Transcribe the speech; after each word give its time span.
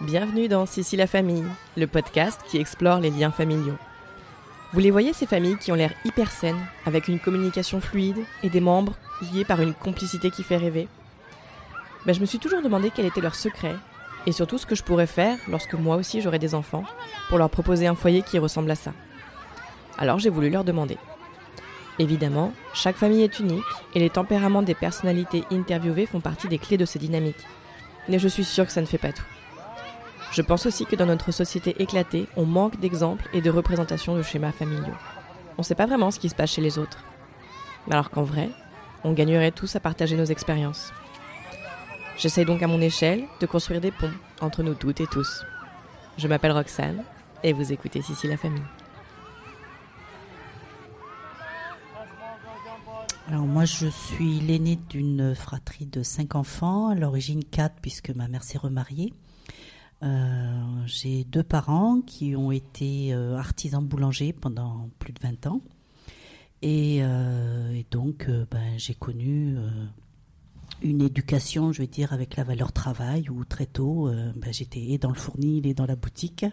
Bienvenue 0.00 0.46
dans 0.46 0.64
Sissi 0.64 0.94
la 0.94 1.08
famille, 1.08 1.44
le 1.76 1.88
podcast 1.88 2.40
qui 2.46 2.58
explore 2.58 3.00
les 3.00 3.10
liens 3.10 3.32
familiaux. 3.32 3.76
Vous 4.72 4.78
les 4.78 4.92
voyez 4.92 5.12
ces 5.12 5.26
familles 5.26 5.58
qui 5.58 5.72
ont 5.72 5.74
l'air 5.74 5.92
hyper 6.04 6.30
saines, 6.30 6.64
avec 6.86 7.08
une 7.08 7.18
communication 7.18 7.80
fluide 7.80 8.24
et 8.44 8.48
des 8.48 8.60
membres 8.60 8.94
liés 9.32 9.44
par 9.44 9.60
une 9.60 9.74
complicité 9.74 10.30
qui 10.30 10.44
fait 10.44 10.56
rêver 10.56 10.86
ben, 12.06 12.12
Je 12.12 12.20
me 12.20 12.26
suis 12.26 12.38
toujours 12.38 12.62
demandé 12.62 12.92
quel 12.94 13.06
était 13.06 13.20
leur 13.20 13.34
secret 13.34 13.74
et 14.24 14.30
surtout 14.30 14.56
ce 14.56 14.66
que 14.66 14.76
je 14.76 14.84
pourrais 14.84 15.08
faire 15.08 15.36
lorsque 15.48 15.74
moi 15.74 15.96
aussi 15.96 16.20
j'aurais 16.20 16.38
des 16.38 16.54
enfants 16.54 16.84
pour 17.28 17.38
leur 17.38 17.50
proposer 17.50 17.88
un 17.88 17.96
foyer 17.96 18.22
qui 18.22 18.38
ressemble 18.38 18.70
à 18.70 18.76
ça. 18.76 18.92
Alors 19.98 20.20
j'ai 20.20 20.30
voulu 20.30 20.48
leur 20.48 20.62
demander. 20.62 20.96
Évidemment, 21.98 22.52
chaque 22.72 22.96
famille 22.96 23.24
est 23.24 23.40
unique 23.40 23.64
et 23.96 23.98
les 23.98 24.10
tempéraments 24.10 24.62
des 24.62 24.76
personnalités 24.76 25.42
interviewées 25.50 26.06
font 26.06 26.20
partie 26.20 26.46
des 26.46 26.58
clés 26.58 26.76
de 26.76 26.84
ces 26.84 27.00
dynamiques. 27.00 27.44
Mais 28.08 28.20
je 28.20 28.28
suis 28.28 28.44
sûre 28.44 28.64
que 28.64 28.72
ça 28.72 28.80
ne 28.80 28.86
fait 28.86 28.96
pas 28.96 29.12
tout. 29.12 29.24
Je 30.30 30.42
pense 30.42 30.66
aussi 30.66 30.84
que 30.84 30.96
dans 30.96 31.06
notre 31.06 31.32
société 31.32 31.80
éclatée, 31.82 32.28
on 32.36 32.44
manque 32.44 32.78
d'exemples 32.78 33.28
et 33.32 33.40
de 33.40 33.50
représentations 33.50 34.14
de 34.14 34.22
schémas 34.22 34.52
familiaux. 34.52 34.94
On 35.56 35.62
ne 35.62 35.64
sait 35.64 35.74
pas 35.74 35.86
vraiment 35.86 36.10
ce 36.10 36.20
qui 36.20 36.28
se 36.28 36.34
passe 36.34 36.52
chez 36.52 36.60
les 36.60 36.78
autres. 36.78 37.02
Alors 37.90 38.10
qu'en 38.10 38.22
vrai, 38.22 38.50
on 39.04 39.12
gagnerait 39.12 39.52
tous 39.52 39.74
à 39.74 39.80
partager 39.80 40.16
nos 40.16 40.24
expériences. 40.24 40.92
J'essaye 42.18 42.44
donc 42.44 42.62
à 42.62 42.66
mon 42.66 42.80
échelle 42.80 43.24
de 43.40 43.46
construire 43.46 43.80
des 43.80 43.90
ponts 43.90 44.12
entre 44.40 44.62
nous 44.62 44.74
toutes 44.74 45.00
et 45.00 45.06
tous. 45.06 45.44
Je 46.18 46.28
m'appelle 46.28 46.52
Roxane 46.52 47.02
et 47.42 47.52
vous 47.52 47.72
écoutez 47.72 48.02
Sissi 48.02 48.28
la 48.28 48.36
famille. 48.36 48.62
Alors 53.28 53.44
moi, 53.44 53.64
je 53.64 53.86
suis 53.86 54.40
l'aînée 54.40 54.78
d'une 54.88 55.34
fratrie 55.34 55.86
de 55.86 56.02
cinq 56.02 56.34
enfants, 56.34 56.88
à 56.88 56.94
l'origine 56.94 57.44
quatre 57.44 57.76
puisque 57.80 58.10
ma 58.10 58.26
mère 58.26 58.42
s'est 58.42 58.58
remariée. 58.58 59.12
Euh, 60.02 60.86
j'ai 60.86 61.24
deux 61.24 61.42
parents 61.42 62.00
qui 62.00 62.36
ont 62.36 62.52
été 62.52 63.12
euh, 63.12 63.36
artisans 63.36 63.84
boulangers 63.84 64.32
pendant 64.32 64.90
plus 64.98 65.12
de 65.12 65.20
20 65.20 65.46
ans. 65.46 65.60
Et, 66.62 66.98
euh, 67.02 67.82
donc, 67.90 68.28
ben, 68.50 68.78
j'ai 68.78 68.94
connu 68.94 69.56
une 70.82 71.02
éducation, 71.02 71.72
je 71.72 71.82
veux 71.82 71.88
dire, 71.88 72.12
avec 72.12 72.36
la 72.36 72.44
valeur 72.44 72.72
travail, 72.72 73.28
où 73.30 73.44
très 73.44 73.66
tôt, 73.66 74.10
ben, 74.36 74.52
j'étais 74.52 74.98
dans 74.98 75.10
le 75.10 75.14
fournil 75.14 75.66
et 75.66 75.74
dans 75.74 75.86
la 75.86 75.96
boutique 75.96 76.46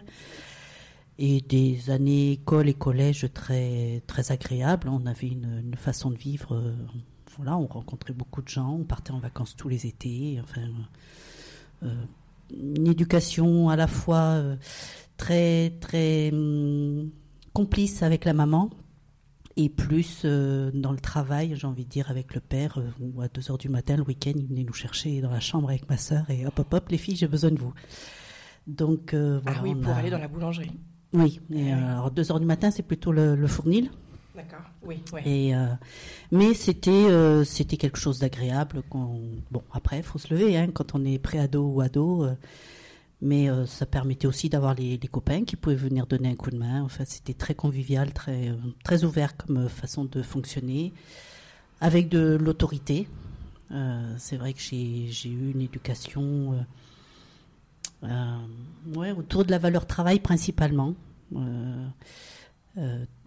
et 1.18 1.40
des 1.40 1.88
années 1.88 2.32
école 2.32 2.68
et 2.68 2.74
collège 2.74 3.26
très 3.32 4.02
très 4.06 4.30
agréables. 4.32 4.88
On 4.88 5.06
avait 5.06 5.28
une, 5.28 5.74
façon 5.76 6.10
de 6.10 6.16
vivre. 6.16 6.74
Voilà, 7.36 7.58
on 7.58 7.66
rencontrait 7.66 8.12
beaucoup 8.12 8.42
de 8.42 8.48
gens, 8.48 8.74
on 8.74 8.84
partait 8.84 9.10
en 9.10 9.18
vacances 9.18 9.56
tous 9.56 9.68
les 9.68 9.86
étés. 9.86 10.40
Enfin, 10.40 10.68
une 12.50 12.86
éducation 12.86 13.68
à 13.68 13.76
la 13.76 13.86
fois 13.86 14.34
euh, 14.34 14.56
très 15.16 15.70
très 15.80 16.30
hum, 16.32 17.10
complice 17.52 18.02
avec 18.02 18.24
la 18.24 18.34
maman 18.34 18.70
et 19.58 19.70
plus 19.70 20.26
dans 20.26 20.92
le 20.92 20.98
travail, 20.98 21.54
j'ai 21.56 21.66
envie 21.66 21.86
de 21.86 21.88
dire, 21.88 22.10
avec 22.10 22.34
le 22.34 22.42
père, 22.42 22.78
où 23.00 23.22
à 23.22 23.28
2 23.28 23.50
heures 23.50 23.56
du 23.56 23.70
matin, 23.70 23.96
le 23.96 24.02
week-end, 24.02 24.32
il 24.36 24.46
venait 24.46 24.64
nous 24.64 24.74
chercher 24.74 25.22
dans 25.22 25.30
la 25.30 25.40
chambre 25.40 25.70
avec 25.70 25.88
ma 25.88 25.96
sœur 25.96 26.28
et 26.28 26.46
hop, 26.46 26.58
hop, 26.58 26.74
hop, 26.74 26.88
les 26.90 26.98
filles, 26.98 27.16
j'ai 27.16 27.26
besoin 27.26 27.50
de 27.50 27.58
vous. 27.58 27.72
Donc, 28.66 29.14
voilà, 29.14 29.40
ah 29.46 29.62
oui, 29.62 29.74
pour 29.74 29.94
aller 29.94 30.10
dans 30.10 30.18
la 30.18 30.28
boulangerie. 30.28 30.72
Oui, 31.12 31.40
et, 31.50 31.72
euh, 31.72 31.92
alors 31.92 32.10
2 32.10 32.32
heures 32.32 32.40
du 32.40 32.46
matin, 32.46 32.70
c'est 32.70 32.82
plutôt 32.82 33.12
le, 33.12 33.46
fournil. 33.46 33.90
D'accord, 34.36 34.66
oui. 34.82 35.02
Euh, 35.54 35.66
mais 36.30 36.52
c'était 36.52 36.90
euh, 36.90 37.42
c'était 37.42 37.78
quelque 37.78 37.98
chose 37.98 38.18
d'agréable. 38.18 38.82
Bon, 38.90 39.62
après, 39.72 39.98
il 39.98 40.02
faut 40.02 40.18
se 40.18 40.32
lever 40.32 40.56
hein, 40.58 40.68
quand 40.72 40.94
on 40.94 41.04
est 41.04 41.18
pré-ado 41.18 41.64
ou 41.66 41.80
ado. 41.80 42.28
mais 43.22 43.48
ça 43.66 43.86
permettait 43.86 44.26
aussi 44.26 44.50
d'avoir 44.50 44.74
les, 44.74 44.98
copains 45.10 45.44
qui 45.44 45.56
pouvaient 45.56 45.74
venir 45.74 46.06
donner 46.06 46.28
un 46.28 46.34
coup 46.34 46.50
de 46.50 46.58
main. 46.58 46.82
Enfin, 46.82 47.04
c'était 47.06 47.34
très 47.34 47.54
convivial, 47.54 48.12
très, 48.12 48.52
très 48.84 49.04
ouvert 49.04 49.36
comme 49.36 49.68
façon 49.68 50.04
de 50.04 50.22
fonctionner, 50.22 50.92
avec 51.80 52.10
de 52.10 52.36
l'autorité. 52.38 53.08
c'est 54.18 54.36
vrai 54.36 54.52
que 54.52 54.60
j'ai 54.60 55.30
eu 55.30 55.52
une 55.52 55.62
éducation 55.62 56.54
euh, 58.04 58.36
ouais, 58.94 59.12
autour 59.12 59.44
de 59.44 59.50
la 59.50 59.58
valeur 59.58 59.86
travail 59.86 60.20
principalement. 60.20 60.94
Euh, 61.34 61.38
euh, 61.38 61.88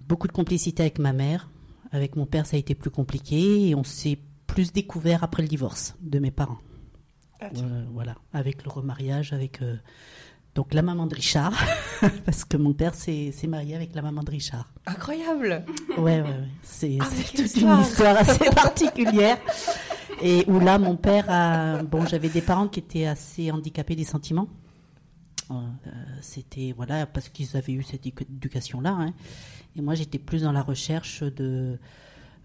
beaucoup 0.07 0.27
de 0.27 0.33
complicité 0.33 0.83
avec 0.83 0.99
ma 0.99 1.13
mère. 1.13 1.49
Avec 1.91 2.15
mon 2.15 2.25
père, 2.25 2.45
ça 2.45 2.55
a 2.55 2.59
été 2.59 2.75
plus 2.75 2.91
compliqué 2.91 3.69
et 3.69 3.75
on 3.75 3.83
s'est 3.83 4.19
plus 4.45 4.71
découvert 4.71 5.23
après 5.23 5.41
le 5.41 5.47
divorce 5.47 5.95
de 6.01 6.19
mes 6.19 6.31
parents. 6.31 6.59
Ah, 7.41 7.47
voilà, 7.93 8.15
avec 8.33 8.63
le 8.63 8.69
remariage, 8.69 9.33
avec 9.33 9.61
donc 10.55 10.73
la 10.73 10.81
maman 10.81 11.05
de 11.05 11.15
Richard, 11.15 11.53
parce 12.25 12.43
que 12.43 12.57
mon 12.57 12.73
père 12.73 12.95
s'est 12.95 13.31
marié 13.47 13.75
avec 13.75 13.95
la 13.95 14.01
maman 14.01 14.23
de 14.23 14.31
Richard. 14.31 14.71
Incroyable 14.85 15.63
Ouais, 15.97 16.03
ouais, 16.03 16.21
ouais. 16.21 16.47
C'est 16.63 16.97
ah, 16.99 17.05
toute 17.35 17.55
une 17.55 17.79
histoire 17.79 18.17
assez 18.17 18.45
particulière. 18.53 19.37
Et 20.21 20.43
où 20.47 20.59
là, 20.59 20.77
mon 20.77 20.97
père 20.97 21.25
a. 21.29 21.81
Bon, 21.83 22.05
j'avais 22.05 22.27
des 22.27 22.41
parents 22.41 22.67
qui 22.67 22.79
étaient 22.81 23.05
assez 23.05 23.51
handicapés 23.51 23.95
des 23.95 24.03
sentiments. 24.03 24.47
Euh, 25.51 25.91
c'était 26.21 26.73
voilà 26.75 27.05
parce 27.05 27.29
qu'ils 27.29 27.57
avaient 27.57 27.73
eu 27.73 27.83
cette 27.83 28.05
éducation-là. 28.05 28.91
Hein. 28.91 29.13
Et 29.75 29.81
moi, 29.81 29.95
j'étais 29.95 30.19
plus 30.19 30.43
dans 30.43 30.51
la 30.51 30.61
recherche 30.61 31.23
de 31.23 31.79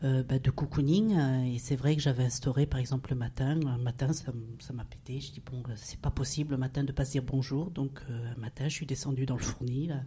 euh, 0.03 0.23
bah, 0.23 0.39
de 0.39 0.51
cocooning. 0.51 1.17
Et 1.47 1.59
c'est 1.59 1.77
vrai 1.77 1.97
que 1.97 2.03
j'avais 2.03 2.25
instauré, 2.25 2.67
par 2.67 2.81
exemple, 2.81 3.11
le 3.11 3.17
matin. 3.17 3.59
Un 3.67 3.79
matin, 3.79 4.13
ça 4.13 4.33
m'a 4.73 4.85
pété. 4.85 5.21
Je 5.21 5.33
dis 5.33 5.43
bon, 5.45 5.63
c'est 5.77 6.01
pas 6.01 6.11
possible 6.11 6.53
le 6.53 6.59
matin 6.59 6.85
de 6.85 6.93
pas 6.93 7.05
dire 7.05 7.23
bonjour. 7.23 7.71
Donc, 7.71 8.01
euh, 8.11 8.33
un 8.37 8.41
matin, 8.41 8.65
je 8.69 8.75
suis 8.75 8.87
descendue 8.87 9.27
dans 9.27 9.37
le 9.37 9.43
fournil 9.43 10.03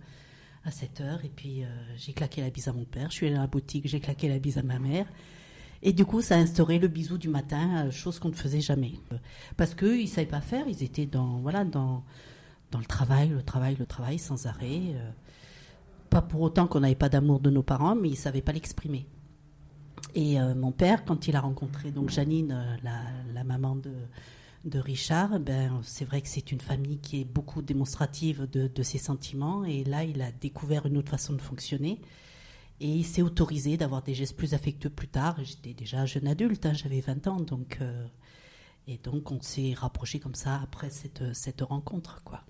à 0.66 0.72
7 0.72 1.02
heures 1.02 1.24
et 1.24 1.30
puis 1.34 1.64
j'ai 1.96 2.12
claqué 2.12 2.42
la 2.42 2.50
bise 2.50 2.68
à 2.68 2.74
mon 2.74 2.84
père. 2.84 3.10
Je 3.10 3.16
suis 3.16 3.28
allée 3.28 3.36
dans 3.36 3.42
la 3.42 3.48
boutique, 3.48 3.88
j'ai 3.88 4.02
claqué 4.02 4.28
la 4.28 4.38
bise 4.38 4.58
à 4.58 4.64
ma 4.64 4.80
mère. 4.80 5.06
Et 5.82 5.94
du 5.94 6.04
coup, 6.04 6.22
ça 6.22 6.36
a 6.36 6.40
instauré 6.40 6.78
le 6.78 6.90
bisou 6.90 7.18
du 7.18 7.30
matin, 7.30 7.90
chose 7.90 8.20
qu'on 8.20 8.30
ne 8.30 8.34
faisait 8.34 8.60
jamais. 8.60 8.94
Parce 9.56 9.76
qu'eux, 9.76 9.98
ils 9.98 10.06
ne 10.06 10.10
savaient 10.10 10.28
pas 10.28 10.42
faire, 10.42 10.68
ils 10.68 10.84
étaient 10.84 11.06
dans, 11.06 11.38
voilà, 11.38 11.64
dans, 11.64 12.04
dans 12.72 12.80
le 12.80 12.86
travail, 12.86 13.30
le 13.30 13.44
travail, 13.44 13.76
le 13.76 13.86
travail 13.86 14.20
sans 14.20 14.46
arrêt. 14.46 14.82
Euh, 14.94 15.12
pas 16.10 16.22
pour 16.22 16.42
autant 16.42 16.68
qu'on 16.68 16.82
n'avait 16.82 16.96
pas 16.96 17.10
d'amour 17.10 17.40
de 17.40 17.50
nos 17.50 17.64
parents, 17.64 17.96
mais 17.96 18.10
ils 18.10 18.12
ne 18.12 18.18
savaient 18.18 18.42
pas 18.42 18.54
l'exprimer. 18.54 19.08
Et 20.16 20.40
euh, 20.40 20.56
mon 20.56 20.72
père, 20.72 21.06
quand 21.06 21.28
il 21.28 21.36
a 21.36 21.42
rencontré 21.42 21.92
donc 21.92 22.10
Janine, 22.10 22.52
euh, 22.52 22.92
la, 23.34 23.44
maman 23.44 23.76
de, 23.76 24.80
Richard, 24.80 25.40
ben, 25.40 25.80
c'est 25.84 26.06
vrai 26.06 26.22
que 26.22 26.28
c'est 26.28 26.52
une 26.52 26.60
famille 26.60 26.98
qui 27.00 27.22
est 27.22 27.26
beaucoup 27.26 27.62
démonstrative 27.62 28.50
de, 28.50 28.68
de, 28.68 28.84
ses 28.84 28.98
sentiments. 28.98 29.64
Et 29.64 29.84
là, 29.84 30.04
il 30.04 30.22
a 30.22 30.32
découvert 30.32 30.86
une 30.86 30.98
autre 30.98 31.10
façon 31.10 31.34
de 31.34 31.42
fonctionner. 31.42 32.02
Et 32.80 32.90
il 32.90 33.04
s'est 33.06 33.22
autorisé 33.22 33.78
d'avoir 33.78 34.04
des 34.04 34.14
gestes 34.14 34.36
plus 34.36 34.54
affectueux 34.54 34.90
plus 34.90 35.08
tard. 35.08 35.38
J'étais 35.42 35.74
déjà 35.74 36.06
jeune 36.06 36.28
adulte, 36.28 36.66
hein, 36.66 36.74
j'avais 36.74 37.00
20 37.00 37.28
ans, 37.28 37.40
donc 37.40 37.80
et 38.90 38.98
donc, 38.98 39.32
on 39.32 39.42
s'est 39.42 39.74
rapproché 39.76 40.20
comme 40.20 40.36
ça 40.36 40.62
après 40.64 40.90
cette, 40.90 41.34
cette 41.34 41.62
rencontre, 41.62 42.22
quoi. 42.24 42.42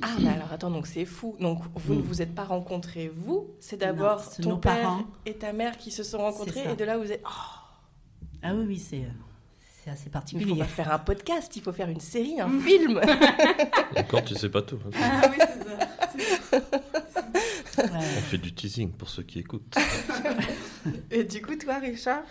Ah, 0.00 0.14
mais 0.20 0.28
alors 0.28 0.52
attends, 0.52 0.70
donc 0.70 0.86
c'est 0.86 1.04
fou. 1.04 1.36
Donc, 1.40 1.60
vous 1.74 1.94
ne 1.94 2.02
vous 2.02 2.22
êtes 2.22 2.34
pas 2.34 2.44
rencontrés, 2.44 3.10
vous 3.14 3.48
C'est 3.58 3.78
d'abord 3.78 4.22
ton 4.36 4.58
père 4.58 4.80
parents. 4.80 5.04
et 5.26 5.34
ta 5.34 5.52
mère 5.52 5.76
qui 5.78 5.90
se 5.90 6.04
sont 6.04 6.18
rencontrés, 6.18 6.70
et 6.70 6.76
de 6.76 6.84
là, 6.84 6.98
vous 6.98 7.10
êtes... 7.10 7.22
Oh. 7.24 8.28
ah 8.42 8.54
oui, 8.54 8.64
oui, 8.68 8.78
c'est... 8.78 9.02
C'est 9.84 9.90
assez 9.90 10.10
particulier. 10.10 10.44
Il 10.48 10.54
faut 10.54 10.60
pas 10.60 10.64
faire 10.66 10.92
un 10.92 11.00
podcast, 11.00 11.56
il 11.56 11.62
faut 11.62 11.72
faire 11.72 11.88
une 11.88 11.98
série, 11.98 12.40
un 12.40 12.60
film. 12.60 13.00
Encore, 13.96 14.22
tu 14.24 14.36
sais 14.36 14.48
pas 14.48 14.62
tout. 14.62 14.78
Hein. 14.86 14.90
Ah 15.02 15.22
oui, 15.28 15.36
c'est 15.40 16.58
ça. 16.58 16.60
On 17.92 18.00
fait 18.00 18.38
du 18.38 18.54
teasing 18.54 18.92
pour 18.92 19.08
ceux 19.08 19.24
qui 19.24 19.40
écoutent. 19.40 19.74
Et 21.10 21.24
du 21.24 21.42
coup, 21.42 21.56
toi, 21.56 21.78
Richard? 21.78 22.22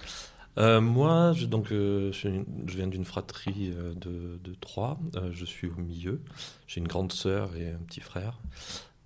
Euh, 0.58 0.82
moi, 0.82 1.34
je, 1.34 1.46
donc, 1.46 1.72
euh, 1.72 2.12
je, 2.12 2.30
viens 2.68 2.88
d'une 2.88 3.06
fratrie 3.06 3.74
euh, 3.74 3.94
de, 3.96 4.54
trois. 4.60 5.00
je 5.32 5.46
suis 5.46 5.68
au 5.68 5.76
milieu. 5.76 6.22
J'ai 6.68 6.80
une 6.80 6.88
grande 6.88 7.12
sœur 7.12 7.56
et 7.56 7.70
un 7.70 7.80
petit 7.80 8.02
frère. 8.02 8.40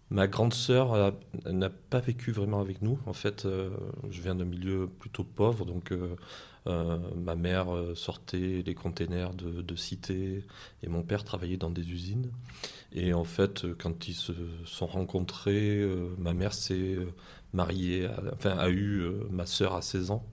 Ma 0.09 0.27
grande 0.27 0.53
sœur 0.53 1.13
n'a 1.45 1.69
pas 1.69 1.99
vécu 1.99 2.31
vraiment 2.31 2.61
avec 2.61 2.81
nous. 2.83 2.99
En 3.07 3.13
fait, 3.13 3.47
je 4.09 4.21
viens 4.21 4.35
d'un 4.35 4.45
milieu 4.45 4.87
plutôt 4.87 5.23
pauvre, 5.23 5.65
donc 5.65 5.91
ma 6.67 7.35
mère 7.35 7.67
sortait 7.95 8.61
les 8.63 8.75
containers 8.75 9.33
de, 9.33 9.63
de, 9.63 9.75
cité 9.75 10.43
et 10.83 10.89
mon 10.89 11.01
père 11.01 11.23
travaillait 11.23 11.57
dans 11.57 11.71
des 11.71 11.91
usines. 11.91 12.29
Et 12.93 13.15
en 13.15 13.23
fait, 13.23 13.65
quand 13.79 14.07
ils 14.07 14.13
se 14.13 14.31
sont 14.65 14.85
rencontrés, 14.85 15.83
ma 16.19 16.35
mère 16.35 16.53
s'est 16.53 16.97
mariée, 17.53 18.07
enfin 18.31 18.51
a 18.59 18.69
eu 18.69 19.09
ma 19.31 19.47
sœur 19.47 19.73
à 19.73 19.81
16 19.81 20.11
ans. 20.11 20.23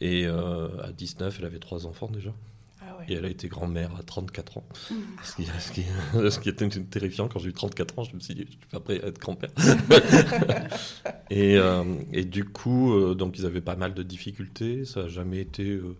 Et 0.00 0.26
euh, 0.26 0.68
à 0.82 0.92
19, 0.92 1.36
elle 1.38 1.44
avait 1.46 1.58
trois 1.58 1.86
enfants 1.86 2.08
déjà. 2.08 2.32
Ah 2.80 2.98
et 3.08 3.14
elle 3.14 3.24
a 3.24 3.28
été 3.28 3.48
grand-mère 3.48 3.90
à 3.98 4.02
34 4.02 4.58
ans. 4.58 4.64
Mmh. 4.90 4.94
Ce, 5.22 5.36
qui, 5.36 5.44
ce, 5.44 5.72
qui, 5.72 5.84
ce, 6.30 6.38
qui, 6.38 6.48
était 6.48 6.68
terrifiant 6.68 7.28
quand 7.28 7.38
j'ai 7.38 7.50
eu 7.50 7.52
34 7.52 7.98
ans, 7.98 8.04
je 8.04 8.14
me 8.14 8.20
suis 8.20 8.34
dit, 8.34 8.44
je 8.46 8.50
suis 8.50 8.58
pas 8.70 8.80
prêt 8.80 9.02
à 9.02 9.06
être 9.06 9.18
grand-père. 9.18 9.50
et, 11.30 11.56
euh, 11.56 11.84
et, 12.12 12.24
du 12.24 12.44
coup, 12.44 12.92
euh, 12.92 13.14
donc 13.14 13.38
ils 13.38 13.46
avaient 13.46 13.60
pas 13.60 13.76
mal 13.76 13.94
de 13.94 14.02
difficultés. 14.02 14.84
Ça 14.84 15.02
n'a 15.02 15.08
jamais 15.08 15.40
été 15.40 15.64
Euh, 15.64 15.96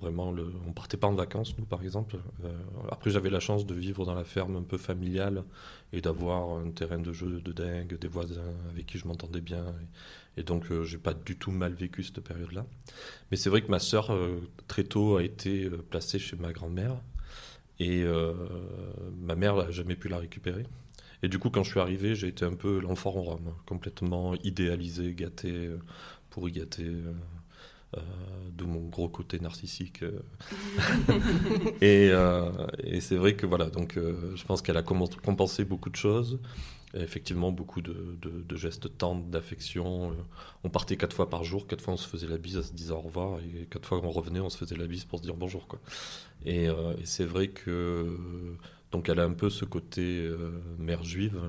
vraiment, 0.00 0.30
le, 0.30 0.52
on 0.66 0.72
partait 0.72 0.96
pas 0.96 1.06
en 1.06 1.14
vacances, 1.14 1.56
nous, 1.58 1.64
par 1.64 1.82
exemple. 1.82 2.16
Euh, 2.44 2.52
après, 2.90 3.10
j'avais 3.10 3.30
la 3.30 3.40
chance 3.40 3.66
de 3.66 3.74
vivre 3.74 4.04
dans 4.04 4.14
la 4.14 4.24
ferme 4.24 4.56
un 4.56 4.62
peu 4.62 4.78
familiale 4.78 5.44
et 5.92 6.00
d'avoir 6.00 6.58
un 6.58 6.70
terrain 6.70 6.98
de 6.98 7.12
jeu 7.12 7.40
de 7.40 7.52
dingue, 7.52 7.98
des 7.98 8.08
voisins 8.08 8.54
avec 8.70 8.86
qui 8.86 8.98
je 8.98 9.06
m'entendais 9.06 9.40
bien. 9.40 9.64
Et, 10.36 10.42
donc, 10.42 10.70
euh, 10.70 10.84
j'ai 10.84 10.98
pas 10.98 11.14
du 11.14 11.36
tout 11.36 11.50
mal 11.50 11.72
vécu 11.72 12.02
cette 12.02 12.20
période-là. 12.20 12.66
Mais 13.30 13.36
c'est 13.36 13.50
vrai 13.50 13.62
que 13.62 13.70
ma 13.70 13.78
sœur, 13.78 14.12
euh, 14.12 14.40
très 14.68 14.84
tôt, 14.84 15.16
a 15.16 15.22
été 15.22 15.64
euh, 15.64 15.78
placée 15.90 16.18
chez 16.18 16.36
ma 16.36 16.52
grand-mère. 16.52 16.96
Et 17.78 18.02
euh, 18.04 18.34
ma 19.20 19.34
mère 19.34 19.56
n'a 19.56 19.70
jamais 19.70 19.96
pu 19.96 20.08
la 20.08 20.18
récupérer. 20.18 20.64
Et 21.22 21.28
du 21.28 21.38
coup, 21.38 21.50
quand 21.50 21.62
je 21.62 21.70
suis 21.70 21.80
arrivé, 21.80 22.14
j'ai 22.14 22.28
été 22.28 22.44
un 22.44 22.54
peu 22.54 22.80
l'enfant 22.80 23.10
en 23.10 23.22
Rome, 23.22 23.54
complètement 23.64 24.34
idéalisé, 24.42 25.14
gâté, 25.14 25.50
euh, 25.50 25.78
pourri 26.30 26.52
gâté. 26.52 26.84
Euh, 27.96 28.00
de 28.56 28.64
mon 28.64 28.88
gros 28.88 29.08
côté 29.08 29.38
narcissique. 29.40 30.02
euh. 30.02 30.20
et 31.80 32.10
euh, 32.12 32.50
et 32.84 33.00
c'est 33.00 33.16
vrai 33.16 33.34
que 33.36 33.46
voilà, 33.46 33.70
donc 33.70 33.96
euh, 33.96 34.34
je 34.36 34.44
pense 34.44 34.62
qu'elle 34.62 34.76
a 34.76 34.82
compensé 34.82 35.64
beaucoup 35.64 35.90
de 35.90 35.96
choses. 35.96 36.40
Et 36.94 37.00
effectivement, 37.00 37.52
beaucoup 37.52 37.80
de, 37.80 38.18
de- 38.20 38.42
de 38.42 38.56
gestes 38.56 38.98
tendres, 38.98 39.24
d'affection. 39.24 40.14
On 40.64 40.68
partait 40.70 40.96
quatre 40.98 41.16
fois 41.16 41.30
par 41.30 41.42
jour, 41.42 41.66
quatre 41.66 41.82
fois 41.82 41.94
on 41.94 41.96
se 41.96 42.06
faisait 42.08 42.26
la 42.26 42.36
bise, 42.36 42.58
on 42.58 42.62
se 42.62 42.72
disait 42.72 42.92
au 42.92 43.00
revoir, 43.00 43.40
et 43.40 43.66
quatre 43.70 43.86
fois 43.88 44.00
on 44.04 44.10
revenait, 44.10 44.40
on 44.40 44.50
se 44.50 44.58
faisait 44.58 44.76
la 44.76 44.86
bise 44.86 45.04
pour 45.06 45.18
se 45.18 45.24
dire 45.24 45.34
bonjour. 45.36 45.66
Quoi. 45.68 45.80
Et, 46.44 46.64
et 46.66 46.70
c'est 47.04 47.24
vrai 47.24 47.48
que 47.48 48.18
donc 48.92 49.08
elle 49.08 49.20
a 49.20 49.24
un 49.24 49.32
peu 49.32 49.50
ce 49.50 49.64
côté 49.64 50.28
mère 50.78 51.04
juive. 51.04 51.40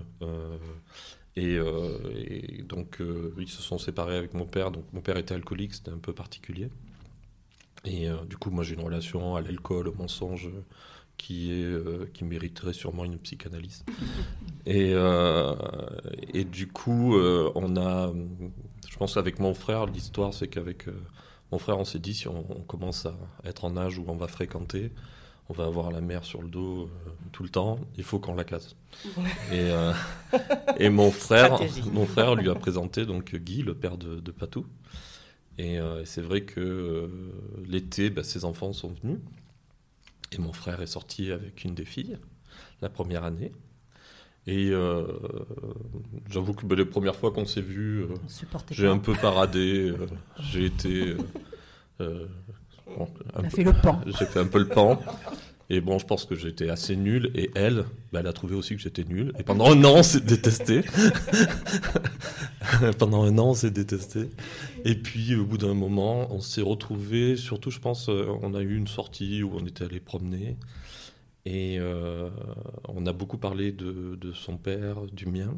Euh, 1.38 1.42
et, 1.42 1.58
euh, 1.58 1.98
et 2.16 2.62
donc, 2.64 3.02
euh, 3.02 3.34
ils 3.40 3.50
se 3.50 3.62
sont 3.62 3.78
séparés 3.78 4.18
avec 4.18 4.34
mon 4.34 4.46
père. 4.46 4.72
Donc, 4.72 4.86
mon 4.94 5.02
père 5.02 5.18
était 5.18 5.34
alcoolique, 5.34 5.74
c'était 5.74 5.92
un 5.92 5.98
peu 5.98 6.14
particulier. 6.14 6.70
Et 7.86 8.10
euh, 8.10 8.24
du 8.26 8.38
coup, 8.38 8.50
moi, 8.50 8.64
j'ai 8.64 8.76
une 8.76 8.82
relation 8.82 9.36
à 9.36 9.42
l'alcool, 9.42 9.88
au 9.88 9.94
mensonge, 9.94 10.50
qui, 11.18 11.52
est, 11.52 12.12
qui 12.14 12.24
mériterait 12.24 12.74
sûrement 12.74 13.06
une 13.06 13.18
psychanalyse. 13.20 13.84
et, 14.66 14.94
et 16.34 16.44
du 16.44 16.68
coup, 16.68 17.16
on 17.16 17.78
a. 17.78 18.12
Je 18.90 18.98
pense 18.98 19.18
avec 19.18 19.40
mon 19.40 19.54
frère, 19.54 19.86
l'histoire, 19.86 20.34
c'est 20.34 20.48
qu'avec 20.48 20.86
mon 21.52 21.60
frère, 21.60 21.78
on 21.78 21.86
s'est 21.86 22.00
dit 22.00 22.14
si 22.14 22.28
on, 22.28 22.46
on 22.50 22.62
commence 22.62 23.06
à 23.06 23.16
être 23.44 23.66
en 23.66 23.78
âge 23.78 23.98
où 23.98 24.06
on 24.08 24.16
va 24.16 24.28
fréquenter, 24.28 24.92
on 25.50 25.54
va 25.54 25.66
avoir 25.66 25.92
la 25.92 26.02
mer 26.02 26.24
sur 26.24 26.42
le 26.42 26.48
dos 26.50 26.84
euh, 26.84 27.10
tout 27.32 27.44
le 27.44 27.50
temps, 27.50 27.80
il 27.98 28.04
faut 28.04 28.20
qu'on 28.20 28.36
la 28.36 28.44
casse. 28.44 28.76
et, 29.52 29.60
euh, 29.72 29.94
et 30.78 30.90
mon 30.90 31.12
frère, 31.26 31.60
mon 31.92 32.06
frère 32.06 32.36
lui 32.36 32.50
a 32.50 32.56
présenté 32.56 33.06
donc 33.06 33.36
Guy, 33.36 33.62
le 33.64 33.76
père 33.76 33.98
de, 33.98 34.20
de 34.20 34.32
Patou. 34.32 34.66
Et 35.58 35.80
euh, 35.80 36.04
c'est 36.06 36.22
vrai 36.22 36.42
que 36.44 37.10
l'été, 37.68 38.10
bah, 38.10 38.24
ses 38.24 38.46
enfants 38.46 38.74
sont 38.74 38.94
venus. 39.04 39.20
Et 40.32 40.40
mon 40.40 40.54
frère 40.54 40.82
est 40.82 40.88
sorti 40.88 41.32
avec 41.32 41.64
une 41.64 41.76
des 41.76 41.86
filles, 41.86 42.18
la 42.82 42.90
première 42.90 43.24
année. 43.24 43.52
Et 44.46 44.72
euh, 44.72 45.06
j'avoue 46.30 46.54
que 46.54 46.66
bah, 46.66 46.76
les 46.76 46.86
premières 46.86 47.16
fois 47.16 47.32
qu'on 47.32 47.46
s'est 47.46 47.62
vus, 47.62 48.02
euh, 48.04 48.08
j'ai 48.72 48.88
un 48.88 48.98
peu 48.98 49.14
paradé. 49.14 49.90
euh, 49.92 50.08
j'ai 50.40 50.66
été. 50.66 51.16
Bon, 52.88 53.08
On 53.36 53.40
a 53.40 53.44
peu- 53.44 53.50
fait 53.50 53.64
le 53.64 53.74
pan. 53.74 54.02
j'ai 54.20 54.26
fait 54.26 54.40
un 54.40 54.48
peu 54.48 54.60
le 54.60 54.68
pan. 54.68 55.00
Et 55.70 55.80
bon, 55.82 55.98
je 55.98 56.06
pense 56.06 56.26
que 56.26 56.36
j'étais 56.36 56.70
assez 56.70 56.96
nul. 56.96 57.32
Et 57.36 57.50
elle, 57.56 57.86
bah, 58.12 58.20
elle 58.20 58.28
a 58.28 58.34
trouvé 58.34 58.54
aussi 58.56 58.76
que 58.76 58.82
j'étais 58.82 59.06
nul. 59.06 59.34
Et 59.40 59.44
pendant 59.44 59.72
un 59.72 59.84
an, 59.86 59.94
on 59.98 60.04
s'est 60.04 60.20
détesté. 60.20 60.82
pendant 63.00 63.24
un 63.24 63.38
an, 63.38 63.50
on 63.50 63.54
s'est 63.54 63.72
détesté. 63.72 64.30
Et 64.86 64.96
puis, 64.96 65.36
au 65.36 65.46
bout 65.46 65.58
d'un 65.58 65.74
moment, 65.74 66.28
on 66.34 66.40
s'est 66.42 66.62
retrouvés. 66.62 67.36
Surtout, 67.38 67.72
je 67.72 67.80
pense, 67.80 68.10
euh, 68.10 68.26
on 68.42 68.54
a 68.54 68.62
eu 68.62 68.76
une 68.76 68.88
sortie 68.88 69.44
où 69.44 69.52
on 69.56 69.66
était 69.66 69.86
allé 69.86 70.00
promener. 70.00 70.58
Et 71.46 71.78
euh, 71.80 72.30
on 72.88 73.06
a 73.06 73.14
beaucoup 73.14 73.38
parlé 73.38 73.72
de, 73.72 74.18
de 74.20 74.32
son 74.32 74.58
père, 74.58 75.02
du 75.12 75.26
mien, 75.26 75.54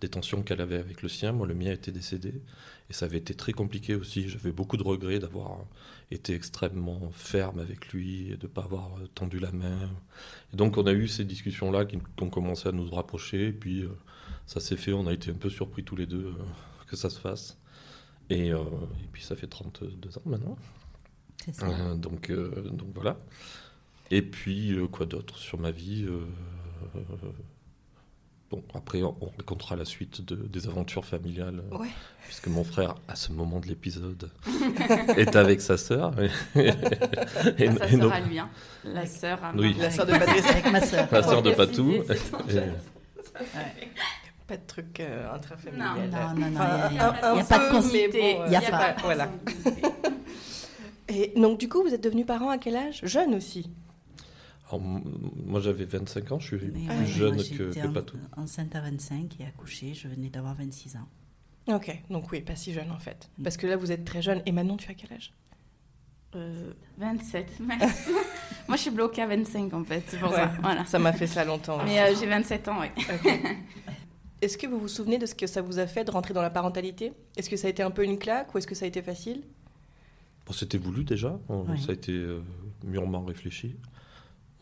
des 0.00 0.08
tensions 0.08 0.42
qu'elle 0.42 0.60
avait 0.60 0.76
avec 0.76 1.02
le 1.02 1.08
sien. 1.08 1.32
Moi, 1.32 1.46
le 1.46 1.54
mien 1.54 1.70
était 1.72 1.92
décédé. 1.92 2.34
Et 2.90 2.92
ça 2.92 3.06
avait 3.06 3.18
été 3.18 3.34
très 3.34 3.52
compliqué 3.52 3.94
aussi. 3.94 4.28
J'avais 4.28 4.52
beaucoup 4.52 4.76
de 4.76 4.82
regrets 4.82 5.18
d'avoir 5.18 5.58
été 6.14 6.34
extrêmement 6.34 7.10
ferme 7.12 7.58
avec 7.58 7.92
lui 7.92 8.30
et 8.32 8.36
de 8.36 8.46
ne 8.46 8.52
pas 8.52 8.62
avoir 8.62 8.96
euh, 8.96 9.08
tendu 9.14 9.38
la 9.38 9.52
main. 9.52 9.90
Et 10.52 10.56
donc 10.56 10.76
on 10.76 10.86
a 10.86 10.92
eu 10.92 11.08
ces 11.08 11.24
discussions-là 11.24 11.84
qui, 11.84 11.98
qui 11.98 12.22
ont 12.22 12.30
commencé 12.30 12.68
à 12.68 12.72
nous 12.72 12.88
rapprocher. 12.90 13.48
Et 13.48 13.52
puis 13.52 13.82
euh, 13.82 13.90
ça 14.46 14.60
s'est 14.60 14.76
fait, 14.76 14.92
on 14.92 15.06
a 15.06 15.12
été 15.12 15.30
un 15.30 15.34
peu 15.34 15.50
surpris 15.50 15.84
tous 15.84 15.96
les 15.96 16.06
deux 16.06 16.26
euh, 16.26 16.44
que 16.86 16.96
ça 16.96 17.10
se 17.10 17.18
fasse. 17.18 17.58
Et, 18.30 18.48
et 18.48 19.08
puis 19.12 19.22
ça 19.22 19.36
fait 19.36 19.46
32 19.46 20.16
ans 20.16 20.22
maintenant. 20.24 20.56
C'est 21.44 21.54
ça. 21.54 21.96
Donc, 21.96 22.32
donc 22.32 22.88
voilà. 22.94 23.18
Et 24.10 24.22
puis 24.22 24.74
quoi 24.90 25.04
d'autre 25.04 25.36
sur 25.36 25.58
ma 25.58 25.70
vie 25.70 26.06
Bon, 28.52 28.62
après, 28.74 29.02
on 29.02 29.16
on 29.22 29.30
racontera 29.38 29.76
la 29.76 29.86
suite 29.86 30.22
de- 30.26 30.36
des 30.36 30.66
aventures 30.68 31.06
familiales, 31.06 31.62
euh, 31.72 31.78
Ouais. 31.78 31.88
puisque 32.26 32.48
mon 32.48 32.64
frère, 32.64 32.96
à 33.08 33.16
ce 33.16 33.32
moment 33.32 33.60
de 33.60 33.66
l'épisode, 33.66 34.30
est 35.16 35.34
avec 35.36 35.62
sa 35.62 35.78
sœur. 35.78 36.12
Et, 36.20 36.28
et- 37.58 37.70
sa 37.72 37.88
sœur 37.88 37.98
nos- 37.98 38.10
à 38.10 38.20
lui, 38.20 38.38
hein. 38.38 38.50
La 38.84 39.06
sœur 39.06 39.42
à 39.42 39.52
Oui. 39.56 39.74
La 39.78 39.90
sœur 39.90 40.04
de 40.04 40.12
Patrice. 40.12 40.46
Avec 40.50 40.70
ma 40.70 40.80
sœur. 40.82 41.08
la 41.10 41.22
sœur 41.22 41.40
de 41.42 41.50
Patou. 41.52 41.94
Pas 44.46 44.56
de 44.56 44.66
truc 44.66 45.00
euh, 45.00 45.32
intrafamilial. 45.34 46.10
Non, 46.10 46.34
non, 46.34 46.50
non, 46.50 46.56
Enfin, 46.58 46.88
il 46.90 46.96
y 46.96 46.98
a- 46.98 47.44
pas 47.44 47.58
de 47.68 47.72
bon, 47.72 47.80
Il 48.20 48.42
euh, 48.42 48.48
y 48.50 48.56
a 48.56 48.70
pas. 48.70 48.94
Voilà. 49.02 49.28
Et 51.08 51.32
donc, 51.36 51.58
du 51.58 51.68
coup, 51.68 51.82
vous 51.82 51.94
êtes 51.94 52.02
devenus 52.02 52.26
parents 52.26 52.50
à 52.50 52.58
quel 52.58 52.76
âge? 52.76 53.00
Jeune 53.02 53.34
aussi. 53.34 53.70
Alors, 54.72 54.80
moi, 55.46 55.60
j'avais 55.60 55.84
25 55.84 56.32
ans, 56.32 56.38
je 56.38 56.56
suis 56.56 56.66
Mais 56.72 56.86
plus 56.86 56.88
ouais, 56.88 57.06
jeune 57.06 57.34
moi, 57.34 57.44
que, 57.44 57.74
que 57.74 57.86
en- 57.86 57.92
Patou. 57.92 58.16
enceinte 58.38 58.74
à 58.74 58.80
25 58.80 59.38
et 59.40 59.44
accouchée, 59.44 59.92
je 59.92 60.08
venais 60.08 60.30
d'avoir 60.30 60.54
26 60.54 60.96
ans. 60.96 61.06
Ok, 61.74 61.94
donc 62.10 62.32
oui, 62.32 62.40
pas 62.40 62.56
si 62.56 62.72
jeune 62.72 62.90
en 62.90 62.98
fait. 62.98 63.28
Parce 63.44 63.56
que 63.56 63.66
là, 63.66 63.76
vous 63.76 63.92
êtes 63.92 64.04
très 64.04 64.22
jeune. 64.22 64.40
Et 64.46 64.52
Manon, 64.52 64.76
tu 64.78 64.90
as 64.90 64.94
quel 64.94 65.12
âge? 65.12 65.32
Euh, 66.34 66.72
27, 66.98 67.60
merci. 67.60 68.10
Moi, 68.68 68.76
je 68.76 68.82
suis 68.82 68.90
bloquée 68.90 69.20
à 69.22 69.26
25 69.26 69.74
en 69.74 69.84
fait, 69.84 70.02
c'est 70.08 70.18
pour 70.18 70.32
ça. 70.32 70.50
Voilà. 70.62 70.84
Ça 70.86 70.98
m'a 70.98 71.12
fait 71.12 71.26
ça 71.26 71.44
longtemps. 71.44 71.84
Mais 71.84 72.00
euh, 72.00 72.14
j'ai 72.18 72.26
27 72.26 72.68
ans, 72.68 72.78
oui. 72.80 72.86
Est-ce 74.40 74.56
que 74.58 74.66
vous 74.66 74.78
vous 74.80 74.88
souvenez 74.88 75.18
de 75.18 75.26
ce 75.26 75.34
que 75.34 75.46
ça 75.46 75.60
vous 75.62 75.78
a 75.78 75.86
fait 75.86 76.04
de 76.04 76.10
rentrer 76.10 76.32
dans 76.34 76.42
la 76.42 76.50
parentalité? 76.50 77.12
Est-ce 77.36 77.48
que 77.50 77.56
ça 77.56 77.66
a 77.68 77.70
été 77.70 77.82
un 77.82 77.90
peu 77.92 78.02
une 78.04 78.18
claque 78.18 78.52
ou 78.54 78.58
est-ce 78.58 78.66
que 78.66 78.74
ça 78.74 78.86
a 78.86 78.88
été 78.88 79.02
facile? 79.02 79.42
Bon, 80.46 80.52
C'était 80.52 80.78
voulu 80.78 81.04
déjà, 81.04 81.38
on- 81.48 81.62
Ouais. 81.70 81.76
ça 81.76 81.90
a 81.90 81.94
été 81.94 82.12
euh, 82.12 82.40
mûrement 82.84 83.22
réfléchi. 83.22 83.76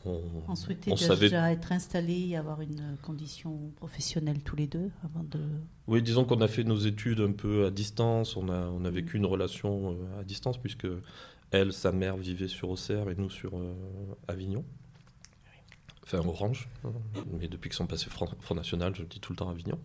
On, 0.06 0.20
On 0.48 0.54
souhaitait 0.54 0.90
on 0.90 0.94
déjà 0.94 1.08
savait 1.08 1.26
être 1.52 1.72
installés 1.72 2.28
et 2.28 2.36
avoir 2.36 2.60
une 2.62 2.96
condition 3.02 3.58
professionnelle 3.76 4.40
tous 4.42 4.56
les 4.56 4.66
deux 4.66 4.90
avant 5.04 5.24
de. 5.24 5.40
Oui, 5.88 6.00
disons 6.02 6.24
qu'on 6.24 6.40
a 6.40 6.48
fait 6.48 6.64
nos 6.64 6.78
études 6.78 7.20
un 7.20 7.32
peu 7.32 7.66
à 7.66 7.70
distance. 7.70 8.36
On 8.36 8.48
a, 8.48 8.66
on 8.68 8.84
a 8.84 8.90
vécu 8.90 9.18
une 9.18 9.26
relation 9.26 9.92
euh, 9.92 10.20
à 10.20 10.24
distance 10.24 10.56
puisque 10.58 10.86
elle, 11.50 11.72
sa 11.72 11.92
mère 11.92 12.16
vivait 12.16 12.48
sur 12.48 12.70
Auxerre 12.70 13.10
et 13.10 13.14
nous 13.14 13.28
sur 13.28 13.56
euh, 13.56 13.74
Avignon. 14.28 14.64
Enfin, 16.04 16.26
Orange. 16.26 16.68
hein. 16.84 16.90
Mais 17.38 17.46
depuis 17.46 17.68
qu'ils 17.68 17.76
sont 17.76 17.86
passés 17.86 18.08
Front, 18.10 18.28
Front 18.40 18.54
National, 18.56 18.94
je 18.96 19.04
dis 19.04 19.20
tout 19.20 19.32
le 19.32 19.36
temps 19.36 19.48
Avignon. 19.50 19.78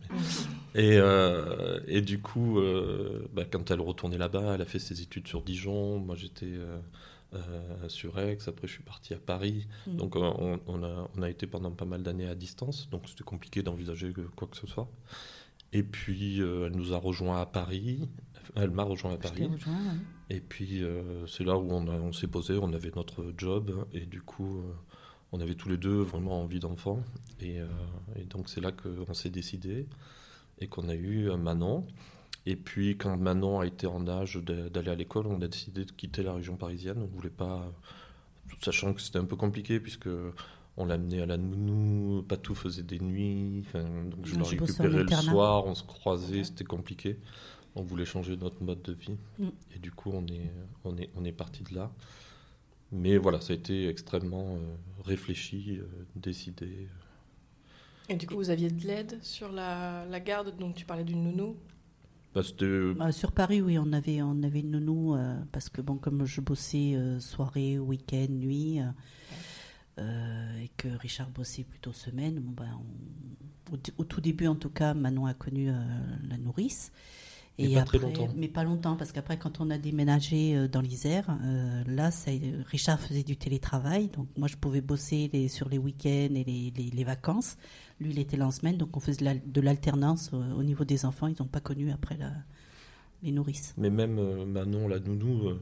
Et, 0.73 0.97
euh, 0.97 1.79
et 1.87 2.01
du 2.01 2.19
coup, 2.19 2.57
euh, 2.59 3.27
bah, 3.33 3.43
quand 3.45 3.69
elle 3.69 3.81
retournait 3.81 4.17
là-bas, 4.17 4.55
elle 4.55 4.61
a 4.61 4.65
fait 4.65 4.79
ses 4.79 5.01
études 5.01 5.27
sur 5.27 5.43
Dijon. 5.43 5.99
Moi, 5.99 6.15
j'étais 6.15 6.53
euh, 7.35 7.89
sur 7.89 8.17
Aix. 8.19 8.37
Après, 8.47 8.67
je 8.67 8.73
suis 8.73 8.83
parti 8.83 9.13
à 9.13 9.17
Paris. 9.17 9.67
Mm. 9.87 9.95
Donc, 9.95 10.15
euh, 10.15 10.19
on, 10.19 10.59
on 10.67 10.83
a, 10.83 11.09
on 11.15 11.21
a 11.21 11.29
été 11.29 11.47
pendant 11.47 11.71
pas 11.71 11.85
mal 11.85 12.03
d'années 12.03 12.27
à 12.27 12.35
distance. 12.35 12.89
Donc, 12.89 13.03
c'était 13.07 13.23
compliqué 13.23 13.63
d'envisager 13.63 14.13
quoi 14.35 14.47
que 14.47 14.57
ce 14.57 14.67
soit. 14.67 14.89
Et 15.73 15.83
puis, 15.83 16.41
euh, 16.41 16.67
elle 16.67 16.75
nous 16.75 16.93
a 16.93 16.97
rejoints 16.97 17.41
à 17.41 17.45
Paris. 17.45 18.07
Elle 18.55 18.71
m'a 18.71 18.83
rejoint 18.83 19.13
à 19.13 19.17
Paris. 19.17 19.47
rejoint, 19.47 19.73
ouais. 19.73 20.35
Et 20.35 20.39
puis, 20.39 20.83
euh, 20.83 21.25
c'est 21.27 21.43
là 21.43 21.57
où 21.57 21.71
on, 21.71 21.87
on 21.87 22.13
s'est 22.13 22.27
posé. 22.27 22.57
On 22.61 22.73
avait 22.73 22.91
notre 22.95 23.33
job. 23.37 23.85
Et 23.93 24.05
du 24.05 24.21
coup, 24.21 24.63
on 25.31 25.39
avait 25.39 25.55
tous 25.55 25.69
les 25.69 25.77
deux 25.77 26.01
vraiment 26.01 26.41
envie 26.41 26.59
d'enfant. 26.59 27.03
Et, 27.41 27.57
et 28.15 28.23
donc, 28.25 28.49
c'est 28.49 28.61
là 28.61 28.71
qu'on 28.71 29.13
s'est 29.13 29.29
décidé. 29.29 29.87
Et 30.59 30.67
qu'on 30.67 30.87
a 30.87 30.95
eu 30.95 31.29
Manon. 31.35 31.85
Et 32.45 32.55
puis, 32.55 32.97
quand 32.97 33.17
Manon 33.17 33.59
a 33.59 33.65
été 33.65 33.87
en 33.87 34.07
âge 34.07 34.37
d'aller 34.37 34.89
à 34.89 34.95
l'école, 34.95 35.27
on 35.27 35.41
a 35.41 35.47
décidé 35.47 35.83
de 35.85 35.91
quitter 35.91 36.21
la 36.21 36.33
région 36.33 36.55
parisienne. 36.57 36.97
On 37.01 37.07
voulait 37.07 37.29
pas, 37.29 37.71
sachant 38.61 38.93
que 38.93 39.01
c'était 39.01 39.17
un 39.17 39.25
peu 39.25 39.35
compliqué 39.35 39.79
puisque 39.79 40.09
on 40.77 40.85
l'amenait 40.85 41.21
à 41.21 41.25
la 41.25 41.37
nounou, 41.37 42.21
pas 42.23 42.37
tout 42.37 42.53
faisait 42.53 42.83
des 42.83 42.99
nuits. 42.99 43.63
Donc 43.73 44.25
je 44.25 44.35
bossé 44.35 44.41
en 44.41 44.63
récupérais 44.63 45.03
le 45.03 45.07
soir, 45.07 45.65
on 45.65 45.73
se 45.73 45.83
croisait, 45.83 46.43
c'était 46.43 46.65
compliqué. 46.65 47.17
On 47.75 47.81
voulait 47.81 48.05
changer 48.05 48.37
notre 48.37 48.63
mode 48.63 48.81
de 48.83 48.93
vie. 48.93 49.17
Mm. 49.39 49.47
Et 49.75 49.79
du 49.79 49.91
coup, 49.91 50.11
on 50.13 50.25
est, 50.27 50.51
on 50.83 50.97
est, 50.97 51.09
on 51.15 51.25
est 51.25 51.31
parti 51.31 51.63
de 51.63 51.75
là. 51.75 51.91
Mais 52.91 53.17
voilà, 53.17 53.41
ça 53.41 53.53
a 53.53 53.55
été 53.55 53.89
extrêmement 53.89 54.55
euh, 54.55 54.75
réfléchi, 55.03 55.79
euh, 55.79 55.87
décidé. 56.15 56.87
Et 58.07 58.15
du 58.15 58.27
coup, 58.27 58.35
vous 58.35 58.49
aviez 58.49 58.69
de 58.69 58.85
l'aide 58.85 59.17
sur 59.23 59.51
la, 59.51 60.05
la 60.05 60.19
garde, 60.19 60.55
donc 60.57 60.75
tu 60.75 60.85
parlais 60.85 61.03
d'une 61.03 61.23
nounou? 61.23 61.57
Bah, 62.95 63.11
sur 63.11 63.31
Paris, 63.31 63.61
oui, 63.61 63.77
on 63.79 63.91
avait, 63.93 64.21
on 64.21 64.43
avait 64.43 64.59
une 64.61 64.71
nounou, 64.71 65.15
euh, 65.15 65.35
parce 65.51 65.69
que 65.69 65.81
bon, 65.81 65.95
comme 65.97 66.25
je 66.25 66.41
bossais 66.41 66.93
euh, 66.95 67.19
soirée, 67.19 67.79
week-end, 67.79 68.27
nuit, 68.29 68.81
euh, 69.99 70.57
et 70.61 70.69
que 70.77 70.87
Richard 70.89 71.29
bossait 71.29 71.63
plutôt 71.63 71.93
semaine, 71.93 72.39
bah, 72.39 72.63
on- 72.79 73.73
au, 73.73 73.77
au 73.97 74.03
tout 74.05 74.21
début, 74.21 74.47
en 74.47 74.55
tout 74.55 74.69
cas, 74.69 74.93
Manon 74.93 75.25
a 75.25 75.33
connu 75.33 75.71
la 76.29 76.37
nourrice. 76.37 76.91
Mais 77.57 77.73
pas 77.75 77.83
très 77.83 77.99
longtemps. 77.99 78.27
Mais 78.35 78.47
pas 78.49 78.63
longtemps, 78.65 78.95
parce 78.97 79.11
qu'après, 79.13 79.37
quand 79.37 79.61
on 79.61 79.69
a 79.69 79.77
déménagé 79.77 80.57
euh, 80.57 80.67
dans 80.67 80.81
l'Isère, 80.81 81.25
euh, 81.43 81.83
là, 81.87 82.11
ça, 82.11 82.31
Richard 82.69 82.99
faisait 82.99 83.23
du 83.23 83.37
télétravail, 83.37 84.09
donc 84.09 84.27
moi, 84.37 84.47
je 84.49 84.57
pouvais 84.57 84.81
bosser 84.81 85.29
les, 85.31 85.47
sur 85.47 85.69
les 85.69 85.77
week-ends 85.77 86.33
et 86.35 86.43
les, 86.43 86.73
les- 86.75 86.91
les 86.93 87.03
vacances. 87.05 87.55
Lui, 88.01 88.09
il 88.11 88.19
était 88.19 88.35
là 88.35 88.47
en 88.47 88.51
semaine, 88.51 88.75
donc 88.77 88.97
on 88.97 88.99
faisait 88.99 89.19
de 89.19 89.23
l'al- 89.25 89.41
de 89.45 89.61
l'alternance 89.61 90.31
euh, 90.33 90.53
au 90.53 90.63
niveau 90.63 90.83
des 90.83 91.05
enfants. 91.05 91.27
Ils 91.27 91.35
n'ont 91.39 91.47
pas 91.47 91.61
connu 91.61 91.91
après 91.91 92.17
la, 92.17 92.31
les 93.23 93.31
nourrices. 93.31 93.73
Mais 93.77 93.89
même 93.89 94.19
euh, 94.19 94.45
Manon, 94.45 94.89
la 94.89 94.99
nounou, 94.99 95.47
euh, 95.47 95.61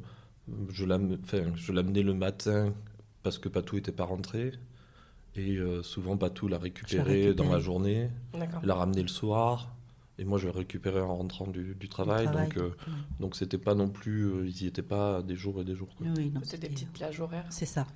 je 0.72 0.86
l'am- 0.86 1.18
enfin, 1.24 1.44
je 1.56 1.72
l'amenais 1.72 2.02
le 2.02 2.16
matin 2.16 2.74
parce 3.22 3.38
que 3.38 3.50
Patou 3.50 3.76
n'était 3.76 3.92
pas 3.92 4.06
rentré. 4.06 4.52
Et 5.36 5.58
euh, 5.58 5.82
souvent, 5.84 6.18
Patou 6.18 6.48
l'a 6.48 6.58
récupéré 6.58 7.04
récupéré. 7.04 7.34
dans 7.36 7.52
la 7.52 7.60
journée, 7.60 8.10
D'accord. 8.34 8.62
l'a 8.64 8.76
ramené 8.76 9.02
le 9.04 9.08
soir. 9.08 9.73
Et 10.20 10.26
moi, 10.26 10.38
je 10.38 10.46
le 10.46 10.52
récupérais 10.52 11.02
en 11.02 11.18
rentrant 11.18 11.48
du, 11.48 11.74
du 11.76 11.90
travail. 11.90 12.26
travail. 12.26 12.48
Donc, 12.50 12.58
euh, 12.58 12.76
donc 13.20 13.36
c'était 13.36 13.58
pas 13.58 13.74
non 13.74 13.90
plus. 13.90 14.26
euh, 14.26 14.48
ils 14.48 14.62
n'y 14.62 14.68
étaient 14.68 14.84
pas 14.84 15.22
des 15.24 15.36
jours 15.36 15.60
et 15.62 15.64
des 15.66 15.76
jours. 15.76 15.90
quoi. 15.96 16.06
Oui, 16.08 16.14
oui, 16.18 16.32
non, 16.32 16.42
C'est 16.44 16.60
des 16.60 16.70
petites 16.70 16.94
plages 16.94 17.20
horaires. 17.20 17.48
C'est 17.50 17.66
ça. 17.66 17.88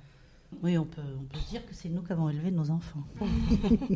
Oui, 0.62 0.76
on 0.78 0.84
peut, 0.86 1.02
on 1.20 1.24
peut 1.24 1.38
dire 1.50 1.64
que 1.66 1.74
c'est 1.74 1.88
nous 1.88 2.02
qui 2.02 2.10
avons 2.12 2.28
élevé 2.28 2.50
nos 2.50 2.70
enfants. 2.70 3.04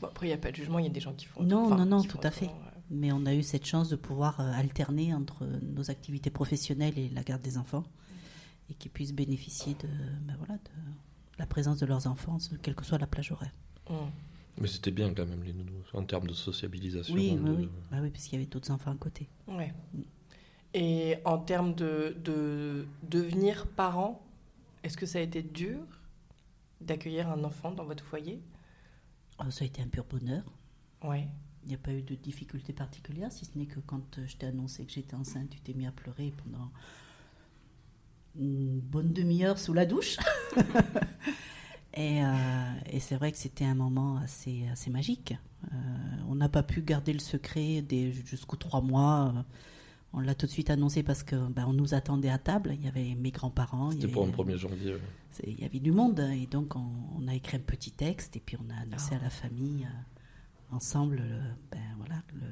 Bon, 0.00 0.08
après, 0.08 0.26
il 0.26 0.30
n'y 0.30 0.34
a 0.34 0.38
pas 0.38 0.50
de 0.50 0.56
jugement, 0.56 0.78
il 0.78 0.84
y 0.86 0.88
a 0.88 0.92
des 0.92 1.00
gens 1.00 1.12
qui 1.12 1.26
font. 1.26 1.42
Non, 1.44 1.66
enfin, 1.66 1.76
non, 1.76 1.86
non, 1.98 2.02
tout 2.02 2.18
à 2.22 2.30
fait. 2.30 2.46
ouais. 2.46 2.52
Mais 2.90 3.12
on 3.12 3.24
a 3.24 3.34
eu 3.34 3.42
cette 3.44 3.64
chance 3.66 3.88
de 3.88 3.94
pouvoir 3.96 4.40
euh, 4.40 4.50
alterner 4.52 5.14
entre 5.14 5.46
nos 5.46 5.90
activités 5.90 6.30
professionnelles 6.30 6.98
et 6.98 7.08
la 7.10 7.22
garde 7.22 7.42
des 7.42 7.56
enfants. 7.56 7.84
Et 8.68 8.74
qu'ils 8.74 8.90
puissent 8.90 9.12
bénéficier 9.14 9.74
de, 9.74 9.88
ben 10.22 10.34
voilà, 10.38 10.54
de 10.54 10.70
la 11.38 11.46
présence 11.46 11.78
de 11.78 11.86
leurs 11.86 12.06
enfants, 12.08 12.38
quelle 12.62 12.74
que 12.74 12.84
soit 12.84 12.98
la 12.98 13.06
plage 13.06 13.30
horaire. 13.32 13.52
Mm. 13.88 13.94
Mais 14.60 14.68
c'était 14.68 14.90
bien 14.90 15.12
quand 15.14 15.24
même, 15.26 15.42
les 15.42 15.52
nounous, 15.54 15.84
en 15.94 16.04
termes 16.04 16.26
de 16.26 16.34
sociabilisation. 16.34 17.14
Oui, 17.14 17.30
oui, 17.32 17.50
de- 17.50 17.56
oui. 17.56 17.68
Bah 17.90 17.96
oui, 18.02 18.10
parce 18.10 18.24
qu'il 18.24 18.34
y 18.38 18.42
avait 18.42 18.50
d'autres 18.50 18.70
enfants 18.70 18.92
à 18.92 18.96
côté. 18.96 19.28
Ouais. 19.48 19.72
Et 20.74 21.16
en 21.24 21.38
termes 21.38 21.74
de, 21.74 22.14
de 22.22 22.86
devenir 23.02 23.66
parent, 23.66 24.22
est-ce 24.84 24.96
que 24.96 25.06
ça 25.06 25.18
a 25.18 25.22
été 25.22 25.42
dur 25.42 25.78
d'accueillir 26.80 27.28
un 27.30 27.42
enfant 27.44 27.72
dans 27.72 27.84
votre 27.84 28.04
foyer? 28.04 28.40
Oh, 29.38 29.50
ça 29.50 29.64
a 29.64 29.66
été 29.66 29.80
un 29.82 29.88
pur 29.88 30.04
bonheur. 30.04 30.44
Ouais. 31.02 31.26
Il 31.64 31.68
n'y 31.70 31.74
a 31.74 31.78
pas 31.78 31.92
eu 31.92 32.02
de 32.02 32.14
difficultés 32.14 32.72
particulières, 32.72 33.32
si 33.32 33.44
ce 33.46 33.56
n'est 33.58 33.66
que 33.66 33.80
quand 33.80 34.18
euh, 34.18 34.26
je 34.26 34.36
t'ai 34.36 34.46
annoncé 34.46 34.84
que 34.84 34.92
j'étais 34.92 35.14
enceinte, 35.14 35.50
tu 35.50 35.60
t'es 35.60 35.72
mis 35.74 35.86
à 35.86 35.92
pleurer 35.92 36.32
pendant 36.44 36.70
une 38.38 38.78
bonne 38.80 39.12
demi-heure 39.12 39.58
sous 39.58 39.72
la 39.72 39.86
douche. 39.86 40.16
et 41.94 42.24
euh, 42.24 42.32
et 42.90 43.00
c'est 43.00 43.16
vrai 43.16 43.32
que 43.32 43.38
c'était 43.38 43.64
un 43.64 43.74
moment 43.74 44.16
assez, 44.18 44.66
assez 44.72 44.90
magique. 44.90 45.34
Euh, 45.72 45.76
on 46.28 46.34
n'a 46.36 46.48
pas 46.48 46.62
pu 46.62 46.80
garder 46.82 47.12
le 47.12 47.18
secret 47.18 47.84
jusqu'aux 48.24 48.56
trois 48.56 48.80
mois. 48.80 49.32
Euh, 49.36 49.42
On 50.12 50.20
l'a 50.20 50.34
tout 50.34 50.46
de 50.46 50.50
suite 50.50 50.70
annoncé 50.70 51.02
parce 51.02 51.22
que 51.22 51.36
ben, 51.36 51.66
on 51.68 51.72
nous 51.72 51.94
attendait 51.94 52.30
à 52.30 52.38
table. 52.38 52.72
Il 52.74 52.84
y 52.84 52.88
avait 52.88 53.14
mes 53.14 53.30
grands-parents. 53.30 53.90
C'était 53.92 54.08
pour 54.08 54.24
un 54.24 54.28
avait- 54.28 54.36
1er 54.54 54.56
janvier. 54.56 54.96
Il 55.46 55.60
y 55.60 55.64
avait 55.64 55.78
du 55.78 55.92
monde 55.92 56.18
et 56.18 56.46
donc 56.46 56.74
on, 56.76 56.90
on 57.18 57.28
a 57.28 57.34
écrit 57.34 57.56
un 57.56 57.60
petit 57.60 57.92
texte 57.92 58.34
et 58.36 58.40
puis 58.40 58.56
on 58.60 58.68
a 58.70 58.76
annoncé 58.82 59.14
à 59.14 59.18
la 59.20 59.30
famille 59.30 59.84
euh, 59.84 60.74
ensemble 60.76 61.16
le, 61.16 61.40
ben, 61.70 61.80
voilà, 61.98 62.22
le, 62.34 62.46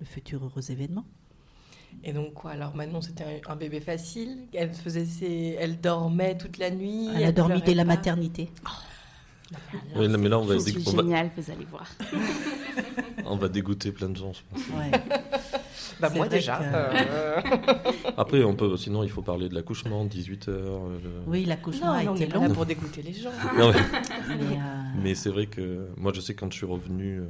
le 0.00 0.04
futur 0.04 0.44
heureux 0.44 0.70
événement. 0.70 1.04
Et 2.04 2.12
donc 2.12 2.32
quoi 2.34 2.52
Alors 2.52 2.74
Manon, 2.74 3.00
c'était 3.00 3.42
un, 3.46 3.56
bébé 3.56 3.80
facile. 3.80 4.38
Elle 4.54 4.72
faisait 4.72 5.04
ses, 5.04 5.56
elle 5.58 5.80
dormait 5.80 6.36
toute 6.38 6.58
la 6.58 6.70
nuit. 6.70 7.08
Elle 7.14 7.24
a 7.24 7.32
dormi 7.32 7.60
dès 7.62 7.74
la 7.74 7.84
pas. 7.84 7.88
maternité. 7.94 8.48
Ouais, 9.96 10.06
mais 10.06 10.28
là, 10.28 10.38
on 10.38 10.44
va, 10.44 10.54
Je 10.54 10.60
suis 10.60 10.72
dé- 10.74 10.82
on 10.86 10.92
va- 10.92 11.02
géniale, 11.02 11.30
vous 11.36 11.50
allez 11.50 11.64
voir. 11.64 11.86
on 13.26 13.36
va 13.36 13.48
dégoûter 13.48 13.90
plein 13.90 14.08
de 14.08 14.16
gens, 14.16 14.32
je 14.32 14.40
pense. 14.48 14.60
Ouais. 14.68 14.90
Bah 16.00 16.08
moi 16.14 16.28
déjà. 16.28 16.56
que- 16.58 16.62
euh, 16.64 17.40
Après, 18.16 18.44
on 18.44 18.54
peut, 18.54 18.76
sinon, 18.76 19.02
il 19.02 19.10
faut 19.10 19.22
parler 19.22 19.48
de 19.48 19.54
l'accouchement, 19.54 20.04
18 20.04 20.48
heures. 20.48 20.82
euh, 20.84 20.98
Oui, 21.26 21.44
l'accouchement 21.44 21.86
Non, 21.88 21.92
a 21.92 22.02
non, 22.04 22.10
on 22.12 22.14
été 22.14 22.26
n'est 22.26 22.32
pas 22.32 22.38
là 22.38 22.48
long. 22.48 22.54
pour 22.54 22.64
dégoûter 22.66 23.02
les 23.02 23.12
gens. 23.12 23.30
non, 23.58 23.72
mais- 23.72 24.36
Mais, 24.36 24.56
euh, 24.56 24.58
Mais 25.02 25.14
c'est 25.16 25.30
vrai 25.30 25.46
que 25.46 25.88
moi, 25.96 26.12
je 26.14 26.20
sais 26.20 26.34
quand 26.34 26.50
je 26.52 26.56
suis 26.56 26.66
revenu, 26.66 27.18
euh, 27.18 27.24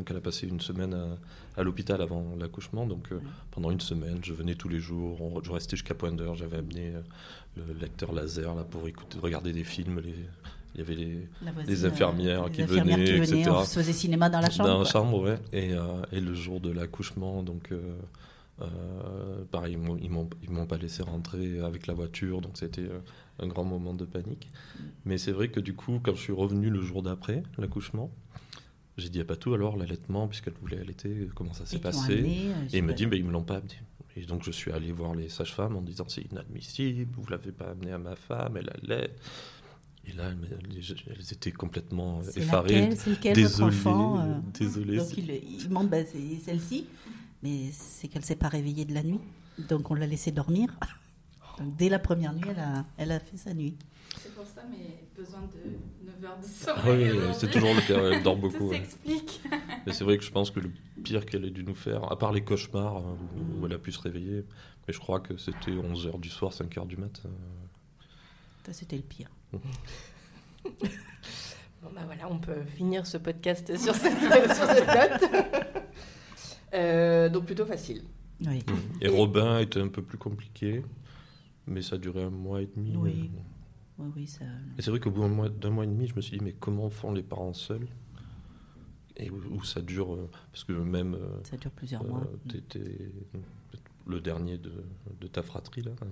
donc 0.00 0.10
elle 0.10 0.16
a 0.16 0.20
passé 0.22 0.48
une 0.48 0.60
semaine 0.62 0.94
à, 0.94 1.60
à 1.60 1.62
l'hôpital 1.62 2.00
avant 2.00 2.24
l'accouchement, 2.38 2.86
donc 2.86 3.12
euh, 3.12 3.18
pendant 3.50 3.70
une 3.70 3.80
semaine, 3.80 4.18
je 4.22 4.32
venais 4.32 4.54
tous 4.54 4.70
les 4.70 4.80
jours, 4.80 5.20
on- 5.20 5.42
je 5.42 5.52
restais 5.52 5.76
jusqu'à 5.76 5.94
point 5.94 6.10
d'heure, 6.10 6.34
j'avais 6.36 6.56
amené 6.56 6.92
euh, 6.94 7.02
le 7.58 7.74
lecteur 7.78 8.12
laser 8.12 8.54
là 8.54 8.64
pour 8.64 8.88
écouter, 8.88 9.18
regarder 9.18 9.52
des 9.52 9.62
films, 9.64 10.00
les, 10.00 10.14
il 10.74 10.78
y 10.78 10.80
avait 10.80 10.94
les 10.94 11.28
voisine, 11.52 11.70
les 11.74 11.84
infirmières 11.84 12.44
euh, 12.44 12.48
qui 12.48 12.62
infirmières 12.62 12.96
venaient, 12.96 13.18
etc. 13.18 13.50
On 13.50 13.64
se 13.66 13.74
faisait 13.78 13.92
cinéma 13.92 14.30
dans 14.30 14.40
la 14.40 14.48
chambre. 14.48 14.70
dans 14.70 14.78
la 14.78 14.84
chambre, 14.86 15.20
ouais, 15.22 15.38
et, 15.52 15.74
euh, 15.74 15.82
et 16.12 16.20
le 16.22 16.32
jour 16.32 16.60
de 16.60 16.70
l'accouchement, 16.70 17.42
donc 17.42 17.70
euh, 17.72 17.82
euh, 18.62 19.44
pareil, 19.50 19.72
ils 19.74 19.78
m'ont- 20.10 20.30
ils 20.42 20.50
m'ont 20.50 20.66
pas 20.66 20.78
laissé 20.78 21.02
rentrer 21.02 21.60
avec 21.60 21.86
la 21.86 21.92
voiture, 21.94 22.40
donc 22.40 22.52
c'était 22.54 22.82
euh, 22.82 23.00
un 23.38 23.48
grand 23.48 23.64
moment 23.64 23.92
de 23.92 24.06
panique. 24.06 24.48
Mais 25.04 25.18
c'est 25.18 25.32
vrai 25.32 25.48
que 25.48 25.60
du 25.60 25.74
coup, 25.74 26.00
quand 26.02 26.14
je 26.14 26.20
suis 26.22 26.32
revenu 26.32 26.70
le 26.70 26.80
jour 26.80 27.02
d'après 27.02 27.42
l'accouchement, 27.58 28.10
j'ai 29.00 29.08
dit 29.08 29.20
à 29.20 29.24
Patou 29.24 29.54
alors 29.54 29.76
l'allaitement, 29.76 30.28
puisqu'elle 30.28 30.54
voulait 30.60 30.78
allaiter, 30.78 31.28
comment 31.34 31.52
ça 31.52 31.66
s'est 31.66 31.78
passé 31.78 32.12
amené, 32.12 32.46
euh, 32.52 32.64
Et 32.66 32.68
j'ai 32.70 32.78
il 32.78 32.84
me 32.84 32.92
dit, 32.92 33.06
mais 33.06 33.18
ils 33.18 33.24
me 33.24 33.32
l'ont 33.32 33.42
pas 33.42 33.56
amené. 33.56 33.74
Et 34.16 34.24
donc 34.24 34.44
je 34.44 34.50
suis 34.50 34.70
allé 34.72 34.92
voir 34.92 35.14
les 35.14 35.28
sages-femmes 35.28 35.76
en 35.76 35.82
disant 35.82 36.04
c'est 36.08 36.22
inadmissible, 36.30 37.10
vous 37.16 37.26
l'avez 37.30 37.52
pas 37.52 37.70
amené 37.70 37.92
à 37.92 37.98
ma 37.98 38.16
femme, 38.16 38.56
elle 38.56 38.70
allait. 38.82 39.10
Et 40.06 40.12
là, 40.12 40.30
elles 40.30 41.32
étaient 41.32 41.52
complètement 41.52 42.22
C'est 42.22 42.40
effarées. 42.40 42.80
laquelle, 42.80 42.96
c'est 42.96 43.10
lequel, 43.10 43.34
votre 43.38 43.48
Désolé, 43.50 43.76
enfant 43.76 44.20
euh, 44.20 44.34
désolé. 44.58 44.96
Donc 44.96 45.16
il, 45.16 45.30
il 45.30 45.68
demande, 45.68 45.88
bah, 45.90 46.04
c'est 46.04 46.38
celle-ci, 46.44 46.86
mais 47.42 47.70
c'est 47.72 48.08
qu'elle 48.08 48.24
s'est 48.24 48.36
pas 48.36 48.48
réveillée 48.48 48.84
de 48.84 48.94
la 48.94 49.02
nuit, 49.02 49.20
donc 49.68 49.90
on 49.90 49.94
l'a 49.94 50.06
laissée 50.06 50.32
dormir. 50.32 50.68
Donc 51.58 51.76
dès 51.76 51.88
la 51.88 51.98
première 51.98 52.32
nuit, 52.32 52.48
elle 52.48 52.58
a, 52.58 52.84
elle 52.96 53.12
a 53.12 53.20
fait 53.20 53.36
sa 53.36 53.54
nuit. 53.54 53.76
C'est 54.18 54.34
pour 54.34 54.44
ça, 54.46 54.62
mais 54.70 55.04
besoin 55.16 55.40
de 55.42 56.06
9 56.06 56.24
heures 56.24 56.38
de 56.38 56.44
Ah 56.44 56.82
sommeil. 56.82 57.10
oui, 57.12 57.18
c'est 57.38 57.50
toujours 57.50 57.74
le 57.74 57.80
cas, 57.86 58.10
elle 58.12 58.22
dort 58.22 58.36
beaucoup. 58.44 58.68
Ouais. 58.68 58.78
s'explique. 58.78 59.40
Mais 59.86 59.92
c'est 59.92 60.04
vrai 60.04 60.18
que 60.18 60.24
je 60.24 60.30
pense 60.30 60.50
que 60.50 60.60
le 60.60 60.70
pire 61.04 61.24
qu'elle 61.26 61.44
ait 61.44 61.50
dû 61.50 61.64
nous 61.64 61.74
faire, 61.74 62.10
à 62.12 62.18
part 62.18 62.32
les 62.32 62.42
cauchemars 62.44 62.98
euh, 62.98 63.00
où, 63.58 63.62
où 63.62 63.66
elle 63.66 63.72
a 63.72 63.78
pu 63.78 63.92
se 63.92 64.00
réveiller, 64.00 64.44
mais 64.86 64.92
je 64.92 64.98
crois 64.98 65.20
que 65.20 65.36
c'était 65.38 65.70
11h 65.70 66.20
du 66.20 66.28
soir, 66.28 66.52
5h 66.52 66.86
du 66.86 66.96
mat. 66.98 67.22
euh. 67.24 67.28
Ça, 68.66 68.72
c'était 68.74 68.96
le 68.96 69.02
pire. 69.02 69.30
Bon 71.82 71.88
bah 71.94 72.02
voilà, 72.04 72.30
on 72.30 72.38
peut 72.38 72.62
finir 72.76 73.06
ce 73.06 73.16
podcast 73.16 73.74
sur 73.78 73.94
cette, 73.94 74.18
sur 74.54 74.66
cette 74.66 74.86
note. 74.86 75.30
Euh, 76.74 77.30
donc 77.30 77.46
plutôt 77.46 77.64
facile. 77.64 78.02
Oui. 78.46 78.62
Et 79.00 79.08
Robin 79.08 79.60
était 79.60 79.80
un 79.80 79.88
peu 79.88 80.02
plus 80.02 80.18
compliqué, 80.18 80.84
mais 81.66 81.80
ça 81.80 81.94
a 81.94 81.98
duré 81.98 82.22
un 82.22 82.28
mois 82.30 82.60
et 82.60 82.68
demi. 82.76 82.94
Oui. 82.96 83.30
Euh. 84.00 84.04
Oui, 84.06 84.12
oui, 84.16 84.26
ça. 84.26 84.44
Et 84.78 84.82
c'est 84.82 84.90
vrai 84.90 85.00
qu'au 85.00 85.10
bout 85.10 85.20
d'un 85.48 85.70
mois, 85.70 85.84
et 85.84 85.86
demi, 85.88 86.06
je 86.08 86.14
me 86.14 86.20
suis 86.20 86.38
dit, 86.38 86.44
mais 86.44 86.52
comment 86.52 86.90
font 86.90 87.12
les 87.12 87.22
parents 87.22 87.54
seuls? 87.54 87.86
Et 89.16 89.30
où, 89.30 89.36
où 89.50 89.64
ça 89.64 89.80
dure, 89.82 90.14
euh, 90.14 90.30
parce 90.52 90.64
que 90.64 90.72
même 90.72 91.14
euh, 91.14 91.38
Ça 91.44 91.56
dure 91.56 91.70
plusieurs 91.72 92.04
euh, 92.04 92.08
mois. 92.08 92.26
t'étais 92.48 93.12
le 94.06 94.20
dernier 94.20 94.56
de, 94.58 94.72
de 95.20 95.26
ta 95.26 95.42
fratrie, 95.42 95.82
là. 95.82 95.90
euh, 96.02 96.06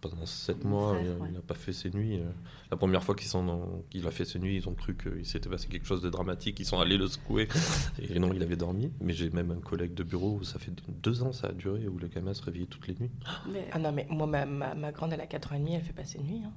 pendant 0.00 0.24
sept 0.26 0.64
mois, 0.64 0.94
frère, 0.94 1.16
il- 1.16 1.22
ouais. 1.22 1.30
n'a 1.32 1.40
pas 1.40 1.54
fait 1.56 1.72
ses 1.72 1.90
nuits. 1.90 2.18
euh. 2.20 2.30
La 2.70 2.76
première 2.76 3.02
fois 3.02 3.16
qu'il 3.16 4.06
a 4.06 4.10
fait 4.12 4.24
ses 4.24 4.38
nuits, 4.38 4.56
ils 4.56 4.68
ont 4.68 4.74
cru 4.74 4.96
qu'il 4.96 5.26
s'était 5.26 5.48
passé 5.50 5.66
quelque 5.66 5.86
chose 5.86 6.00
de 6.00 6.08
dramatique. 6.08 6.60
Ils 6.60 6.64
sont 6.64 6.78
allés 6.78 6.96
le 6.96 7.08
secouer. 7.08 7.48
Et 8.00 8.18
non, 8.20 8.32
il 8.32 8.40
avait 8.44 8.56
dormi. 8.56 8.92
Mais 9.00 9.12
j'ai 9.12 9.28
même 9.30 9.50
un 9.50 9.58
collègue 9.60 9.94
de 9.94 10.04
bureau 10.04 10.36
où 10.36 10.44
ça 10.44 10.60
fait 10.60 10.70
deux 11.02 11.22
ans 11.24 11.32
ça 11.32 11.48
a 11.48 11.52
duré, 11.52 11.88
où 11.88 11.98
le 11.98 12.06
gamin 12.06 12.32
se 12.32 12.42
réveillait 12.42 12.66
toutes 12.66 12.86
les 12.86 12.94
nuits. 12.94 13.10
Mais, 13.52 13.66
Ah 13.72 13.78
non 13.80 13.90
mais 13.90 14.06
moi 14.08 14.28
ma, 14.28 14.46
ma, 14.46 14.74
ma 14.76 14.92
grande 14.92 15.12
elle 15.12 15.20
a 15.20 15.26
4 15.26 15.52
ans 15.52 15.56
et 15.56 15.58
demi, 15.58 15.74
elle 15.74 15.82
fait 15.82 15.92
passer 15.92 16.20
nuit. 16.20 16.42
Hein. 16.46 16.52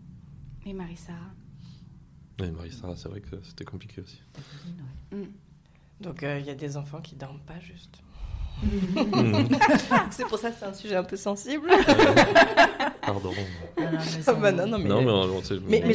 Mais 0.65 0.73
Marissa, 0.73 1.13
Et 2.39 2.49
Marie-Sarah, 2.51 2.95
c'est 2.95 3.09
vrai 3.09 3.21
que 3.21 3.35
c'était 3.43 3.65
compliqué 3.65 4.01
aussi. 4.01 4.21
Ta 4.33 4.41
cousine, 4.41 4.81
ouais. 5.11 5.17
hmm, 5.19 5.31
Donc 6.01 6.23
euh, 6.23 6.39
il 6.39 6.45
y 6.45 6.49
a 6.49 6.55
des 6.55 6.77
enfants 6.77 7.01
qui 7.01 7.15
dorment 7.15 7.39
pas 7.45 7.59
juste. 7.59 7.99
Mhm. 8.63 9.47
c'est 10.11 10.25
pour 10.27 10.37
ça 10.37 10.51
que 10.51 10.57
c'est 10.59 10.65
un 10.65 10.73
sujet 10.73 10.95
un 10.95 11.03
peu 11.03 11.15
sensible. 11.17 11.67
Pardon. 13.01 13.31
Voilà, 13.75 13.91
mais 13.91 14.21
Ah 14.27 14.33
bah 14.33 14.51
non, 14.51 14.67
non, 14.67 14.77
mais, 15.67 15.93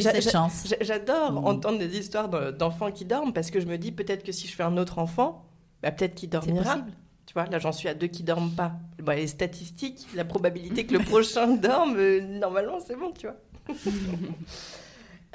j'adore 0.81 1.45
entendre 1.47 1.79
des 1.79 1.97
histoires 1.97 2.27
de- 2.29 2.51
d'enfants 2.51 2.91
qui 2.91 3.05
dorment 3.05 3.31
parce 3.33 3.51
que 3.51 3.59
je 3.61 3.65
me 3.67 3.77
dis 3.77 3.91
peut-être 3.91 4.23
que 4.23 4.31
si 4.31 4.47
je 4.47 4.55
fais 4.55 4.63
un 4.63 4.75
autre 4.77 4.99
enfant, 4.99 5.45
bah, 5.81 5.91
peut-être 5.91 6.15
qu'il 6.15 6.27
C'est 6.29 6.47
dormira. 6.47 6.73
possible. 6.75 6.91
Tu 7.25 7.33
vois, 7.33 7.45
là 7.45 7.59
j'en 7.59 7.71
suis 7.73 7.87
à 7.89 7.93
deux 7.93 8.07
qui 8.07 8.23
dorment 8.23 8.51
pas. 8.51 8.73
Bon, 9.01 9.11
les 9.15 9.27
statistiques, 9.27 10.07
la 10.15 10.23
probabilité 10.25 10.85
que 10.85 10.93
le 10.93 10.99
prochain 11.03 11.47
dorme, 11.57 11.95
euh, 11.97 12.21
normalement 12.21 12.79
c'est 12.85 12.95
bon, 12.95 13.11
tu 13.11 13.27
vois. 13.27 13.35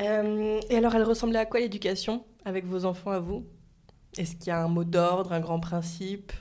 Euh, 0.00 0.58
et 0.70 0.76
alors, 0.76 0.94
elle 0.94 1.02
ressemblait 1.04 1.38
à 1.38 1.44
quoi 1.46 1.60
l'éducation 1.60 2.24
avec 2.46 2.64
vos 2.64 2.86
enfants 2.86 3.10
à 3.10 3.20
vous? 3.20 3.44
Est-ce 4.16 4.34
qu'il 4.36 4.46
y 4.48 4.50
a 4.50 4.64
un 4.64 4.66
mot 4.66 4.84
d'ordre, 4.84 5.32
un 5.32 5.38
grand 5.40 5.60
principe? 5.60 6.32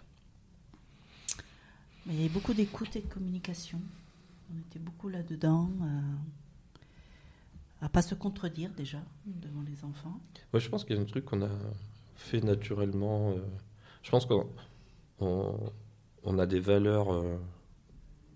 Il 2.07 2.15
y 2.15 2.19
avait 2.21 2.29
beaucoup 2.29 2.53
d'écoute 2.53 2.95
et 2.95 3.01
de 3.01 3.07
communication. 3.07 3.79
On 4.51 4.57
était 4.59 4.79
beaucoup 4.79 5.09
là-dedans, 5.09 5.69
à, 7.81 7.85
à 7.85 7.89
pas 7.89 8.01
se 8.01 8.15
contredire 8.15 8.71
déjà 8.71 8.99
devant 9.25 9.61
les 9.61 9.83
enfants. 9.83 10.17
Ouais, 10.53 10.59
je 10.61 10.69
pense 10.69 10.83
qu'il 10.85 10.95
y 10.95 10.99
a 10.99 11.01
un 11.01 11.05
truc 11.05 11.25
qu'on 11.25 11.43
a 11.43 11.49
fait 12.15 12.41
naturellement. 12.41 13.31
euh, 13.31 13.43
je 14.01 14.09
pense 14.11 14.25
qu'on 14.25 14.47
on, 15.19 15.59
on 16.23 16.39
a 16.39 16.45
des 16.47 16.61
valeurs 16.61 17.13
euh, 17.13 17.37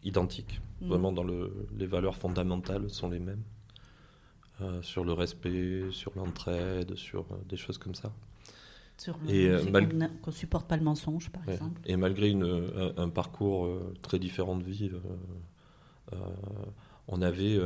identiques. 0.05 0.62
Mm. 0.81 0.88
Vraiment, 0.88 1.12
dans 1.12 1.24
le, 1.24 1.67
les 1.77 1.85
valeurs 1.88 2.15
fondamentales 2.15 2.89
sont 2.89 3.09
les 3.09 3.19
mêmes. 3.19 3.43
Euh, 4.62 4.81
sur 4.81 5.03
le 5.03 5.12
respect, 5.12 5.83
sur 5.91 6.13
l'entraide, 6.15 6.95
sur 6.95 7.21
euh, 7.31 7.35
des 7.50 7.57
choses 7.57 7.77
comme 7.77 7.93
ça. 7.95 8.13
Sur 8.97 9.17
le 9.25 9.29
Et, 9.29 9.50
euh, 9.50 9.69
mal- 9.69 9.89
qu'on 9.89 10.00
a- 10.01 10.07
qu'on 10.07 10.31
supporte 10.31 10.67
pas 10.69 10.77
le 10.77 10.83
mensonge, 10.83 11.29
par 11.29 11.45
Ouais. 11.45 11.55
exemple. 11.55 11.81
Et 11.85 11.97
malgré 11.97 12.29
une, 12.29 12.45
un, 12.45 12.93
un 13.03 13.09
parcours 13.09 13.67
très 14.01 14.17
différent 14.17 14.55
de 14.55 14.63
vie, 14.63 14.89
euh, 16.13 16.17
on 17.07 17.21
avait 17.21 17.59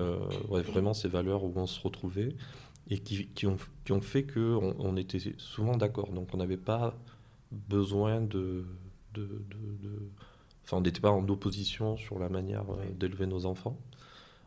ouais, 0.49 0.61
vraiment 0.63 0.93
ces 0.93 1.07
valeurs 1.07 1.43
où 1.43 1.53
on 1.55 1.67
se 1.67 1.79
retrouvait 1.79 2.35
et 2.89 2.97
qui, 2.99 3.27
qui 3.27 3.45
ont, 3.45 3.57
qui 3.85 3.91
ont 3.91 4.01
fait 4.01 4.23
qu'on 4.25 4.75
on 4.79 4.97
était 4.97 5.19
souvent 5.37 5.77
d'accord. 5.77 6.11
Donc 6.11 6.29
on 6.33 6.37
n'avait 6.37 6.57
pas 6.57 6.95
besoin 7.51 8.21
de... 8.21 8.65
de, 9.13 9.21
de- 9.23 9.77
de- 9.83 10.09
Enfin, 10.69 10.77
on 10.77 10.81
n'était 10.81 11.01
pas 11.01 11.09
en 11.09 11.27
opposition 11.29 11.97
sur 11.97 12.19
la 12.19 12.29
manière 12.29 12.61
euh, 12.69 12.91
d'élever 12.93 13.25
nos 13.25 13.47
enfants. 13.47 13.79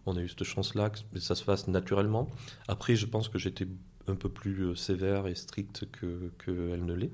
On 0.07 0.17
a 0.17 0.21
eu 0.21 0.29
cette 0.29 0.45
chance-là 0.45 0.91
que 0.91 1.19
ça 1.19 1.35
se 1.35 1.43
fasse 1.43 1.67
naturellement. 1.67 2.29
Après, 2.69 2.95
je 2.95 3.07
pense 3.07 3.29
que 3.29 3.41
j'étais 3.41 3.67
un 4.07 4.15
peu 4.15 4.29
plus 4.29 4.67
euh, 4.67 4.75
sévère 4.77 5.27
et 5.27 5.35
stricte 5.35 5.91
que 5.91 6.31
qu'elle 6.45 6.85
ne 6.85 6.95
l'est. 6.95 7.11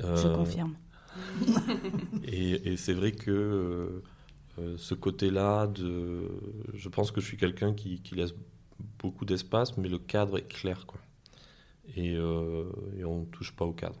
Je 0.00 0.06
Euh, 0.06 0.34
confirme. 0.34 0.74
et, 2.24 2.72
et 2.72 2.76
c'est 2.76 2.94
vrai 2.94 3.12
que 3.12 4.02
euh, 4.58 4.74
ce 4.76 4.94
côté-là, 4.94 5.68
de, 5.68 6.28
je 6.74 6.88
pense 6.88 7.12
que 7.12 7.20
je 7.20 7.26
suis 7.26 7.36
quelqu'un 7.36 7.74
qui, 7.74 8.00
qui 8.00 8.16
laisse 8.16 8.34
beaucoup 8.98 9.24
d'espace, 9.24 9.76
mais 9.78 9.88
le 9.88 9.98
cadre 9.98 10.36
est 10.36 10.48
clair. 10.48 10.84
Quoi. 10.84 10.98
Et, 11.94 12.16
euh, 12.16 12.64
et 12.98 13.04
on 13.04 13.20
ne 13.20 13.26
touche 13.26 13.52
pas 13.54 13.64
au 13.64 13.72
cadre. 13.72 14.00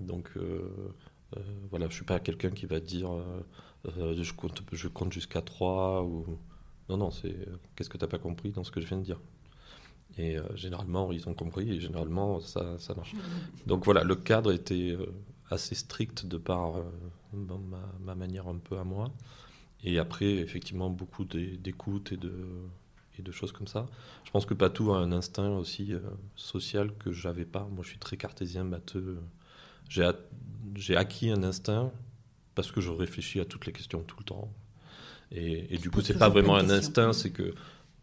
Donc 0.00 0.30
voilà, 1.70 1.88
je 1.88 1.94
suis 1.94 2.04
pas 2.04 2.20
quelqu'un 2.20 2.50
qui 2.50 2.66
va 2.66 2.80
dire 2.80 3.12
euh, 3.12 3.44
euh, 3.98 4.22
je 4.22 4.88
compte, 4.88 5.12
jusqu'à 5.12 5.42
3 5.42 6.02
ou... 6.04 6.26
Non, 6.88 6.96
non, 6.96 7.10
c'est 7.10 7.28
euh, 7.30 7.56
qu'est-ce 7.76 7.88
que 7.90 7.98
tu 7.98 8.04
n'as 8.04 8.08
pas 8.08 8.18
compris 8.18 8.50
dans 8.52 8.64
ce 8.64 8.70
que 8.70 8.80
je 8.80 8.86
viens 8.86 8.98
de 8.98 9.04
dire? 9.04 9.20
Et 10.18 10.36
euh, 10.38 10.44
généralement, 10.56 11.10
ils 11.12 11.28
ont 11.28 11.34
compris 11.34 11.70
et 11.70 11.80
généralement, 11.80 12.40
ça, 12.40 12.78
ça 12.78 12.94
marche. 12.94 13.14
Donc 13.66 13.84
voilà, 13.84 14.04
le 14.04 14.16
cadre 14.16 14.52
était 14.52 14.90
euh, 14.92 15.06
assez 15.50 15.74
strict 15.74 16.26
de 16.26 16.36
par 16.36 16.76
euh, 16.76 16.84
ma, 17.32 17.56
ma 18.00 18.14
manière 18.14 18.48
un 18.48 18.58
peu 18.58 18.78
à 18.78 18.84
moi. 18.84 19.10
Et 19.84 19.98
après, 19.98 20.26
effectivement, 20.36 20.90
beaucoup 20.90 21.24
d'é- 21.24 21.56
d'écoute 21.56 22.12
et 22.12 22.16
de, 22.16 22.32
et 23.18 23.22
de 23.22 23.32
choses 23.32 23.52
comme 23.52 23.66
ça. 23.66 23.86
Je 24.24 24.30
pense 24.30 24.46
que 24.46 24.54
Patou 24.54 24.92
a 24.92 24.98
un 24.98 25.12
instinct 25.12 25.50
aussi 25.56 25.92
euh, 25.94 26.00
social 26.36 26.92
que 26.98 27.12
j'avais 27.12 27.44
pas. 27.44 27.68
Moi, 27.72 27.82
je 27.84 27.90
suis 27.90 27.98
très 27.98 28.16
cartésien, 28.16 28.64
matheux. 28.64 29.18
J'ai 29.88 30.04
j'ai 30.74 30.96
acquis 30.96 31.30
un 31.30 31.42
instinct 31.42 31.92
parce 32.54 32.70
que 32.70 32.80
je 32.80 32.90
réfléchis 32.90 33.40
à 33.40 33.44
toutes 33.44 33.66
les 33.66 33.72
questions 33.72 34.02
tout 34.02 34.16
le 34.18 34.24
temps. 34.24 34.52
Et, 35.34 35.78
du 35.78 35.90
coup, 35.90 36.02
c'est 36.02 36.18
pas 36.18 36.28
vraiment 36.28 36.56
un 36.56 36.68
instinct, 36.68 37.12
c'est 37.14 37.30
que 37.30 37.54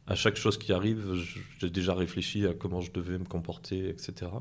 à 0.07 0.15
chaque 0.15 0.35
chose 0.35 0.57
qui 0.57 0.73
arrive, 0.73 1.13
j'ai 1.59 1.69
déjà 1.69 1.93
réfléchi 1.93 2.47
à 2.47 2.53
comment 2.55 2.81
je 2.81 2.91
devais 2.91 3.19
me 3.19 3.25
comporter, 3.25 3.89
etc. 3.89 4.31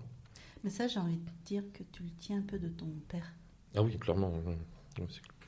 Mais 0.64 0.70
ça, 0.70 0.88
j'ai 0.88 0.98
envie 0.98 1.18
de 1.18 1.30
dire 1.44 1.62
que 1.74 1.82
tu 1.92 2.02
le 2.02 2.08
tiens 2.18 2.38
un 2.38 2.42
peu 2.42 2.58
de 2.58 2.68
ton 2.68 2.88
père, 3.08 3.30
Ah 3.76 3.82
oui, 3.82 3.98
clairement. 3.98 4.32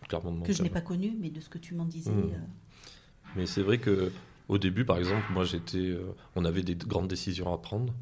clairement 0.06 0.32
de 0.32 0.36
mon 0.36 0.44
que 0.44 0.52
je 0.52 0.62
n'ai 0.62 0.68
pas 0.68 0.82
connu, 0.82 1.16
mais 1.18 1.30
de 1.30 1.40
ce 1.40 1.48
que 1.48 1.58
tu 1.58 1.74
m'en 1.74 1.86
disais. 1.86 2.10
Mm. 2.10 2.32
euh, 2.34 2.38
Mais 3.36 3.46
c'est 3.46 3.62
vrai 3.62 3.78
que 3.78 4.12
au 4.48 4.58
début, 4.58 4.84
par 4.84 4.98
exemple, 4.98 5.32
moi 5.32 5.44
j'étais, 5.44 5.78
euh, 5.78 6.14
on 6.36 6.44
avait 6.44 6.62
des 6.62 6.74
grandes 6.74 7.08
décisions 7.08 7.52
à 7.52 7.58
prendre. 7.58 7.94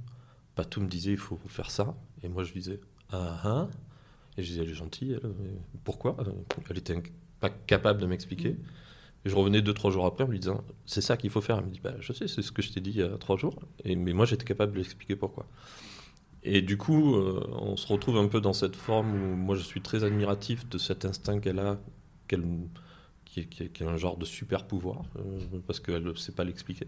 Patou 0.56 0.80
me 0.80 0.88
disait 0.88 1.12
il 1.12 1.18
faut 1.18 1.38
faire 1.46 1.70
ça, 1.70 1.94
et 2.24 2.28
moi 2.28 2.42
je 2.42 2.52
disais 2.52 2.80
ah 3.12 3.40
ah, 3.44 3.68
et 4.38 4.42
je 4.42 4.48
disais 4.48 4.62
elle 4.62 4.70
est 4.70 4.74
gentille, 4.74 5.12
elle, 5.12 5.30
pourquoi 5.84 6.16
Elle 6.70 6.78
était 6.78 6.96
pas 7.40 7.50
capable 7.50 8.00
de 8.00 8.06
m'expliquer. 8.06 8.56
Et 9.24 9.28
je 9.30 9.34
revenais 9.34 9.60
deux 9.62 9.74
trois 9.74 9.90
jours 9.90 10.06
après 10.06 10.24
en 10.24 10.28
lui 10.28 10.38
disant 10.38 10.62
c'est 10.86 11.00
ça 11.00 11.16
qu'il 11.16 11.30
faut 11.30 11.40
faire. 11.40 11.58
Elle 11.58 11.66
me 11.66 11.70
dit 11.70 11.80
bah 11.80 11.94
je 12.00 12.12
sais, 12.12 12.28
c'est 12.28 12.40
ce 12.42 12.52
que 12.52 12.62
je 12.62 12.72
t'ai 12.72 12.80
dit 12.80 12.90
il 12.90 12.96
y 12.96 13.02
a 13.02 13.18
trois 13.18 13.36
jours, 13.36 13.56
et 13.84 13.96
mais 13.96 14.12
moi 14.12 14.24
j'étais 14.26 14.44
capable 14.44 14.72
de 14.72 14.76
lui 14.78 14.84
expliquer 14.84 15.16
pourquoi. 15.16 15.46
Et 16.44 16.62
du 16.62 16.76
coup, 16.78 17.16
euh, 17.16 17.44
on 17.50 17.76
se 17.76 17.86
retrouve 17.88 18.16
un 18.16 18.28
peu 18.28 18.40
dans 18.40 18.52
cette 18.52 18.76
forme 18.76 19.12
où 19.12 19.36
moi 19.36 19.56
je 19.56 19.62
suis 19.62 19.82
très 19.82 20.04
admiratif 20.04 20.68
de 20.68 20.78
cet 20.78 21.04
instinct 21.04 21.40
qu'elle 21.40 21.58
a, 21.58 21.78
qu'elle 22.28 22.44
qui 23.24 23.40
est, 23.40 23.44
qui 23.46 23.64
est- 23.64 23.68
qui 23.68 23.82
est 23.82 23.86
un 23.86 23.96
genre 23.96 24.16
de 24.16 24.24
super 24.24 24.64
pouvoir, 24.66 25.02
euh, 25.16 25.40
parce 25.66 25.80
qu'elle 25.80 26.04
ne 26.04 26.14
sait 26.14 26.32
pas 26.32 26.44
l'expliquer. 26.44 26.86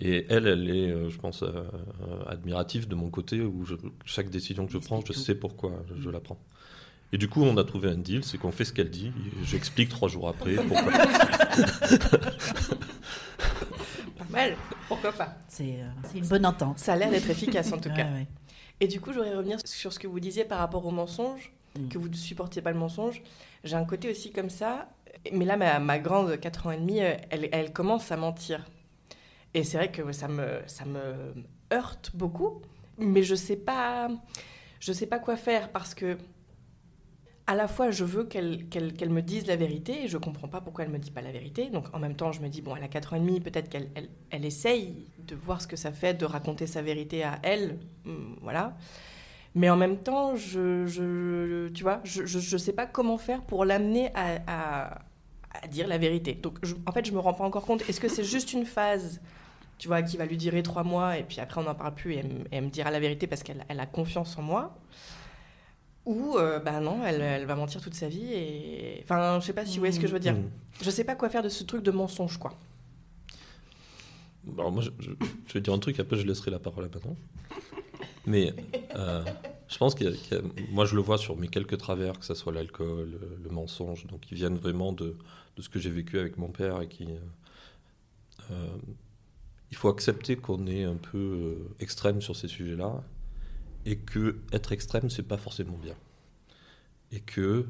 Et 0.00 0.26
elle, 0.28 0.46
elle 0.46 0.70
est, 0.70 0.90
euh, 0.92 1.10
je 1.10 1.18
pense, 1.18 1.42
euh, 1.42 1.64
admirative 2.28 2.86
de 2.88 2.94
mon 2.94 3.10
côté, 3.10 3.40
où 3.40 3.64
je- 3.64 3.74
chaque 4.04 4.30
décision 4.30 4.64
que 4.66 4.72
je 4.72 4.78
prends, 4.78 5.00
je 5.00 5.06
tout. 5.06 5.12
sais 5.14 5.34
pourquoi 5.34 5.72
je, 5.88 6.00
je 6.00 6.10
la 6.10 6.20
prends. 6.20 6.38
Et 7.12 7.18
du 7.18 7.28
coup, 7.28 7.42
on 7.42 7.56
a 7.56 7.64
trouvé 7.64 7.88
un 7.90 7.96
deal, 7.96 8.22
c'est 8.22 8.38
qu'on 8.38 8.52
fait 8.52 8.64
ce 8.64 8.72
qu'elle 8.72 8.90
dit, 8.90 9.06
et 9.08 9.44
j'explique 9.44 9.88
trois 9.88 10.08
jours 10.08 10.28
après 10.28 10.54
pourquoi. 10.56 10.92
Pas 14.18 14.24
mal, 14.30 14.56
pourquoi 14.88 15.12
pas? 15.12 15.34
C'est 15.48 15.76
euh, 15.80 15.88
une 16.18 16.26
bonne 16.26 16.46
entente. 16.46 16.78
Ça 16.78 16.92
a 16.92 16.96
l'air 16.96 17.10
d'être 17.10 17.30
efficace 17.30 17.72
en 17.72 17.78
tout 17.78 17.90
cas. 17.90 18.04
ouais. 18.04 18.26
Et 18.80 18.86
du 18.88 19.00
coup, 19.00 19.12
je 19.12 19.18
voudrais 19.18 19.34
revenir 19.34 19.58
sur 19.64 19.92
ce 19.92 19.98
que 19.98 20.06
vous 20.06 20.20
disiez 20.20 20.44
par 20.44 20.58
rapport 20.58 20.84
au 20.86 20.90
mensonge, 20.90 21.52
Mm. 21.78 21.88
que 21.88 21.98
vous 21.98 22.08
ne 22.08 22.14
supportiez 22.14 22.62
pas 22.62 22.72
le 22.72 22.78
mensonge. 22.78 23.20
J'ai 23.62 23.76
un 23.76 23.84
côté 23.84 24.10
aussi 24.10 24.30
comme 24.32 24.48
ça, 24.48 24.88
mais 25.32 25.44
là, 25.44 25.56
ma, 25.58 25.78
ma 25.80 25.98
grande, 25.98 26.38
4 26.40 26.66
ans 26.66 26.70
et 26.70 26.78
demi, 26.78 27.02
euh, 27.02 27.14
elle, 27.30 27.48
elle 27.52 27.72
commence 27.74 28.10
à 28.10 28.16
mentir. 28.16 28.64
Et 29.54 29.64
c'est 29.64 29.78
vrai 29.78 29.90
que 29.90 30.12
ça 30.12 30.28
me, 30.28 30.60
ça 30.66 30.84
me 30.84 31.34
heurte 31.72 32.10
beaucoup, 32.14 32.62
mais 32.98 33.22
je 33.22 33.34
sais 33.34 33.56
pas, 33.56 34.08
je 34.80 34.92
sais 34.92 35.06
pas 35.06 35.18
quoi 35.18 35.36
faire 35.36 35.70
parce 35.72 35.94
que 35.94 36.18
à 37.46 37.54
la 37.54 37.66
fois 37.66 37.90
je 37.90 38.04
veux 38.04 38.24
qu'elle 38.24 38.66
me 39.10 39.22
dise 39.22 39.46
la 39.46 39.56
vérité 39.56 40.04
et 40.04 40.08
je 40.08 40.18
comprends 40.18 40.48
pas 40.48 40.60
pourquoi 40.60 40.84
elle 40.84 40.90
me 40.90 40.98
dit 40.98 41.10
pas 41.10 41.22
la 41.22 41.32
vérité. 41.32 41.70
Donc 41.70 41.86
en 41.94 41.98
même 41.98 42.14
temps, 42.14 42.30
je 42.30 42.42
me 42.42 42.48
dis 42.48 42.60
bon, 42.60 42.76
elle 42.76 42.84
a 42.84 42.88
4 42.88 43.14
ans 43.14 43.16
et 43.16 43.20
demi, 43.20 43.40
peut-être 43.40 43.70
qu'elle 43.70 43.88
elle, 43.94 44.10
elle 44.30 44.44
essaye 44.44 45.06
de 45.26 45.34
voir 45.34 45.62
ce 45.62 45.66
que 45.66 45.76
ça 45.76 45.92
fait 45.92 46.12
de 46.14 46.26
raconter 46.26 46.66
sa 46.66 46.82
vérité 46.82 47.24
à 47.24 47.38
elle, 47.42 47.78
Hum, 48.06 48.36
voilà. 48.42 48.76
Mais 49.54 49.70
en 49.70 49.76
même 49.76 49.98
temps, 49.98 50.36
je, 50.36 50.86
je, 50.86 51.68
je, 52.04 52.26
je 52.26 52.56
sais 52.56 52.72
pas 52.72 52.86
comment 52.86 53.18
faire 53.18 53.42
pour 53.42 53.64
l'amener 53.64 54.10
à, 54.14 54.40
à, 54.46 54.98
à 55.50 55.66
dire 55.68 55.86
la 55.88 55.98
vérité. 55.98 56.34
Donc 56.34 56.58
je- 56.62 56.74
en 56.86 56.92
fait, 56.92 57.04
je 57.06 57.12
me 57.12 57.18
rends 57.18 57.34
pas 57.34 57.44
encore 57.44 57.64
compte. 57.66 57.88
Est-ce 57.88 58.00
que 58.00 58.08
c'est 58.08 58.24
juste 58.24 58.52
une 58.52 58.64
phase 58.66 59.20
tu 59.78 59.86
vois, 59.86 60.02
qui 60.02 60.16
va 60.16 60.26
lui 60.26 60.36
durer 60.36 60.64
trois 60.64 60.82
mois 60.82 61.18
et 61.18 61.22
puis 61.22 61.38
après 61.38 61.60
on 61.60 61.64
n'en 61.64 61.74
parle 61.76 61.94
plus 61.94 62.14
et 62.14 62.16
elle, 62.18 62.26
me- 62.26 62.44
elle 62.50 62.64
me 62.64 62.68
dira 62.68 62.90
la 62.90 62.98
vérité 62.98 63.28
parce 63.28 63.44
qu'elle 63.44 63.64
elle 63.68 63.78
a 63.78 63.86
confiance 63.86 64.36
en 64.36 64.42
moi? 64.42 64.76
Ou, 66.04 66.36
euh, 66.36 66.58
bah 66.58 66.80
non, 66.80 67.04
elle, 67.06 67.20
elle 67.20 67.44
va 67.44 67.54
mentir 67.54 67.80
toute 67.80 67.94
sa 67.94 68.08
vie 68.08 68.32
et... 68.32 69.00
Enfin, 69.04 69.38
je 69.40 69.46
sais 69.46 69.52
pas 69.52 69.64
si 69.64 69.74
vous 69.74 69.80
voyez 69.80 69.92
ce 69.92 70.00
que 70.00 70.06
je 70.08 70.12
veux 70.12 70.18
dire. 70.18 70.34
Mm. 70.34 70.50
Je 70.82 70.90
sais 70.90 71.04
pas 71.04 71.14
quoi 71.14 71.28
faire 71.28 71.42
de 71.44 71.48
ce 71.48 71.62
truc 71.64 71.82
de 71.84 71.90
mensonge, 71.92 72.38
quoi. 72.38 72.54
Alors 74.56 74.72
moi, 74.72 74.82
je, 74.82 74.90
je- 75.00 75.10
je 75.46 75.52
vais 75.54 75.60
dire 75.60 75.72
un 75.74 75.78
truc, 75.78 76.00
après 76.00 76.16
je 76.16 76.26
laisserai 76.26 76.50
la 76.50 76.58
parole 76.58 76.84
à 76.84 76.88
Manon. 76.88 77.16
Mais 78.26 78.54
euh, 78.96 79.24
je 79.68 79.78
pense 79.78 79.94
qu'il 79.94 80.08
a- 80.08 80.12
moi 80.70 80.84
je 80.86 80.94
le 80.96 81.02
vois 81.02 81.18
sur 81.18 81.36
mes 81.36 81.48
quelques 81.48 81.78
travers, 81.78 82.18
que 82.18 82.24
ce 82.24 82.34
soit 82.34 82.52
l'alcool, 82.52 83.18
le, 83.42 83.50
mensonge, 83.50 84.06
donc 84.06 84.20
qui 84.22 84.34
viennent 84.34 84.56
vraiment 84.58 84.92
de, 84.92 85.16
de 85.56 85.62
ce 85.62 85.68
que 85.68 85.78
j'ai 85.78 85.90
vécu 85.90 86.18
avec 86.18 86.38
mon 86.38 86.48
père 86.50 86.80
et 86.80 86.88
qui... 86.88 87.04
euh, 87.04 87.18
euh, 88.50 88.76
il 89.70 89.76
faut 89.76 89.88
accepter 89.88 90.36
qu'on 90.36 90.66
est 90.66 90.84
un 90.84 90.96
peu 90.96 91.18
euh, 91.18 91.74
extrême 91.80 92.20
sur 92.22 92.36
ces 92.36 92.48
sujets-là 92.48 93.02
et 93.86 93.98
que 93.98 94.38
être 94.52 94.72
extrême, 94.72 95.10
c'est 95.10 95.22
pas 95.24 95.38
forcément 95.38 95.78
bien. 95.78 95.96
Et 97.12 97.20
que 97.20 97.66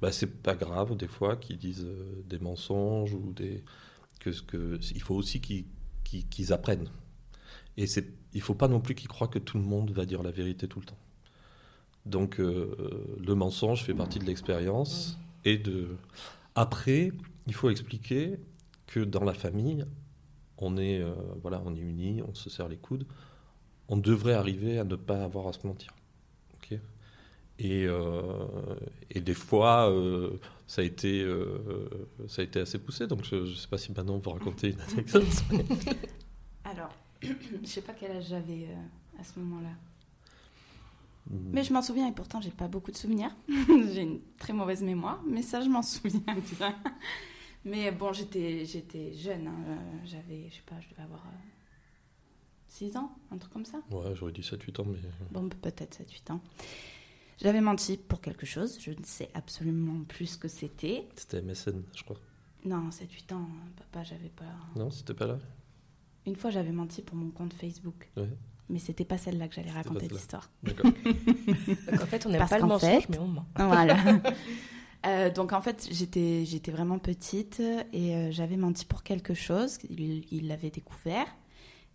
bah, 0.00 0.12
c'est 0.12 0.26
pas 0.42 0.54
grave 0.54 0.96
des 0.96 1.06
fois 1.08 1.36
qu'ils 1.36 1.58
disent 1.58 1.86
des 2.28 2.38
mensonges 2.38 3.14
ou 3.14 3.32
des... 3.32 3.62
Que, 4.20 4.30
que, 4.42 4.78
il 4.94 5.02
faut 5.02 5.14
aussi 5.14 5.40
qu'ils 5.40 5.66
qu'ils 6.04 6.52
apprennent. 6.52 6.90
Et 7.76 7.86
c'est, 7.86 8.08
il 8.34 8.40
faut 8.42 8.54
pas 8.54 8.68
non 8.68 8.80
plus 8.80 8.94
qu'ils 8.96 9.08
croient 9.08 9.28
que 9.28 9.38
tout 9.40 9.58
le 9.58 9.64
monde 9.64 9.92
va 9.92 10.06
dire 10.06 10.22
la 10.22 10.30
vérité 10.32 10.68
tout 10.68 10.80
le 10.80 10.86
temps. 10.86 10.98
Donc 12.06 12.40
euh, 12.40 13.16
le 13.18 13.34
mensonge 13.34 13.84
fait 13.84 13.94
partie 13.94 14.18
de 14.18 14.24
l'expérience 14.24 15.18
et 15.44 15.58
de. 15.58 15.96
Après, 16.54 17.12
il 17.46 17.54
faut 17.54 17.70
expliquer 17.70 18.38
que 18.86 19.00
dans 19.00 19.24
la 19.24 19.34
famille, 19.34 19.84
on 20.58 20.76
est 20.76 21.00
euh, 21.00 21.14
voilà, 21.42 21.62
on 21.64 21.74
est 21.74 21.80
unis, 21.80 22.22
on 22.26 22.34
se 22.34 22.50
serre 22.50 22.68
les 22.68 22.76
coudes. 22.76 23.06
On 23.88 23.96
devrait 23.96 24.34
arriver 24.34 24.78
à 24.78 24.84
ne 24.84 24.96
pas 24.96 25.22
avoir 25.24 25.48
à 25.48 25.52
se 25.52 25.66
mentir. 25.66 25.94
Ok? 26.54 26.78
Et, 27.58 27.86
euh, 27.86 28.22
et 29.10 29.20
des 29.20 29.34
fois, 29.34 29.92
ça, 30.66 30.80
a 30.80 30.84
été, 30.84 31.28
ça 32.28 32.40
a 32.40 32.44
été 32.44 32.60
assez 32.60 32.78
poussé. 32.78 33.06
Donc 33.08 33.24
je 33.24 33.36
ne 33.36 33.52
sais 33.52 33.68
pas 33.68 33.78
si 33.78 33.92
maintenant 33.92 34.14
on 34.14 34.20
peut 34.20 34.30
raconter 34.30 34.70
une 34.70 34.80
anecdote. 34.80 35.24
Alors, 36.64 36.94
je 37.20 37.66
sais 37.66 37.82
pas 37.82 37.92
quel 37.92 38.12
âge 38.12 38.28
j'avais 38.28 38.68
à 39.18 39.24
ce 39.24 39.38
moment-là. 39.40 39.70
Mais 41.28 41.62
je 41.62 41.72
m'en 41.72 41.82
souviens 41.82 42.08
et 42.08 42.12
pourtant 42.12 42.40
j'ai 42.40 42.50
pas 42.50 42.68
beaucoup 42.68 42.90
de 42.90 42.96
souvenirs. 42.96 43.34
j'ai 43.48 44.02
une 44.02 44.20
très 44.38 44.52
mauvaise 44.52 44.82
mémoire, 44.82 45.22
mais 45.26 45.42
ça 45.42 45.60
je 45.60 45.68
m'en 45.68 45.82
souviens 45.82 46.20
bien. 46.58 46.74
mais 47.64 47.92
bon, 47.92 48.12
j'étais 48.12 48.64
j'étais 48.64 49.12
jeune, 49.14 49.46
hein. 49.46 49.54
Euh, 49.68 49.76
j'avais 50.04 50.48
je 50.50 50.56
sais 50.56 50.62
pas, 50.66 50.80
je 50.80 50.88
devais 50.88 51.02
avoir 51.02 51.24
6 52.68 52.96
ans, 52.96 53.12
un 53.30 53.38
truc 53.38 53.52
comme 53.52 53.64
ça. 53.64 53.78
Ouais, 53.90 54.14
j'aurais 54.14 54.32
dit 54.32 54.42
7 54.42 54.62
8 54.62 54.80
ans 54.80 54.86
mais 54.86 54.98
Bon, 55.30 55.48
peut-être 55.48 55.94
7 55.94 56.10
8 56.10 56.30
ans. 56.30 56.40
J'avais 57.38 57.60
menti 57.60 57.96
pour 57.96 58.20
quelque 58.20 58.44
chose, 58.44 58.78
je 58.80 58.90
ne 58.90 59.02
sais 59.04 59.30
absolument 59.34 60.04
plus 60.04 60.26
ce 60.26 60.38
que 60.38 60.48
c'était. 60.48 61.08
C'était 61.16 61.40
MSN, 61.42 61.82
je 61.96 62.02
crois. 62.02 62.18
Non, 62.64 62.90
7 62.90 63.10
8 63.10 63.32
ans, 63.32 63.48
papa, 63.76 64.04
j'avais 64.04 64.28
pas 64.28 64.44
Non, 64.76 64.90
c'était 64.90 65.14
pas 65.14 65.26
là. 65.26 65.38
Une 66.26 66.36
fois, 66.36 66.50
j'avais 66.50 66.72
menti 66.72 67.00
pour 67.00 67.16
mon 67.16 67.30
compte 67.30 67.54
Facebook. 67.54 68.10
Ouais. 68.16 68.28
Mais 68.70 68.78
c'était 68.78 69.04
pas 69.04 69.18
celle-là 69.18 69.48
que 69.48 69.54
j'allais 69.54 69.70
raconter 69.70 70.08
l'histoire. 70.08 70.50
D'accord. 70.62 70.90
donc 71.04 72.02
en 72.02 72.06
fait, 72.06 72.24
on 72.24 72.30
n'aime 72.30 72.46
pas 72.46 72.58
le 72.58 72.66
mensonge, 72.66 73.02
fait- 73.02 73.08
mais 73.10 73.18
on 73.18 73.26
ment. 73.28 73.46
Voilà. 73.56 73.96
Euh, 75.06 75.30
donc 75.30 75.54
en 75.54 75.62
fait, 75.62 75.88
j'étais 75.90 76.44
j'étais 76.44 76.70
vraiment 76.70 76.98
petite 76.98 77.60
et 77.94 78.14
euh, 78.14 78.30
j'avais 78.32 78.58
menti 78.58 78.84
pour 78.84 79.02
quelque 79.02 79.32
chose. 79.32 79.78
Il 79.88 80.46
l'avait 80.46 80.68
découvert. 80.68 81.26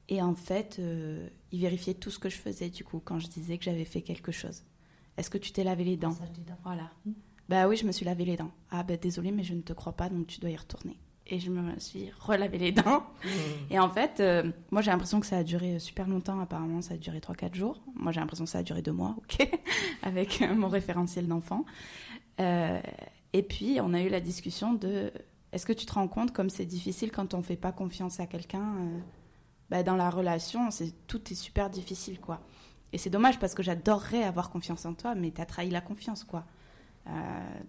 Et 0.09 0.23
en 0.23 0.33
fait, 0.33 0.77
euh, 0.79 1.29
il 1.51 1.61
vérifiait 1.61 1.93
tout 1.93 2.09
ce 2.09 2.17
que 2.17 2.29
je 2.29 2.37
faisais 2.37 2.69
du 2.71 2.83
coup 2.83 2.99
quand 2.99 3.19
je 3.19 3.27
disais 3.27 3.59
que 3.59 3.63
j'avais 3.63 3.85
fait 3.85 4.01
quelque 4.01 4.31
chose. 4.31 4.63
Est-ce 5.17 5.29
que 5.29 5.37
tu 5.37 5.51
t'es 5.51 5.63
lavé 5.63 5.83
les 5.83 5.97
dents? 5.97 6.09
Dents. 6.09 6.57
Voilà. 6.63 6.89
Bah 7.47 7.67
oui, 7.67 7.77
je 7.77 7.85
me 7.85 7.91
suis 7.91 8.05
lavé 8.05 8.25
les 8.25 8.37
dents. 8.37 8.51
Ah 8.71 8.81
bah 8.81 8.97
désolé, 8.97 9.31
mais 9.31 9.43
je 9.43 9.53
ne 9.53 9.61
te 9.61 9.73
crois 9.73 9.93
pas, 9.93 10.09
donc 10.09 10.25
tu 10.25 10.39
dois 10.39 10.49
y 10.49 10.55
retourner. 10.55 10.97
Et 11.27 11.39
je 11.39 11.49
me 11.49 11.79
suis 11.79 12.11
relavé 12.19 12.57
les 12.59 12.71
dents. 12.71 13.03
Et 13.71 13.79
en 13.79 13.89
fait, 13.89 14.19
euh, 14.19 14.51
moi 14.71 14.81
j'ai 14.81 14.91
l'impression 14.91 15.19
que 15.19 15.25
ça 15.25 15.37
a 15.37 15.43
duré 15.43 15.79
super 15.79 16.07
longtemps. 16.07 16.39
Apparemment, 16.39 16.81
ça 16.81 16.93
a 16.93 16.97
duré 16.97 17.19
3-4 17.19 17.55
jours. 17.55 17.81
Moi 17.95 18.11
j'ai 18.11 18.19
l'impression 18.19 18.45
que 18.45 18.51
ça 18.51 18.59
a 18.59 18.63
duré 18.63 18.81
2 18.81 18.91
mois, 18.91 19.15
ok, 19.17 19.49
avec 20.03 20.41
euh, 20.41 20.53
mon 20.53 20.67
référentiel 20.67 21.27
d'enfant. 21.27 21.65
Euh, 22.39 22.79
et 23.33 23.41
puis 23.41 23.79
on 23.81 23.93
a 23.93 24.01
eu 24.01 24.09
la 24.09 24.19
discussion 24.19 24.73
de 24.73 25.11
est-ce 25.55 25.65
que 25.65 25.73
tu 25.73 25.85
te 25.85 25.93
rends 25.93 26.09
compte 26.09 26.33
comme 26.33 26.49
c'est 26.49 26.65
difficile 26.65 27.13
quand 27.13 27.33
on 27.33 27.41
fait 27.41 27.55
pas 27.55 27.71
confiance 27.71 28.19
à 28.19 28.25
quelqu'un 28.25 28.75
euh, 28.77 28.99
bah, 29.69 29.83
Dans 29.83 29.95
la 29.95 30.09
relation, 30.09 30.69
c'est 30.69 30.93
tout 31.07 31.31
est 31.31 31.35
super 31.35 31.69
difficile, 31.69 32.19
quoi. 32.19 32.41
Et 32.91 32.97
c'est 32.97 33.09
dommage 33.09 33.39
parce 33.39 33.55
que 33.55 33.63
j'adorerais 33.63 34.23
avoir 34.23 34.49
confiance 34.49 34.85
en 34.85 34.93
toi, 34.93 35.15
mais 35.15 35.31
tu 35.31 35.39
as 35.39 35.45
trahi 35.45 35.69
la 35.69 35.79
confiance, 35.79 36.25
quoi. 36.25 36.43
Euh, 37.07 37.11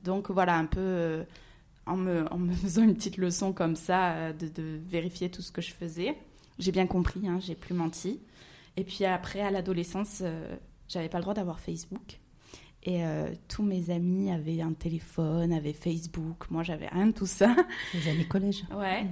donc 0.03 0.33
voilà, 0.33 0.57
un 0.57 0.67
peu 0.67 0.81
euh, 0.81 1.25
en, 1.87 1.97
me, 1.97 2.33
en 2.33 2.39
me 2.39 2.53
faisant 2.55 2.83
une 2.83 2.95
petite 2.95 3.17
leçon 3.17 3.53
comme 3.53 3.77
ça, 3.77 4.13
euh, 4.13 4.33
de, 4.33 4.49
de 4.49 4.81
vérifier 4.87 5.31
tout 5.31 5.43
ce 5.43 5.53
que 5.53 5.63
je 5.63 5.73
faisais. 5.73 6.17
J'ai 6.59 6.73
bien 6.73 6.87
compris, 6.87 7.27
hein, 7.29 7.39
j'ai 7.41 7.55
plus 7.55 7.75
menti. 7.75 8.21
Et 8.77 8.85
puis 8.85 9.05
après, 9.05 9.41
à 9.41 9.51
l'adolescence, 9.51 10.21
euh, 10.23 10.57
j'avais 10.89 11.09
pas 11.09 11.19
le 11.19 11.23
droit 11.23 11.35
d'avoir 11.35 11.61
Facebook. 11.61 12.21
Et 12.83 13.05
euh, 13.05 13.29
tous 13.49 13.63
mes 13.63 13.91
amis 13.91 14.31
avaient 14.31 14.61
un 14.61 14.73
téléphone, 14.73 15.53
avaient 15.53 15.73
Facebook. 15.73 16.51
Moi, 16.51 16.63
j'avais 16.63 16.87
rien 16.87 17.09
de 17.09 17.13
tout 17.13 17.27
ça. 17.27 17.55
Les 17.95 18.09
années 18.09 18.29
collège. 18.29 18.65
Ouais. 18.73 19.07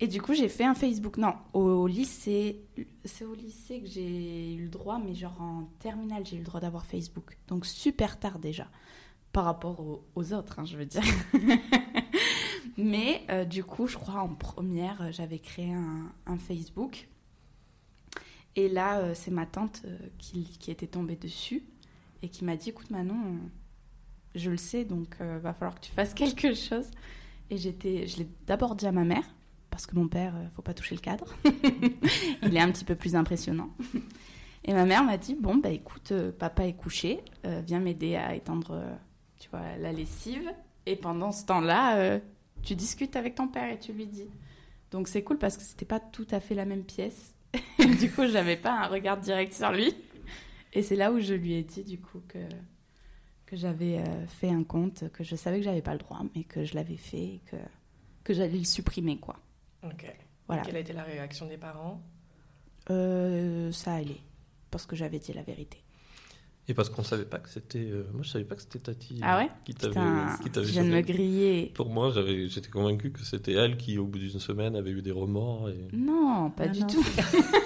Et 0.00 0.08
du 0.08 0.20
coup, 0.20 0.34
j'ai 0.34 0.48
fait 0.48 0.64
un 0.64 0.74
Facebook. 0.74 1.16
Non, 1.16 1.34
au 1.52 1.86
lycée, 1.86 2.66
c'est 3.04 3.24
au 3.24 3.34
lycée 3.34 3.80
que 3.80 3.86
j'ai 3.86 4.54
eu 4.54 4.64
le 4.64 4.68
droit, 4.68 5.00
mais 5.02 5.14
genre 5.14 5.40
en 5.40 5.70
terminale, 5.78 6.26
j'ai 6.26 6.36
eu 6.36 6.40
le 6.40 6.44
droit 6.44 6.60
d'avoir 6.60 6.84
Facebook. 6.84 7.38
Donc 7.48 7.64
super 7.64 8.18
tard 8.18 8.38
déjà, 8.38 8.68
par 9.34 9.44
rapport 9.46 9.84
aux, 10.14 10.32
autres, 10.32 10.60
hein, 10.60 10.64
je 10.64 10.76
veux 10.76 10.86
dire. 10.86 11.02
mais 12.78 13.24
euh, 13.30 13.44
du 13.44 13.64
coup, 13.64 13.88
je 13.88 13.96
crois 13.96 14.20
en 14.20 14.28
première, 14.28 15.02
euh, 15.02 15.10
j'avais 15.10 15.40
créé 15.40 15.72
un, 15.72 16.38
Facebook. 16.38 17.08
Et 18.54 18.68
là, 18.68 19.00
euh, 19.00 19.12
c'est 19.14 19.32
ma 19.32 19.44
tante 19.44 19.82
qui, 20.18 20.44
qui 20.60 20.70
était 20.70 20.86
tombée 20.86 21.16
dessus 21.16 21.64
et 22.22 22.28
qui 22.28 22.44
m'a 22.44 22.54
dit, 22.56 22.68
écoute 22.68 22.90
Manon, 22.90 23.40
je 24.36 24.50
le 24.50 24.56
sais, 24.56 24.84
donc 24.84 25.20
va 25.20 25.52
falloir 25.52 25.74
que 25.74 25.84
tu 25.84 25.90
fasses 25.90 26.14
quelque 26.14 26.54
chose. 26.54 26.88
Et 27.50 27.58
j'étais, 27.58 28.06
je 28.06 28.18
l'ai 28.18 28.28
d'abord 28.46 28.76
dit 28.76 28.86
à 28.86 28.92
ma 28.92 29.04
mère, 29.04 29.24
parce 29.68 29.84
que 29.84 29.96
mon 29.96 30.06
père, 30.06 30.32
faut 30.54 30.62
pas 30.62 30.74
toucher 30.74 30.94
le 30.94 31.00
cadre. 31.00 31.34
Il 32.44 32.56
est 32.56 32.60
un 32.60 32.70
petit 32.70 32.84
peu 32.84 32.94
plus 32.94 33.16
impressionnant. 33.16 33.70
Et 34.64 34.72
ma 34.72 34.84
mère 34.84 35.02
m'a 35.02 35.18
dit, 35.18 35.34
bon, 35.34 35.56
bah 35.56 35.70
écoute, 35.70 36.12
papa 36.38 36.68
est 36.68 36.74
couché, 36.74 37.20
viens 37.66 37.80
m'aider 37.80 38.14
à 38.14 38.36
étendre, 38.36 38.80
tu 39.44 39.50
vois, 39.50 39.76
la 39.76 39.92
lessive. 39.92 40.50
Et 40.86 40.96
pendant 40.96 41.30
ce 41.30 41.44
temps-là, 41.44 41.98
euh, 41.98 42.18
tu 42.62 42.74
discutes 42.74 43.14
avec 43.14 43.34
ton 43.34 43.46
père 43.46 43.70
et 43.70 43.78
tu 43.78 43.92
lui 43.92 44.06
dis. 44.06 44.28
Donc 44.90 45.06
c'est 45.06 45.22
cool 45.22 45.38
parce 45.38 45.58
que 45.58 45.62
c'était 45.62 45.84
pas 45.84 46.00
tout 46.00 46.26
à 46.30 46.40
fait 46.40 46.54
la 46.54 46.64
même 46.64 46.82
pièce. 46.82 47.34
du 48.00 48.10
coup, 48.10 48.26
j'avais 48.26 48.56
pas 48.56 48.72
un 48.72 48.86
regard 48.86 49.18
direct 49.18 49.52
sur 49.52 49.70
lui. 49.70 49.94
Et 50.72 50.82
c'est 50.82 50.96
là 50.96 51.12
où 51.12 51.20
je 51.20 51.34
lui 51.34 51.52
ai 51.52 51.62
dit, 51.62 51.84
du 51.84 52.00
coup, 52.00 52.22
que, 52.26 52.38
que 53.44 53.54
j'avais 53.54 53.98
euh, 53.98 54.26
fait 54.26 54.48
un 54.48 54.64
compte, 54.64 55.10
que 55.12 55.22
je 55.22 55.36
savais 55.36 55.58
que 55.58 55.64
j'avais 55.64 55.82
pas 55.82 55.92
le 55.92 55.98
droit, 55.98 56.22
mais 56.34 56.44
que 56.44 56.64
je 56.64 56.74
l'avais 56.74 56.96
fait 56.96 57.34
et 57.34 57.40
que, 57.44 57.56
que 58.24 58.32
j'allais 58.32 58.58
le 58.58 58.64
supprimer, 58.64 59.18
quoi. 59.18 59.36
Ok. 59.82 60.06
Voilà. 60.46 60.62
Quelle 60.62 60.76
a 60.76 60.80
été 60.80 60.94
la 60.94 61.02
réaction 61.02 61.46
des 61.46 61.58
parents? 61.58 62.02
Euh, 62.88 63.70
ça 63.72 63.92
allait, 63.94 64.20
parce 64.70 64.86
que 64.86 64.96
j'avais 64.96 65.18
dit 65.18 65.34
la 65.34 65.42
vérité. 65.42 65.83
Et 66.66 66.72
parce 66.72 66.88
qu'on 66.88 67.02
savait 67.04 67.26
pas 67.26 67.38
que 67.40 67.50
c'était. 67.50 67.78
euh, 67.90 68.06
moi, 68.14 68.22
je 68.22 68.30
savais 68.30 68.44
pas 68.46 68.54
que 68.54 68.62
c'était 68.62 68.78
Tati 68.78 69.20
Ah 69.22 69.36
ouais 69.36 69.50
qui 69.66 69.74
t'avait. 69.74 69.92
Putain, 69.92 70.38
qui 70.42 70.50
t'avait 70.50 70.66
je 70.66 70.72
viens 70.72 70.84
de 70.84 70.88
me 70.88 71.02
griller. 71.02 71.70
Pour 71.74 71.90
moi, 71.90 72.10
j'avais, 72.14 72.48
j'étais 72.48 72.70
convaincu 72.70 73.10
que 73.12 73.20
c'était 73.22 73.52
elle 73.52 73.76
qui, 73.76 73.98
au 73.98 74.06
bout 74.06 74.18
d'une 74.18 74.40
semaine, 74.40 74.74
avait 74.74 74.92
eu 74.92 75.02
des 75.02 75.10
remords. 75.10 75.68
Et... 75.68 75.88
Non, 75.92 76.50
pas 76.50 76.64
Non, 76.66 76.72
du 76.72 76.80
non, 76.80 76.86
tout. 76.86 77.04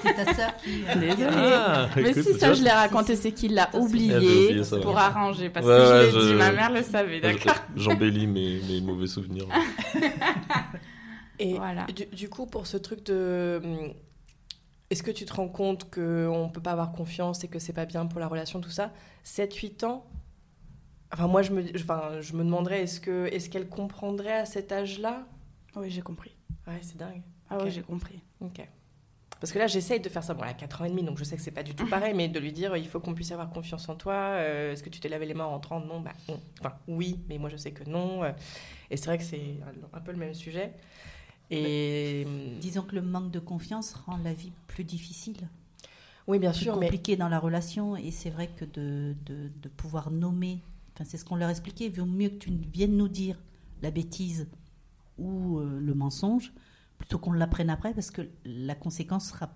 C'est 0.02 0.14
ta 0.14 0.34
sœur 0.34 0.56
qui. 0.56 0.82
euh, 0.88 0.94
Désolée. 1.00 1.26
Ah, 1.32 1.88
Mais 1.94 2.10
écoute, 2.10 2.24
si, 2.24 2.34
ça, 2.40 2.52
je 2.52 2.62
l'ai 2.64 2.70
raconté, 2.72 3.14
c'est 3.14 3.30
qu'il 3.30 3.54
l'a 3.54 3.70
oublié, 3.76 4.64
ça 4.64 4.78
pour 4.78 4.98
arranger. 4.98 5.48
Parce 5.48 5.64
Ouais, 5.64 5.72
que 5.76 6.10
je 6.10 6.16
l'ai 6.16 6.22
je- 6.24 6.28
dit, 6.32 6.34
ma 6.34 6.50
mère 6.50 6.72
le 6.72 6.82
savait, 6.82 7.20
d'accord 7.20 7.54
J'embellis 7.76 8.26
mes, 8.26 8.60
mes 8.68 8.80
mauvais 8.80 9.06
souvenirs. 9.06 9.46
Et 11.38 11.54
Voilà. 11.54 11.86
du, 11.94 12.04
du 12.06 12.28
coup, 12.28 12.46
pour 12.46 12.66
ce 12.66 12.76
truc 12.76 13.06
de. 13.06 13.60
Est-ce 14.90 15.02
que 15.02 15.10
tu 15.10 15.24
te 15.26 15.34
rends 15.34 15.48
compte 15.48 15.90
qu'on 15.90 16.46
ne 16.46 16.50
peut 16.50 16.62
pas 16.62 16.72
avoir 16.72 16.92
confiance 16.92 17.44
et 17.44 17.48
que 17.48 17.58
c'est 17.58 17.74
pas 17.74 17.84
bien 17.84 18.06
pour 18.06 18.20
la 18.20 18.26
relation, 18.28 18.60
tout 18.60 18.70
ça? 18.70 18.90
7-8 19.24 19.84
ans? 19.84 20.06
Enfin, 21.12 21.26
moi, 21.26 21.42
je 21.42 21.52
me, 21.52 21.62
enfin, 21.76 22.20
je 22.20 22.32
me 22.34 22.44
demanderais, 22.44 22.82
est-ce 22.82 23.00
que 23.00 23.26
est-ce 23.32 23.48
qu'elle 23.50 23.68
comprendrait 23.68 24.32
à 24.32 24.44
cet 24.46 24.72
âge-là? 24.72 25.26
Oui, 25.76 25.90
j'ai 25.90 26.00
compris. 26.02 26.34
Ouais, 26.66 26.78
c'est 26.82 26.96
dingue. 26.96 27.22
Ah 27.50 27.56
Ok. 27.56 27.62
oui, 27.64 27.70
j'ai 27.70 27.82
compris. 27.82 28.20
Ok. 28.40 28.66
Parce 29.40 29.52
que 29.52 29.58
là, 29.58 29.66
j'essaye 29.68 30.00
de 30.00 30.08
faire 30.08 30.24
ça. 30.24 30.34
Bon, 30.34 30.42
elle 30.42 30.50
a 30.50 30.54
4 30.54 30.82
ans 30.82 30.84
et 30.84 30.90
demi, 30.90 31.02
donc 31.04 31.16
je 31.18 31.24
sais 31.24 31.36
que 31.36 31.42
c'est 31.42 31.50
pas 31.52 31.62
du 31.62 31.74
tout 31.74 31.86
pareil, 31.90 32.12
mais 32.14 32.28
de 32.28 32.38
lui 32.40 32.52
dire, 32.52 32.76
il 32.76 32.88
faut 32.88 32.98
qu'on 33.00 33.14
puisse 33.14 33.30
avoir 33.32 33.50
confiance 33.50 33.88
en 33.88 33.94
toi. 33.94 34.14
euh, 34.14 34.72
Est-ce 34.72 34.82
que 34.82 34.88
tu 34.90 35.00
t'es 35.00 35.08
lavé 35.08 35.26
les 35.26 35.34
mains 35.34 35.44
en 35.44 35.50
rentrant 35.50 35.80
Non, 35.80 36.00
bah. 36.00 36.12
Enfin, 36.60 36.74
oui, 36.88 37.20
mais 37.28 37.38
moi 37.38 37.48
je 37.50 37.56
sais 37.56 37.72
que 37.72 37.84
non. 37.84 38.24
euh, 38.24 38.32
Et 38.90 38.96
c'est 38.96 39.06
vrai 39.06 39.18
que 39.18 39.24
c'est 39.24 39.56
un 39.92 40.00
peu 40.00 40.12
le 40.12 40.18
même 40.18 40.34
sujet. 40.34 40.72
Et 41.50 42.26
Disons 42.60 42.82
que 42.82 42.94
le 42.94 43.02
manque 43.02 43.30
de 43.30 43.38
confiance 43.38 43.94
rend 43.94 44.18
la 44.18 44.34
vie 44.34 44.52
plus 44.66 44.84
difficile, 44.84 45.48
oui, 46.26 46.38
bien 46.38 46.50
plus 46.50 46.60
sûr, 46.60 46.76
mais 46.76 46.86
compliquée 46.86 47.16
dans 47.16 47.28
la 47.28 47.38
relation. 47.38 47.96
Et 47.96 48.10
c'est 48.10 48.30
vrai 48.30 48.48
que 48.48 48.64
de, 48.66 49.14
de, 49.24 49.50
de 49.62 49.68
pouvoir 49.68 50.10
nommer, 50.10 50.60
enfin, 50.94 51.04
c'est 51.08 51.16
ce 51.16 51.24
qu'on 51.24 51.36
leur 51.36 51.48
expliquait, 51.48 51.86
il 51.86 51.92
vaut 51.92 52.04
mieux 52.04 52.28
que 52.28 52.36
tu 52.36 52.50
viennes 52.50 52.96
nous 52.96 53.08
dire 53.08 53.38
la 53.80 53.90
bêtise 53.90 54.46
ou 55.18 55.58
euh, 55.58 55.80
le 55.80 55.94
mensonge, 55.94 56.52
plutôt 56.98 57.18
qu'on 57.18 57.32
l'apprenne 57.32 57.70
après, 57.70 57.94
parce 57.94 58.10
que 58.10 58.28
la 58.44 58.74
conséquence 58.74 59.28
sera 59.30 59.50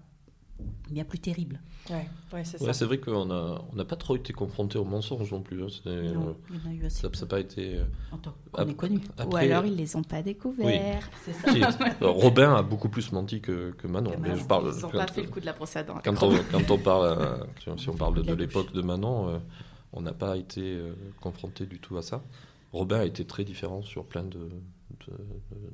bien 0.90 1.04
plus 1.04 1.18
terrible. 1.18 1.60
ouais, 1.90 2.08
ouais, 2.32 2.44
c'est 2.44 2.60
Ouais, 2.60 2.66
ça. 2.68 2.72
c'est 2.72 2.84
vrai 2.84 2.98
qu'on 2.98 3.26
n'a 3.26 3.62
on 3.72 3.76
n'a 3.76 3.84
pas 3.84 3.96
trop 3.96 4.16
été 4.16 4.32
confronté 4.32 4.78
au 4.78 4.84
mensonge 4.84 5.30
non 5.32 5.40
plus. 5.42 5.62
hein. 5.62 5.66
C'est- 5.70 5.90
Non, 6.12 6.36
il 6.50 6.56
y 6.56 6.58
en 6.66 6.70
a 6.70 6.74
eu 6.74 6.86
assez 6.86 7.00
ça 7.00 7.08
n'a 7.08 7.26
pas 7.26 7.40
été. 7.40 7.76
euh, 7.78 7.84
en 8.12 8.18
tant 8.18 8.34
qu'on 8.52 8.68
est 8.68 8.74
connu. 8.74 9.00
Ou 9.30 9.36
alors, 9.36 9.64
ils 9.66 9.76
les 9.76 9.96
ont 9.96 10.02
pas 10.02 10.22
découverts. 10.22 11.08
C'est 11.24 11.32
ça. 11.32 11.50
euh, 12.02 12.08
Robin 12.10 12.54
a 12.54 12.62
beaucoup 12.62 12.88
plus 12.88 13.10
menti 13.12 13.40
que, 13.40 13.72
que 13.72 13.86
Manon. 13.86 14.10
Que 14.10 14.16
mais 14.16 14.28
Manon. 14.30 14.40
je 14.42 14.46
parle, 14.46 14.72
Ils 14.76 14.84
ont 14.86 14.88
quand, 14.90 14.98
pas 14.98 15.06
fait 15.08 15.22
le 15.22 15.28
coup 15.28 15.40
de 15.40 15.46
la 15.46 15.52
brosse 15.52 15.76
à 15.76 15.82
dents. 15.82 15.98
quand 16.04 16.22
on, 16.22 16.32
quand 16.50 16.70
on 16.70 16.78
parle, 16.78 17.18
euh, 17.18 17.76
si 17.78 17.88
on 17.88 17.94
parle 17.96 18.22
de, 18.22 18.34
l'époque 18.34 18.72
de 18.72 18.82
Manon, 18.82 19.28
euh, 19.28 19.38
on 19.92 20.00
n'a 20.02 20.12
pas 20.12 20.36
été 20.36 20.60
euh, 20.62 20.94
confronté 21.20 21.66
du 21.66 21.78
tout 21.80 21.96
à 21.96 22.02
ça. 22.02 22.22
Robin 22.72 23.00
a 23.00 23.04
été 23.04 23.24
très 23.26 23.44
différent 23.44 23.82
sur 23.82 24.04
plein 24.06 24.22
de 24.24 24.48
de- 25.06 25.16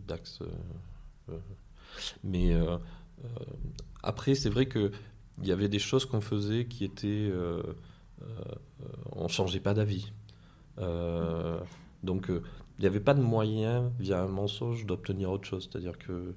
d'axes. 0.07 0.41
euh, 0.43 1.33
euh, 1.33 1.39
mais 2.25 2.53
euh, 2.55 2.77
euh, 3.25 3.29
après, 4.03 4.35
c'est 4.35 4.51
vrai 4.51 4.67
que 4.67 4.93
il 5.41 5.49
y 5.49 5.53
avait 5.53 5.69
des 5.69 5.79
choses 5.79 6.05
qu'on 6.05 6.21
faisait 6.21 6.67
qui 6.67 6.85
étaient, 6.85 7.29
euh, 7.31 7.63
euh, 8.23 8.27
on 9.13 9.29
changeait 9.29 9.61
pas 9.61 9.75
d'avis. 9.75 10.13
Euh, 10.79 11.61
donc, 12.03 12.27
il 12.29 12.81
n'y 12.81 12.87
avait 12.87 13.01
pas 13.01 13.15
de 13.15 13.23
moyen 13.23 13.93
via 13.99 14.21
un 14.21 14.29
mensonge 14.29 14.87
d'obtenir 14.87 15.31
autre 15.31 15.47
chose. 15.47 15.69
C'est-à-dire 15.71 15.99
que 15.99 16.35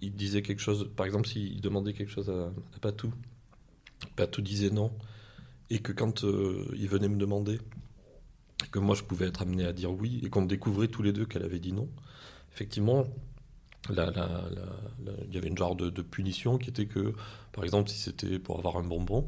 il 0.00 0.14
disait 0.14 0.42
quelque 0.42 0.60
chose, 0.60 0.90
par 0.96 1.06
exemple, 1.06 1.28
s'il 1.28 1.60
demandait 1.60 1.92
quelque 1.92 2.10
chose 2.10 2.28
à, 2.28 2.50
Patou, 2.80 3.12
Patou 4.16 4.42
disait 4.42 4.70
non, 4.70 4.92
et 5.70 5.78
que 5.78 5.92
quand 5.92 6.24
il 6.24 6.88
venait 6.88 7.08
me 7.08 7.18
demander, 7.18 7.60
que 8.72 8.80
moi 8.80 8.96
je 8.96 9.04
pouvais 9.04 9.26
être 9.26 9.42
amené 9.42 9.64
à 9.64 9.72
dire 9.72 9.92
oui, 9.92 10.20
et 10.24 10.28
qu'on 10.28 10.44
découvrait 10.44 10.88
tous 10.88 11.02
les 11.02 11.12
deux 11.12 11.24
qu'elle 11.24 11.44
avait 11.44 11.60
dit 11.60 11.72
non, 11.72 11.88
effectivement, 12.52 13.04
la- 13.88 14.06
la- 14.06 14.12
la- 14.12 14.26
la- 15.04 15.12
il 15.28 15.34
y 15.34 15.38
avait 15.38 15.48
une 15.48 15.58
genre 15.58 15.74
de, 15.76 15.90
de 15.90 16.02
punition 16.02 16.58
qui 16.58 16.70
était 16.70 16.86
que, 16.86 17.14
par 17.52 17.64
exemple, 17.64 17.88
si 17.90 17.98
c'était 17.98 18.38
pour 18.38 18.58
avoir 18.58 18.76
un 18.76 18.82
bonbon, 18.84 19.26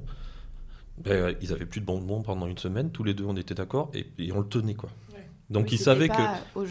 ben, 0.99 1.35
ils 1.43 1.53
avaient 1.53 1.67
plus 1.67 1.81
de 1.81 1.87
bonbons 1.87 2.23
pendant 2.23 2.47
une 2.47 2.59
semaine, 2.59 2.91
tous 2.91 3.03
les 3.03 3.15
deux 3.15 3.25
on 3.25 3.37
était 3.37 3.55
d'accord 3.55 3.91
et, 3.95 4.07
et 4.19 4.31
on 4.33 4.39
le 4.41 4.47
tenait 4.47 4.75
quoi. 4.75 4.91
Ouais. 5.13 5.27
Donc 5.51 5.73
ils 5.73 5.79
savaient 5.79 6.09
que 6.09 6.23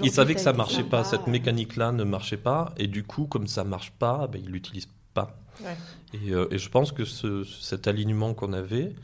ils 0.01 0.11
savaient 0.11 0.33
que 0.33 0.39
ça 0.39 0.53
marchait 0.53 0.85
pas, 0.85 1.03
cette 1.03 1.27
euh, 1.27 1.31
mécanique-là 1.31 1.91
ne 1.91 2.05
marchait 2.05 2.37
pas 2.37 2.73
et 2.77 2.87
du 2.87 3.03
coup 3.03 3.25
comme 3.25 3.47
ça 3.47 3.65
marche 3.65 3.91
pas, 3.91 4.27
ben, 4.27 4.41
ils 4.41 4.49
l'utilisent 4.49 4.87
pas. 5.13 5.37
Ouais. 5.61 5.75
Et, 6.13 6.31
euh, 6.33 6.47
et 6.51 6.57
je 6.57 6.69
pense 6.69 6.93
que 6.93 7.03
ce- 7.03 7.43
cet 7.43 7.87
alignement 7.87 8.33
qu'on 8.33 8.53
avait 8.53 8.95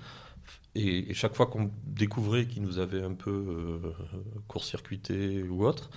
et, 0.74 1.12
et 1.12 1.14
chaque 1.14 1.36
fois 1.36 1.48
qu'on 1.48 1.70
découvrait 1.86 2.46
qu'ils 2.48 2.64
nous 2.64 2.80
avaient 2.80 3.04
un 3.04 3.14
peu 3.14 3.30
euh, 3.30 3.92
court-circuité 4.48 5.44
ou 5.44 5.66
autre, 5.66 5.90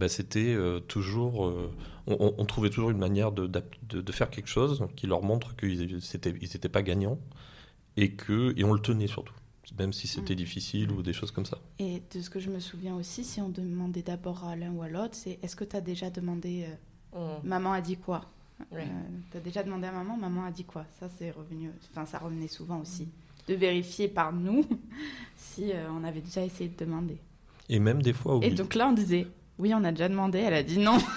ben, 0.00 0.08
c'était 0.08 0.54
euh, 0.54 0.80
toujours 0.80 1.46
euh, 1.46 1.70
on, 2.06 2.44
trouvait 2.46 2.70
toujours 2.70 2.90
une 2.90 2.98
manière 2.98 3.30
de, 3.30 3.46
d'ap- 3.46 3.76
de- 3.88 4.00
de 4.00 4.12
faire 4.12 4.30
quelque 4.30 4.48
chose 4.48 4.84
qui 4.96 5.06
leur 5.06 5.22
montre 5.22 5.54
qu'ils 5.56 5.94
n'étaient 5.96 6.34
ils 6.40 6.56
étaient 6.56 6.68
pas 6.68 6.82
gagnants 6.82 7.18
et 7.96 8.12
que 8.12 8.52
et 8.58 8.64
on 8.64 8.72
le 8.72 8.80
tenait 8.80 9.06
surtout 9.06 9.34
même 9.78 9.92
si 9.92 10.08
c'était 10.08 10.32
Mm. 10.34 10.36
difficile 10.44 10.90
ou 10.90 11.00
des 11.02 11.12
choses 11.12 11.30
comme 11.30 11.46
ça. 11.46 11.58
Et 11.78 12.02
de 12.12 12.20
ce 12.20 12.28
que 12.28 12.40
je 12.40 12.50
me 12.50 12.58
souviens 12.58 12.96
aussi, 12.96 13.22
si 13.22 13.40
on 13.40 13.48
demandait 13.48 14.02
d'abord 14.02 14.42
à 14.44 14.56
l'un 14.56 14.72
ou 14.72 14.82
à 14.82 14.88
l'autre, 14.88 15.14
c'est 15.14 15.38
est-ce 15.44 15.54
que 15.54 15.62
tu 15.62 15.76
as 15.76 15.80
déjà 15.80 16.10
demandé 16.10 16.66
euh, 17.14 17.38
Mm. 17.44 17.46
maman 17.48 17.72
a 17.74 17.80
dit 17.80 17.96
quoi? 17.96 18.22
Ouais. 18.72 18.88
tu 19.30 19.36
as 19.36 19.40
déjà 19.40 19.62
demandé 19.62 19.86
à 19.86 19.92
maman, 19.92 20.16
maman 20.16 20.44
a 20.44 20.50
dit 20.50 20.64
quoi? 20.64 20.84
Ça, 20.98 21.08
c'est 21.18 21.30
revenu, 21.30 21.70
enfin, 21.92 22.04
ça 22.04 22.18
revenait 22.18 22.48
souvent 22.48 22.80
aussi. 22.80 23.06
De 23.46 23.54
vérifier 23.54 24.08
par 24.08 24.32
nous 24.32 24.64
si 25.36 25.72
euh, 25.72 25.88
on 25.92 26.02
avait 26.04 26.20
déjà 26.20 26.44
essayé 26.44 26.68
de 26.68 26.76
demander. 26.84 27.18
Et 27.68 27.78
même 27.78 28.02
des 28.02 28.12
fois, 28.12 28.36
Et 28.42 28.48
oui. 28.48 28.54
donc 28.56 28.74
là, 28.74 28.88
on 28.88 28.92
disait 28.92 29.28
oui, 29.60 29.74
on 29.74 29.84
a 29.84 29.92
déjà 29.92 30.08
demandé. 30.08 30.38
Elle 30.38 30.54
a 30.54 30.62
dit 30.62 30.78
non. 30.78 30.98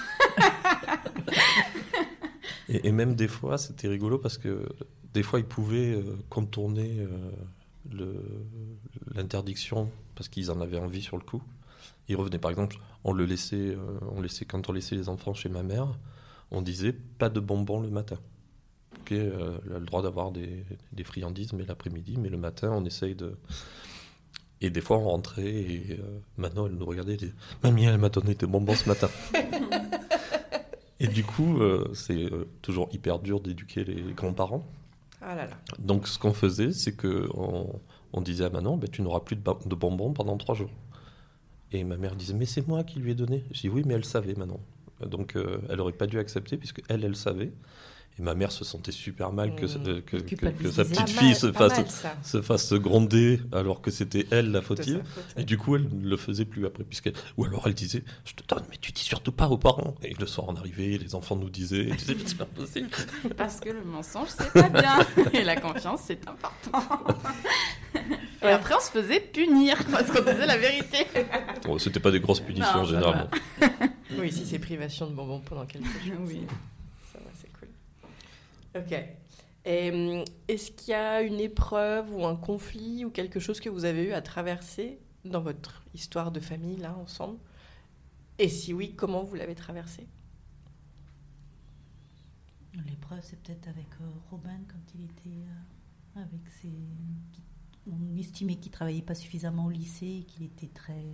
Et, 2.68 2.92
même 2.92 3.14
des 3.14 3.28
fois, 3.28 3.58
c'était 3.58 3.88
rigolo 3.88 4.18
parce 4.18 4.38
que 4.38 4.66
des 5.12 5.22
fois, 5.22 5.38
ils 5.38 5.44
pouvaient 5.44 5.94
euh, 5.94 6.16
contourner 6.28 7.06
euh, 7.92 8.14
l'interdiction 9.14 9.90
parce 10.14 10.28
qu'ils 10.28 10.50
en 10.50 10.60
avaient 10.60 10.78
envie 10.78 11.02
sur 11.02 11.16
le 11.16 11.22
coup. 11.22 11.42
Ils 12.08 12.16
revenaient, 12.16 12.38
par 12.38 12.50
exemple, 12.50 12.76
on 13.04 13.12
le 13.12 13.24
laissait, 13.24 13.56
euh, 13.56 13.98
on 14.12 14.20
laissait, 14.20 14.44
quand 14.44 14.68
on 14.68 14.72
laissait 14.72 14.96
les 14.96 15.08
enfants 15.08 15.34
chez 15.34 15.48
ma 15.48 15.62
mère, 15.62 15.98
on 16.50 16.62
disait 16.62 16.92
pas 16.92 17.28
de 17.28 17.40
bonbons 17.40 17.80
le 17.80 17.90
matin. 17.90 18.18
Ok, 19.00 19.12
elle 19.12 19.32
a 19.74 19.78
le 19.78 19.84
droit 19.84 20.02
d'avoir 20.02 20.30
des, 20.30 20.64
des 20.92 21.04
friandises, 21.04 21.52
mais 21.52 21.64
l'après-midi, 21.64 22.16
mais 22.18 22.28
le 22.28 22.38
matin, 22.38 22.70
on 22.72 22.84
essaye 22.84 23.14
de. 23.14 23.36
Et 24.64 24.70
des 24.70 24.80
fois, 24.80 24.96
on 24.96 25.04
rentrait 25.10 25.44
et 25.44 25.86
euh, 25.90 26.20
Manon, 26.38 26.66
elle 26.66 26.72
nous 26.72 26.86
regardait 26.86 27.12
et 27.12 27.16
disait 27.18 27.34
Mamie, 27.62 27.84
elle 27.84 27.98
m'a 27.98 28.08
donné 28.08 28.34
des 28.34 28.46
bonbons 28.46 28.74
ce 28.74 28.88
matin. 28.88 29.10
et 31.00 31.06
du 31.06 31.22
coup, 31.22 31.60
euh, 31.60 31.90
c'est 31.92 32.32
euh, 32.32 32.48
toujours 32.62 32.88
hyper 32.90 33.18
dur 33.18 33.40
d'éduquer 33.40 33.84
les 33.84 34.14
grands-parents. 34.14 34.64
Ah 35.20 35.34
là 35.34 35.44
là. 35.44 35.58
Donc, 35.78 36.08
ce 36.08 36.18
qu'on 36.18 36.32
faisait, 36.32 36.72
c'est 36.72 36.96
que 36.96 37.28
on, 37.34 38.20
disait 38.22 38.46
à 38.46 38.48
Manon 38.48 38.78
ben, 38.78 38.88
Tu 38.88 39.02
n'auras 39.02 39.20
plus 39.20 39.36
de, 39.36 39.74
bonbons 39.74 40.14
pendant 40.14 40.38
trois 40.38 40.54
jours. 40.54 40.70
Et 41.70 41.84
ma 41.84 41.98
mère 41.98 42.16
disait 42.16 42.32
Mais 42.32 42.46
c'est 42.46 42.66
moi 42.66 42.84
qui 42.84 43.00
lui 43.00 43.10
ai 43.10 43.14
donné. 43.14 43.44
Je 43.52 43.60
dis 43.60 43.68
Oui, 43.68 43.82
mais 43.84 43.92
elle 43.92 44.06
savait, 44.06 44.32
Manon. 44.32 44.60
Donc, 45.04 45.36
euh, 45.36 45.58
elle 45.68 45.78
aurait 45.82 45.92
pas 45.92 46.06
dû 46.06 46.18
accepter, 46.18 46.56
puisque 46.56 46.80
elle, 46.88 47.04
elle 47.04 47.16
savait. 47.16 47.52
Et 48.18 48.22
ma 48.22 48.34
mère 48.36 48.52
se 48.52 48.64
sentait 48.64 48.92
super 48.92 49.32
mal 49.32 49.56
que, 49.56 49.66
Mmh. 49.66 49.86
euh, 49.88 50.00
que, 50.00 50.16
que- 50.16 50.16
que 50.18 50.22
Culpabilisée. 50.22 50.72
sa 50.72 50.84
Pas 50.84 50.90
petite 51.02 51.16
mal- 51.16 51.24
fille 51.24 51.34
se 51.34 51.50
fasse, 51.52 52.02
mal, 52.04 52.16
se 52.22 52.42
fasse 52.42 52.72
gronder 52.74 53.40
alors 53.50 53.80
que 53.80 53.90
c'était 53.90 54.26
elle 54.30 54.52
la 54.52 54.62
fautive. 54.62 55.02
Et 55.36 55.42
du 55.42 55.58
coup, 55.58 55.74
elle 55.74 55.88
ne 55.92 56.08
le 56.08 56.16
faisait 56.16 56.44
plus 56.44 56.64
après. 56.64 56.84
Puisque... 56.84 57.10
Ou 57.36 57.44
alors 57.44 57.66
elle 57.66 57.74
disait 57.74 58.04
Je 58.24 58.34
te 58.34 58.46
donne, 58.46 58.62
mais 58.70 58.76
tu 58.80 58.92
dis 58.92 59.02
surtout 59.02 59.32
pas 59.32 59.48
aux 59.48 59.58
parents. 59.58 59.96
Et 60.04 60.14
le 60.14 60.26
soir 60.26 60.48
en 60.48 60.54
arrivée, 60.54 60.96
les 60.96 61.16
enfants 61.16 61.34
nous 61.34 61.50
disaient 61.50 61.88
Mais 61.90 61.96
C'est 61.98 62.36
pas 62.36 62.44
possible. 62.44 62.88
Parce 63.36 63.58
que 63.58 63.70
le 63.70 63.82
mensonge, 63.84 64.28
c'est 64.28 64.52
pas 64.52 64.68
bien. 64.68 64.98
Et 65.32 65.42
la 65.42 65.56
confiance, 65.56 66.02
c'est 66.06 66.20
important. 66.28 66.82
Et 68.42 68.46
Ouais. 68.46 68.52
après, 68.52 68.74
on 68.76 68.80
se 68.80 68.90
faisait 68.90 69.20
punir 69.20 69.76
parce 69.90 70.10
qu'on 70.10 70.20
disait 70.22 70.44
la 70.46 70.58
vérité. 70.58 70.98
Bon, 71.64 71.78
c'était 71.78 71.98
pas 72.00 72.10
des 72.10 72.20
grosses 72.20 72.40
punitions 72.40 72.76
Non, 72.78 72.84
généralement. 72.84 73.28
Oui, 74.18 74.30
si 74.30 74.44
c'est 74.46 74.58
privation 74.58 75.06
de 75.08 75.14
bonbons 75.14 75.40
pendant 75.40 75.64
quelques 75.66 75.84
jours. 76.04 76.14
Oui. 76.26 76.42
Ça 77.12 77.18
va, 77.20 77.30
c'est 77.40 77.48
cool. 77.58 77.68
Ok. 78.76 78.92
Est-ce 79.64 80.70
qu'il 80.72 80.90
y 80.90 80.94
a 80.94 81.22
une 81.22 81.40
épreuve 81.40 82.12
ou 82.14 82.26
un 82.26 82.36
conflit 82.36 83.04
ou 83.04 83.10
quelque 83.10 83.40
chose 83.40 83.60
que 83.60 83.70
vous 83.70 83.84
avez 83.84 84.04
eu 84.08 84.12
à 84.12 84.20
traverser 84.20 85.00
dans 85.24 85.40
votre 85.40 85.82
histoire 85.94 86.32
de 86.32 86.40
famille, 86.40 86.76
là, 86.76 86.94
ensemble? 86.96 87.38
Et 88.38 88.48
si 88.48 88.74
oui, 88.74 88.94
comment 88.94 89.22
vous 89.22 89.36
l'avez 89.36 89.54
traversé? 89.54 90.06
L'épreuve, 92.86 93.20
c'est 93.22 93.40
peut-être 93.40 93.68
avec 93.68 93.86
euh, 94.00 94.10
Robin 94.30 94.58
quand 94.68 94.94
il 94.94 95.04
était 95.04 95.44
euh, 96.16 96.20
avec 96.20 96.48
ses. 96.60 96.72
On 97.86 98.16
estimait 98.16 98.56
qu'il 98.56 98.72
travaillait 98.72 99.02
pas 99.02 99.14
suffisamment 99.14 99.66
au 99.66 99.70
lycée, 99.70 100.24
qu'il 100.26 100.44
était 100.44 100.68
très 100.68 101.04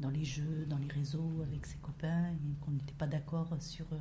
dans 0.00 0.10
les 0.10 0.24
jeux, 0.24 0.66
dans 0.66 0.78
les 0.78 0.88
réseaux 0.88 1.42
avec 1.42 1.66
ses 1.66 1.76
copains, 1.78 2.30
et 2.30 2.56
qu'on 2.60 2.72
n'était 2.72 2.94
pas 2.94 3.06
d'accord 3.06 3.54
sur 3.60 3.86
euh, 3.92 3.98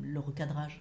le 0.00 0.20
recadrage. 0.20 0.80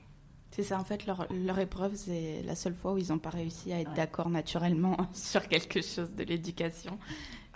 C'est 0.51 0.63
ça, 0.63 0.79
en 0.79 0.83
fait, 0.83 1.05
leur, 1.05 1.27
leur 1.31 1.59
épreuve, 1.59 1.95
c'est 1.95 2.41
la 2.43 2.55
seule 2.55 2.73
fois 2.73 2.93
où 2.93 2.97
ils 2.97 3.09
n'ont 3.09 3.19
pas 3.19 3.29
réussi 3.29 3.73
à 3.73 3.79
être 3.81 3.89
Ouais. 3.89 3.95
d'accord 3.95 4.29
naturellement 4.29 4.95
sur 5.13 5.47
quelque 5.47 5.81
chose 5.81 6.11
de 6.13 6.23
l'éducation. 6.23 6.97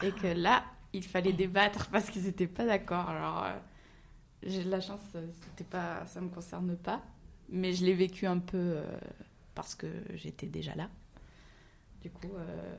Et 0.04 0.12
que 0.12 0.28
là, 0.28 0.64
il 0.94 1.04
fallait 1.04 1.34
débattre 1.34 1.90
parce 1.90 2.10
qu'ils 2.10 2.24
n'étaient 2.24 2.48
pas 2.48 2.66
d'accord. 2.66 3.08
Alors, 3.10 3.44
euh, 3.46 3.54
j'ai 4.44 4.64
de 4.64 4.70
la 4.70 4.82
chance, 4.82 5.00
euh, 5.16 5.26
c'était 5.42 5.64
pas, 5.64 6.06
ça 6.06 6.20
ne 6.20 6.26
me 6.26 6.32
concerne 6.32 6.76
pas. 6.76 7.02
Mais 7.50 7.74
je 7.74 7.86
l'ai 7.86 7.94
vécu 7.94 8.26
un 8.28 8.40
peu 8.40 8.58
euh, 8.58 8.84
parce 9.56 9.74
que 9.76 9.88
j'étais 10.16 10.48
déjà 10.48 10.76
là. 10.76 10.90
Du 12.02 12.10
coup, 12.10 12.32
euh, 12.38 12.76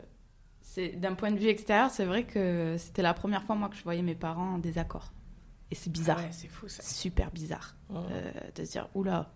c'est 0.60 0.88
d'un 0.90 1.14
point 1.14 1.30
de 1.30 1.38
vue 1.38 1.48
extérieur, 1.48 1.90
c'est 1.90 2.04
vrai 2.04 2.24
que 2.24 2.76
c'était 2.78 3.02
la 3.02 3.14
première 3.14 3.42
fois, 3.44 3.54
moi, 3.54 3.68
que 3.68 3.76
je 3.76 3.82
voyais 3.82 4.02
mes 4.02 4.14
parents 4.14 4.54
en 4.54 4.58
désaccord. 4.58 5.12
Et 5.72 5.74
c'est 5.74 5.90
bizarre. 5.90 6.18
Ah 6.20 6.24
ouais, 6.24 6.28
c'est 6.32 6.46
fou 6.48 6.68
ça. 6.68 6.82
Super 6.82 7.30
bizarre 7.32 7.74
Mmh. 7.88 7.96
euh, 8.11 8.32
de 8.54 8.64
se 8.64 8.70
dire 8.72 8.88
oula 8.94 9.32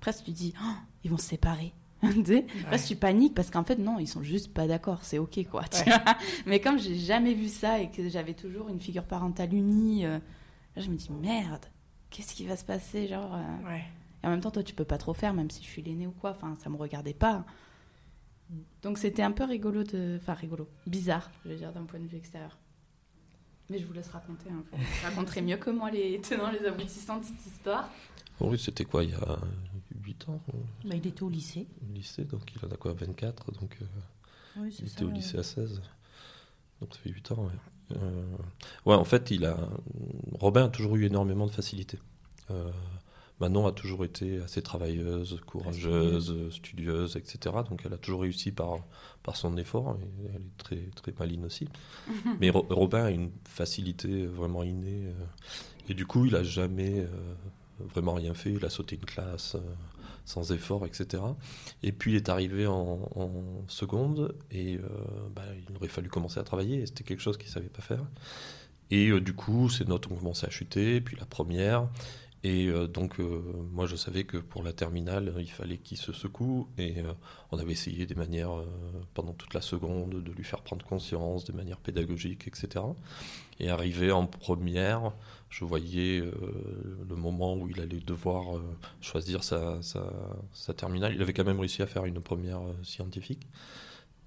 presque 0.00 0.24
tu 0.24 0.30
dis 0.30 0.54
Oh, 0.62 0.72
ils 1.04 1.10
vont 1.10 1.18
se 1.18 1.26
séparer 1.26 1.72
Tu 2.02 2.24
sais? 2.24 2.46
Presque 2.66 2.86
tu 2.88 2.96
paniques 2.96 3.34
parce 3.34 3.50
qu'en 3.50 3.64
fait 3.64 3.76
non 3.76 3.98
ils 3.98 4.06
sont 4.08 4.22
juste 4.22 4.52
pas 4.54 4.66
d'accord 4.66 5.00
c'est 5.04 5.18
ok 5.18 5.44
quoi 5.50 5.62
Ouais. 5.86 5.92
mais 6.46 6.60
comme 6.60 6.78
j'ai 6.78 6.96
jamais 6.96 7.34
vu 7.34 7.48
ça 7.48 7.78
et 7.80 7.90
que 7.90 8.08
j'avais 8.08 8.34
toujours 8.34 8.68
une 8.70 8.80
figure 8.80 9.04
parentale 9.04 9.52
unie 9.52 10.06
euh, 10.06 10.18
là 10.76 10.82
je 10.82 10.88
me 10.90 10.96
dis 10.96 11.10
merde 11.12 11.66
qu'est-ce 12.10 12.34
qui 12.34 12.46
va 12.46 12.56
se 12.56 12.64
passer 12.64 13.06
genre 13.08 13.34
euh? 13.34 13.68
Ouais. 13.68 13.84
et 14.22 14.26
en 14.26 14.30
même 14.30 14.40
temps 14.40 14.50
toi 14.50 14.62
tu 14.62 14.74
peux 14.74 14.84
pas 14.86 14.98
trop 14.98 15.14
faire 15.14 15.34
même 15.34 15.50
si 15.50 15.62
je 15.62 15.68
suis 15.68 15.82
l'aîné 15.82 16.06
ou 16.06 16.12
quoi 16.12 16.30
enfin 16.30 16.56
ça 16.62 16.70
me 16.70 16.76
regardait 16.76 17.12
pas 17.14 17.44
donc 18.82 18.98
c'était 18.98 19.22
un 19.22 19.32
peu 19.32 19.44
rigolo 19.44 19.84
de 19.84 20.18
enfin 20.20 20.34
rigolo 20.34 20.66
bizarre 20.86 21.30
je 21.44 21.50
veux 21.50 21.56
dire 21.56 21.72
d'un 21.72 21.84
point 21.84 22.00
de 22.00 22.06
vue 22.06 22.16
extérieur 22.16 22.58
mais 23.70 23.78
je 23.78 23.86
vous 23.86 23.92
laisse 23.92 24.08
raconter 24.10 24.50
hein. 24.50 24.62
vous 24.72 24.78
raconterez 25.04 25.40
mieux 25.42 25.56
que 25.56 25.70
moi 25.70 25.90
les 25.90 26.20
tenants 26.20 26.50
les 26.50 26.66
aboutissants 26.66 27.18
de 27.18 27.24
cette 27.24 27.46
histoire 27.46 27.88
Oui, 28.40 28.58
c'était 28.58 28.84
quoi, 28.84 29.04
il 29.04 29.10
y 29.10 29.14
a 29.14 29.38
8 30.04 30.28
ans 30.28 30.40
Bah, 30.84 30.94
il 30.96 31.06
était 31.06 31.22
au 31.22 31.28
lycée. 31.30 31.66
au 31.88 31.94
lycée, 31.94 32.24
donc 32.24 32.42
il 32.54 32.66
en 32.66 32.70
a 32.72 32.76
quoi, 32.76 32.92
24, 32.92 33.52
donc 33.52 33.78
euh, 33.80 33.84
Oui, 34.58 34.76
il 34.80 34.88
était 34.88 35.04
au 35.04 35.10
lycée 35.10 35.38
à 35.38 35.42
16. 35.42 35.80
Donc 36.80 36.94
ça 36.94 36.98
fait 37.00 37.10
8 37.10 37.32
ans, 37.32 37.44
ouais. 37.44 37.96
Euh, 37.96 38.36
ouais, 38.86 38.94
en 38.94 39.04
fait, 39.04 39.30
il 39.30 39.44
a... 39.44 39.56
Robin 40.38 40.66
a 40.66 40.68
toujours 40.68 40.96
eu 40.96 41.04
énormément 41.04 41.46
de 41.46 41.50
facilité. 41.50 41.98
Euh, 42.50 42.70
Manon 43.40 43.66
a 43.66 43.72
toujours 43.72 44.04
été 44.04 44.38
assez 44.40 44.62
travailleuse, 44.62 45.40
courageuse, 45.46 46.34
studieuse, 46.50 47.16
etc. 47.16 47.56
Donc 47.68 47.82
elle 47.86 47.92
a 47.94 47.98
toujours 47.98 48.22
réussi 48.22 48.52
par, 48.52 48.78
par 49.22 49.36
son 49.36 49.56
effort, 49.56 49.96
et 50.02 50.26
elle 50.34 50.42
est 50.42 50.56
très, 50.58 50.76
très 50.94 51.12
maline 51.18 51.44
aussi. 51.46 51.66
Mais 52.40 52.50
Ro- 52.50 52.66
Robin 52.70 53.04
a 53.04 53.10
une 53.10 53.30
facilité 53.48 54.26
vraiment 54.26 54.62
innée, 54.62 55.06
euh, 55.06 55.24
et 55.88 55.94
du 55.94 56.06
coup, 56.06 56.26
il 56.26 56.36
a 56.36 56.42
jamais... 56.42 57.00
euh, 57.00 57.06
vraiment 57.94 58.12
rien 58.12 58.34
fait. 58.34 58.52
Il 58.52 58.64
a 58.66 58.68
sauté 58.70 58.96
une 58.96 59.06
classe 59.06 59.54
euh, 59.54 59.60
sans 60.26 60.52
effort, 60.52 60.84
etc. 60.84 61.22
Et 61.82 61.92
puis 61.92 62.12
il 62.12 62.16
est 62.16 62.28
arrivé 62.28 62.66
en, 62.66 63.08
en 63.16 63.30
seconde 63.68 64.34
et 64.50 64.76
euh, 64.76 64.80
bah, 65.34 65.42
il 65.66 65.74
aurait 65.76 65.88
fallu 65.88 66.10
commencer 66.10 66.38
à 66.38 66.42
travailler. 66.42 66.80
et 66.82 66.86
C'était 66.86 67.04
quelque 67.04 67.22
chose 67.22 67.38
qu'il 67.38 67.48
savait 67.48 67.68
pas 67.70 67.80
faire. 67.80 68.04
Et 68.90 69.08
euh, 69.08 69.20
du 69.20 69.32
coup, 69.34 69.68
ses 69.70 69.84
notes 69.86 70.10
ont 70.10 70.14
commencé 70.16 70.46
à 70.46 70.50
chuter. 70.50 71.00
Puis 71.00 71.16
la 71.18 71.26
première. 71.26 71.88
Et 72.42 72.68
euh, 72.68 72.86
donc, 72.86 73.20
euh, 73.20 73.42
moi, 73.70 73.86
je 73.86 73.96
savais 73.96 74.24
que 74.24 74.38
pour 74.38 74.62
la 74.62 74.72
terminale, 74.72 75.34
il 75.38 75.50
fallait 75.50 75.76
qu'il 75.76 75.98
se 75.98 76.12
secoue. 76.12 76.68
Et 76.78 76.98
euh, 77.00 77.12
on 77.50 77.58
avait 77.58 77.72
essayé 77.72 78.06
des 78.06 78.14
manières, 78.14 78.58
euh, 78.58 78.66
pendant 79.14 79.34
toute 79.34 79.52
la 79.52 79.60
seconde, 79.60 80.22
de 80.22 80.32
lui 80.32 80.44
faire 80.44 80.62
prendre 80.62 80.84
conscience, 80.84 81.44
des 81.44 81.52
manières 81.52 81.80
pédagogiques, 81.80 82.48
etc. 82.48 82.84
Et 83.58 83.68
arrivé 83.68 84.10
en 84.10 84.26
première, 84.26 85.12
je 85.50 85.64
voyais 85.64 86.20
euh, 86.20 86.32
le 87.08 87.16
moment 87.16 87.54
où 87.56 87.68
il 87.68 87.78
allait 87.80 88.00
devoir 88.00 88.56
euh, 88.56 88.62
choisir 89.02 89.44
sa, 89.44 89.80
terminale. 90.76 91.14
Il 91.14 91.20
avait 91.20 91.34
quand 91.34 91.44
même 91.44 91.60
réussi 91.60 91.82
à 91.82 91.86
faire 91.86 92.06
une 92.06 92.20
première 92.20 92.62
euh, 92.62 92.72
scientifique. 92.82 93.46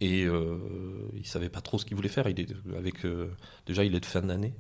Et 0.02 0.26
euh, 0.26 0.58
il 1.16 1.26
savait 1.26 1.50
pas 1.50 1.62
trop 1.62 1.80
ce 1.80 1.86
qu'il 1.86 1.96
voulait 1.96 2.10
faire. 2.10 2.28
Avec 2.28 3.06
euh, 3.06 3.32
déjà 3.66 3.84
il 3.86 3.96
est 3.96 4.02
de 4.02 4.06
fin 4.06 4.22
d'année 4.22 4.54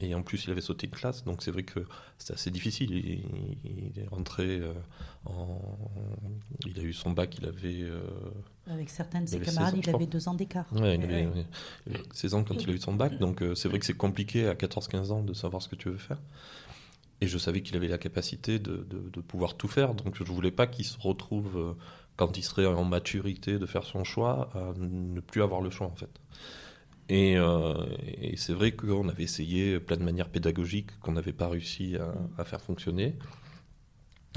et 0.00 0.14
en 0.14 0.22
plus 0.22 0.44
il 0.44 0.50
avait 0.50 0.60
sauté 0.60 0.86
une 0.86 0.92
classe, 0.92 1.24
donc 1.24 1.42
c'est 1.42 1.50
vrai 1.50 1.64
que 1.64 1.80
c'était 2.18 2.34
assez 2.34 2.50
difficile. 2.50 2.90
Il, 2.92 3.24
il 3.64 3.98
est 4.02 4.08
rentré 4.08 4.58
euh, 4.60 4.72
en, 5.26 5.60
il 6.66 6.78
a 6.78 6.82
eu 6.82 6.92
son 6.92 7.10
bac, 7.10 7.36
il 7.38 7.46
avait. 7.46 7.82
euh, 7.82 8.00
Avec 8.68 8.90
certains 8.90 9.22
de 9.22 9.26
ses 9.26 9.36
avait 9.36 9.44
16 9.44 9.54
camarades, 9.54 9.74
il 9.82 9.90
avait 9.90 10.06
deux 10.06 10.28
ans 10.28 10.34
d'écart. 10.34 10.66
ouais, 10.72 10.96
il 10.96 11.04
avait, 11.04 11.26
ouais. 11.26 11.32
ouais, 11.32 11.46
il 11.86 11.94
avait 11.96 12.04
16 12.12 12.34
ans 12.34 12.44
quand 12.44 12.54
il 12.62 12.70
a 12.70 12.72
eu 12.72 12.78
son 12.78 12.94
bac, 12.94 13.18
donc 13.18 13.42
euh, 13.42 13.54
c'est 13.54 13.68
vrai 13.68 13.78
que 13.78 13.86
c'est 13.86 13.96
compliqué 13.96 14.46
à 14.46 14.54
14-15 14.54 15.10
ans 15.10 15.22
de 15.22 15.34
savoir 15.34 15.62
ce 15.62 15.68
que 15.68 15.76
tu 15.76 15.88
veux 15.90 15.98
faire. 15.98 16.18
Et 17.20 17.26
je 17.26 17.36
savais 17.36 17.62
qu'il 17.62 17.76
avait 17.76 17.88
la 17.88 17.98
capacité 17.98 18.60
de, 18.60 18.86
de- 18.88 19.10
de 19.12 19.20
pouvoir 19.20 19.56
tout 19.56 19.66
faire, 19.68 19.94
donc 19.94 20.16
je 20.16 20.22
voulais 20.32 20.52
pas 20.52 20.68
qu'il 20.68 20.84
se 20.84 20.96
retrouve, 21.00 21.74
quand 22.16 22.36
il 22.36 22.42
serait 22.44 22.66
en 22.66 22.84
maturité 22.84 23.58
de 23.58 23.66
faire 23.66 23.82
son 23.84 24.04
choix, 24.04 24.50
à 24.54 24.72
ne 24.78 25.18
plus 25.20 25.42
avoir 25.42 25.60
le 25.60 25.70
choix 25.70 25.88
en 25.88 25.96
fait. 25.96 26.10
Et, 27.08 27.36
euh, 27.38 27.86
et 28.20 28.36
c'est 28.36 28.52
vrai 28.52 28.72
qu'on 28.72 29.08
avait 29.08 29.22
essayé 29.22 29.80
plein 29.80 29.96
de 29.96 30.02
manières 30.04 30.28
pédagogiques 30.28 30.98
qu'on 31.00 31.12
n'avait 31.12 31.32
pas 31.32 31.48
réussi 31.48 31.96
à, 32.36 32.44
faire 32.44 32.60
fonctionner. 32.60 33.16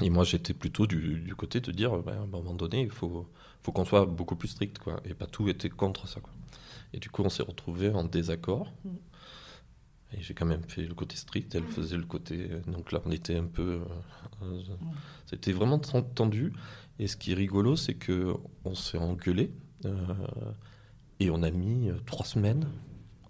Et 0.02 0.08
moi, 0.10 0.24
j'étais 0.24 0.54
plutôt 0.54 0.86
du, 0.86 1.34
côté 1.36 1.60
de 1.60 1.70
dire, 1.70 1.98
ben, 1.98 2.12
à 2.12 2.20
un 2.22 2.26
moment 2.26 2.54
donné, 2.54 2.80
il 2.82 2.90
faut, 2.90 3.28
qu'on 3.62 3.84
soit 3.84 4.06
beaucoup 4.06 4.36
plus 4.36 4.48
strict, 4.48 4.78
quoi. 4.78 5.00
Et 5.04 5.14
pas 5.14 5.26
tout 5.26 5.48
était 5.48 5.68
contre 5.68 6.08
ça, 6.08 6.20
quoi. 6.20 6.32
Et 6.94 6.98
du 6.98 7.10
coup, 7.10 7.22
on 7.22 7.28
s'est 7.28 7.42
retrouvés 7.42 7.90
en 7.90 8.04
désaccord. 8.04 8.72
Et 10.14 10.20
j'ai 10.20 10.34
quand 10.34 10.46
même 10.46 10.64
fait 10.64 10.82
le 10.82 10.94
côté 10.94 11.16
strict, 11.16 11.54
elle 11.54 11.64
faisait 11.64 11.96
le 11.96 12.04
côté. 12.04 12.48
Donc 12.66 12.92
là, 12.92 13.00
on 13.04 13.10
était 13.10 13.36
un 13.36 13.46
peu. 13.46 13.82
euh, 14.42 14.60
C'était 15.26 15.52
vraiment 15.52 15.78
ten- 15.78 16.04
tendu. 16.14 16.52
Et 16.98 17.06
ce 17.06 17.16
qui 17.16 17.32
est 17.32 17.34
rigolo, 17.34 17.76
c'est 17.76 17.94
que 17.94 18.34
on 18.64 18.74
s'est 18.74 18.98
engueulé. 18.98 19.50
euh, 19.84 20.14
et 21.22 21.30
on 21.30 21.42
a 21.42 21.50
mis 21.50 21.88
euh, 21.88 21.94
trois 22.06 22.26
semaines 22.26 22.66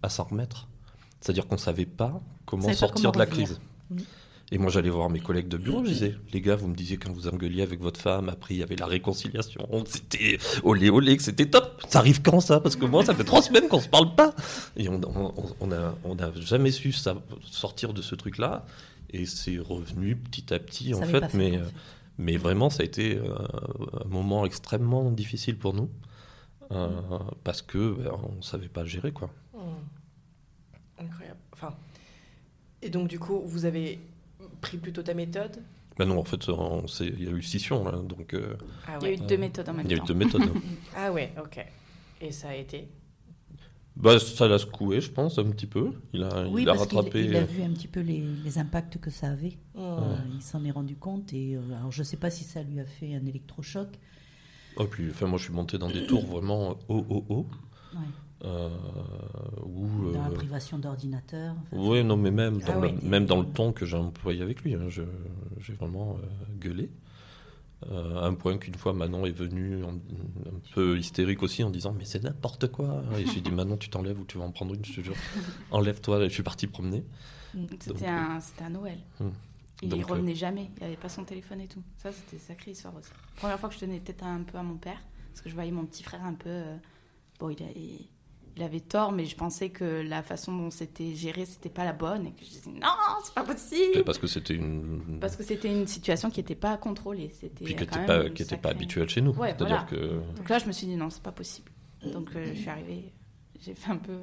à 0.02 0.08
s'en 0.08 0.24
remettre. 0.24 0.68
C'est-à-dire 1.20 1.46
qu'on 1.46 1.54
ne 1.56 1.60
savait 1.60 1.86
pas 1.86 2.20
comment 2.46 2.62
savait 2.62 2.74
pas 2.74 2.78
sortir 2.80 3.02
comment 3.02 3.12
de 3.12 3.18
la 3.18 3.24
revenir. 3.24 3.46
crise. 3.46 3.60
Et 4.50 4.58
moi, 4.58 4.70
j'allais 4.70 4.90
voir 4.90 5.08
mes 5.08 5.20
collègues 5.20 5.48
de 5.48 5.56
bureau, 5.56 5.82
je 5.82 5.90
disais, 5.90 6.14
les 6.32 6.42
gars, 6.42 6.56
vous 6.56 6.68
me 6.68 6.74
disiez 6.74 6.98
quand 6.98 7.10
vous 7.10 7.26
engueuliez 7.26 7.62
avec 7.62 7.80
votre 7.80 7.98
femme, 7.98 8.28
après 8.28 8.52
il 8.54 8.58
y 8.58 8.62
avait 8.62 8.76
la 8.76 8.84
réconciliation, 8.84 9.66
c'était 9.86 10.36
olé 10.62 10.90
olé, 10.90 11.16
que 11.16 11.22
c'était 11.22 11.46
top. 11.46 11.82
Ça 11.88 12.00
arrive 12.00 12.20
quand 12.20 12.40
ça? 12.40 12.60
Parce 12.60 12.76
que 12.76 12.84
moi, 12.84 13.02
ça 13.02 13.14
fait 13.14 13.24
trois 13.24 13.40
semaines 13.40 13.68
qu'on 13.68 13.80
se 13.80 13.88
parle 13.88 14.14
pas. 14.14 14.34
Et 14.76 14.88
on 14.90 15.00
on, 15.16 15.32
on 15.60 15.72
a, 15.72 15.94
on 16.04 16.18
a 16.18 16.32
jamais 16.34 16.70
su 16.70 16.92
ça- 16.92 17.16
sortir 17.50 17.94
de 17.94 18.02
ce 18.02 18.14
truc-là. 18.14 18.66
Et 19.14 19.24
c'est 19.24 19.58
revenu 19.58 20.16
petit 20.16 20.52
à 20.52 20.58
petit, 20.58 20.92
en 20.94 20.98
Ça 21.00 21.06
fait, 21.06 21.32
mais, 21.34 21.52
en 21.56 21.60
euh, 21.60 21.64
fait. 21.64 21.72
mais 22.18 22.36
vraiment, 22.36 22.68
ça 22.68 22.82
a 22.82 22.84
été 22.84 23.16
euh, 23.16 23.34
un 24.04 24.08
moment 24.08 24.44
extrêmement 24.44 25.10
difficile 25.10 25.56
pour 25.56 25.72
nous. 25.72 25.88
Euh, 26.74 27.18
parce 27.44 27.62
que 27.62 27.92
ben, 27.94 28.12
on 28.36 28.42
savait 28.42 28.68
pas 28.68 28.84
gérer, 28.84 29.12
quoi. 29.12 29.30
Hmm. 29.54 31.02
Incroyable. 31.04 31.38
Enfin, 31.52 31.74
et 32.82 32.90
donc, 32.90 33.08
du 33.08 33.18
coup, 33.18 33.40
vous 33.44 33.64
avez 33.64 33.98
pris 34.60 34.76
plutôt 34.78 35.02
ta 35.02 35.14
méthode? 35.14 35.62
Ben 35.98 36.06
non, 36.06 36.18
en 36.18 36.24
fait, 36.24 36.46
il 37.00 37.22
y 37.22 37.28
a 37.28 37.30
eu 37.30 37.42
scission, 37.42 37.84
là, 37.84 37.92
donc 37.98 38.32
euh, 38.34 38.56
Ah 38.86 38.98
Il 39.02 39.08
y 39.08 39.10
a 39.10 39.14
eu 39.14 39.16
deux 39.18 39.36
méthodes 39.36 39.68
en 39.68 39.74
même 39.74 39.86
il 39.86 39.90
y 39.90 39.94
a 39.94 39.96
eu 39.96 40.00
temps. 40.00 40.06
deux 40.06 40.14
méthodes. 40.14 40.42
hein. 40.42 40.60
Ah 40.96 41.12
ouais, 41.12 41.32
ok. 41.38 41.64
Et 42.20 42.32
ça 42.32 42.48
a 42.50 42.54
été? 42.54 42.88
Bah, 43.94 44.18
ça 44.18 44.48
l'a 44.48 44.58
secoué, 44.58 45.02
je 45.02 45.10
pense, 45.10 45.38
un 45.38 45.44
petit 45.50 45.66
peu. 45.66 45.92
Il 46.14 46.22
a, 46.22 46.48
Oui, 46.48 46.62
il 46.62 46.68
a 46.70 46.74
parce 46.74 46.86
qu'il 46.86 46.96
rattrapé. 46.96 47.24
il 47.24 47.36
a 47.36 47.44
vu 47.44 47.62
un 47.62 47.70
petit 47.72 47.88
peu 47.88 48.00
les, 48.00 48.20
les 48.20 48.58
impacts 48.58 48.98
que 48.98 49.10
ça 49.10 49.28
avait. 49.32 49.58
Euh, 49.76 50.16
il 50.34 50.40
s'en 50.40 50.64
est 50.64 50.70
rendu 50.70 50.96
compte. 50.96 51.32
Et, 51.34 51.56
euh, 51.56 51.60
alors, 51.76 51.92
je 51.92 52.00
ne 52.00 52.04
sais 52.04 52.16
pas 52.16 52.30
si 52.30 52.42
ça 52.44 52.62
lui 52.62 52.80
a 52.80 52.86
fait 52.86 53.14
un 53.14 53.26
électrochoc. 53.26 53.88
Oh, 54.76 54.84
puis, 54.86 55.10
enfin, 55.10 55.26
moi, 55.26 55.38
je 55.38 55.44
suis 55.44 55.52
monté 55.52 55.78
dans 55.78 55.88
des 55.90 56.06
tours 56.06 56.24
vraiment 56.26 56.70
haut, 56.88 57.06
haut, 57.08 57.24
haut. 57.28 57.46
Euh, 58.44 58.68
où, 59.64 60.10
Dans 60.12 60.22
la 60.22 60.28
euh, 60.28 60.34
privation 60.34 60.76
d'ordinateur. 60.78 61.54
Enfin, 61.72 61.76
Oui, 61.80 62.02
non, 62.02 62.16
mais 62.16 62.32
même 62.32 62.58
dans, 62.60 62.72
Ah 62.72 62.80
le, 62.80 62.88
oui. 62.88 62.94
même 63.04 63.24
dans 63.24 63.40
le 63.40 63.46
ton 63.46 63.72
que 63.72 63.86
j'ai 63.86 63.96
employé 63.96 64.42
avec 64.42 64.62
lui, 64.62 64.74
hein, 64.74 64.88
je- 64.88 65.02
j'ai 65.60 65.74
vraiment 65.74 66.16
euh, 66.20 66.26
gueulé. 66.58 66.90
Euh, 67.90 68.16
à 68.20 68.26
un 68.26 68.34
point 68.34 68.58
qu'une 68.58 68.74
fois, 68.74 68.92
Manon 68.94 69.26
est 69.26 69.30
venue 69.36 69.84
en- 69.84 69.90
un 69.94 70.60
peu 70.74 70.98
hystérique 70.98 71.42
aussi 71.44 71.62
en 71.62 71.70
disant 71.70 71.92
Mais 71.96 72.04
c'est 72.04 72.22
n'importe 72.24 72.66
quoi. 72.70 73.02
Et 73.16 73.26
j'ai 73.26 73.40
dit 73.40 73.50
Manon, 73.52 73.76
tu 73.76 73.90
t'enlèves 73.90 74.18
ou 74.18 74.24
tu 74.24 74.38
vas 74.38 74.44
en 74.44 74.50
prendre 74.50 74.74
une, 74.74 74.84
je 74.84 74.92
te 74.94 75.00
jure. 75.02 75.14
Enlève-toi. 75.70 76.24
Et 76.24 76.28
je 76.28 76.34
suis 76.34 76.42
parti 76.44 76.66
promener. 76.66 77.04
Donc, 77.54 77.70
C'était 77.80 78.06
un, 78.06 78.40
c'était 78.40 78.64
un 78.64 78.70
Noël. 78.70 78.98
Hmm. 79.20 79.28
Il 79.82 79.88
Donc, 79.88 80.00
euh, 80.02 80.04
revenait 80.14 80.34
jamais. 80.34 80.70
Il 80.78 80.84
avait 80.84 80.96
pas 80.96 81.08
son 81.08 81.24
téléphone 81.24 81.60
et 81.60 81.66
tout. 81.68 81.82
Ça, 81.98 82.12
c'était 82.12 82.38
sacrée 82.38 82.70
histoire 82.70 82.94
aussi. 82.96 83.10
Première 83.36 83.58
fois 83.58 83.68
que 83.68 83.74
je 83.74 83.80
tenais 83.80 84.00
tête 84.00 84.22
un 84.22 84.42
peu 84.42 84.56
à 84.58 84.62
mon 84.62 84.76
père, 84.76 85.02
parce 85.32 85.40
que 85.42 85.48
je 85.50 85.54
voyais 85.54 85.72
mon 85.72 85.84
petit 85.84 86.02
frère 86.02 86.24
un 86.24 86.34
peu. 86.34 86.48
euh, 86.48 86.76
bon, 87.40 87.50
il, 87.50 87.62
a- 87.62 87.70
il- 87.74 88.08
il 88.54 88.62
avait 88.62 88.80
tort, 88.80 89.12
mais 89.12 89.24
je 89.24 89.34
pensais 89.34 89.70
que 89.70 90.02
la 90.06 90.22
façon 90.22 90.54
dont 90.54 90.70
c'était 90.70 91.14
géré, 91.14 91.46
c'était 91.46 91.70
pas 91.70 91.84
la 91.86 91.94
bonne. 91.94 92.26
Et 92.26 92.32
que 92.32 92.44
je 92.44 92.50
disais 92.50 92.70
non, 92.70 92.86
c'est 93.24 93.32
pas 93.34 93.44
possible. 93.44 94.04
parce 94.04 94.18
que 94.18 94.26
c'était 94.26 94.54
une. 94.54 95.18
Parce 95.20 95.36
que 95.36 95.42
c'était 95.42 95.68
une 95.74 95.86
situation 95.86 96.30
qui 96.30 96.40
n'était 96.40 96.54
pas 96.54 96.76
contrôlée. 96.76 97.30
C'était 97.32 97.64
puis 97.64 97.74
qui 97.74 97.80
n'était 97.80 98.06
pas, 98.06 98.28
qui 98.28 98.44
habituelle 98.68 99.08
chez 99.08 99.22
nous. 99.22 99.32
Ouais, 99.32 99.54
C'est-à-dire 99.56 99.66
voilà. 99.68 99.82
que. 99.84 100.20
Donc 100.36 100.48
là, 100.50 100.58
je 100.58 100.66
me 100.66 100.72
suis 100.72 100.86
dit 100.86 100.96
non, 100.96 101.08
c'est 101.10 101.22
pas 101.22 101.32
possible. 101.32 101.70
Donc 102.12 102.28
euh, 102.36 102.44
je 102.54 102.60
suis 102.60 102.68
arrivée, 102.68 103.10
j'ai 103.58 103.74
fait 103.74 103.90
un 103.90 103.96
peu 103.96 104.18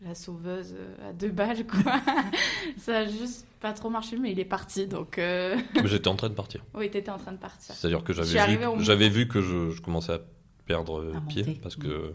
la 0.00 0.14
sauveuse 0.14 0.74
euh, 0.78 1.10
à 1.10 1.12
deux 1.12 1.30
balles, 1.30 1.66
quoi. 1.66 2.00
Ça 2.78 2.98
a 3.00 3.06
juste 3.06 3.46
pas 3.60 3.72
trop 3.72 3.90
marché, 3.90 4.16
mais 4.16 4.32
il 4.32 4.38
est 4.40 4.44
parti. 4.44 4.86
Donc 4.86 5.18
euh, 5.18 5.56
J'étais 5.84 6.08
en 6.08 6.16
train 6.16 6.28
de 6.28 6.34
partir. 6.34 6.64
oui, 6.74 6.90
t'étais 6.90 7.10
en 7.10 7.18
train 7.18 7.32
de 7.32 7.38
partir. 7.38 7.74
C'est-à-dire 7.74 8.04
que 8.04 8.12
j'avais 8.12 8.56
vu, 8.56 8.64
bout. 8.64 8.80
j'avais 8.80 9.08
vu 9.08 9.26
que 9.28 9.40
je, 9.40 9.70
je 9.70 9.80
commençais 9.82 10.12
à 10.12 10.20
perdre 10.66 11.12
À 11.16 11.20
pied 11.22 11.42
monter. 11.44 11.60
parce 11.62 11.76
que 11.76 12.14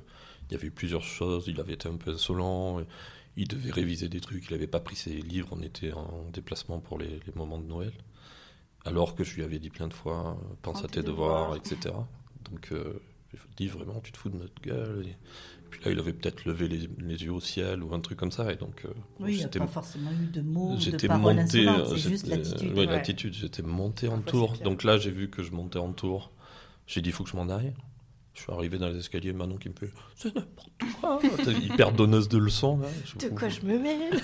il 0.50 0.54
y 0.54 0.56
avait 0.56 0.68
eu 0.68 0.72
plusieurs 0.72 1.04
choses. 1.04 1.46
Il 1.48 1.60
avait 1.60 1.74
été 1.74 1.90
un 1.90 1.96
peu 1.98 2.12
insolent. 2.12 2.82
Il 3.36 3.48
devait 3.48 3.72
réviser 3.72 4.10
des 4.10 4.20
trucs. 4.22 4.46
Il 4.50 4.54
n'avait 4.54 4.68
pas 4.68 4.80
pris 4.80 4.96
ses 4.96 5.12
livres. 5.16 5.50
On 5.52 5.62
était 5.62 5.92
en 5.94 6.30
déplacement 6.32 6.80
pour 6.80 7.00
les, 7.00 7.08
les 7.26 7.34
moments 7.36 7.58
de 7.58 7.66
Noël. 7.66 7.92
Alors 8.86 9.16
que 9.16 9.24
je 9.24 9.36
lui 9.36 9.44
avais 9.44 9.60
dit 9.60 9.70
plein 9.70 9.88
de 9.88 9.94
fois 9.94 10.38
euh, 10.40 10.54
pense 10.62 10.76
Prends 10.80 10.86
à 10.86 10.88
tes 10.90 11.02
devoirs, 11.02 11.52
devoirs. 11.54 11.56
etc. 11.58 11.96
Donc 12.52 12.70
euh, 12.74 13.02
je 13.34 13.40
dit 13.56 13.68
vraiment 13.68 14.02
tu 14.02 14.12
te 14.12 14.18
fous 14.18 14.30
de 14.30 14.38
notre 14.38 14.62
gueule. 14.62 15.06
Et 15.08 15.16
puis 15.78 15.86
là 15.86 15.92
il 15.92 16.00
avait 16.00 16.14
peut-être 16.14 16.46
levé 16.46 16.68
les, 16.68 16.90
les 17.00 17.24
yeux 17.24 17.32
au 17.34 17.40
ciel 17.42 17.84
ou 17.84 17.94
un 17.94 18.00
truc 18.00 18.18
comme 18.18 18.32
ça. 18.32 18.52
Et 18.52 18.56
donc 18.56 18.84
euh, 18.86 18.90
oui, 19.20 19.32
il 19.34 19.36
n'y 19.36 19.40
a 19.42 19.44
j'étais 19.44 19.60
pas 19.60 19.68
forcément 19.68 20.12
eu 20.12 20.28
de 20.28 20.42
mots, 20.42 20.76
de 20.76 20.80
J'étais 20.80 21.08
paroles 21.08 21.36
monté, 21.36 21.68
euh, 21.68 21.86
C'est 21.86 21.98
j'étais- 21.98 22.10
juste 22.10 22.28
l'attitude. 22.86 23.34
J'étais 23.34 23.64
monté 23.64 24.08
en 24.08 24.20
tour. 24.22 24.54
Donc 24.64 24.84
là, 24.84 24.98
j'ai 24.98 25.12
vu 25.12 25.30
que 25.30 25.44
je 25.44 25.52
montais 25.52 25.80
en 25.80 25.92
tour. 25.94 26.32
J'ai 26.88 27.02
dit, 27.02 27.10
il 27.10 27.14
faut 27.14 27.24
que 27.24 27.30
je 27.30 27.36
m'en 27.38 27.50
aille. 27.50 27.74
Je 28.34 28.42
suis 28.42 28.52
arrivé 28.52 28.78
dans 28.80 28.90
les 28.90 28.98
escaliers, 28.98 29.32
Manon 29.32 29.58
qui 29.58 29.70
me 29.70 29.76
fait, 29.76 29.92
c'est 30.16 30.34
n'importe 30.36 30.72
quoi. 31.00 31.20
Hyper 31.54 31.92
donneuse 31.92 32.28
de 32.30 32.38
leçons. 32.40 32.78
Là. 32.80 32.88
Je- 33.06 33.28
De 33.28 33.32
quoi 33.34 33.48
je 33.50 33.62
me 33.62 33.78
mêle? 33.78 34.20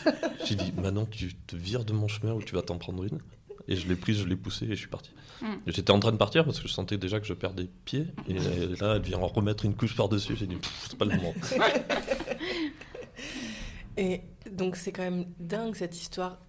J'ai 0.46 0.56
dit, 0.56 0.72
Manon, 0.82 1.06
tu 1.06 1.36
te 1.36 1.56
vires 1.56 1.86
de 1.86 1.94
mon 1.94 2.08
chemin 2.08 2.34
ou 2.34 2.42
tu 2.42 2.56
vas 2.56 2.64
t'en 2.64 2.78
prendre 2.80 3.04
une? 3.04 3.20
Et 3.68 3.76
je 3.76 3.88
l'ai 3.88 3.96
prise, 3.96 4.20
je 4.20 4.26
l'ai 4.26 4.36
poussée 4.36 4.66
et 4.66 4.70
je 4.70 4.80
suis 4.80 4.88
parti. 4.88 5.12
Mm. 5.42 5.48
J'étais 5.68 5.92
en 5.92 6.00
train 6.00 6.12
de 6.12 6.18
partir 6.18 6.46
parce 6.46 6.60
que 6.60 6.68
je 6.68 6.74
sentais 6.74 6.98
déjà 6.98 7.20
que 7.20 7.26
je 7.26 7.34
perdais 7.34 7.68
pied. 7.86 8.08
Et 8.28 8.34
là, 8.34 8.96
elle 8.96 9.02
vient 9.02 9.20
en 9.20 9.28
remettre 9.28 9.66
une 9.66 9.76
couche 9.76 9.96
par-dessus. 9.96 10.36
J'ai 10.36 10.48
dit, 10.48 10.58
c'est 10.88 10.98
pas 10.98 11.06
le 11.06 11.16
moment. 11.16 11.34
Et 13.98 14.22
donc 14.50 14.78
c'est 14.78 14.94
quand 14.94 15.04
même 15.04 15.26
dingue 15.40 15.76
cette 15.76 16.00
histoire 16.00 16.40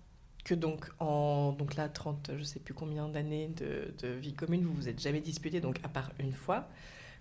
que 0.44 0.54
donc 0.54 0.86
en 1.00 1.52
donc 1.52 1.74
là 1.74 1.88
30 1.88 2.30
je 2.38 2.42
sais 2.44 2.60
plus 2.60 2.74
combien 2.74 3.08
d'années 3.08 3.48
de, 3.48 3.92
de 4.02 4.14
vie 4.14 4.32
commune 4.32 4.64
vous 4.64 4.72
vous 4.72 4.88
êtes 4.88 5.00
jamais 5.00 5.20
disputé 5.20 5.60
donc 5.60 5.80
à 5.82 5.88
part 5.88 6.12
une 6.20 6.32
fois. 6.32 6.68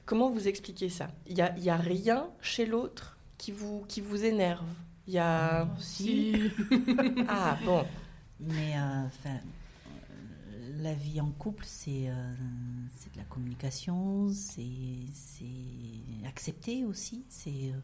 Comment 0.06 0.30
vous 0.30 0.48
expliquez 0.48 0.90
ça? 0.90 1.10
Il 1.28 1.38
y 1.38 1.42
a, 1.42 1.56
il 1.58 1.64
y 1.64 1.70
a 1.70 1.78
rien 1.78 2.30
chez 2.42 2.66
l'autre 2.66 3.18
qui 3.38 3.52
vous 3.52 3.86
qui 3.88 4.02
vous 4.02 4.24
énerve? 4.24 4.66
Il 5.08 5.14
y 5.14 5.18
a 5.18 5.68
Si. 5.80 6.52
ah 7.28 7.58
bon 7.66 7.84
Mais 8.40 8.74
enfin, 8.76 9.30
euh, 9.30 9.38
la 10.80 10.94
vie 10.94 11.20
en 11.22 11.32
couple, 11.32 11.66
c'est 11.68 12.10
euh, 12.10 12.36
c'est 12.96 13.12
de 13.14 13.18
la 13.18 13.26
communication, 13.26 14.30
c'est 14.34 14.64
c'est 15.14 15.46
accepter 16.28 16.86
aussi, 16.86 17.26
c'est 17.30 17.72
euh, 17.72 17.80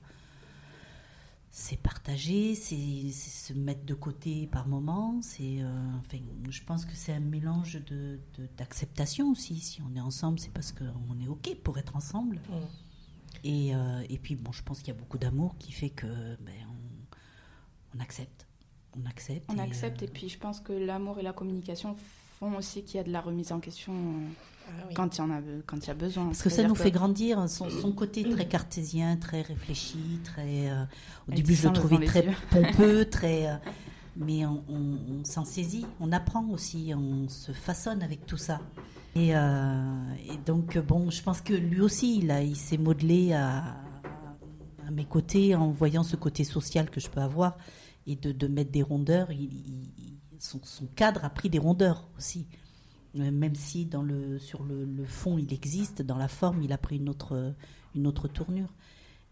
c'est 1.51 1.77
partager, 1.77 2.55
c'est 2.55 3.09
se 3.11 3.53
mettre 3.53 3.85
de 3.85 3.93
côté 3.93 4.47
par 4.47 4.67
moment. 4.67 5.21
C'est 5.21 5.61
euh, 5.61 5.97
enfin, 5.99 6.17
je 6.49 6.61
pense 6.63 6.85
que 6.85 6.93
c'est 6.95 7.13
un 7.13 7.19
mélange 7.19 7.75
de 7.85 8.19
de- 8.37 8.47
d'acceptation 8.57 9.31
aussi. 9.31 9.59
Si 9.59 9.81
on 9.81 9.95
est 9.95 10.01
ensemble, 10.01 10.39
c'est 10.39 10.51
parce 10.51 10.71
qu'on 10.71 11.19
est 11.21 11.27
ok 11.27 11.55
pour 11.63 11.77
être 11.77 11.95
ensemble. 11.95 12.37
Mm. 12.49 12.53
Et, 13.43 13.75
euh, 13.75 14.03
et 14.09 14.17
puis 14.17 14.35
bon, 14.35 14.51
je 14.51 14.63
pense 14.63 14.79
qu'il 14.79 14.87
y 14.93 14.97
a 14.97 14.99
beaucoup 14.99 15.17
d'amour 15.19 15.55
qui 15.59 15.71
fait 15.71 15.89
que 15.91 16.07
ben, 16.07 16.53
on, 16.67 17.97
on 17.97 17.99
accepte, 17.99 18.47
on 18.97 19.05
accepte. 19.05 19.45
On 19.49 19.57
et, 19.57 19.61
accepte 19.61 20.01
euh, 20.01 20.05
et 20.07 20.09
puis 20.09 20.29
je 20.29 20.39
pense 20.39 20.59
que 20.59 20.73
l'amour 20.73 21.19
et 21.19 21.23
la 21.23 21.33
communication 21.33 21.95
font 22.39 22.55
aussi 22.57 22.83
qu'il 22.83 22.97
y 22.97 22.99
a 22.99 23.03
de 23.03 23.11
la 23.11 23.21
remise 23.21 23.51
en 23.51 23.59
question 23.59 23.93
euh, 23.93 24.69
Ah 24.69 24.71
oui. 24.87 24.93
quand 24.93 25.15
il 25.15 25.19
y 25.19 25.21
en 25.21 25.31
a 25.31 25.39
quand 25.65 25.77
il 25.77 25.87
y 25.87 25.91
a 25.91 25.93
besoin. 25.93 26.25
Parce 26.27 26.41
que 26.41 26.49
ça 26.49 26.63
nous 26.63 26.75
fait 26.75 26.91
grandir, 26.91 27.47
son, 27.49 27.69
son 27.69 27.91
côté 27.91 28.27
très 28.29 28.47
cartésien, 28.47 29.15
très 29.17 29.41
réfléchi, 29.41 30.19
très. 30.23 30.69
euh, 30.69 30.83
au 31.27 31.31
Elle 31.31 31.35
début, 31.37 31.55
je 31.55 31.67
le 31.67 31.73
trouvais 31.73 32.05
très 32.05 32.27
pompeux, 32.51 33.05
très. 33.09 33.47
euh, 33.47 33.55
mais 34.17 34.45
on, 34.45 34.63
on- 34.69 34.97
on 35.21 35.25
s'en 35.25 35.43
saisit, 35.45 35.85
on 35.99 36.11
apprend 36.11 36.47
aussi, 36.49 36.93
on 36.95 37.27
se 37.29 37.51
façonne 37.51 38.01
avec 38.01 38.25
tout 38.25 38.37
ça. 38.37 38.59
Et, 39.15 39.35
euh, 39.35 40.13
et 40.29 40.37
donc, 40.45 40.77
bon, 40.77 41.09
je 41.09 41.21
pense 41.23 41.39
que 41.41 41.53
lui 41.53 41.79
aussi, 41.81 42.17
il, 42.19 42.55
s'est 42.57 42.77
modelé 42.77 43.31
à, 43.33 43.59
à 44.87 44.91
mes 44.91 45.05
côtés 45.05 45.55
en 45.55 45.71
voyant 45.71 46.03
ce 46.03 46.15
côté 46.17 46.43
social 46.43 46.89
que 46.89 46.99
je 46.99 47.09
peux 47.09 47.21
avoir 47.21 47.57
et 48.07 48.15
de, 48.15 48.31
de 48.33 48.47
mettre 48.47 48.71
des 48.71 48.83
rondeurs. 48.83 49.31
il- 49.31 49.43
il- 49.43 49.91
il- 49.97 50.14
son, 50.39 50.59
son 50.63 50.85
cadre 50.95 51.23
a 51.25 51.29
pris 51.29 51.49
des 51.49 51.59
rondeurs 51.59 52.07
aussi. 52.17 52.47
Euh, 53.17 53.31
Même 53.31 53.55
si 53.55 53.85
dans 53.85 54.01
le, 54.01 54.39
sur 54.39 54.63
le, 54.63 54.83
le 54.85 55.05
fond 55.05 55.37
il 55.37 55.53
existe, 55.53 56.01
dans 56.01 56.17
la 56.17 56.27
forme 56.27 56.61
il 56.63 56.71
a 56.73 56.77
pris 56.77 56.97
une 56.97 57.09
autre, 57.09 57.53
une 57.95 58.07
autre 58.07 58.27
tournure. 58.27 58.73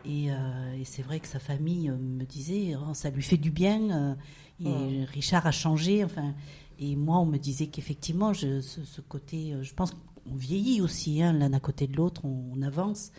Et, 0.06 0.32
euh, 0.32 0.74
et 0.80 0.84
c'est 0.86 1.02
vrai 1.02 1.20
que 1.20 1.28
sa 1.28 1.40
famille 1.40 1.90
euh, 1.90 1.98
me 1.98 2.26
disait, 2.26 2.76
Oh, 2.76 2.94
ça 2.94 3.10
lui 3.10 3.24
fait 3.24 3.38
du 3.38 3.52
bien. 3.52 3.90
euh, 3.92 4.16
et 4.60 5.02
Mm. 5.02 5.06
Richard 5.06 5.46
a 5.48 5.52
changé. 5.52 6.04
Enfin, 6.04 6.34
et 6.80 6.96
moi, 6.96 7.20
on 7.20 7.26
me 7.26 7.38
disait 7.38 7.68
qu'effectivement, 7.68 8.34
ce, 8.34 8.62
ce 8.62 9.02
côté, 9.02 9.56
je 9.62 9.74
pense 9.74 9.92
qu'on 9.92 10.36
vieillit 10.36 10.80
aussi, 10.82 11.22
hein, 11.22 11.34
l'un 11.34 11.52
à 11.54 11.60
côté 11.60 11.88
de 11.88 11.96
l'autre, 11.96 12.24
on, 12.26 12.52
on 12.56 12.62
avance 12.62 13.12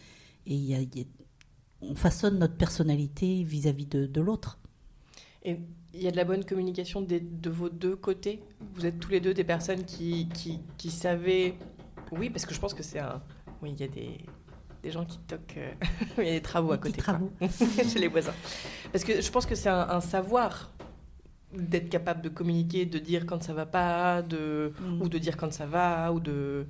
et 0.47 0.55
il 0.55 0.65
y 0.65 0.75
a- 0.75 0.81
il 0.81 0.99
y 0.99 1.03
a- 1.03 1.05
on 1.83 1.95
façonne 1.95 2.39
notre 2.39 2.57
personnalité 2.57 3.43
vis-à-vis 3.45 3.87
de, 3.87 4.07
de 4.07 4.21
l'autre. 4.23 4.59
Et 5.43 5.59
il 5.95 6.03
y 6.03 6.09
a 6.09 6.11
de 6.11 6.17
la 6.17 6.25
bonne 6.25 6.45
communication 6.45 7.01
des- 7.01 7.21
de 7.21 7.51
vos 7.51 7.69
deux 7.69 7.97
côtés 7.97 8.43
Vous 8.75 8.85
êtes 8.87 8.99
tous 9.01 9.11
les 9.11 9.21
deux 9.21 9.33
des 9.35 9.45
personnes 9.45 9.85
qui, 9.85 10.29
qui, 10.35 10.61
qui 10.77 10.91
savaient... 10.91 11.55
Oui, 12.13 12.31
parce 12.31 12.45
que 12.47 12.55
je 12.55 12.61
pense 12.61 12.75
que 12.75 12.83
c'est 12.83 12.99
un... 12.99 13.23
Oui, 13.63 13.71
il 13.73 13.81
y 13.81 13.85
a 13.85 13.89
des, 13.89 14.19
des 14.83 14.91
gens 14.91 15.05
qui 15.05 15.19
toquent... 15.19 15.57
euh, 15.59 15.73
il 16.19 16.25
y 16.25 16.29
a 16.31 16.33
des 16.33 16.43
travaux 16.43 16.73
à 16.73 16.77
Des 16.77 16.83
côté. 16.83 16.93
petits 16.95 17.03
travaux. 17.03 17.31
chez 17.93 17.99
les 17.99 18.09
voisins. 18.09 18.35
Parce 18.93 19.05
que 19.05 19.21
je 19.21 19.31
pense 19.31 19.47
que 19.47 19.55
c'est 19.55 19.69
un, 19.71 19.89
un 19.89 20.01
savoir 20.01 20.73
d'être 21.53 21.89
capable 21.89 22.21
de 22.23 22.29
communiquer, 22.29 22.85
de 22.85 22.99
dire 22.99 23.27
quand 23.27 23.43
ça 23.43 23.55
va 23.55 23.65
pas, 23.67 24.23
de, 24.23 24.73
Mm. 24.81 25.03
ou 25.03 25.09
de 25.09 25.19
dire 25.19 25.37
quand 25.37 25.53
ça 25.53 25.67
va, 25.67 26.13
ou 26.13 26.19
de... 26.21 26.67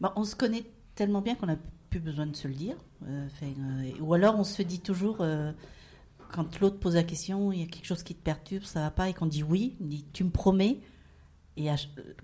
Bah, 0.00 0.12
on 0.16 0.24
se 0.24 0.34
connaît 0.34 0.64
tellement 0.94 1.20
bien 1.20 1.34
qu'on 1.34 1.46
n'a 1.46 1.58
plus 1.90 2.00
besoin 2.00 2.26
de 2.26 2.34
se 2.34 2.48
le 2.48 2.54
dire. 2.54 2.76
Euh, 3.06 3.28
euh, 3.42 3.90
ou 4.00 4.14
alors 4.14 4.38
on 4.38 4.44
se 4.44 4.62
dit 4.62 4.80
toujours, 4.80 5.18
euh, 5.20 5.52
quand 6.34 6.60
l'autre 6.60 6.78
pose 6.80 6.94
la 6.96 7.04
question, 7.04 7.52
il 7.52 7.60
y 7.60 7.62
a 7.62 7.66
quelque 7.66 7.86
chose 7.86 8.02
qui 8.02 8.14
te 8.14 8.22
perturbe, 8.22 8.64
ça 8.64 8.80
va 8.80 8.90
pas, 8.90 9.08
et 9.08 9.14
qu'on 9.14 9.26
dit 9.26 9.42
oui, 9.44 9.76
on 9.80 9.86
dit 9.86 10.04
tu 10.12 10.24
me 10.24 10.30
promets. 10.30 10.80
Et 11.56 11.70
à 11.70 11.76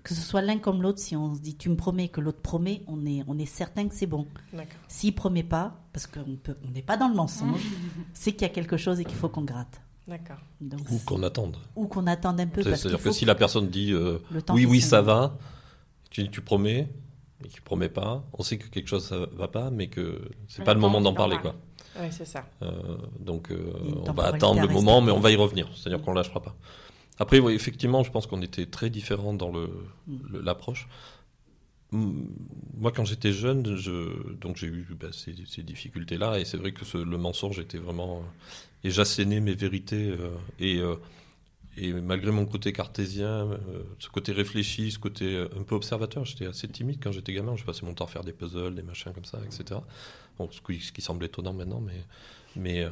que 0.03 0.13
ce 0.13 0.19
soit 0.19 0.41
l'un 0.41 0.57
comme 0.57 0.81
l'autre, 0.81 0.99
si 0.99 1.15
on 1.15 1.33
se 1.33 1.39
dit 1.39 1.55
tu 1.55 1.69
me 1.69 1.77
promets, 1.77 2.09
que 2.09 2.19
l'autre 2.19 2.41
promet, 2.41 2.81
on 2.87 3.05
est, 3.05 3.23
on 3.27 3.37
est 3.39 3.45
certain 3.45 3.87
que 3.87 3.95
c'est 3.95 4.05
bon. 4.07 4.27
D'accord. 4.51 4.81
S'il 4.89 5.15
promet 5.15 5.43
pas, 5.43 5.79
parce 5.93 6.05
qu'on 6.05 6.35
peut- 6.35 6.57
on 6.67 6.71
n'est 6.71 6.81
pas 6.81 6.97
dans 6.97 7.07
le 7.07 7.15
mensonge, 7.15 7.61
c'est 8.13 8.33
qu'il 8.33 8.41
y 8.41 8.45
a 8.45 8.49
quelque 8.49 8.75
chose 8.75 8.99
et 8.99 9.05
qu'il 9.05 9.15
faut 9.15 9.29
qu'on 9.29 9.43
gratte. 9.43 9.79
D'accord. 10.07 10.39
Donc, 10.59 10.81
Ou 10.91 10.97
qu'on 11.05 11.23
attende. 11.23 11.55
ou 11.77 11.87
qu'on 11.87 12.07
attende 12.07 12.41
un 12.41 12.47
peu. 12.47 12.61
C'est-à-dire 12.61 13.01
que 13.01 13.11
si 13.13 13.23
la 13.23 13.35
personne 13.35 13.69
dit 13.69 13.93
euh, 13.93 14.17
oui, 14.49 14.65
oui, 14.65 14.81
ça 14.81 15.01
va, 15.01 15.37
tu, 16.09 16.29
tu 16.29 16.41
promets, 16.41 16.89
et 17.45 17.47
qu'il 17.47 17.61
promet 17.61 17.87
pas, 17.87 18.25
on 18.33 18.43
sait 18.43 18.57
que 18.57 18.67
quelque 18.67 18.87
chose 18.89 19.05
ça 19.07 19.17
va 19.31 19.47
pas, 19.47 19.71
mais 19.71 19.87
que 19.87 20.29
c'est 20.49 20.59
Mais 20.59 20.65
pas 20.65 20.73
le 20.73 20.81
moment 20.81 20.99
d'en 20.99 21.13
parler. 21.13 21.35
normal. 21.35 21.53
Quoi. 21.53 21.61
Oui, 21.99 22.07
c'est 22.11 22.25
ça. 22.25 22.45
Euh, 22.61 22.71
donc 23.19 23.51
euh, 23.51 23.73
on 24.07 24.13
va 24.13 24.27
attendre 24.27 24.61
le 24.61 24.67
moment, 24.73 25.01
mais 25.01 25.11
on 25.11 25.19
va 25.19 25.31
y 25.31 25.35
revenir. 25.35 25.67
C'est-à-dire 25.75 26.01
qu'on 26.03 26.13
lâchera 26.13 26.41
pas. 26.41 26.55
Après, 27.19 27.39
oui, 27.39 27.53
effectivement, 27.53 28.03
je 28.03 28.11
pense 28.11 28.25
qu'on 28.27 28.41
était 28.41 28.65
très 28.65 28.89
différents 28.89 29.33
dans 29.33 29.51
le- 29.51 29.69
Mm. 30.07 30.17
le- 30.31 30.41
l'approche. 30.41 30.87
Moi, 31.91 32.91
quand 32.93 33.03
j'étais 33.03 33.33
jeune, 33.33 33.75
je, 33.75 34.33
donc 34.39 34.55
j'ai 34.55 34.67
eu 34.67 34.87
bah, 34.99 35.07
ces, 35.11 35.35
ces 35.45 35.61
difficultés-là, 35.61 36.39
et 36.39 36.45
c'est 36.45 36.55
vrai 36.57 36.71
que 36.71 36.85
ce- 36.85 36.97
le 36.97 37.17
mensonge 37.17 37.59
était 37.59 37.77
vraiment. 37.77 38.19
euh, 38.19 38.87
et 38.87 38.89
j'assénais 38.89 39.41
mes 39.41 39.53
vérités, 39.53 40.09
euh, 40.11 40.29
et, 40.59 40.77
euh, 40.79 40.95
et 41.77 41.93
malgré 41.93 42.31
mon 42.31 42.45
côté 42.45 42.73
cartésien, 42.73 43.47
euh, 43.47 43.83
ce 43.99 44.09
côté 44.09 44.33
réfléchi, 44.33 44.91
ce 44.91 44.99
côté 44.99 45.35
euh, 45.35 45.47
un 45.57 45.63
peu 45.63 45.75
observateur, 45.75 46.25
j'étais 46.25 46.45
assez 46.45 46.67
timide 46.67 46.99
quand 47.01 47.11
j'étais 47.11 47.33
gamin. 47.33 47.55
Je 47.55 47.63
passais 47.63 47.85
mon 47.85 47.93
temps 47.93 48.05
à 48.05 48.07
faire 48.07 48.23
des 48.23 48.33
puzzles, 48.33 48.75
des 48.75 48.81
machins 48.81 49.13
comme 49.13 49.25
ça, 49.25 49.39
etc. 49.45 49.79
Bon, 50.37 50.49
ce, 50.51 50.59
qui, 50.61 51.01
semble 51.01 51.23
étonnant 51.25 51.53
maintenant, 51.53 51.81
mais. 51.81 52.03
mais 52.55 52.83
euh, 52.83 52.89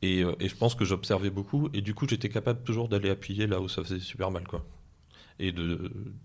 et, 0.00 0.20
et 0.20 0.48
je 0.48 0.54
pense 0.54 0.76
que 0.76 0.84
j'observais 0.84 1.30
beaucoup, 1.30 1.68
et 1.74 1.80
du 1.80 1.92
coup, 1.92 2.06
j'étais 2.08 2.28
capable 2.28 2.62
toujours 2.62 2.88
d'aller 2.88 3.10
appuyer 3.10 3.48
là 3.48 3.60
où 3.60 3.68
ça 3.68 3.82
faisait 3.82 3.98
super 3.98 4.30
mal, 4.30 4.46
quoi 4.46 4.64
et 5.40 5.54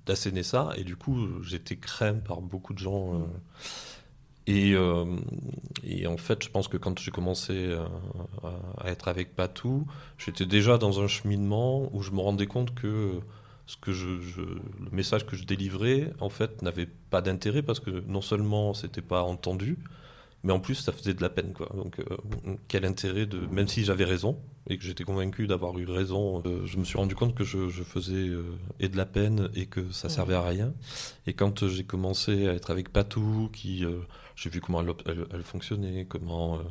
d'asséner 0.08 0.42
ça 0.42 0.72
et 0.76 0.84
du 0.84 0.96
coup 0.96 1.44
j'étais 1.44 1.76
craint 1.76 2.16
par 2.16 2.42
beaucoup 2.42 2.74
de 2.74 2.80
gens 2.80 3.28
et, 4.48 4.74
euh, 4.74 5.06
et 5.84 6.06
en 6.08 6.18
fait 6.18 6.44
je 6.44 6.50
pense 6.50 6.68
que 6.68 6.78
quand 6.78 7.00
j'ai 7.00 7.12
commencé 7.12 7.74
à, 7.74 8.48
à- 8.84 8.90
être 8.92 9.08
avec 9.08 9.36
Patou 9.36 9.86
j'étais 10.18 10.46
déjà 10.46 10.78
dans 10.78 11.02
un 11.02 11.08
cheminement 11.08 11.90
où 11.96 12.02
je 12.02 12.12
me 12.12 12.20
rendais 12.20 12.48
compte 12.48 12.74
que 12.76 13.20
ce 13.66 13.78
que 13.78 13.94
je, 13.94 14.20
je- 14.20 14.42
le 14.42 14.90
message 14.92 15.26
que 15.26 15.36
je 15.38 15.46
délivrais 15.46 16.12
en 16.20 16.30
fait 16.30 16.62
n'avait 16.62 16.88
pas 17.10 17.22
d'intérêt 17.22 17.62
parce 17.62 17.80
que 17.80 18.04
non 18.08 18.22
seulement 18.22 18.74
c'était 18.74 19.02
pas 19.02 19.24
entendu 19.24 19.78
mais 20.44 20.52
en 20.52 20.60
plus 20.60 20.76
ça 20.76 20.92
faisait 20.92 21.14
de 21.14 21.22
la 21.22 21.30
peine 21.30 21.54
quoi 21.54 21.70
donc 21.74 22.00
euh, 22.00 22.18
quel 22.68 22.84
intérêt 22.86 23.26
de 23.26 23.40
même 23.52 23.68
si 23.70 23.86
j'avais 23.86 24.04
raison 24.04 24.38
et 24.70 24.78
que 24.78 24.84
j'étais 24.84 25.04
convaincu 25.04 25.46
d'avoir 25.46 25.78
eu 25.78 25.86
raison, 25.86 26.42
euh, 26.46 26.66
je 26.66 26.78
me 26.78 26.86
suis 26.86 26.98
rendu 26.98 27.16
compte 27.16 27.36
que 27.36 27.44
je, 27.44 27.68
je 27.68 27.84
faisais 27.84 28.30
euh, 28.30 28.44
et 28.80 28.88
de 28.88 28.96
la 28.96 29.06
peine 29.06 29.50
et 29.56 29.66
que 29.66 29.92
ça 29.92 30.08
servait 30.08 30.36
à 30.36 30.42
rien. 30.42 30.74
Et 31.28 31.34
quand 31.34 31.64
euh, 31.64 31.68
j'ai 31.68 31.84
commencé 31.84 32.48
à 32.48 32.54
être 32.54 32.72
avec 32.72 32.88
Patou, 32.88 33.50
qui 33.52 33.84
euh, 33.84 33.98
j'ai 34.36 34.50
vu 34.50 34.62
comment 34.62 34.82
elle, 34.82 34.90
op- 34.90 35.04
elle- 35.06 35.28
elle 35.34 35.44
fonctionnait, 35.44 36.06
comment 36.06 36.58
euh, 36.60 36.64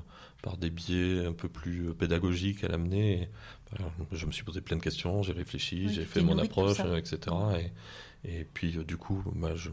par 0.43 0.57
des 0.57 0.71
biais 0.71 1.25
un 1.25 1.33
peu 1.33 1.49
plus 1.49 1.89
euh, 1.89 1.95
pédagogiques 1.95 2.59
elle 2.65 2.75
amenait, 2.75 3.23
et, 3.23 3.29
ben, 3.79 3.87
je 4.13 4.27
me 4.27 4.33
suis 4.33 4.45
posé 4.45 4.61
plein 4.61 4.77
de 4.77 4.83
questions, 4.83 5.23
j'ai 5.23 5.33
réfléchi, 5.33 5.85
Oui, 5.87 5.93
j'ai 5.95 6.05
fait 6.05 6.21
mon 6.23 6.39
approche, 6.39 6.79
etc. 6.99 7.19
Et, 8.25 8.41
et 8.41 8.45
puis 8.45 8.77
euh, 8.79 8.85
du 8.85 8.97
coup, 8.97 9.23
bah, 9.35 9.55
je, 9.55 9.71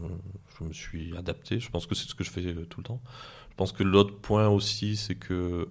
je 0.58 0.64
me 0.64 0.72
suis 0.72 1.16
adapté. 1.16 1.60
Je 1.60 1.70
pense 1.70 1.86
que 1.86 1.94
c'est 1.94 2.08
ce 2.08 2.14
que 2.14 2.24
je 2.24 2.30
fais 2.30 2.54
tout 2.68 2.80
le 2.80 2.84
temps. 2.84 3.00
Je 3.50 3.54
pense 3.56 3.72
que 3.72 3.82
l'autre 3.82 4.16
point 4.16 4.48
aussi, 4.48 4.96
c'est 4.96 5.16
que 5.16 5.68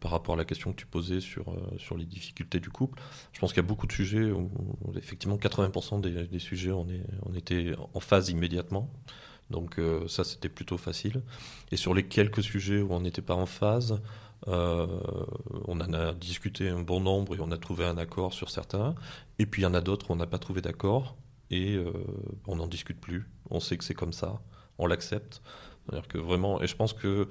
par 0.00 0.12
rapport 0.12 0.34
à 0.34 0.38
la 0.38 0.44
question 0.44 0.70
que 0.72 0.76
tu 0.76 0.86
posais 0.86 1.20
sur, 1.20 1.50
euh, 1.50 1.76
sur 1.78 1.96
les 1.96 2.04
difficultés 2.04 2.60
du 2.60 2.70
couple, 2.70 3.00
je 3.32 3.40
pense 3.40 3.52
qu'il 3.52 3.60
y 3.62 3.64
a 3.64 3.68
beaucoup 3.68 3.86
de 3.86 3.92
sujets 3.92 4.30
où, 4.30 4.48
où, 4.84 4.96
effectivement 4.96 5.36
80% 5.36 6.00
des, 6.00 6.26
des 6.26 6.38
sujets 6.38 6.70
on, 6.70 6.88
est, 6.88 7.02
on 7.26 7.34
était 7.34 7.74
en 7.94 8.00
phase 8.00 8.28
immédiatement. 8.28 8.88
Donc 9.50 9.78
euh, 9.78 10.06
ça 10.08 10.24
c'était 10.24 10.48
plutôt 10.48 10.76
facile. 10.78 11.22
Et 11.72 11.76
sur 11.76 11.94
les 11.94 12.06
quelques 12.06 12.42
sujets 12.42 12.80
où 12.82 12.92
on 12.92 13.00
n'était 13.00 13.22
pas 13.22 13.34
en 13.34 13.46
phase, 13.46 14.00
euh, 14.46 14.86
on 15.66 15.80
en 15.80 15.92
a 15.92 16.12
discuté 16.12 16.68
un 16.68 16.80
bon 16.82 17.00
nombre 17.00 17.34
et 17.34 17.40
on 17.40 17.50
a 17.50 17.56
trouvé 17.58 17.84
un 17.84 17.96
accord 17.98 18.32
sur 18.34 18.50
certains. 18.50 18.94
Et 19.38 19.46
puis 19.46 19.62
il 19.62 19.64
y 19.64 19.66
en 19.68 19.74
a 19.74 19.80
d'autres 19.80 20.10
où 20.10 20.12
on 20.12 20.16
n'a 20.16 20.26
pas 20.26 20.38
trouvé 20.38 20.60
d'accord 20.60 21.16
et 21.50 21.74
euh, 21.76 21.92
on 22.46 22.56
n'en 22.56 22.66
discute 22.66 23.00
plus. 23.00 23.26
On 23.50 23.58
sait 23.60 23.78
que 23.78 23.84
c'est 23.84 23.94
comme 23.94 24.12
ça, 24.12 24.40
on 24.78 24.86
l'accepte. 24.86 25.40
C'est-à-dire 25.86 26.08
que 26.08 26.18
vraiment, 26.18 26.60
et 26.60 26.66
je 26.66 26.76
pense 26.76 26.92
que, 26.92 27.28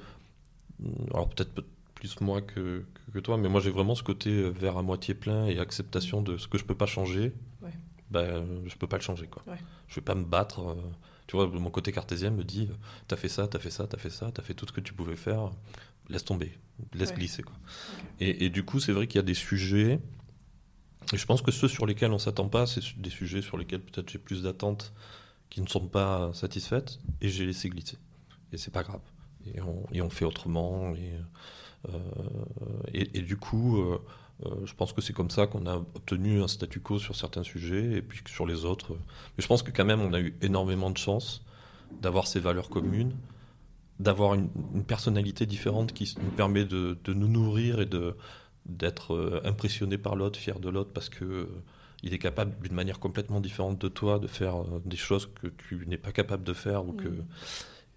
alors 1.12 1.30
peut-être 1.30 1.54
peut- 1.54 1.66
plus 1.94 2.20
moi 2.22 2.42
que, 2.42 2.84
toi, 3.24 3.38
mais 3.38 3.50
moi 3.50 3.60
j'ai 3.62 3.72
vraiment 3.72 3.96
ce 3.96 4.04
côté 4.04 4.50
verre 4.52 4.78
à 4.78 4.84
moitié 4.84 5.14
plein 5.16 5.48
et 5.48 5.58
acceptation 5.60 6.22
de 6.22 6.38
ce 6.38 6.48
que 6.48 6.58
je 6.60 6.64
peux 6.66 6.76
pas 6.76 6.86
changer. 6.86 7.34
Ouais. 7.64 7.72
Ben, 8.12 8.46
je 8.68 8.76
peux 8.76 8.86
pas 8.88 8.98
le 8.98 9.02
changer 9.04 9.28
quoi. 9.28 9.42
Ouais. 9.48 9.58
Je 9.88 9.96
vais 9.96 10.02
pas 10.02 10.14
me 10.16 10.24
battre. 10.26 10.62
euh, 10.62 10.76
tu 11.28 11.36
vois, 11.36 11.48
mon 11.48 11.70
côté 11.70 11.92
cartésien 11.92 12.32
me 12.32 12.44
dit, 12.44 12.70
t'as 13.08 13.16
fait 13.18 13.30
ça, 13.30 13.48
t'as 13.48 13.60
fait 13.60 13.70
ça, 13.70 13.86
t'as 13.88 13.98
fait 13.98 14.10
ça, 14.10 14.32
t'as 14.34 14.42
fait 14.42 14.54
tout 14.54 14.66
ce 14.66 14.72
que 14.72 14.82
tu 14.82 14.94
pouvais 14.94 15.16
faire. 15.18 15.52
Laisse 16.10 16.24
tomber, 16.24 16.58
laisse 16.94 17.10
Ouais. 17.10 17.16
glisser 17.18 17.44
quoi. 17.44 17.56
Et, 18.22 18.46
et 18.46 18.50
du 18.50 18.64
coup, 18.64 18.80
c'est 18.80 18.94
vrai 18.94 19.08
qu'il 19.08 19.18
y 19.18 19.20
a 19.20 19.24
des 19.24 19.34
sujets. 19.34 20.00
Et 21.14 21.18
je 21.18 21.26
pense 21.26 21.42
que 21.42 21.52
ceux 21.52 21.68
sur 21.68 21.86
lesquels 21.86 22.12
on 22.12 22.18
s'attend 22.18 22.48
pas, 22.48 22.66
c'est 22.66 22.82
des 23.00 23.10
sujets 23.10 23.42
sur 23.42 23.58
lesquels 23.58 23.82
peut-être 23.82 24.10
j'ai 24.10 24.18
plus 24.20 24.44
d'attentes 24.44 24.94
qui 25.50 25.62
ne 25.62 25.68
sont 25.68 25.88
pas 25.88 26.32
satisfaites 26.34 27.00
et 27.22 27.30
j'ai 27.30 27.46
laissé 27.46 27.70
glisser. 27.70 27.98
Et 28.54 28.58
c'est 28.58 28.72
pas 28.72 28.84
grave. 28.84 29.02
Et 29.54 29.62
on, 29.62 29.86
et 29.92 30.02
on 30.02 30.10
fait 30.10 30.26
autrement. 30.26 30.94
Et, 30.96 31.14
euh, 31.90 32.00
et, 32.94 33.20
et 33.20 33.22
du 33.22 33.38
coup, 33.38 33.78
euh, 33.82 34.00
je 34.66 34.74
pense 34.74 34.94
que 34.94 35.02
c'est 35.02 35.14
comme 35.14 35.30
ça 35.32 35.48
qu'on 35.48 35.66
a 35.66 35.76
obtenu 35.78 36.42
un 36.42 36.48
statu 36.48 36.80
quo 36.80 37.00
sur 37.00 37.16
certains 37.16 37.44
sujets 37.44 37.94
et 37.94 38.02
puis 38.02 38.20
sur 38.28 38.46
les 38.46 38.66
autres. 38.66 38.94
euh, 38.94 39.00
Mais 39.38 39.42
je 39.44 39.48
pense 39.48 39.64
que 39.64 39.72
quand 39.72 39.86
même, 39.86 40.02
on 40.02 40.14
a 40.14 40.20
eu 40.20 40.36
énormément 40.42 40.92
de 40.92 40.98
chance 40.98 41.44
d'avoir 42.02 42.28
ces 42.28 42.40
valeurs 42.40 42.70
communes, 42.70 43.16
d'avoir 44.00 44.36
une, 44.36 44.50
une 44.76 44.84
personnalité 44.84 45.46
différente 45.46 45.94
qui 45.94 46.14
nous 46.22 46.32
permet 46.32 46.66
de, 46.66 46.98
de 47.04 47.14
nous 47.14 47.28
nourrir 47.28 47.80
et 47.82 47.86
de 47.86 48.16
d'être 48.66 49.14
euh, 49.16 49.42
impressionné 49.46 49.98
par 49.98 50.16
l'autre, 50.18 50.38
fier 50.38 50.60
de 50.60 50.70
l'autre, 50.70 50.92
parce 50.94 51.10
que 51.10 51.24
euh, 51.26 51.64
il 52.04 52.14
est 52.14 52.20
capable 52.20 52.60
d'une 52.62 52.74
manière 52.74 53.00
complètement 53.00 53.40
différente 53.42 53.80
de 53.80 53.88
toi 53.88 54.20
de 54.20 54.28
faire 54.28 54.62
euh, 54.62 54.82
des 54.86 54.98
choses 54.98 55.28
que 55.42 55.48
tu 55.48 55.86
n'es 55.88 55.98
pas 55.98 56.12
capable 56.12 56.44
de 56.44 56.54
faire 56.54 56.86
ou 56.86 56.94
que 56.94 57.08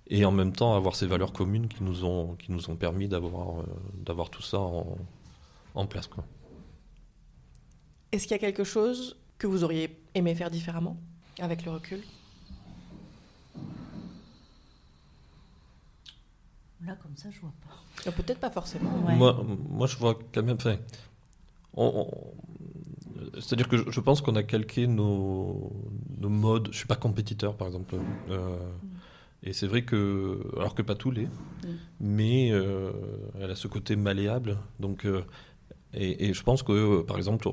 et 0.07 0.24
en 0.24 0.32
même 0.32 0.53
temps 0.53 0.74
avoir 0.76 0.97
ces 0.97 1.07
valeurs 1.07 1.32
communes 1.32 1.68
qui 1.68 1.82
nous 1.84 2.05
ont 2.05 2.34
qui 2.36 2.53
nous 2.53 2.70
ont 2.70 2.76
permis 2.76 3.09
d'avoir 3.09 3.61
euh, 3.61 3.64
d'avoir 3.95 4.30
tout 4.30 4.43
ça 4.43 4.59
en, 4.61 4.97
en 5.75 5.87
place 5.87 6.07
quoi. 6.07 6.25
Est-ce 8.12 8.25
qu'il 8.25 8.33
y 8.33 8.35
a 8.35 8.39
quelque 8.39 8.64
chose 8.64 9.16
que 9.39 9.47
vous 9.47 9.62
auriez 9.64 9.97
aimé 10.14 10.35
faire 10.35 10.51
différemment 10.51 10.97
avec 11.39 11.64
le 11.64 11.71
recul? 11.73 12.01
Là, 16.85 16.97
comme 17.03 17.14
ça, 17.16 17.29
je 17.31 17.41
vois 17.41 17.53
pas. 17.62 18.09
Euh, 18.09 18.12
Peut-être 18.12 18.41
pas 18.41 18.51
forcément. 18.51 18.91
Ouais. 19.07 19.14
Moi, 19.14 19.45
moi, 19.68 19.87
je 19.87 19.97
vois 19.99 20.18
quand 20.33 20.43
même. 20.43 20.57
Enfin, 20.57 20.77
on- 21.75 22.07
on- 22.09 23.35
c'est-à-dire 23.35 23.68
que 23.68 23.77
je, 23.77 23.91
je 23.91 24.01
pense 24.01 24.23
qu'on 24.23 24.35
a 24.37 24.43
calqué 24.43 24.87
nos, 24.87 25.71
nos 26.18 26.29
modes. 26.31 26.68
Je 26.73 26.79
suis 26.79 26.87
pas 26.87 26.97
compétiteur, 26.97 27.55
par 27.57 27.66
exemple. 27.68 27.97
Euh, 28.31 28.57
Et 29.43 29.53
c'est 29.55 29.66
vrai 29.66 29.83
que, 29.85 30.41
alors 30.59 30.75
que 30.75 30.83
pas 30.83 30.95
tous 30.95 31.11
les, 31.11 31.27
mais 31.99 32.51
euh, 32.53 32.93
elle 33.41 33.51
a 33.51 33.55
ce 33.57 33.68
côté 33.68 33.97
malléable. 33.97 34.59
Donc, 34.81 35.05
euh, 35.07 35.23
et, 35.93 36.32
je 36.32 36.43
pense 36.43 36.62
que, 36.62 36.72
euh, 36.72 37.03
par 37.03 37.16
exemple, 37.16 37.49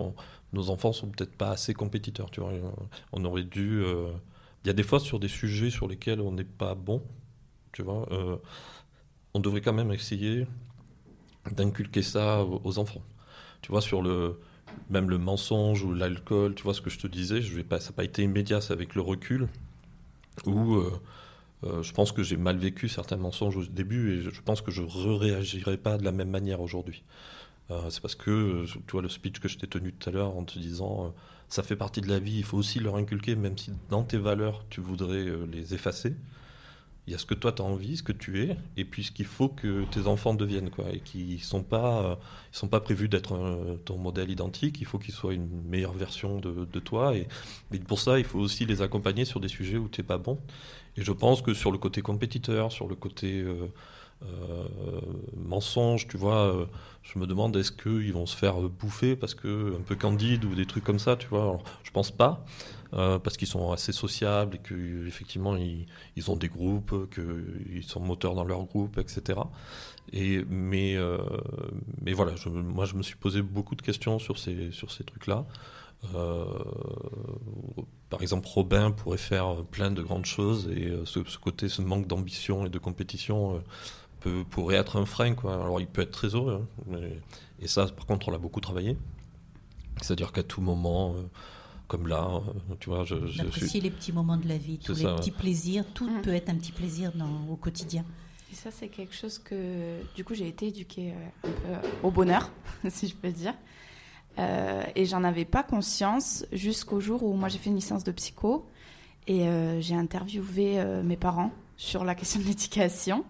nos 0.54 0.70
enfants 0.70 0.94
sont 0.94 1.08
peut-être 1.08 1.36
pas 1.36 1.52
assez 1.52 1.74
compétiteurs. 1.74 2.30
Tu 2.30 2.40
vois, 2.40 2.52
on 3.12 3.26
aurait 3.26 3.44
dû 3.44 3.82
euh, 3.84 4.12
il 4.64 4.68
y 4.68 4.70
a 4.70 4.74
des 4.74 4.84
fois 4.84 5.00
sur 5.00 5.20
des 5.20 5.28
sujets 5.28 5.70
sur 5.70 5.88
lesquels 5.88 6.22
on 6.22 6.32
n'est 6.32 6.44
pas 6.44 6.76
bon, 6.76 7.02
tu 7.72 7.84
vois, 7.84 8.08
euh, 8.12 8.38
on 9.34 9.40
devrait 9.40 9.62
quand 9.62 9.74
même 9.74 9.92
essayer 9.92 10.46
d'inculquer 11.52 12.02
ça 12.02 12.44
aux, 12.44 12.78
enfants. 12.80 13.02
Tu 13.62 13.72
vois, 13.72 13.82
sur 13.82 14.02
le 14.02 14.40
même 14.90 15.10
le 15.10 15.18
mensonge 15.18 15.84
ou 15.84 15.94
l'alcool, 15.94 16.54
tu 16.56 16.64
vois 16.64 16.74
ce 16.74 16.82
que 16.82 16.90
je 16.90 17.00
te 17.00 17.08
disais, 17.08 17.42
je 17.42 17.56
vais 17.56 17.64
pas, 17.64 17.80
ça 17.80 17.90
n'a 17.90 17.96
pas 17.96 18.04
été 18.04 18.24
immédiat, 18.24 18.62
c'est 18.62 18.74
avec 18.74 18.96
le 18.96 19.02
recul 19.02 19.48
euh, 20.46 20.92
euh, 21.64 21.82
je 21.82 21.94
pense 21.94 22.12
que 22.12 22.22
j'ai 22.22 22.38
mal 22.38 22.58
vécu 22.58 22.88
certains 22.88 23.18
mensonges 23.18 23.58
au 23.58 23.66
début 23.66 24.14
et 24.14 24.22
je 24.22 24.42
pense 24.42 24.62
que 24.62 24.72
je 24.72 24.84
ne 24.84 25.14
réagirai 25.14 25.78
pas 25.78 25.98
de 25.98 26.04
la 26.04 26.12
même 26.12 26.30
manière 26.30 26.62
aujourd'hui. 26.62 27.04
C'est 27.90 28.02
parce 28.02 28.16
que, 28.16 28.66
tu 28.66 28.92
vois, 28.92 29.02
le 29.02 29.10
speech 29.10 29.40
que 29.40 29.48
je 29.48 29.58
t'ai 29.58 29.68
tenu 29.68 29.94
tout 29.94 30.10
à 30.10 30.12
l'heure 30.12 30.36
en 30.36 30.44
te 30.44 30.58
disant 30.58 31.14
ça 31.50 31.64
fait 31.64 31.76
partie 31.76 32.02
de 32.02 32.10
la 32.10 32.20
vie, 32.20 32.38
il 32.38 32.44
faut 32.44 32.58
aussi 32.58 32.80
leur 32.80 32.96
inculquer, 32.96 33.36
même 33.36 33.58
si 33.58 33.72
dans 33.90 34.04
tes 34.04 34.18
valeurs, 34.18 34.66
tu 34.70 34.82
voudrais 34.82 35.26
les 35.52 35.74
effacer 35.74 36.16
il 37.08 37.12
y 37.12 37.16
a 37.16 37.18
ce 37.18 37.26
que 37.26 37.34
toi 37.34 37.54
tu 37.54 37.62
as 37.62 37.66
envie, 37.66 37.96
ce 37.96 38.04
que 38.04 38.12
tu 38.12 38.44
es, 38.44 38.58
et 38.76 38.84
puis 38.84 39.06
ce 39.06 39.12
qu'il 39.12 39.26
faut 39.26 39.48
que 39.48 39.86
tes 39.86 40.08
enfants 40.08 40.34
deviennent, 40.34 40.70
quoi, 40.70 40.92
et 40.92 41.00
qui 41.00 41.40
sont 41.40 41.64
pas, 41.64 42.04
euh, 42.04 42.16
sont 42.52 42.68
pas 42.68 42.82
prévus 42.82 43.08
d'être 43.08 43.80
ton 43.86 43.98
modèle 43.98 44.30
identique. 44.30 44.82
Il 44.82 44.86
faut 44.86 45.00
qu'ils 45.00 45.14
soient 45.14 45.34
une 45.34 45.64
meilleure 45.64 45.94
version 45.94 46.40
de, 46.40 46.80
toi, 46.80 47.16
et, 47.16 47.28
pour 47.88 48.00
ça, 48.00 48.20
il 48.20 48.26
faut 48.26 48.40
aussi 48.40 48.66
les 48.66 48.82
accompagner 48.82 49.24
sur 49.24 49.40
des 49.40 49.48
sujets 49.48 49.78
où 49.78 49.88
tu 49.88 50.02
n'es 50.02 50.08
pas 50.08 50.18
bon. 50.18 50.38
Et 50.98 51.04
je 51.04 51.12
pense 51.14 51.42
que 51.42 51.54
sur 51.54 51.72
le 51.72 51.78
côté 51.78 52.02
compétiteur, 52.02 52.74
sur 52.74 52.90
le 52.90 52.96
côté 52.96 53.40
euh, 53.42 53.68
euh, 54.24 54.68
mensonge, 55.36 56.08
tu 56.08 56.18
vois, 56.18 56.68
je 57.04 57.20
me 57.20 57.28
demande 57.28 57.56
est-ce 57.56 57.72
qu'ils 57.72 58.14
vont 58.14 58.26
se 58.26 58.36
faire 58.36 58.56
bouffer 58.62 59.16
parce 59.16 59.36
que 59.36 59.76
un 59.78 59.82
peu 59.82 59.96
candide 59.96 60.46
ou 60.46 60.56
des 60.56 60.66
trucs 60.66 60.84
comme 60.84 61.00
ça, 61.00 61.16
tu 61.16 61.28
vois? 61.28 61.60
Je 61.84 61.92
pense 61.92 62.12
pas. 62.12 62.46
Euh, 62.94 63.20
parce 63.20 63.36
qu'ils 63.36 63.50
sont 63.50 63.74
assez 63.74 63.92
sociables 63.92 64.56
et 64.56 64.60
qu'effectivement 64.60 65.58
ils, 65.58 65.88
ils, 66.16 66.32
ont 66.32 66.38
des 66.38 66.48
groupes, 66.48 67.14
qu'ils 67.14 67.84
sont 67.84 68.00
moteurs 68.00 68.34
dans 68.34 68.46
leur 68.46 68.64
groupe, 68.64 68.98
etc. 68.98 69.42
Et, 70.14 70.46
mais, 70.50 70.96
euh, 70.96 71.18
mais 72.02 72.14
voilà, 72.14 72.36
je, 72.38 72.48
moi 72.48 72.86
je 72.86 72.96
me 72.96 73.04
suis 73.04 73.18
posé 73.18 73.42
beaucoup 73.42 73.76
de 73.76 73.82
questions 73.82 74.20
sur 74.20 74.40
ces, 74.40 74.72
sur 74.72 74.92
ces 74.92 75.04
trucs-là. 75.04 75.46
Euh, 76.16 76.46
par 78.10 78.22
exemple, 78.22 78.48
Robin 78.48 78.92
pourrait 78.92 79.18
faire 79.18 79.66
plein 79.66 79.92
de 79.92 80.02
grandes 80.02 80.26
choses 80.26 80.70
et 80.70 80.94
ce, 81.04 81.20
côté, 81.38 81.68
ce 81.68 81.82
manque 81.82 82.08
d'ambition 82.08 82.66
et 82.66 82.70
de 82.70 82.80
compétition 82.80 83.62
peut, 84.28 84.44
pourrait 84.50 84.76
être 84.76 84.98
un 84.98 85.06
frein. 85.06 85.34
Quoi. 85.34 85.56
Alors 85.56 85.80
il 85.80 85.88
peut 85.88 86.02
être 86.02 86.12
très 86.12 86.30
heureux, 86.30 86.68
hein, 86.92 86.98
et 87.60 87.68
ça 87.68 87.88
par 87.88 88.06
contre 88.06 88.28
on 88.28 88.32
l'a 88.32 88.38
beaucoup 88.38 88.62
travaillé. 88.62 88.98
C'est-à-dire 90.02 90.32
qu'à 90.32 90.44
tout 90.44 90.62
moment, 90.62 91.16
comme 91.88 92.08
là, 92.08 92.28
euh, 92.30 92.76
tu 92.80 92.90
vois. 92.90 93.04
Je, 93.04 93.16
je 93.28 93.80
les 93.80 93.90
petits 93.90 94.12
moments 94.12 94.38
de 94.38 94.48
la 94.48 94.58
vie, 94.58 94.78
tous 94.78 94.96
les 94.96 95.06
petits 95.16 95.32
plaisirs. 95.32 95.86
Tout 95.94 96.10
mm. 96.10 96.22
peut 96.22 96.34
être 96.34 96.50
un 96.50 96.56
petit 96.56 96.72
plaisir 96.72 97.12
dans, 97.16 97.48
au 97.50 97.56
quotidien. 97.56 98.04
Et 98.52 98.56
ça, 98.56 98.72
c'est 98.72 98.88
quelque 98.88 99.16
chose 99.16 99.40
que, 99.40 100.02
du 100.16 100.24
coup, 100.24 100.34
j'ai 100.34 100.48
été 100.48 100.68
éduquée 100.68 101.14
euh, 101.14 101.48
un 101.76 101.80
peu 101.80 101.88
au 102.08 102.12
bonheur, 102.12 102.52
si 102.90 103.08
je 103.08 103.16
peux 103.16 103.32
dire. 103.32 103.54
Euh, 104.40 104.84
et 104.96 105.06
j'en 105.06 105.24
avais 105.24 105.46
pas 105.46 105.64
conscience 105.64 106.46
jusqu'au 106.52 107.00
jour 107.00 107.24
où 107.24 107.34
moi 107.34 107.50
j'ai 107.50 107.58
fait 107.58 107.72
une 107.72 107.76
licence 107.76 108.04
de 108.04 108.12
psycho 108.12 108.70
et 109.26 109.50
j'ai 109.82 109.96
interviewé 109.96 110.82
mes 111.04 111.18
parents 111.18 111.52
sur 111.76 112.06
la 112.06 112.16
question 112.16 112.40
de 112.40 112.46
l'éducation 112.46 113.26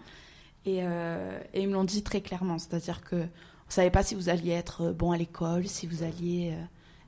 et, 0.68 0.78
et, 0.80 1.62
ils 1.62 1.68
me 1.68 1.74
l'ont 1.74 1.84
dit 1.84 2.04
très 2.04 2.22
clairement, 2.22 2.60
c'est-à-dire 2.60 3.02
que 3.02 3.16
on 3.16 3.70
savait 3.70 3.92
pas 3.92 4.04
si 4.04 4.16
vous 4.16 4.30
alliez 4.30 4.52
être 4.52 4.92
bon 4.92 5.12
à 5.12 5.18
l'école, 5.18 5.68
si 5.68 5.88
vous 5.88 6.04
alliez 6.04 6.56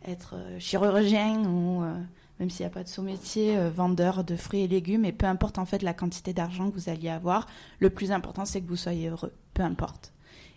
être 0.06 0.36
euh, 0.36 0.60
chirurgien 0.60 1.44
ou 1.46 1.84
euh, 1.84 1.94
même 2.40 2.50
s'il 2.50 2.66
n'y 2.66 2.72
a 2.72 2.74
pas 2.74 2.84
de 2.84 2.90
sous-métier, 2.90 3.58
euh, 3.58 3.70
vendeur 3.70 4.24
de 4.24 4.36
fruits 4.36 4.62
et 4.62 4.68
légumes, 4.68 5.06
et 5.06 5.12
peu 5.12 5.26
importe 5.26 5.58
en 5.58 5.66
fait 5.66 5.82
la 5.82 5.94
quantité 5.94 6.34
d'argent 6.34 6.70
que 6.70 6.76
vous 6.76 6.90
alliez 6.90 7.10
avoir, 7.10 7.48
le 7.80 7.90
plus 7.90 8.12
important 8.12 8.46
c'est 8.46 8.62
que 8.62 8.68
vous 8.68 8.76
soyez 8.76 9.10
heureux, 9.10 9.34
peu 9.54 9.64
importe. 9.64 10.14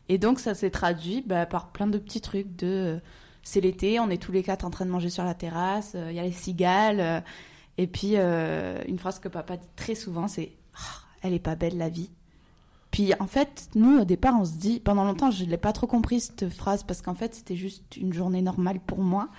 Et 0.09 0.19
donc 0.19 0.41
ça 0.41 0.55
s'est 0.55 0.71
traduit 0.71 1.23
bah, 1.27 1.47
par 1.47 1.73
plein 1.73 1.87
de 1.87 1.99
petits 1.99 2.21
trucs 2.21 2.55
de 2.57 3.01
c'est 3.43 3.61
l'été, 3.61 3.99
on 3.99 4.09
est 4.11 4.23
tous 4.23 4.31
les 4.31 4.45
quatre 4.45 4.65
en 4.65 4.71
train 4.71 4.87
de 4.87 4.91
manger 4.91 5.11
sur 5.11 5.25
la 5.25 5.35
terrasse, 5.35 5.97
il 6.09 6.15
y 6.15 6.21
a 6.21 6.23
les 6.23 6.33
cigales, 6.33 7.25
et 7.77 7.89
puis 7.89 8.15
une 8.17 8.99
phrase 8.99 9.19
que 9.19 9.29
papa 9.29 9.57
dit 9.57 9.67
très 9.75 9.97
souvent 9.97 10.29
c'est 10.29 10.53
ah, 10.75 11.01
elle 11.23 11.33
est 11.33 11.41
pas 11.41 11.57
belle 11.57 11.77
la 11.77 11.89
vie. 11.89 12.11
Puis 12.93 13.13
en 13.19 13.27
fait, 13.27 13.71
nous 13.75 13.99
au 13.99 14.05
départ, 14.05 14.35
on 14.39 14.45
se 14.45 14.53
dit, 14.53 14.79
pendant 14.79 15.05
longtemps, 15.05 15.33
je 15.33 15.45
ne 15.45 15.51
l'ai 15.51 15.57
pas 15.57 15.73
trop 15.73 15.89
compris 15.89 16.21
cette 16.21 16.51
phrase 16.51 16.85
parce 16.85 17.03
qu'en 17.03 17.15
fait, 17.15 17.35
c'était 17.35 17.57
juste 17.57 17.97
une 17.97 18.13
journée 18.13 18.43
normale 18.43 18.79
pour 18.79 19.01
moi. 19.01 19.31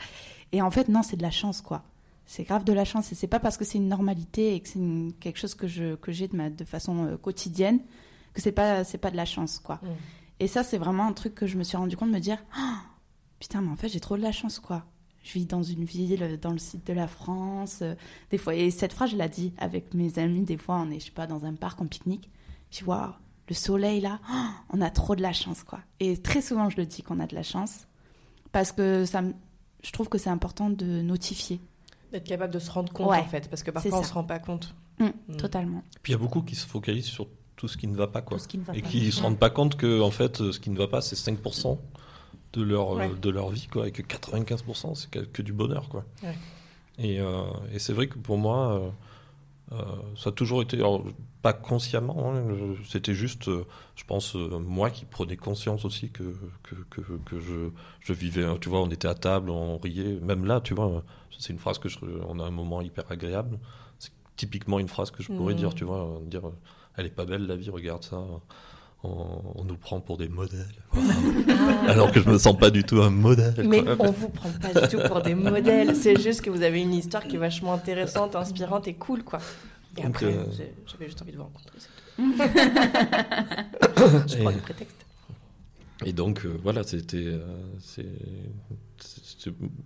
Et 0.51 0.62
en 0.62 0.72
fait, 0.72 0.89
non, 0.89 1.04
c'est 1.04 1.18
de 1.18 1.22
la 1.22 1.32
chance, 1.32 1.62
quoi. 1.62 1.84
C'est 2.26 2.43
grave 2.43 2.64
de 2.64 2.74
la 2.74 2.84
chance 2.84 3.12
et 3.12 3.16
c'est 3.16 3.28
pas 3.28 3.39
parce 3.39 3.58
que 3.58 3.64
c'est 3.64 3.78
une 3.78 3.89
normalité 3.89 4.56
et 4.56 4.60
que 4.60 4.70
c'est 4.70 4.80
quelque 5.20 5.38
chose 5.38 5.56
que 5.56 5.68
je 5.68 5.95
que 5.95 6.12
j'ai 6.12 6.28
de, 6.28 6.49
de 6.49 6.64
façon 6.64 7.06
euh, 7.06 7.18
quotidienne 7.18 7.80
que 8.34 8.41
c'est 8.41 8.51
pas 8.51 8.84
c'est 8.84 8.97
pas 8.97 9.12
de 9.12 9.18
la 9.18 9.26
chance, 9.26 9.60
quoi. 9.60 9.76
Mm. 9.76 9.88
Et 10.39 10.47
ça, 10.47 10.64
c'est 10.64 10.80
vraiment 10.80 11.06
un 11.06 11.14
truc 11.14 11.36
que 11.36 11.45
je 11.45 11.58
me 11.58 11.64
suis 11.64 11.78
rendu 11.78 11.95
compte 11.95 12.10
de 12.10 12.16
me 12.16 12.20
dire, 12.20 12.43
oh, 12.58 12.78
putain, 13.39 13.62
mais 13.62 13.70
en 13.70 13.76
fait, 13.76 13.89
j'ai 13.89 13.99
trop 13.99 14.18
de 14.18 14.24
la 14.24 14.32
chance, 14.32 14.60
quoi. 14.60 14.84
Je 15.22 15.34
vis 15.34 15.45
dans 15.45 15.64
une 15.64 15.86
ville, 15.86 16.39
dans 16.41 16.51
le 16.51 16.58
sud 16.58 16.84
de 16.84 16.93
la 16.93 17.08
France, 17.08 17.80
euh, 17.82 17.93
des 18.32 18.38
fois. 18.38 18.56
Et 18.56 18.72
cette 18.72 18.93
phrase, 18.93 19.12
je 19.12 19.16
l'ai 19.16 19.30
dit 19.30 19.54
avec 19.58 19.93
mes 19.93 20.18
amis. 20.18 20.41
Des 20.41 20.58
fois, 20.58 20.78
on 20.78 20.89
est, 20.89 20.99
je 20.99 21.06
sais 21.06 21.12
pas, 21.12 21.28
dans 21.28 21.45
un 21.45 21.54
parc 21.54 21.80
en 21.82 21.86
pique-nique. 21.86 22.30
Je 22.72 22.84
vois, 22.84 23.20
le 23.50 23.56
soleil 23.56 24.02
là, 24.02 24.20
on 24.70 24.82
a 24.82 24.89
trop 24.89 25.16
de 25.16 25.22
la 25.22 25.34
chance 25.34 25.64
quoi. 25.64 25.80
Et 26.00 26.18
très 26.18 26.41
souvent 26.41 26.70
je 26.70 26.78
le 26.78 26.86
dis 26.86 27.04
qu'on 27.04 27.20
a 27.20 27.28
de 27.28 27.36
la 27.36 27.44
chance 27.44 27.88
parce 28.52 28.72
que 28.72 29.06
ça, 29.06 29.22
je 29.84 29.91
trouve 29.91 30.10
que 30.10 30.18
c'est 30.18 30.30
important 30.30 30.70
de 30.70 31.02
notifier. 31.02 31.60
D'être 32.12 32.26
capable 32.26 32.54
de 32.54 32.60
se 32.60 32.70
rendre 32.70 32.94
compte 32.94 33.12
en 33.12 33.24
fait, 33.24 33.50
parce 33.50 33.64
que 33.64 33.72
parfois 33.72 34.00
on 34.00 34.04
se 34.04 34.14
rend 34.14 34.24
pas 34.24 34.39
compte. 34.39 34.76
Mmh, 35.00 35.06
mmh. 35.06 35.36
Totalement. 35.38 35.84
Puis 36.04 36.14
il 36.14 36.16
y 36.16 36.20
a 36.20 36.20
beaucoup 36.20 36.44
qui 36.44 36.56
se 36.56 36.68
focalisent 36.68 37.06
sur 37.06 37.28
tout 37.56 37.68
ce 37.68 37.78
qui 37.78 37.88
ne 37.88 37.96
va 37.96 38.08
pas 38.08 38.22
quoi. 38.22 38.38
et 38.74 38.82
qui 38.82 39.06
ne 39.06 39.12
se 39.12 39.22
rendent 39.22 39.39
pas 39.39 39.50
compte 39.50 39.76
que 39.76 40.02
en 40.02 40.12
fait 40.12 40.38
ce 40.38 40.60
qui 40.60 40.70
ne 40.70 40.78
va 40.78 40.88
pas 40.88 41.02
c'est 41.02 41.16
5% 41.16 41.78
de 42.54 42.62
leur, 42.62 43.18
de 43.18 43.30
leur 43.30 43.50
vie 43.50 43.68
quoi, 43.68 43.88
et 43.88 43.91
que 43.91 44.04
95% 44.04 44.96
c'est 44.96 45.32
que, 45.32 45.41
du 45.41 45.54
bonheur 45.54 45.89
quoi. 45.89 46.06
Et, 47.00 47.20
euh, 47.20 47.46
et 47.72 47.80
c'est 47.80 47.94
vrai 47.94 48.08
que 48.08 48.18
pour 48.18 48.38
moi... 48.38 48.80
Euh, 48.80 48.89
ça 50.16 50.30
a 50.30 50.32
toujours 50.32 50.62
été, 50.62 50.82
pas 51.42 51.54
consciemment, 51.54 52.34
hein, 52.34 52.44
c'était 52.88 53.14
juste, 53.14 53.48
euh, 53.48 53.66
je 53.96 54.04
pense, 54.06 54.36
euh, 54.36 54.60
moi 54.60 54.90
qui 54.90 55.06
prenais 55.06 55.38
conscience 55.38 55.86
aussi 55.86 56.10
que, 56.10 56.36
que, 56.64 57.02
que, 57.26 57.40
je, 57.40 57.70
je, 58.02 58.14
vivais, 58.14 58.46
tu 58.60 58.70
vois, 58.70 58.82
on 58.82 58.90
était 58.90 59.08
à 59.08 59.16
table, 59.16 59.50
on 59.50 59.78
riait, 59.78 60.20
même 60.22 60.46
là, 60.46 60.62
tu 60.62 60.74
vois, 60.74 61.04
c'est 61.38 61.52
une 61.52 61.60
phrase 61.60 61.80
que 61.80 61.90
je, 61.90 62.00
on 62.28 62.40
a 62.40 62.44
un 62.44 62.52
moment 62.52 62.82
hyper 62.82 63.12
agréable, 63.12 63.60
c'est 64.00 64.12
typiquement 64.36 64.80
une 64.80 64.88
phrase 64.88 65.12
que 65.12 65.24
je 65.24 65.32
pourrais 65.32 65.56
dire, 65.56 65.70
mmh. 65.70 65.76
tu 65.76 65.84
vois, 65.86 66.20
dire, 66.26 66.44
elle 66.96 67.06
est 67.06 67.16
pas 67.16 67.26
belle 67.26 67.46
la 67.48 67.56
vie, 67.56 67.70
regarde 67.70 68.04
ça 68.04 68.24
on, 69.04 69.64
nous 69.66 69.76
prend 69.76 69.99
pour 69.99 70.18
des 70.18 70.30
modèles. 70.30 70.66
Ah. 70.93 70.99
Alors 71.88 72.12
que 72.12 72.22
je 72.22 72.30
me 72.30 72.38
sens 72.38 72.58
pas 72.58 72.70
du 72.70 72.84
tout 72.84 73.01
un 73.01 73.10
modèle. 73.10 73.54
Mais 73.66 73.84
on 73.99 74.12
vous 74.12 74.30
prend 74.30 74.49
pas 74.62 74.82
du 74.82 74.88
tout 74.88 75.01
pour 75.08 75.22
des 75.22 75.36
modèles. 75.36 75.95
C'est 75.95 76.20
juste 76.22 76.41
que 76.41 76.49
vous 76.49 76.64
avez 76.64 76.82
une 76.82 76.93
histoire 76.93 77.24
qui 77.24 77.36
est 77.36 77.39
vachement 77.39 77.74
intéressante, 77.74 78.36
inspirante 78.36 78.88
et 78.88 78.93
cool, 78.93 79.24
quoi. 79.24 79.39
Et 79.97 80.06
après, 80.06 80.26
euh, 80.26 80.45
j'avais 80.88 81.06
juste 81.06 81.22
envie 81.22 81.34
de 81.34 81.38
vous 81.38 81.43
rencontrer. 81.43 81.78
je 84.28 84.41
prends 84.41 84.49
le 84.49 84.58
prétexte. 84.58 85.06
Et 86.06 86.14
donc, 86.14 86.45
euh, 86.45 86.58
voilà, 86.64 86.84
c'était. 86.84 87.18
Euh, 87.18 87.39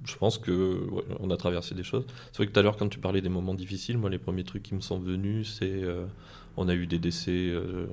je 0.05 0.15
pense 0.17 0.37
que 0.37 0.87
on 1.19 1.29
a 1.31 1.37
traversé 1.37 1.75
des 1.75 1.83
choses. 1.83 2.05
C'est 2.31 2.37
vrai 2.37 2.47
que 2.47 2.51
tout 2.51 2.59
à 2.59 2.63
l'heure, 2.63 2.77
quand 2.77 2.87
tu 2.87 2.99
parlais 2.99 3.21
des 3.21 3.29
moments 3.29 3.55
difficiles, 3.55 3.97
moi, 3.97 4.09
les 4.09 4.19
premiers 4.19 4.43
trucs 4.43 4.63
qui 4.63 4.75
me 4.75 4.81
sont 4.81 4.99
venus, 4.99 5.57
c'est 5.59 5.83
on 6.57 6.67
a 6.67 6.73
eu 6.73 6.87
des 6.87 6.97
décès 6.97 7.51
euh, 7.51 7.85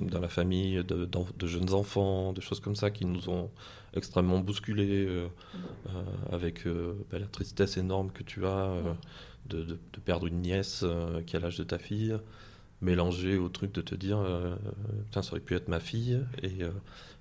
dans 0.00 0.20
la 0.20 0.30
famille 0.30 0.82
de, 0.82 1.46
jeunes 1.46 1.74
enfants, 1.74 2.32
des 2.32 2.40
choses 2.40 2.60
comme 2.60 2.74
ça 2.74 2.90
qui 2.90 3.04
nous 3.04 3.28
ont 3.28 3.50
extrêmement 3.92 4.40
bousculés 4.40 5.06
euh, 5.06 5.28
euh, 5.88 6.02
avec 6.32 6.66
bah, 6.66 7.18
la 7.18 7.26
tristesse 7.26 7.76
énorme 7.76 8.10
que 8.10 8.22
tu 8.22 8.46
as 8.46 8.72
de, 9.46 9.78
perdre 10.04 10.26
une 10.26 10.40
nièce 10.40 10.84
qui 11.26 11.36
a 11.36 11.40
l'âge 11.40 11.58
de 11.58 11.64
ta 11.64 11.78
fille, 11.78 12.16
mélangé 12.80 13.36
au 13.36 13.50
truc 13.50 13.72
de 13.72 13.82
te 13.82 13.94
dire 13.94 14.18
ça 15.12 15.20
aurait 15.30 15.40
pu 15.40 15.54
être 15.54 15.68
ma 15.68 15.80
fille 15.80 16.20
et, 16.42 16.60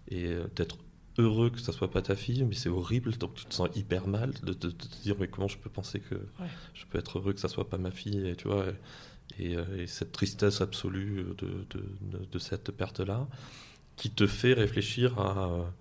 et 0.09 0.33
d'être 0.55 0.77
heureux 1.17 1.49
que 1.49 1.59
ça 1.59 1.73
soit 1.73 1.91
pas 1.91 2.01
ta 2.01 2.15
fille, 2.15 2.43
mais 2.45 2.55
c'est 2.55 2.69
horrible, 2.69 3.11
donc 3.17 3.35
tu 3.35 3.45
te 3.45 3.53
sens 3.53 3.69
hyper 3.75 4.07
mal 4.07 4.31
de, 4.43 4.53
te 4.53 4.67
dire 5.03 5.15
mais 5.19 5.27
comment 5.27 5.49
je 5.49 5.57
peux 5.57 5.69
penser 5.69 5.99
que 5.99 6.15
je 6.73 6.85
peux 6.85 6.97
être 6.97 7.19
heureux 7.19 7.33
que 7.33 7.41
ça 7.41 7.49
soit 7.49 7.69
pas 7.69 7.77
ma 7.77 7.91
fille, 7.91 8.25
et 8.29 8.37
tu 8.37 8.47
vois. 8.47 8.67
Euh, 9.39 9.77
et, 9.77 9.87
cette 9.87 10.11
tristesse 10.11 10.61
absolue 10.61 11.25
de, 11.37 11.65
de, 12.31 12.39
cette 12.39 12.71
perte-là, 12.71 13.27
qui 13.95 14.09
te 14.09 14.27
fait 14.27 14.53
réfléchir 14.53 15.19
à 15.19 15.71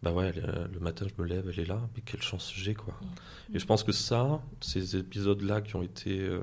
bah 0.00 0.12
ouais, 0.12 0.32
le 0.32 0.78
matin 0.78 1.06
je 1.08 1.20
me 1.20 1.26
lève, 1.26 1.48
elle 1.52 1.58
est 1.58 1.66
là, 1.66 1.80
mais 1.96 2.02
quelle 2.02 2.22
chance 2.22 2.52
j'ai 2.54 2.72
quoi. 2.72 2.94
Et 3.52 3.58
je 3.58 3.66
pense 3.66 3.82
que 3.82 3.90
ça, 3.90 4.40
ces 4.60 4.96
épisodes-là 4.96 5.60
qui 5.60 5.74
ont 5.74 5.82
été 5.82 6.20
euh, 6.20 6.40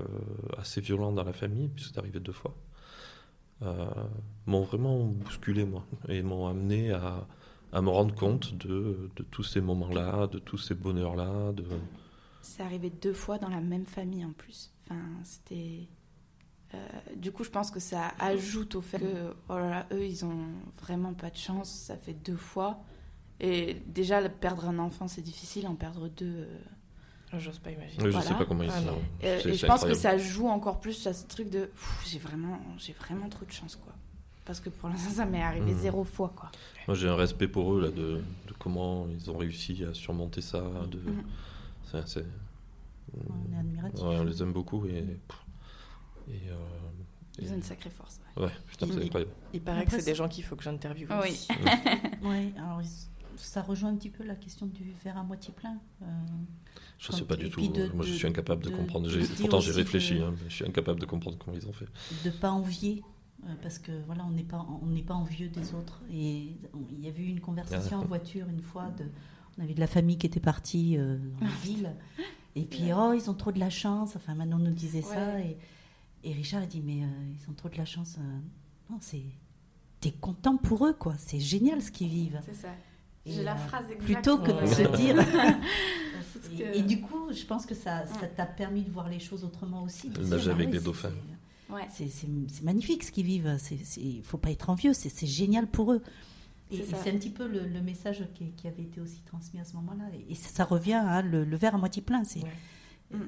assez 0.57 0.81
violents 0.81 1.13
dans 1.13 1.23
la 1.23 1.31
famille, 1.31 1.69
puisque 1.69 1.93
c'est 1.93 1.97
arrivé 1.97 2.19
deux 2.19 2.33
fois, 2.33 2.53
euh, 3.61 3.85
m'ont 4.45 4.63
vraiment 4.63 5.05
bousculé 5.05 5.63
moi 5.63 5.85
et 6.09 6.21
m'ont 6.21 6.47
amené 6.47 6.91
à, 6.91 7.25
à, 7.71 7.81
me 7.81 7.89
rendre 7.89 8.13
compte 8.13 8.57
de, 8.57 9.09
de 9.15 9.23
tous 9.23 9.43
ces 9.43 9.61
moments-là, 9.61 10.27
de 10.27 10.39
tous 10.39 10.57
ces 10.57 10.75
bonheurs-là, 10.75 11.53
de 11.53 11.63
c'est 12.45 12.61
arrivé 12.61 12.91
deux 12.91 13.13
fois 13.13 13.39
dans 13.39 13.49
la 13.49 13.59
même 13.59 13.87
famille 13.87 14.23
en 14.23 14.31
plus. 14.31 14.71
Enfin, 14.83 15.01
c'était. 15.23 15.87
Euh, 16.75 17.15
du 17.15 17.31
coup, 17.31 17.43
je 17.43 17.49
pense 17.49 17.71
que 17.71 17.79
ça 17.79 18.11
ajoute 18.19 18.75
au 18.75 18.81
fait 18.81 18.99
que, 18.99 19.33
oh 19.49 19.57
là 19.57 19.69
là, 19.69 19.85
eux, 19.91 20.05
ils 20.05 20.23
ont 20.25 20.45
vraiment 20.81 21.13
pas 21.13 21.29
de 21.29 21.37
chance. 21.37 21.69
Ça 21.69 21.95
fait 21.97 22.13
deux 22.13 22.35
fois. 22.37 22.79
Et 23.39 23.75
déjà, 23.87 24.27
perdre 24.29 24.67
un 24.69 24.79
enfant, 24.79 25.07
c'est 25.07 25.21
difficile. 25.21 25.67
En 25.67 25.75
perdre 25.75 26.07
deux. 26.09 26.25
euh, 26.25 26.57
J'ose 27.37 27.59
pas 27.59 27.71
imaginer. 27.71 27.97
Oui, 28.03 28.05
je 28.05 28.09
Voilà. 28.11 28.27
sais 28.27 28.35
pas 28.35 28.45
comment 28.45 28.63
ils 28.63 28.69
Ah 28.73 28.81
sont. 28.81 28.99
Euh, 29.23 29.41
et 29.45 29.53
je 29.55 29.65
pense 29.65 29.83
que 29.83 29.93
ça 29.93 30.17
joue 30.17 30.47
encore 30.47 30.79
plus 30.79 31.05
à 31.07 31.13
ce 31.13 31.25
truc 31.27 31.49
de 31.49 31.69
j'ai 32.05 32.19
vraiment, 32.19 32.59
j'ai 32.77 32.93
vraiment 32.93 33.27
trop 33.27 33.43
de 33.45 33.51
chance 33.51 33.75
quoi. 33.75 33.91
Parce 34.45 34.59
que 34.61 34.69
pour 34.69 34.87
l'instant 34.87 35.09
ça 35.15 35.25
m'est 35.25 35.41
arrivé 35.41 35.73
Mhm. 35.73 35.79
zéro 35.79 36.03
fois 36.05 36.31
quoi. 36.33 36.49
Moi, 36.87 36.95
j'ai 36.95 37.09
un 37.09 37.15
respect 37.15 37.47
pour 37.49 37.73
eux 37.73 37.81
là 37.81 37.89
de, 37.89 38.21
de 38.47 38.53
comment 38.57 39.07
ils 39.09 39.29
ont 39.29 39.37
réussi 39.37 39.83
à 39.83 39.93
surmonter 39.93 40.39
ça. 40.41 40.61
De, 40.89 40.99
c'est- 42.05 42.23
On 43.17 43.53
est 43.53 43.59
admiratifs. 43.59 44.01
Ouais, 44.03 44.17
on 44.19 44.23
les 44.23 44.41
aime 44.41 44.53
beaucoup 44.53 44.85
et. 44.85 45.01
pff, 45.27 45.44
et, 46.29 46.49
euh, 46.49 46.55
Ils 47.39 47.47
et- 47.47 47.51
ont 47.51 47.55
une 47.55 47.63
sacrée 47.63 47.89
force. 47.89 48.19
ouais. 48.37 48.43
Ouais, 48.45 48.51
putain, 48.67 48.87
c'est 48.87 48.93
Il- 48.95 49.03
incroyable. 49.03 49.31
Il 49.53 49.61
paraît 49.61 49.81
Après, 49.81 49.97
que 49.97 50.03
c'est 50.03 50.09
des 50.11 50.15
gens 50.15 50.27
qu'il 50.27 50.43
faut 50.43 50.55
que 50.55 50.63
j'interviewe. 50.63 51.07
Oui. 51.23 51.29
aussi. 51.29 51.47
Oui, 52.23 52.53
alors 52.57 52.81
ça 53.37 53.61
rejoint 53.61 53.89
un 53.89 53.95
petit 53.95 54.09
peu 54.09 54.23
la 54.23 54.35
question 54.35 54.65
du 54.65 54.93
verre 55.03 55.17
à 55.17 55.23
moitié 55.23 55.53
plein. 55.53 55.77
euh, 56.01 56.05
Je 56.97 57.11
Quand- 57.11 57.17
sais 57.17 57.23
pas 57.25 57.35
du 57.35 57.49
tout. 57.49 57.67
de- 57.67 57.89
Moi, 57.93 58.05
je 58.05 58.13
suis 58.13 58.27
incapable 58.27 58.63
de, 58.63 58.69
de- 58.69 58.75
comprendre. 58.75 59.09
de 59.09 59.35
Pourtant, 59.41 59.59
j'ai 59.59 59.73
réfléchi, 59.73 60.21
hein, 60.21 60.31
mais 60.41 60.49
je 60.49 60.55
suis 60.55 60.65
incapable 60.65 60.99
de 60.99 61.05
comprendre 61.05 61.37
comment 61.37 61.55
ils 61.57 61.67
ont 61.67 61.73
fait. 61.73 61.87
de 62.23 62.29
pas 62.29 62.51
envier 62.51 63.03
euh, 63.45 63.53
parce 63.61 63.77
que 63.79 63.91
voilà 64.07 64.23
on 64.25 64.31
n'est 64.31 64.43
pas 64.45 64.65
on 64.81 64.85
n'est 64.87 65.03
pas 65.03 65.13
envieux 65.13 65.49
des 65.49 65.73
autres 65.75 66.01
et 66.11 66.55
on- 66.73 66.79
il 66.89 67.01
y 67.03 67.09
avait 67.09 67.21
eu 67.21 67.27
une 67.27 67.41
conversation 67.41 67.97
en 67.99 68.05
voiture 68.05 68.47
une 68.47 68.61
fois 68.61 68.89
de 68.97 69.03
on 69.59 69.63
avait 69.63 69.73
de 69.73 69.79
la 69.81 69.87
famille 69.87 70.17
qui 70.17 70.25
était 70.25 70.39
partie 70.39 70.97
euh, 70.97 71.17
dans 71.39 71.45
la 71.45 71.51
ville 71.63 71.91
et 72.55 72.63
puis 72.63 72.93
oh 72.95 73.11
ils 73.13 73.29
ont 73.29 73.33
trop 73.33 73.51
de 73.51 73.59
la 73.59 73.69
chance 73.69 74.15
enfin 74.15 74.33
Manon 74.35 74.57
nous 74.57 74.71
disait 74.71 75.01
ça 75.01 75.39
et, 75.41 75.57
et 76.25 76.33
Richard 76.33 76.63
a 76.63 76.65
dit 76.65 76.81
mais 76.81 77.03
euh, 77.03 77.07
ils 77.33 77.49
ont 77.49 77.53
trop 77.53 77.69
de 77.69 77.77
la 77.77 77.85
chance 77.85 78.17
euh, 78.19 78.39
non 78.89 78.97
c'est 79.01 79.21
t'es 80.01 80.11
content 80.11 80.57
pour 80.57 80.85
eux 80.85 80.93
quoi 80.93 81.15
c'est 81.17 81.39
génial 81.39 81.81
ce 81.81 81.91
qu'ils 81.91 82.09
vivent 82.09 82.39
C'est 82.45 82.53
ça. 82.55 82.69
J'ai 83.25 83.43
la 83.43 83.53
euh, 83.53 83.57
phrase 83.57 83.85
exacte. 83.85 84.03
plutôt 84.03 84.37
que 84.37 84.51
de 84.61 84.65
se 84.67 84.97
dire 84.97 85.19
et, 86.53 86.57
que- 86.57 86.77
et 86.77 86.81
du 86.83 87.01
coup 87.01 87.31
je 87.31 87.43
pense 87.45 87.65
que 87.65 87.73
ça 87.75 88.05
ça 88.05 88.27
t'a 88.27 88.45
permis 88.45 88.83
de 88.83 88.91
voir 88.91 89.09
les 89.09 89.19
choses 89.19 89.43
autrement 89.43 89.83
aussi 89.83 90.09
de 90.09 90.23
nager 90.23 90.43
dire, 90.43 90.51
avec 90.53 90.67
ah 90.67 90.71
des 90.71 90.79
dauphins. 90.79 91.09
c'est- 91.09 91.73
Ouais. 91.73 91.87
c'est- 91.91 92.09
C'est 92.09 92.27
c'est 92.49 92.63
magnifique 92.63 93.03
ce 93.03 93.11
qu'ils 93.11 93.25
vivent. 93.25 93.57
Il 93.97 94.17
ne 94.17 94.21
faut 94.21 94.37
pas 94.37 94.51
être 94.51 94.69
envieux. 94.69 94.93
C'est 94.93 95.09
c'est 95.09 95.25
génial 95.25 95.65
pour 95.65 95.93
eux. 95.93 96.03
Et 96.69 96.83
C'est 96.83 97.09
un 97.09 97.15
petit 97.17 97.31
peu 97.31 97.47
le, 97.47 97.65
le 97.67 97.81
message 97.81 98.23
qui, 98.35 98.51
qui 98.51 98.67
avait 98.67 98.83
été 98.83 99.01
aussi 99.01 99.21
transmis 99.25 99.59
à 99.59 99.63
ce 99.65 99.73
moment-là. 99.77 100.03
Et, 100.29 100.33
et 100.33 100.35
ça 100.35 100.63
revient 100.63 100.93
à 100.93 101.23
le, 101.23 101.43
le 101.43 101.57
verre 101.57 101.73
à 101.73 101.77
moitié 101.79 102.03
plein. 102.03 102.23
C'est 102.23 102.41
Ouais. 102.43 103.19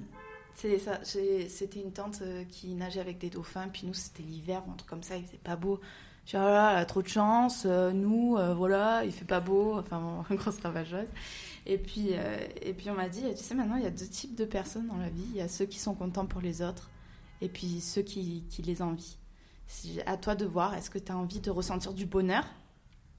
C'est 0.59 0.79
ça. 0.79 0.99
j'ai- 1.03 1.49
C'était 1.49 1.81
une 1.81 1.91
tante 1.91 2.19
euh, 2.23 2.43
qui 2.45 2.73
nageait 2.73 2.99
avec 2.99 3.19
des 3.19 3.29
dauphins. 3.29 3.67
Puis 3.67 3.85
nous 3.85 3.93
c'était 3.93 4.23
l'hiver 4.23 4.63
ou 4.67 4.71
un 4.71 4.75
truc 4.75 4.89
comme 4.89 5.03
ça. 5.03 5.15
Il 5.15 5.23
faisait 5.25 5.37
pas 5.37 5.55
beau. 5.55 5.79
Je 6.25 6.31
dis, 6.31 6.35
oh 6.37 6.39
là 6.39 6.51
là, 6.51 6.71
elle 6.73 6.77
a 6.79 6.85
trop 6.85 7.01
de 7.03 7.07
chance. 7.07 7.63
euh, 7.65 7.91
nous, 7.93 8.37
euh, 8.37 8.53
voilà, 8.55 9.05
il 9.05 9.11
fait 9.11 9.23
pas 9.25 9.39
beau. 9.39 9.75
Enfin, 9.79 10.25
grosse 10.31 10.59
ravageuse. 10.59 11.07
Et 11.67 11.77
puis, 11.77 12.07
euh, 12.13 12.37
et 12.61 12.73
puis 12.73 12.89
on 12.89 12.95
m'a 12.95 13.07
dit, 13.09 13.21
tu 13.37 13.43
sais, 13.43 13.53
maintenant, 13.53 13.75
il 13.75 13.83
y 13.83 13.85
a 13.85 13.91
deux 13.91 14.07
types 14.07 14.35
de 14.35 14.45
personnes 14.45 14.87
dans 14.87 14.97
la 14.97 15.09
vie. 15.09 15.25
Il 15.31 15.35
y 15.37 15.41
a 15.41 15.47
ceux 15.47 15.65
qui 15.65 15.77
sont 15.79 15.93
contents 15.93 16.25
pour 16.25 16.41
les 16.41 16.61
autres 16.61 16.89
et 17.41 17.49
puis 17.49 17.79
ceux 17.81 18.01
qui, 18.01 18.43
qui 18.49 18.61
les 18.63 18.81
envient. 18.81 19.17
C'est 19.67 20.03
à 20.07 20.17
toi 20.17 20.33
de 20.33 20.45
voir, 20.45 20.73
est-ce 20.75 20.89
que 20.89 20.97
tu 20.97 21.11
as 21.11 21.17
envie 21.17 21.39
de 21.41 21.51
ressentir 21.51 21.93
du 21.93 22.05
bonheur 22.05 22.45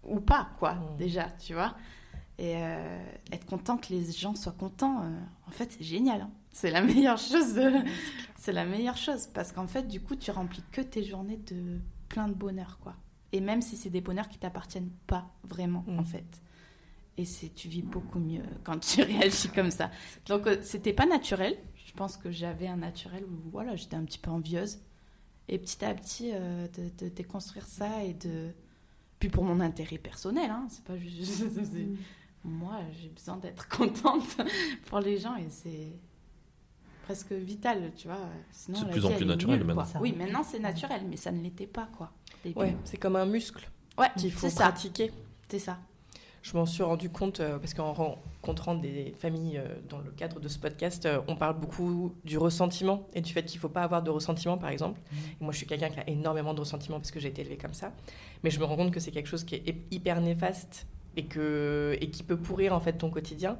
ou 0.02 0.18
pas, 0.18 0.48
quoi, 0.58 0.74
Mm. 0.74 0.96
déjà, 0.98 1.24
tu 1.38 1.52
vois? 1.54 1.74
Et 2.38 2.54
euh, 2.56 2.98
être 3.32 3.44
content 3.46 3.76
que 3.76 3.88
les 3.92 4.10
gens 4.12 4.34
soient 4.34 4.52
contents, 4.58 5.02
euh, 5.04 5.10
en 5.46 5.50
fait, 5.50 5.72
c'est 5.72 5.84
génial. 5.84 6.22
hein. 6.22 6.30
C'est 6.52 6.70
la 6.70 6.80
meilleure 6.82 7.18
chose. 7.18 7.54
de- 7.54 7.72
C'est 8.36 8.52
la 8.52 8.64
meilleure 8.64 8.96
chose 8.96 9.26
parce 9.34 9.52
qu'en 9.52 9.66
fait, 9.66 9.86
du 9.88 10.00
coup, 10.00 10.16
tu 10.16 10.30
remplis 10.30 10.62
que 10.72 10.80
tes 10.80 11.02
journées 11.04 11.36
de 11.38 11.78
plein 12.08 12.28
de 12.28 12.34
bonheur, 12.34 12.78
quoi. 12.82 12.94
Et 13.32 13.40
même 13.40 13.60
si 13.60 13.76
c'est 13.76 13.90
des 13.90 14.00
bonheurs 14.00 14.28
qui 14.28 14.38
t'appartiennent 14.38 14.90
pas 15.06 15.30
vraiment, 15.44 15.84
Mm. 15.86 15.98
en 15.98 16.04
fait. 16.04 16.42
Et 17.18 17.24
c'est, 17.24 17.52
tu 17.52 17.68
vis 17.68 17.82
beaucoup 17.82 18.20
mieux 18.20 18.42
quand 18.64 18.78
tu 18.78 19.02
réagis 19.02 19.48
comme 19.48 19.70
ça. 19.70 19.90
Donc, 20.26 20.46
euh, 20.46 20.58
c'était 20.62 20.92
pas 20.92 21.04
naturel. 21.06 21.56
Je 21.86 21.92
pense 21.92 22.16
que 22.16 22.30
j'avais 22.30 22.68
un 22.68 22.76
naturel 22.76 23.24
où, 23.24 23.50
voilà, 23.50 23.74
j'étais 23.76 23.96
un 23.96 24.04
petit 24.04 24.18
peu 24.18 24.30
envieuse. 24.30 24.78
Et 25.48 25.58
petit 25.58 25.84
à 25.84 25.92
petit, 25.94 26.30
euh, 26.32 26.68
de, 26.68 26.90
de 27.04 27.08
déconstruire 27.10 27.66
ça 27.66 28.04
et 28.04 28.14
de. 28.14 28.50
Puis 29.18 29.30
pour 29.30 29.42
mon 29.44 29.58
intérêt 29.60 29.98
personnel, 29.98 30.50
hein, 30.50 30.66
c'est 30.70 30.84
pas 30.84 30.96
juste. 30.96 31.44
c'est- 31.64 31.88
Moi, 32.44 32.78
j'ai 33.00 33.08
besoin 33.08 33.36
d'être 33.38 33.68
contente 33.68 34.36
pour 34.86 35.00
les 35.00 35.18
gens 35.18 35.34
et 35.36 35.48
c'est 35.50 35.92
presque 37.08 37.32
vital, 37.32 37.90
tu 37.96 38.06
vois. 38.06 38.18
Sinon, 38.52 38.80
C'est 38.80 38.84
de 38.84 38.90
plus 38.90 39.00
vie, 39.00 39.06
en 39.06 39.16
plus 39.16 39.24
naturel 39.24 39.56
nulle, 39.56 39.66
maintenant. 39.66 39.86
quoi. 39.90 40.00
Oui, 40.02 40.12
maintenant 40.12 40.42
c'est 40.42 40.58
naturel, 40.58 41.00
mais 41.08 41.16
ça 41.16 41.32
ne 41.32 41.42
l'était 41.42 41.66
pas, 41.66 41.88
quoi. 41.96 42.10
Ouais, 42.54 42.76
c'est 42.84 42.98
comme 42.98 43.16
un 43.16 43.24
muscle 43.24 43.66
Ouais, 43.98 44.08
qu'il 44.18 44.30
faut 44.30 44.50
pratiquer. 44.50 45.10
C'est 45.48 45.58
ça. 45.58 45.78
Je 46.42 46.54
m'en 46.54 46.66
suis 46.66 46.82
rendu 46.82 47.08
compte 47.08 47.40
euh, 47.40 47.58
parce 47.58 47.72
qu'en 47.72 47.94
rencontrant 47.94 48.74
des 48.74 49.14
familles 49.18 49.56
euh, 49.56 49.76
dans 49.88 50.00
le 50.00 50.10
cadre 50.10 50.38
de 50.38 50.48
ce 50.48 50.58
podcast, 50.58 51.06
euh, 51.06 51.20
on 51.28 51.34
parle 51.34 51.58
beaucoup 51.58 52.14
du 52.24 52.36
ressentiment 52.36 53.08
et 53.14 53.22
du 53.22 53.32
fait 53.32 53.42
qu'il 53.42 53.56
ne 53.56 53.62
faut 53.62 53.68
pas 53.70 53.82
avoir 53.82 54.02
de 54.02 54.10
ressentiment, 54.10 54.58
par 54.58 54.68
exemple. 54.68 55.00
Et 55.40 55.42
moi, 55.44 55.52
je 55.52 55.56
suis 55.56 55.66
quelqu'un 55.66 55.88
qui 55.88 56.00
a 56.00 56.08
énormément 56.10 56.52
de 56.52 56.60
ressentiment 56.60 56.98
parce 56.98 57.10
que 57.10 57.20
j'ai 57.20 57.28
été 57.28 57.40
élevée 57.40 57.56
comme 57.56 57.74
ça. 57.74 57.92
Mais 58.44 58.50
je 58.50 58.60
me 58.60 58.66
rends 58.66 58.76
compte 58.76 58.92
que 58.92 59.00
c'est 59.00 59.12
quelque 59.12 59.28
chose 59.28 59.44
qui 59.44 59.54
est 59.54 59.76
hyper 59.90 60.20
néfaste 60.20 60.86
et, 61.16 61.24
que, 61.24 61.96
et 62.00 62.10
qui 62.10 62.22
peut 62.22 62.36
pourrir 62.36 62.74
en 62.74 62.80
fait 62.80 62.92
ton 62.92 63.10
quotidien. 63.10 63.58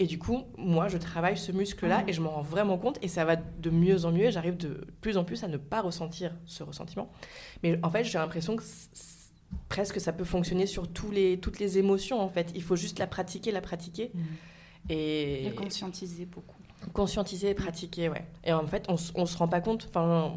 Et 0.00 0.06
du 0.06 0.18
coup, 0.18 0.44
moi, 0.56 0.86
je 0.88 0.96
travaille 0.98 1.36
ce 1.36 1.50
muscle-là 1.50 2.02
Mhm. 2.02 2.08
et 2.08 2.12
je 2.12 2.20
m'en 2.20 2.30
rends 2.30 2.42
vraiment 2.42 2.78
compte 2.78 2.98
et 3.02 3.08
ça 3.08 3.24
va 3.24 3.36
de 3.36 3.70
mieux 3.70 4.04
en 4.04 4.12
mieux. 4.12 4.26
et 4.26 4.30
J'arrive 4.32 4.56
de 4.56 4.86
plus 5.00 5.16
en 5.16 5.24
plus 5.24 5.42
à 5.44 5.48
ne 5.48 5.56
pas 5.56 5.80
ressentir 5.80 6.34
ce 6.46 6.62
ressentiment. 6.62 7.10
Mais 7.62 7.78
en 7.82 7.90
fait, 7.90 8.04
j'ai 8.04 8.18
l'impression 8.18 8.54
que 8.56 8.62
presque 9.68 10.00
ça 10.00 10.12
peut 10.12 10.24
fonctionner 10.24 10.66
sur 10.66 10.88
tous 10.88 11.10
les, 11.10 11.38
toutes 11.40 11.58
les 11.58 11.78
émotions 11.78 12.20
en 12.20 12.28
fait. 12.28 12.52
Il 12.54 12.62
faut 12.62 12.76
juste 12.76 12.98
la 12.98 13.06
pratiquer, 13.06 13.50
la 13.50 13.60
pratiquer 13.60 14.12
Mm. 14.14 14.20
et 14.90 15.46
Et 15.46 15.50
conscientiser 15.54 16.26
beaucoup. 16.26 16.56
conscientiser 16.92 17.50
et 17.50 17.54
pratiquer, 17.54 18.08
ouais. 18.08 18.24
Et 18.44 18.52
en 18.52 18.66
fait, 18.66 18.84
on, 18.88 18.94
on 19.14 19.26
se 19.26 19.36
rend 19.36 19.48
pas 19.48 19.60
compte. 19.60 19.86
Enfin, 19.88 20.34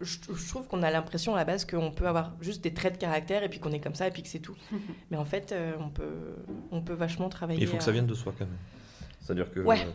je, 0.00 0.18
je 0.34 0.48
trouve 0.48 0.66
qu'on 0.66 0.82
a 0.82 0.90
l'impression 0.90 1.32
à 1.34 1.36
la 1.38 1.44
base 1.44 1.64
qu'on 1.64 1.90
peut 1.92 2.06
avoir 2.06 2.32
juste 2.40 2.62
des 2.62 2.74
traits 2.74 2.94
de 2.94 2.98
caractère 2.98 3.42
et 3.42 3.48
puis 3.48 3.58
qu'on 3.60 3.72
est 3.72 3.80
comme 3.80 3.94
ça 3.94 4.06
et 4.06 4.10
puis 4.10 4.22
que 4.22 4.28
c'est 4.28 4.40
tout. 4.40 4.56
Mais 5.10 5.16
en 5.16 5.24
fait, 5.24 5.52
euh, 5.52 5.72
on 5.80 5.88
peut, 5.88 6.36
on 6.72 6.82
peut 6.82 6.92
vachement 6.94 7.28
travailler. 7.30 7.60
Il 7.62 7.66
faut 7.68 7.76
que 7.78 7.84
ça 7.84 7.92
vienne 7.92 8.06
de 8.06 8.14
soi 8.14 8.34
quand 8.38 8.44
même. 8.44 8.56
C'est-à-dire 9.34 9.52
que. 9.52 9.60
Ouais. 9.60 9.80
euh, 9.80 9.90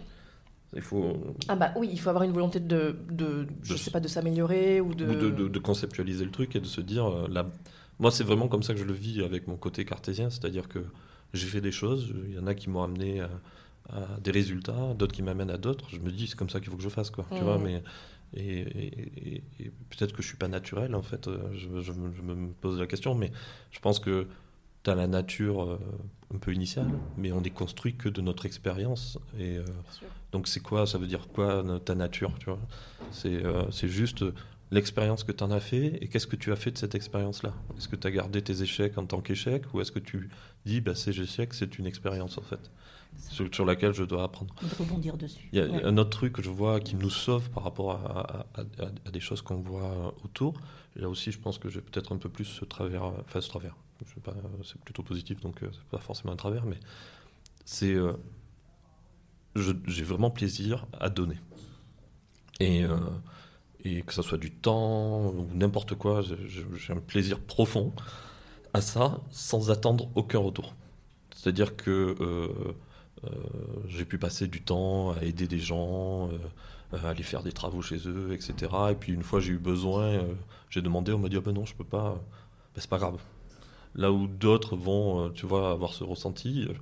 il 0.76 0.82
faut. 0.82 1.16
Ah 1.48 1.56
bah 1.56 1.72
oui, 1.78 1.90
il 1.92 2.00
faut 2.00 2.10
avoir 2.10 2.24
une 2.24 2.34
volonté 2.34 2.60
de, 2.60 2.98
de 3.10 3.48
je 3.64 3.74
De- 3.74 3.78
sais 3.80 3.90
pas, 3.92 4.00
de 4.02 4.08
s'améliorer 4.08 4.82
ou 4.82 4.94
de. 4.94 5.06
de, 5.06 5.30
de- 5.32 5.48
de 5.48 5.60
conceptualiser 5.60 6.26
le 6.26 6.32
truc 6.32 6.56
et 6.56 6.60
de 6.60 6.66
se 6.66 6.82
dire 6.82 7.06
euh, 7.08 7.28
là 7.30 7.48
moi 8.00 8.12
c'est 8.12 8.24
vraiment 8.26 8.48
comme 8.48 8.62
ça 8.64 8.74
que 8.74 8.80
je 8.80 8.86
le 8.86 8.94
vis 8.94 9.24
avec 9.24 9.48
mon 9.48 9.56
côté 9.56 9.84
cartésien 9.86 10.30
c'est-à-dire 10.30 10.68
que 10.68 10.80
j'ai 11.34 11.48
fait 11.48 11.62
des 11.62 11.72
choses 11.72 12.14
il 12.28 12.36
y 12.36 12.40
en 12.40 12.46
a 12.46 12.54
qui 12.54 12.70
m'ont 12.70 12.84
amené 12.84 13.22
à, 13.22 13.30
à 13.90 14.20
des 14.22 14.30
résultats 14.30 14.94
d'autres 14.94 15.16
qui 15.16 15.24
m'amènent 15.24 15.50
à 15.50 15.58
d'autres 15.58 15.88
je 15.90 15.98
me 16.00 16.12
dis 16.12 16.28
c'est 16.28 16.36
comme 16.38 16.50
ça 16.50 16.60
qu'il 16.60 16.70
faut 16.70 16.78
que 16.78 16.84
je 16.84 16.90
fasse 16.90 17.10
quoi 17.10 17.26
tu 17.36 17.42
vois 17.42 17.58
mais 17.58 17.82
et, 18.36 18.60
et- 18.60 19.36
et- 19.38 19.44
et 19.62 19.72
peut-être 19.90 20.14
que 20.14 20.22
je 20.22 20.28
suis 20.28 20.38
pas 20.38 20.48
naturel 20.50 20.94
en 20.94 21.02
fait 21.02 21.28
euh, 21.28 21.40
je, 21.54 21.82
je 21.82 21.92
me- 21.94 22.14
je 22.14 22.22
me 22.22 22.52
pose 22.52 22.80
la 22.80 22.86
question 22.86 23.16
mais 23.16 23.32
je 23.72 23.80
pense 23.80 24.00
que 24.00 24.28
tu 24.84 24.90
as 24.92 24.96
la 24.96 25.08
nature 25.08 25.64
euh, 25.64 25.80
un 26.34 26.38
peu 26.38 26.54
initiale 26.54 26.92
mais 27.18 27.32
on 27.32 27.42
est 27.44 27.50
construit 27.52 27.96
que 27.96 28.10
de 28.10 28.22
notre 28.22 28.46
expérience 28.46 29.18
et 29.40 29.58
euh, 29.58 29.66
donc 30.32 30.48
c'est 30.48 30.60
quoi 30.60 30.86
Ça 30.86 30.98
veut 30.98 31.08
dire 31.08 31.28
quoi 31.30 31.64
na- 31.64 31.80
ta 31.80 31.96
nature 31.96 32.32
tu 32.40 32.46
vois? 32.48 32.60
C'est 33.12 33.46
euh, 33.46 33.70
juste 33.72 34.26
l'expérience 34.72 35.24
que 35.24 35.32
tu 35.32 35.42
en 35.44 35.52
as 35.52 35.62
fait 35.62 35.98
et 36.02 36.08
qu'est-ce 36.10 36.28
que 36.28 36.36
tu 36.36 36.52
as 36.52 36.58
fait 36.58 36.72
de 36.72 36.78
cette 36.78 36.94
expérience-là? 36.96 37.54
Est-ce 37.78 37.88
que 37.88 37.96
tu 37.96 38.06
as 38.06 38.12
gardé 38.12 38.42
tes 38.42 38.62
échecs 38.62 38.98
en 38.98 39.06
tant 39.06 39.22
qu'échec 39.22 39.64
ou 39.74 39.80
est-ce 39.80 39.94
que 39.94 40.00
tu 40.00 40.30
dis 40.66 40.82
bah, 40.82 40.96
ces 40.96 41.20
échecs 41.22 41.54
c'est 41.54 41.80
une 41.80 41.86
expérience 41.86 42.38
en 42.38 42.42
fait? 42.42 42.70
Sur, 43.30 43.48
sur 43.56 43.66
laquelle 43.66 43.94
je 43.94 44.04
dois 44.04 44.24
apprendre 44.24 44.54
rebondir 44.78 45.18
dessus. 45.18 45.48
Il 45.54 45.58
y 45.60 45.62
a 45.62 45.66
Ouais. 45.66 45.84
un 45.86 45.98
autre 45.98 46.10
truc 46.12 46.34
que 46.34 46.44
je 46.44 46.50
vois 46.52 46.80
qui 46.82 46.96
nous 46.96 47.10
sauve 47.10 47.50
par 47.52 47.64
rapport 47.64 47.92
à, 47.94 48.46
à- 48.54 48.62
à- 48.84 48.92
à 49.08 49.12
des 49.12 49.22
choses 49.22 49.42
qu'on 49.42 49.62
voit 49.62 50.14
autour. 50.26 50.54
Là 50.98 51.10
aussi, 51.10 51.32
je 51.32 51.40
pense 51.40 51.58
que 51.58 51.70
j'ai 51.70 51.82
peut-être 51.82 52.12
un 52.14 52.18
peu 52.18 52.30
plus 52.30 52.46
ce 52.46 52.64
travers, 52.66 53.06
enfin 53.06 53.42
ce 53.42 53.48
travers. 53.50 53.76
C'est 54.64 54.80
plutôt 54.82 55.04
positif, 55.04 55.39
donc 55.41 55.64
euh, 55.64 55.70
c'est 55.72 55.84
pas 55.89 56.00
forcément 56.00 56.34
un 56.34 56.36
travers, 56.36 56.66
mais 56.66 56.78
c'est 57.66 57.93
euh, 57.93 58.14
j'ai 59.56 60.04
vraiment 60.04 60.30
plaisir 60.30 60.86
à 61.00 61.10
donner. 61.10 61.38
Et, 62.60 62.84
euh, 62.84 62.98
et 63.84 64.02
que 64.02 64.14
ça 64.14 64.22
soit 64.24 64.38
du 64.38 64.52
temps 64.52 65.28
ou 65.30 65.48
n'importe 65.54 65.95
quoi, 65.95 66.22
j'ai- 66.22 66.93
un 66.93 67.00
plaisir 67.00 67.39
profond 67.39 67.93
à 68.74 68.82
ça 68.82 69.20
sans 69.32 69.72
attendre 69.72 70.10
aucun 70.16 70.39
retour. 70.39 70.76
C'est-à-dire 71.36 71.76
que 71.76 72.16
j'ai 73.88 74.06
pu 74.06 74.18
passer 74.18 74.48
du 74.48 74.62
temps 74.62 75.12
à 75.12 75.24
aider 75.24 75.48
des 75.48 75.60
gens, 75.60 76.30
à 76.93 77.10
aller 77.10 77.24
faire 77.24 77.43
des 77.43 77.52
travaux 77.52 77.82
chez 77.82 77.98
eux, 78.08 78.32
etc. 78.34 78.72
Et 78.91 78.95
puis 78.95 79.14
une 79.14 79.24
fois 79.24 79.39
j'ai 79.39 79.54
eu 79.54 79.58
besoin, 79.60 80.22
j'ai 80.70 80.82
demandé, 80.82 81.12
on 81.14 81.20
m'a 81.20 81.30
dit 81.30 81.38
ah 81.38 81.41
ben 81.41 81.52
non 81.54 81.66
je 81.66 81.74
peux 81.76 81.84
pas, 81.84 82.14
ben, 82.76 82.82
c'est 82.82 82.89
pas 82.89 82.98
grave. 83.00 83.20
Là 83.98 84.12
où 84.12 84.28
d'autres 84.28 84.76
vont, 84.76 85.26
euh, 85.26 85.30
tu 85.32 85.48
vois, 85.48 85.72
avoir 85.72 85.93
ce 85.93 86.04
ressenti, 86.04 86.68
euh, 86.70 86.74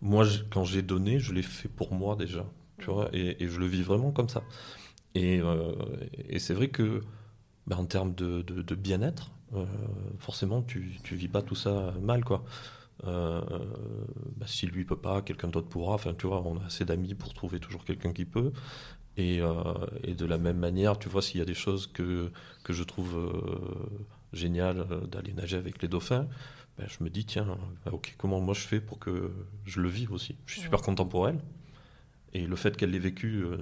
moi 0.00 0.24
quand 0.50 0.64
j'ai 0.64 0.82
donné, 0.82 1.18
je 1.18 1.34
l'ai 1.34 1.42
fait 1.42 1.68
pour 1.68 1.92
moi 1.92 2.14
déjà, 2.16 2.46
tu 2.78 2.86
vois, 2.86 3.08
et, 3.12 3.36
je 3.48 3.58
le 3.58 3.66
vis 3.66 3.82
vraiment 3.82 4.12
comme 4.12 4.28
ça. 4.28 4.44
Et, 5.16 5.40
euh, 5.40 5.72
c'est 6.38 6.54
vrai 6.54 6.68
que, 6.68 7.00
bah, 7.66 7.76
en 7.78 7.86
termes 7.86 8.14
de, 8.14 8.74
bien-être, 8.74 9.30
forcément, 10.18 10.62
tu, 10.62 10.98
tu 11.04 11.14
vis 11.16 11.28
pas 11.28 11.42
tout 11.42 11.54
ça 11.54 11.94
mal, 12.00 12.24
quoi. 12.24 12.44
Euh, 13.06 13.40
bah, 14.36 14.46
si 14.48 14.66
lui 14.66 14.84
peut 14.84 14.96
pas, 14.96 15.22
quelqu'un 15.22 15.48
d'autre 15.48 15.68
pourra. 15.68 15.94
Enfin, 15.94 16.14
tu 16.14 16.26
vois, 16.26 16.42
on 16.42 16.58
a 16.58 16.64
assez 16.66 16.84
d'amis 16.84 17.14
pour 17.14 17.34
trouver 17.34 17.60
toujours 17.60 17.84
quelqu'un 17.84 18.12
qui 18.12 18.24
peut. 18.24 18.52
Et, 19.16 19.40
et 20.02 20.14
de 20.14 20.26
la 20.26 20.38
même 20.38 20.58
manière, 20.58 20.98
tu 20.98 21.08
vois, 21.08 21.22
s'il 21.22 21.38
y 21.38 21.42
a 21.42 21.44
des 21.46 21.54
choses 21.54 21.86
que, 21.86 22.30
que 22.64 22.72
je 22.72 22.82
trouve 22.82 23.16
géniales 24.34 24.86
euh, 24.90 25.06
d'aller 25.06 25.32
nager 25.32 25.56
avec 25.56 25.80
les 25.82 25.88
dauphins, 25.88 26.26
ben, 26.78 26.86
je 26.88 27.04
me 27.04 27.10
dis, 27.10 27.24
tiens, 27.24 27.56
euh, 27.86 27.90
ok, 27.92 28.14
comment 28.18 28.40
moi 28.40 28.54
je 28.54 28.66
fais 28.66 28.80
pour 28.80 28.98
que 28.98 29.32
je 29.64 29.80
le 29.80 29.88
vive 29.88 30.12
aussi? 30.12 30.36
Je 30.46 30.54
suis 30.54 30.62
super 30.62 30.82
content 30.82 31.06
pour 31.06 31.28
elle. 31.28 31.38
Et 32.32 32.46
le 32.46 32.56
fait 32.56 32.76
qu'elle 32.76 32.90
l'ait 32.90 32.98
vécu, 32.98 33.44
euh, 33.44 33.56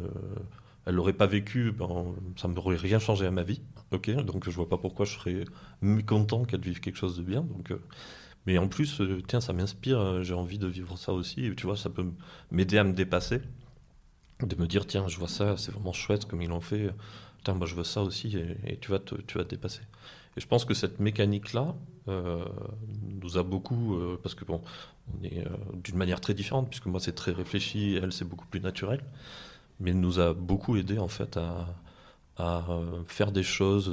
elle 0.87 0.95
l'aurait 0.95 1.13
pas 1.13 1.27
vécu, 1.27 1.73
ben, 1.73 2.15
ça 2.37 2.49
ne 2.49 2.55
m'aurait 2.55 2.77
rien 2.77 2.99
changé 2.99 3.27
à 3.27 3.31
ma 3.31 3.43
vie. 3.43 3.61
Ok, 3.91 4.11
donc 4.11 4.49
je 4.49 4.51
vois 4.57 4.69
pas 4.69 4.79
pourquoi 4.79 5.05
je 5.05 5.13
serais 5.19 5.45
mécontent 5.83 6.45
qu'elle 6.45 6.63
vive 6.63 6.81
quelque 6.81 6.97
chose 6.97 7.17
de 7.17 7.23
bien. 7.23 7.43
Donc, 7.43 7.71
euh, 7.71 7.81
mais 8.47 8.57
en 8.59 8.69
plus, 8.69 9.01
euh, 9.01 9.23
tiens, 9.29 9.41
ça 9.41 9.53
m'inspire, 9.53 10.23
j'ai 10.25 10.35
envie 10.35 10.59
de 10.59 10.67
vivre 10.67 10.97
ça 10.97 11.13
aussi. 11.13 11.45
Et 11.45 11.55
tu 11.55 11.67
vois, 11.67 11.77
ça 11.77 11.91
peut 11.91 12.07
m'aider 12.51 12.79
à 12.79 12.85
me 12.85 12.95
dépasser, 12.95 13.43
de 14.43 14.57
me 14.57 14.67
dire, 14.67 14.87
tiens, 14.87 15.07
je 15.09 15.19
vois 15.19 15.29
ça, 15.29 15.57
c'est 15.57 15.71
vraiment 15.71 15.93
chouette 15.93 16.25
comme 16.25 16.43
ils 16.43 16.49
l'ont 16.49 16.61
fait. 16.61 16.91
Tiens, 17.45 17.55
moi 17.55 17.67
je 17.67 17.75
veux 17.75 17.85
ça 17.85 18.03
aussi, 18.03 18.37
et, 18.37 18.57
et 18.73 18.79
tu, 18.79 18.91
vas 18.91 18.99
te, 19.01 19.15
tu 19.17 19.37
vas 19.37 19.45
te 19.45 19.51
dépasser. 19.51 19.83
Et 20.37 20.41
je 20.41 20.47
pense 20.47 20.65
que 20.65 20.75
cette 20.75 20.99
mécanique-là 20.99 21.75
euh, 22.09 22.45
nous 23.03 23.37
a 23.37 23.43
beaucoup, 23.43 23.97
euh, 23.97 24.19
parce 24.23 24.35
que 24.35 24.45
bon, 24.45 24.63
on 25.13 25.23
est 25.25 25.47
euh, 25.47 25.51
d'une 25.83 25.97
manière 25.97 26.21
très 26.21 26.35
différente, 26.35 26.69
puisque 26.69 26.87
moi 26.87 27.01
c'est 27.01 27.15
très 27.15 27.33
réfléchi, 27.33 27.99
elle 28.03 28.13
c'est 28.13 28.25
beaucoup 28.25 28.47
plus 28.47 28.61
naturel, 28.61 29.03
mais 29.81 29.93
nous 29.93 30.21
a 30.21 30.33
beaucoup 30.33 30.77
aidé 30.77 30.99
en 30.99 31.09
fait 31.09 31.37
à, 31.37 31.67
à, 32.39 32.65
faire 33.07 33.31
des 33.33 33.43
choses. 33.43 33.93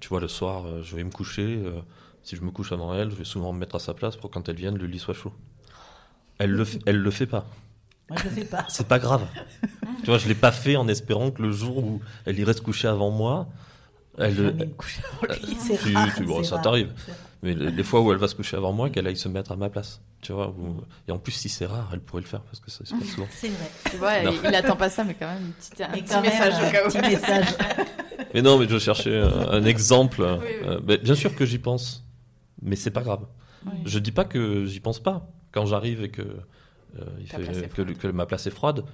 tu 0.00 0.08
vois, 0.08 0.20
le 0.20 0.28
soir, 0.28 0.82
je 0.82 0.96
vais 0.96 1.04
me 1.04 1.10
coucher. 1.10 1.62
si 2.22 2.36
je 2.36 2.42
me 2.42 2.50
couche 2.50 2.72
avant 2.72 2.94
elle, 2.94 3.10
je 3.10 3.16
vais 3.16 3.24
souvent 3.24 3.52
me 3.52 3.58
mettre 3.58 3.76
à 3.76 3.80
sa 3.80 3.92
place 3.94 4.16
pour 4.16 4.30
quand 4.30 4.48
elle 4.48 4.56
vienne, 4.56 4.78
le 4.78 4.86
lit 4.86 4.98
soit 4.98 5.14
chaud. 5.14 5.32
Elle 6.38 6.50
le, 6.50 6.64
fait- 6.64 6.80
elle 6.86 6.98
le 6.98 7.10
fait 7.10 7.26
pas. 7.26 7.46
Moi, 8.08 8.18
je 8.22 8.24
le 8.24 8.30
fais 8.30 8.44
pas. 8.44 8.64
C'est 8.68 8.86
pas 8.86 8.98
grave. 8.98 9.26
tu 10.00 10.06
vois, 10.06 10.18
je 10.18 10.28
l'ai 10.28 10.34
pas 10.34 10.52
fait 10.52 10.76
en 10.76 10.86
espérant 10.86 11.30
que 11.30 11.42
le 11.42 11.50
jour 11.50 11.78
où 11.78 12.00
elle 12.24 12.38
irait 12.38 12.52
se 12.52 12.60
coucher 12.62 12.88
avant 12.88 13.10
moi, 13.10 13.48
elle, 14.18 14.68
c'est 15.58 15.78
Tu- 15.78 15.94
tu- 16.16 16.24
bon, 16.24 16.42
ça 16.42 16.56
rare. 16.56 16.64
t'arrive. 16.64 16.92
mais 17.42 17.54
les 17.54 17.70
les 17.70 17.82
fois 17.82 18.00
où 18.00 18.12
elle 18.12 18.18
va 18.18 18.28
se 18.28 18.34
coucher 18.34 18.56
avant 18.56 18.72
moi, 18.72 18.90
qu'elle 18.90 19.06
aille 19.06 19.16
se 19.16 19.28
mettre 19.28 19.52
à 19.52 19.56
ma 19.56 19.68
place. 19.68 20.00
Tu 20.22 20.32
vois, 20.32 20.54
et 21.06 21.12
en 21.12 21.18
plus, 21.18 21.32
si 21.32 21.48
c'est 21.48 21.66
rare, 21.66 21.90
elle 21.92 22.00
pourrait 22.00 22.22
le 22.22 22.26
faire 22.28 22.40
parce 22.40 22.58
que 22.60 22.70
ça 22.70 22.80
c'est 22.84 22.96
pas 22.98 23.04
souvent. 23.04 23.26
C'est 23.30 23.48
vrai. 23.48 23.70
Tu 23.90 23.96
vois, 23.96 24.22
Non. 24.22 24.32
il, 24.42 24.48
il 24.48 24.54
attend 24.54 24.76
pas 24.76 24.88
ça, 24.90 25.04
mais 25.04 25.14
quand 25.14 25.26
même, 25.28 25.52
un 25.80 25.92
petit 25.92 26.20
message 26.20 26.54
au 26.66 26.70
cas 26.72 26.84
où. 26.84 26.88
petit 26.88 26.98
message. 27.00 27.46
Mais 28.34 28.42
non, 28.42 28.58
mais 28.58 28.68
je 28.68 28.78
cherchais 28.78 29.18
un, 29.18 29.48
un 29.50 29.64
exemple. 29.64 30.20
oui. 30.40 30.48
Euh, 30.64 30.98
bien 30.98 31.14
sûr 31.14 31.34
que 31.34 31.46
j'y 31.46 31.58
pense, 31.58 32.04
mais 32.60 32.76
c'est 32.76 32.90
pas 32.90 33.02
grave. 33.02 33.24
Oui. 33.64 33.72
Je 33.86 33.98
dis 33.98 34.10
pas 34.12 34.24
que 34.24 34.64
j'y 34.66 34.80
pense 34.80 34.98
pas. 35.02 35.28
Quand 35.52 35.64
j'arrive 35.64 36.02
et 36.02 36.10
que, 36.10 36.22
euh, 36.22 37.04
il 37.20 37.26
fait- 37.28 37.68
que, 37.98 38.08
ma 38.08 38.26
place 38.26 38.46
est 38.46 38.50
froide, 38.50 38.84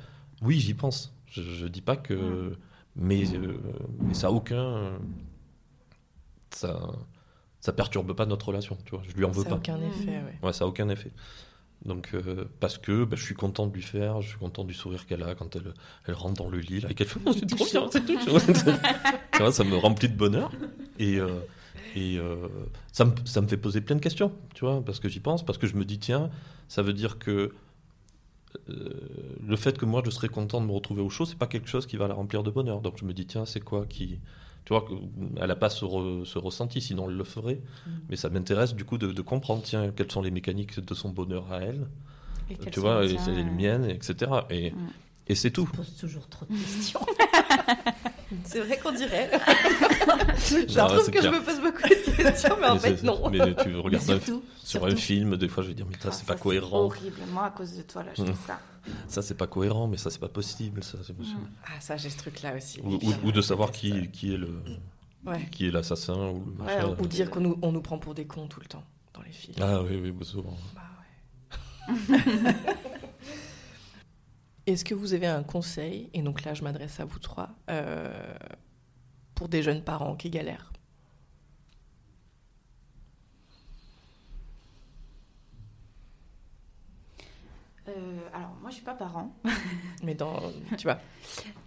oui, 0.43 0.61
j'y 0.61 0.75
pense. 0.75 1.15
Je, 1.31 1.43
je 1.43 1.67
dis 1.67 1.81
pas 1.81 1.97
que. 1.97 2.15
Mm. 2.15 2.57
Mais, 2.97 3.25
euh, 3.35 3.59
mais 4.01 4.15
ça 4.15 4.27
a 4.29 4.31
aucun. 4.31 4.93
Ça, 6.51 6.79
ça 7.61 7.73
perturbe 7.73 8.13
pas 8.15 8.27
notre 8.27 8.49
relation, 8.49 8.77
tu 8.85 8.91
vois. 8.95 9.03
Je 9.09 9.15
lui 9.15 9.25
en 9.25 9.31
veux 9.31 9.43
Ça 9.45 9.49
pas. 9.49 9.55
n'a 9.55 9.59
aucun 9.61 9.81
effet, 9.81 10.11
ouais. 10.11 10.39
Ouais, 10.43 10.53
ça 10.53 10.65
a 10.65 10.69
aucun 10.69 10.89
effet. 10.89 11.11
Donc, 11.85 12.11
euh, 12.15 12.45
parce 12.61 12.79
que 12.79 13.05
bah, 13.05 13.17
je 13.17 13.25
suis 13.25 13.35
content 13.35 13.67
de 13.67 13.73
lui 13.75 13.83
faire, 13.83 14.21
je 14.21 14.29
suis 14.29 14.39
content 14.39 14.63
du 14.65 14.75
sourire 14.75 15.07
qu'elle 15.07 15.23
a 15.23 15.35
quand 15.35 15.57
elle, 15.57 15.73
elle 16.07 16.15
rentre 16.15 16.43
dans 16.45 16.49
le 16.51 16.59
lit, 16.59 16.81
là, 16.81 16.91
et 16.91 16.95
qu'elle 16.95 17.09
fait 17.09 17.19
Oh, 17.27 17.33
c'est 17.33 17.47
trop 17.47 17.65
bien, 17.65 17.89
c'est 17.91 18.05
tout. 18.05 18.19
Tu 18.23 19.39
vois, 19.39 19.53
ça 19.53 19.65
me 19.65 19.77
remplit 19.77 20.09
de 20.09 20.17
bonheur. 20.17 20.53
Et, 20.99 21.19
euh, 21.19 21.41
et 21.97 22.19
euh, 22.19 22.47
ça, 22.93 23.05
me, 23.05 23.13
ça 23.25 23.41
me 23.41 23.49
fait 23.49 23.57
poser 23.57 23.81
plein 23.81 23.97
de 23.97 24.01
questions, 24.01 24.33
tu 24.55 24.65
vois, 24.65 24.85
parce 24.85 25.01
que 25.01 25.09
j'y 25.09 25.21
pense, 25.21 25.45
parce 25.45 25.59
que 25.59 25.67
je 25.67 25.75
me 25.75 25.85
dis, 25.85 25.99
tiens, 25.99 26.31
ça 26.69 26.83
veut 26.83 26.93
dire 26.93 27.19
que 27.19 27.31
euh, 27.31 27.53
le 28.69 29.57
fait 29.57 29.77
que 29.79 29.85
moi 29.85 30.03
je 30.05 30.11
serais 30.11 30.29
content 30.29 30.61
de 30.61 30.67
me 30.67 30.73
retrouver 30.73 31.03
au 31.03 31.11
chaud, 31.11 31.25
c'est 31.25 31.39
pas 31.39 31.47
quelque 31.47 31.69
chose 31.69 31.87
qui 31.87 31.97
va 31.97 32.09
la 32.09 32.15
remplir 32.15 32.43
de 32.43 32.51
bonheur. 32.51 32.81
Donc 32.81 32.95
je 32.99 33.05
me 33.05 33.13
dis, 33.13 33.27
tiens, 33.27 33.45
c'est 33.45 33.61
quoi 33.61 33.87
qui. 33.87 34.19
Tu 34.65 34.73
vois, 34.73 34.87
elle 35.41 35.49
n'a 35.49 35.57
pas 35.57 35.71
ce, 35.71 35.85
re- 35.85 36.25
ce 36.25 36.39
ressenti, 36.39 36.81
sinon 36.81 37.09
elle 37.11 37.17
le 37.17 37.25
ferait. 37.25 37.61
Mais 38.09 38.17
ça 38.17 38.31
m'intéresse 38.31 38.75
du 38.75 38.85
coup 38.85 38.97
de, 38.99 39.11
de 39.13 39.23
comprendre, 39.23 39.63
tiens, 39.65 39.91
quelles 39.91 40.11
sont 40.13 40.23
les 40.23 40.31
mécaniques 40.31 40.79
de 40.79 40.95
son 40.95 41.09
bonheur 41.09 41.51
à 41.53 41.61
elle, 41.63 41.87
Et 42.51 42.71
tu 42.71 42.79
vois, 42.81 43.03
les 43.03 43.15
et 43.15 43.35
les 43.35 43.43
euh, 43.43 43.51
miennes, 43.51 43.85
etc. 43.87 44.31
Et, 44.51 44.71
Mm. 44.71 44.77
et 45.29 45.35
c'est 45.35 45.51
tout. 45.51 45.69
Je 45.73 45.77
pose 45.79 45.97
toujours 45.97 46.29
trop 46.29 46.47
de 46.47 46.55
questions. 46.55 47.01
C'est 48.45 48.61
vrai 48.61 48.79
qu'on 48.79 48.93
dirait. 48.93 49.31
Je 50.39 50.79
trouve 50.79 51.07
que 51.07 51.19
clair. 51.19 51.23
je 51.33 51.39
me 51.39 51.45
pose 51.45 51.61
beaucoup 51.61 51.89
de 51.89 51.95
questions, 52.17 52.57
mais 52.61 52.67
en 52.69 52.75
Mais 52.75 52.81
fait, 52.81 53.03
non. 53.03 53.29
Mais 53.31 53.55
tu 53.57 53.75
regardes 53.77 54.05
surtout, 54.05 54.43
sur 54.63 54.85
un 54.87 54.95
film, 54.97 55.37
des 55.37 55.49
fois 55.49 55.63
je 55.63 55.69
vais 55.69 55.75
dire, 55.75 55.87
mais 55.89 55.97
ça 55.99 56.09
Ah, 56.09 56.13
c'est 56.13 56.27
pas 56.27 56.37
ça, 56.37 56.43
cohérent. 56.43 56.81
horrible. 56.83 57.17
Moi, 57.33 57.45
à 57.47 57.51
cause 57.51 57.77
de 57.77 57.83
toi, 57.83 58.03
là, 58.03 58.13
je 58.17 58.25
fais 58.25 58.35
ça. 58.47 58.61
Ça 59.07 59.23
c'est 59.23 59.37
pas 59.37 59.47
cohérent, 59.47 59.87
mais 59.87 59.97
ça 59.97 60.11
c'est 60.11 60.19
pas 60.19 60.29
possible. 60.29 60.83
Ça, 60.83 60.99
c'est- 61.07 61.13
Mm. 61.13 61.25
Ah, 61.67 61.81
ça, 61.81 61.97
j'ai 61.97 62.11
ce 62.11 62.19
truc-là 62.19 62.57
aussi. 62.57 62.81
Ou, 62.83 62.95
ou- 62.95 63.15
ou 63.29 63.33
de 63.33 63.41
savoir 63.41 63.71
qui, 63.71 64.11
qui 64.11 64.35
est 64.35 64.37
le 64.39 64.63
Ouais. 65.25 65.47
qui 65.53 65.69
est 65.69 65.71
l'assassin 65.71 66.15
ou 66.31 66.45
le 66.59 66.65
Ouais, 66.65 66.77
machin. 66.77 66.97
Ou 66.99 67.07
dire 67.07 67.31
qu'on 67.31 67.41
nous, 67.41 67.59
on 67.63 67.71
nous 67.71 67.81
prend 67.83 67.99
pour 67.99 68.13
des 68.15 68.27
cons 68.27 68.49
tout 68.49 68.59
le 68.59 68.67
temps 68.67 68.83
dans 69.15 69.23
les 69.23 69.31
films. 69.31 69.55
Ah 69.61 69.81
oui, 69.83 70.01
oui, 70.03 70.11
bah, 70.11 70.25
souvent. 70.25 70.57
Bah 70.75 70.83
ouais. 71.89 72.19
Est-ce 74.67 74.85
que 74.85 74.95
vous 74.95 75.13
avez 75.13 75.27
un 75.27 75.43
conseil, 75.43 76.09
et 76.15 76.23
donc 76.23 76.45
là 76.45 76.55
je 76.55 76.63
m'adresse 76.63 77.01
à 77.01 77.05
vous 77.05 77.19
trois, 77.19 77.51
euh, 77.71 78.13
pour 79.35 79.49
des 79.49 79.63
jeunes 79.63 79.83
parents 79.83 80.15
qui 80.17 80.31
galèrent? 80.31 80.72
Euh, 87.97 88.19
alors, 88.33 88.55
moi, 88.61 88.71
je 88.71 88.77
suis 88.77 88.85
pas 88.85 88.95
parent, 88.95 89.35
Mais 90.03 90.15
dans, 90.15 90.41
tu 90.77 90.85
vois, 90.85 90.99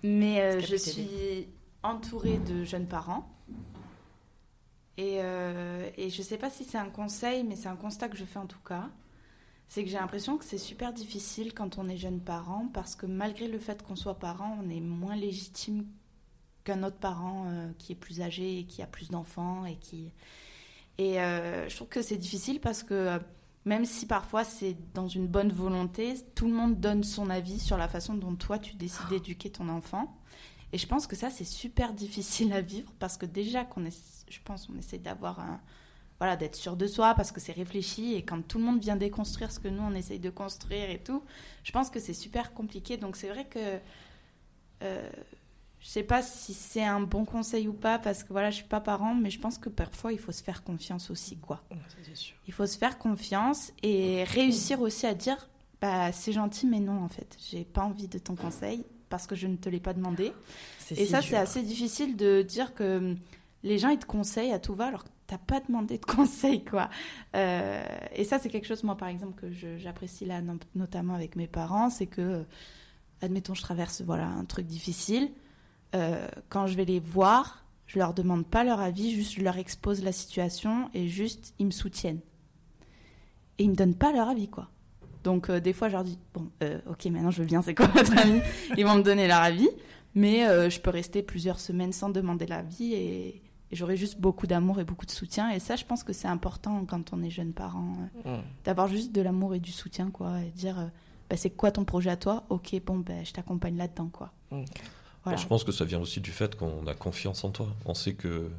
mais 0.03 0.41
euh, 0.41 0.59
je 0.59 0.76
suis 0.76 1.47
entourée 1.84 2.38
de 2.38 2.63
jeunes 2.63 2.88
parents. 2.88 3.30
Et, 4.97 5.19
euh, 5.21 5.89
et 5.97 6.09
je 6.09 6.21
sais 6.21 6.38
pas 6.38 6.49
si 6.49 6.63
c'est 6.63 6.78
un 6.78 6.89
conseil, 6.89 7.43
mais 7.43 7.55
c'est 7.55 7.67
un 7.67 7.76
constat 7.76 8.07
que 8.07 8.17
je 8.17 8.26
fais 8.26 8.39
en 8.39 8.47
tout 8.47 8.61
cas. 8.65 8.89
C'est 9.67 9.84
que 9.84 9.89
j'ai 9.89 9.97
l'impression 9.97 10.38
que 10.38 10.45
c'est 10.45 10.59
super 10.59 10.93
difficile 10.93 11.53
quand 11.53 11.78
on 11.78 11.89
est 11.89 11.97
jeune 11.97 12.19
parent 12.19 12.69
parce 12.73 12.95
que 12.95 13.05
malgré 13.05 13.47
le 13.47 13.59
fait 13.59 13.82
qu'on 13.84 13.95
soit 13.95 14.19
parent, 14.19 14.57
on 14.63 14.69
est 14.69 14.80
moins 14.80 15.15
légitime 15.15 15.86
qu'un 16.63 16.84
autre 16.84 16.97
parent 16.97 17.45
euh, 17.47 17.71
qui 17.78 17.91
est 17.91 17.95
plus 17.95 18.21
âgé 18.21 18.59
et 18.59 18.63
qui 18.65 18.82
a 18.82 18.88
plus 18.88 19.09
d'enfants 19.09 19.65
et 19.65 19.76
qui 19.76 20.11
et 20.97 21.15
je 21.15 21.76
trouve 21.76 21.89
que 21.89 22.01
c'est 22.01 22.15
difficile 22.15 22.61
parce 22.61 22.82
que 22.82 23.19
même 23.66 23.86
si 23.86 24.05
parfois 24.05 24.43
c'est 24.43 24.78
dans 24.93 25.07
une 25.07 25.28
bonne 25.28 25.51
volonté, 25.51 26.16
tout 26.36 26.45
le 26.45 26.53
monde 26.53 26.80
donne 26.80 27.03
son 27.03 27.30
avis 27.30 27.59
sur 27.59 27.78
la 27.78 27.88
façon 27.88 28.13
dont 28.13 28.36
toi 28.36 28.59
tu 28.59 28.76
décides 28.76 29.07
d'éduquer 29.09 29.49
ton 29.49 29.70
enfant. 29.70 30.16
Et 30.72 30.78
je 30.78 30.88
pense 30.88 31.07
que 31.07 31.16
ça 31.16 31.30
c'est 31.30 31.45
super 31.45 31.93
difficile 32.03 32.53
à 32.53 32.61
vivre 32.61 32.91
parce 32.99 33.18
que 33.18 33.26
déjà 33.26 33.66
qu'on 33.66 33.86
est, 33.86 34.26
je 34.30 34.39
pense, 34.43 34.70
on 34.70 34.78
essaie 34.78 34.99
d'avoir 34.99 35.39
un, 35.39 35.59
voilà, 36.20 36.36
d'être 36.36 36.55
sûr 36.55 36.78
de 36.78 36.86
soi 36.86 37.16
parce 37.16 37.32
que 37.32 37.39
c'est 37.39 37.53
réfléchi 37.53 38.13
et 38.13 38.24
quand 38.24 38.41
tout 38.47 38.59
le 38.59 38.66
monde 38.66 38.80
vient 38.80 38.95
déconstruire 38.95 39.51
ce 39.51 39.59
que 39.59 39.68
nous 39.68 39.82
on 39.82 39.95
essaye 39.95 40.20
de 40.20 40.30
construire 40.30 40.89
et 40.91 40.99
tout, 40.99 41.24
je 41.63 41.72
pense 41.72 41.89
que 41.89 41.99
c'est 41.99 42.13
super 42.13 42.53
compliqué. 42.53 42.97
Donc 42.97 43.16
c'est 43.16 43.30
vrai 43.30 43.45
que 43.45 43.80
euh, 44.84 45.09
je 45.86 45.91
sais 45.91 46.01
pas 46.01 46.23
si 46.23 46.55
c'est 46.55 46.83
un 46.83 46.99
bon 46.99 47.25
conseil 47.25 47.67
ou 47.67 47.73
pas 47.73 47.99
parce 47.99 48.23
que 48.23 48.29
voilà, 48.33 48.49
je 48.49 48.55
suis 48.55 48.65
pas 48.65 48.81
parent, 48.81 49.13
mais 49.13 49.29
je 49.29 49.39
pense 49.39 49.59
que 49.59 49.69
parfois 49.69 50.11
il 50.13 50.17
faut 50.17 50.31
se 50.31 50.41
faire 50.41 50.63
confiance 50.63 51.11
aussi, 51.11 51.38
quoi. 51.38 51.63
sûr. 52.15 52.36
Il 52.47 52.53
faut 52.53 52.65
se 52.65 52.75
faire 52.75 52.97
confiance 52.97 53.71
et 53.83 54.23
réussir 54.23 54.81
aussi 54.81 55.05
à 55.05 55.13
dire 55.13 55.47
bah 55.79 56.11
c'est 56.11 56.31
gentil 56.31 56.65
mais 56.65 56.79
non 56.79 57.03
en 57.03 57.07
fait, 57.07 57.38
j'ai 57.51 57.65
pas 57.65 57.83
envie 57.83 58.07
de 58.07 58.17
ton 58.17 58.36
conseil 58.36 58.83
parce 59.09 59.27
que 59.27 59.36
je 59.36 59.45
ne 59.45 59.57
te 59.57 59.69
l'ai 59.69 59.79
pas 59.79 59.93
demandé. 59.93 60.33
Et 60.89 60.95
si 60.95 61.05
ça 61.05 61.21
c'est 61.21 61.38
assez 61.38 61.61
difficile 61.61 62.17
de 62.17 62.41
dire 62.41 62.73
que 62.73 62.97
hum, 62.97 63.17
les 63.61 63.77
gens 63.77 63.89
ils 63.89 63.99
te 63.99 64.07
conseillent 64.07 64.53
à 64.53 64.59
tout 64.59 64.73
va 64.73 64.88
alors 64.88 65.03
que 65.03 65.09
t'as 65.27 65.38
pas 65.38 65.59
demandé 65.59 65.99
de 65.99 66.05
conseil 66.15 66.63
quoi. 66.65 66.89
Euh, 67.36 67.83
et 68.15 68.23
ça 68.23 68.39
c'est 68.39 68.49
quelque 68.49 68.65
chose 68.67 68.83
moi 68.83 68.97
par 68.97 69.09
exemple 69.09 69.39
que 69.39 69.51
j'apprécie 69.77 70.25
là 70.25 70.41
no- 70.41 70.57
notamment 70.73 71.13
avec 71.13 71.36
mes 71.36 71.47
parents, 71.47 71.91
c'est 71.91 72.07
que 72.07 72.43
admettons 73.21 73.53
je 73.53 73.61
traverse 73.61 74.01
voilà 74.01 74.25
un 74.25 74.45
truc 74.45 74.65
difficile, 74.65 75.29
euh, 75.95 76.27
quand 76.49 76.67
je 76.67 76.75
vais 76.75 76.85
les 76.85 76.99
voir, 76.99 77.65
je 77.87 77.99
leur 77.99 78.13
demande 78.13 78.45
pas 78.45 78.63
leur 78.63 78.79
avis, 78.79 79.11
juste 79.11 79.33
je 79.33 79.41
leur 79.41 79.57
expose 79.57 80.03
la 80.03 80.11
situation 80.11 80.89
et 80.93 81.07
juste 81.07 81.53
ils 81.59 81.65
me 81.65 81.71
soutiennent. 81.71 82.19
Et 83.57 83.63
ils 83.63 83.69
me 83.69 83.75
donnent 83.75 83.95
pas 83.95 84.11
leur 84.11 84.27
avis 84.27 84.49
quoi. 84.49 84.69
Donc 85.23 85.49
euh, 85.49 85.59
des 85.59 85.73
fois 85.73 85.87
je 85.87 85.93
leur 85.93 86.03
dis 86.03 86.19
bon 86.33 86.49
euh, 86.61 86.79
ok 86.89 87.05
maintenant 87.05 87.31
je 87.31 87.41
veux 87.41 87.47
bien 87.47 87.61
c'est 87.61 87.73
quoi 87.73 87.87
votre 87.87 88.17
avis? 88.17 88.41
Ils 88.77 88.85
vont 88.85 88.95
me 88.95 89.03
donner 89.03 89.27
leur 89.27 89.41
avis, 89.41 89.69
mais 90.13 90.45
euh, 90.47 90.69
je 90.69 90.79
peux 90.79 90.91
rester 90.91 91.23
plusieurs 91.23 91.59
semaines 91.59 91.93
sans 91.93 92.09
demander 92.09 92.45
l'avis 92.45 92.93
et, 92.93 93.27
et 93.71 93.75
j'aurai 93.75 93.97
juste 93.97 94.19
beaucoup 94.19 94.47
d'amour 94.47 94.79
et 94.79 94.83
beaucoup 94.83 95.05
de 95.05 95.11
soutien 95.11 95.49
et 95.49 95.59
ça 95.59 95.75
je 95.75 95.85
pense 95.85 96.03
que 96.03 96.13
c'est 96.13 96.27
important 96.27 96.85
quand 96.85 97.13
on 97.13 97.23
est 97.23 97.31
jeune 97.31 97.53
parent 97.53 97.95
d'avoir 98.63 98.87
juste 98.87 99.11
de 99.11 99.21
l'amour 99.21 99.55
et 99.55 99.59
du 99.59 99.71
soutien 99.71 100.11
quoi 100.11 100.41
et 100.41 100.51
dire 100.51 100.91
bah, 101.29 101.37
c'est 101.37 101.49
quoi 101.49 101.71
ton 101.71 101.85
projet 101.85 102.11
à 102.11 102.17
toi? 102.17 102.43
Ok, 102.49 102.75
bon, 102.85 102.99
ben 102.99 103.25
je 103.25 103.33
t'accompagne 103.33 103.77
là-dedans, 103.77 104.09
quoi. 104.11 104.31
Voilà. 105.26 105.38
Je 105.38 105.47
pense 105.47 105.63
que 105.63 105.71
ça 105.71 105.86
vient 105.86 105.99
aussi 105.99 106.21
du 106.21 106.32
fait 106.32 106.55
qu'on 106.55 106.88
a 106.88 106.93
confiance 106.93 107.43
en 107.43 107.49
toi. 107.51 107.67
On 107.86 107.93
sait 107.93 108.13
que, 108.13 108.49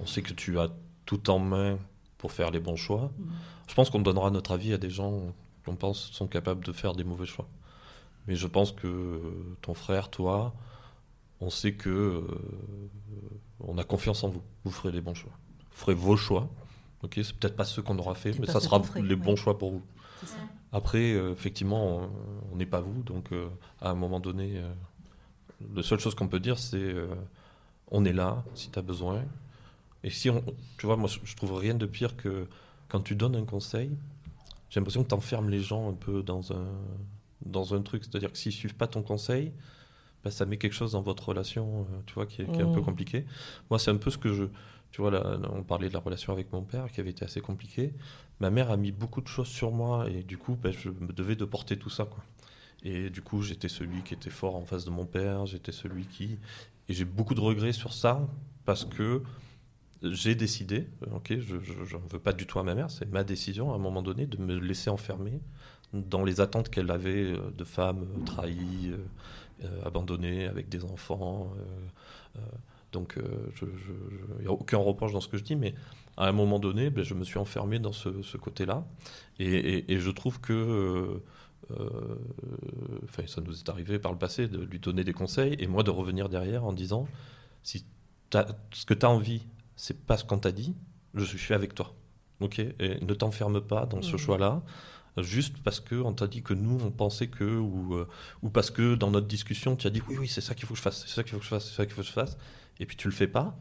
on 0.00 0.06
sait 0.06 0.22
que 0.22 0.32
tu 0.32 0.58
as 0.58 0.68
tout 1.04 1.30
en 1.30 1.38
main 1.38 1.78
pour 2.18 2.32
faire 2.32 2.50
les 2.50 2.60
bons 2.60 2.76
choix. 2.76 3.12
Mm. 3.18 3.24
Je 3.68 3.74
pense 3.74 3.90
qu'on 3.90 4.00
donnera 4.00 4.30
notre 4.30 4.52
avis 4.52 4.72
à 4.72 4.78
des 4.78 4.90
gens 4.90 5.34
qu'on 5.64 5.76
pense 5.76 6.10
sont 6.12 6.26
capables 6.26 6.64
de 6.64 6.72
faire 6.72 6.94
des 6.94 7.04
mauvais 7.04 7.26
choix. 7.26 7.46
Mais 8.26 8.36
je 8.36 8.46
pense 8.46 8.72
que 8.72 9.20
ton 9.62 9.74
frère, 9.74 10.08
toi, 10.08 10.54
on 11.40 11.50
sait 11.50 11.74
que 11.74 11.90
euh, 11.90 12.22
on 13.60 13.78
a 13.78 13.84
confiance 13.84 14.24
en 14.24 14.28
vous. 14.28 14.42
Vous 14.64 14.70
ferez 14.70 14.92
les 14.92 15.00
bons 15.00 15.14
choix. 15.14 15.32
Vous 15.72 15.76
ferez 15.76 15.94
vos 15.94 16.16
choix. 16.16 16.48
Ok, 17.02 17.14
c'est 17.22 17.36
peut-être 17.36 17.56
pas 17.56 17.64
ceux 17.64 17.82
qu'on 17.82 17.98
aura 17.98 18.14
fait, 18.14 18.36
mais 18.38 18.46
ça 18.46 18.60
sera 18.60 18.82
ferait, 18.82 19.02
les 19.02 19.16
bons 19.16 19.36
choix 19.36 19.58
pour 19.58 19.70
vous. 19.72 19.82
Après, 20.72 21.12
euh, 21.12 21.32
effectivement, 21.32 22.08
on- 22.52 22.56
n'est 22.56 22.66
pas 22.66 22.80
vous, 22.80 23.02
donc 23.02 23.32
euh, 23.32 23.48
à 23.82 23.90
un 23.90 23.94
moment 23.94 24.18
donné, 24.18 24.58
la 25.74 25.82
seule 25.82 25.98
chose 26.00 26.14
qu'on 26.14 26.28
peut 26.28 26.40
dire, 26.40 26.58
c'est 26.58 26.76
euh, 26.76 27.06
on 27.90 28.04
est 28.04 28.12
là 28.12 28.44
si 28.54 28.70
tu 28.70 28.78
as 28.78 28.82
besoin. 28.82 29.22
Et 30.04 30.10
si 30.10 30.30
on, 30.30 30.42
tu 30.78 30.86
vois, 30.86 30.96
moi, 30.96 31.08
je 31.24 31.34
trouve 31.36 31.54
rien 31.54 31.74
de 31.74 31.86
pire 31.86 32.16
que 32.16 32.46
quand 32.88 33.00
tu 33.00 33.16
donnes 33.16 33.34
un 33.36 33.44
conseil, 33.44 33.90
j'ai 34.70 34.80
l'impression 34.80 35.02
que 35.02 35.08
tu 35.08 35.14
enfermes 35.14 35.48
les 35.50 35.60
gens 35.60 35.88
un 35.90 35.94
peu 35.94 36.22
dans 36.22 36.52
un, 36.52 36.66
dans 37.44 37.74
un 37.74 37.82
truc. 37.82 38.04
C'est-à-dire 38.04 38.30
que 38.32 38.38
s'ils 38.38 38.52
suivent 38.52 38.76
pas 38.76 38.86
ton 38.86 39.02
conseil, 39.02 39.52
bah, 40.22 40.30
ça 40.30 40.44
met 40.46 40.58
quelque 40.58 40.72
chose 40.74 40.92
dans 40.92 41.02
votre 41.02 41.28
relation, 41.28 41.80
euh, 41.90 42.00
tu 42.06 42.14
vois, 42.14 42.26
qui 42.26 42.42
est, 42.42 42.52
qui 42.52 42.60
est 42.60 42.64
un 42.64 42.68
peu 42.68 42.80
Mhm. 42.80 42.86
compliqué. 42.86 43.24
Moi, 43.70 43.78
c'est 43.78 43.90
un 43.90 43.96
peu 43.96 44.10
ce 44.10 44.18
que 44.18 44.32
je. 44.32 44.44
Tu 44.92 45.00
vois, 45.02 45.10
là, 45.10 45.38
on 45.52 45.62
parlait 45.62 45.88
de 45.88 45.92
la 45.94 45.98
relation 46.00 46.32
avec 46.32 46.52
mon 46.52 46.62
père 46.62 46.90
qui 46.90 47.00
avait 47.00 47.10
été 47.10 47.24
assez 47.24 47.40
compliquée. 47.40 47.92
Ma 48.40 48.50
mère 48.50 48.70
a 48.70 48.76
mis 48.76 48.92
beaucoup 48.92 49.20
de 49.20 49.26
choses 49.28 49.48
sur 49.48 49.70
moi 49.72 50.08
et 50.08 50.22
du 50.22 50.38
coup, 50.38 50.56
ben, 50.56 50.72
je 50.72 50.88
me 50.90 51.12
devais 51.12 51.36
de 51.36 51.44
porter 51.44 51.76
tout 51.78 51.90
ça. 51.90 52.04
Quoi. 52.04 52.22
Et 52.86 53.10
du 53.10 53.20
coup, 53.20 53.42
j'étais 53.42 53.68
celui 53.68 54.02
qui 54.02 54.14
était 54.14 54.30
fort 54.30 54.54
en 54.54 54.64
face 54.64 54.84
de 54.84 54.90
mon 54.90 55.06
père, 55.06 55.44
j'étais 55.44 55.72
celui 55.72 56.04
qui. 56.04 56.38
Et 56.88 56.94
j'ai 56.94 57.04
beaucoup 57.04 57.34
de 57.34 57.40
regrets 57.40 57.72
sur 57.72 57.92
ça 57.92 58.28
parce 58.64 58.84
que 58.84 59.24
j'ai 60.02 60.36
décidé, 60.36 60.86
ok, 61.12 61.36
je 61.40 61.56
n'en 61.96 62.06
veux 62.08 62.20
pas 62.20 62.32
du 62.32 62.46
tout 62.46 62.60
à 62.60 62.62
ma 62.62 62.76
mère, 62.76 62.88
c'est 62.88 63.10
ma 63.10 63.24
décision 63.24 63.72
à 63.72 63.74
un 63.74 63.78
moment 63.78 64.02
donné 64.02 64.26
de 64.26 64.36
me 64.36 64.56
laisser 64.56 64.88
enfermer 64.88 65.40
dans 65.92 66.22
les 66.22 66.40
attentes 66.40 66.68
qu'elle 66.68 66.92
avait 66.92 67.32
euh, 67.32 67.50
de 67.56 67.64
femmes 67.64 68.02
euh, 68.02 68.24
trahies, 68.24 68.90
euh, 68.92 68.98
euh, 69.64 69.82
abandonnées 69.84 70.46
avec 70.46 70.68
des 70.68 70.84
enfants. 70.84 71.50
euh, 71.58 72.38
euh, 72.38 72.40
donc, 72.92 73.18
il 73.18 74.42
n'y 74.42 74.46
a 74.46 74.52
aucun 74.52 74.78
reproche 74.78 75.12
dans 75.12 75.20
ce 75.20 75.28
que 75.28 75.36
je 75.36 75.42
dis, 75.42 75.56
mais 75.56 75.74
à 76.16 76.28
un 76.28 76.32
moment 76.32 76.58
donné, 76.58 76.88
ben, 76.88 77.04
je 77.04 77.12
me 77.14 77.24
suis 77.24 77.38
enfermé 77.38 77.78
dans 77.78 77.92
ce, 77.92 78.36
côté-là. 78.38 78.86
Et 79.38 79.98
je 79.98 80.10
trouve 80.10 80.40
que. 80.40 81.20
Euh, 81.70 81.74
euh, 81.78 82.98
enfin, 83.04 83.24
ça 83.26 83.40
nous 83.40 83.58
est 83.58 83.68
arrivé 83.68 83.98
par 83.98 84.12
le 84.12 84.18
passé 84.18 84.48
de 84.48 84.58
lui 84.62 84.78
donner 84.78 85.04
des 85.04 85.12
conseils 85.12 85.56
et 85.58 85.66
moi 85.66 85.82
de 85.82 85.90
revenir 85.90 86.28
derrière 86.28 86.64
en 86.64 86.72
disant 86.72 87.06
si 87.62 87.84
ce 88.72 88.84
que 88.86 88.94
tu 88.94 89.06
as 89.06 89.10
envie, 89.10 89.46
c'est 89.76 90.04
pas 90.06 90.16
ce 90.16 90.24
qu'on 90.24 90.38
t'a 90.38 90.52
dit, 90.52 90.74
je 91.14 91.24
suis 91.24 91.54
avec 91.54 91.74
toi. 91.74 91.94
Ok? 92.40 92.58
Et 92.58 93.04
ne 93.04 93.14
t'enferme 93.14 93.60
pas 93.60 93.86
dans 93.86 94.02
ce 94.02 94.12
Mhm. 94.12 94.18
choix-là. 94.18 94.62
Juste 95.18 95.56
parce 95.64 95.80
que 95.80 95.94
on 95.94 96.12
t'a 96.12 96.26
dit 96.26 96.42
que 96.42 96.52
nous 96.52 96.78
on 96.84 96.90
pensait 96.90 97.28
que 97.28 97.44
ou, 97.44 97.94
euh, 97.94 98.06
ou 98.42 98.50
parce 98.50 98.70
que 98.70 98.94
dans 98.96 99.10
notre 99.10 99.26
discussion 99.26 99.74
tu 99.74 99.86
as 99.86 99.90
dit 99.90 100.02
oui 100.10 100.16
oui 100.20 100.28
c'est 100.28 100.42
ça 100.42 100.54
qu'il 100.54 100.66
faut 100.66 100.74
que 100.74 100.78
je 100.78 100.82
fasse 100.82 101.06
c'est 101.06 101.14
ça 101.14 101.22
qu'il 101.22 101.32
faut 101.32 101.38
que 101.38 101.44
je 101.44 101.48
fasse 101.48 101.64
c'est 101.70 101.74
ça 101.74 101.86
qu'il 101.86 101.94
faut 101.94 102.02
que 102.02 102.06
je 102.08 102.12
fasse 102.12 102.36
et 102.80 102.84
puis 102.84 102.98
tu 102.98 103.08
le 103.08 103.14
fais 103.14 103.26
pas 103.26 103.56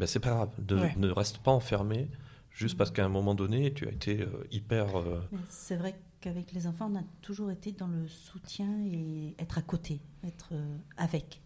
ben 0.00 0.06
c'est 0.06 0.18
pas 0.18 0.30
grave 0.30 0.50
ne, 0.68 0.74
Ouais. 0.80 0.94
ne 0.96 1.10
reste 1.12 1.38
pas 1.38 1.52
enfermé 1.52 2.10
juste 2.50 2.76
parce 2.76 2.90
qu'à 2.90 3.04
un 3.04 3.08
moment 3.08 3.36
donné 3.36 3.72
tu 3.72 3.86
as 3.86 3.92
été 3.92 4.22
euh, 4.22 4.26
hyper 4.50 4.98
euh, 4.98 5.20
C'est 5.48 5.76
vrai 5.76 5.94
qu'avec 6.20 6.52
les 6.52 6.66
enfants, 6.66 6.90
on 6.92 6.96
a 6.98 7.02
toujours 7.22 7.50
été 7.50 7.72
dans 7.72 7.86
le 7.88 8.06
soutien 8.08 8.68
et 8.84 9.34
être 9.38 9.58
à 9.58 9.62
côté, 9.62 10.00
être 10.24 10.50
euh, 10.52 10.76
avec. 10.96 11.40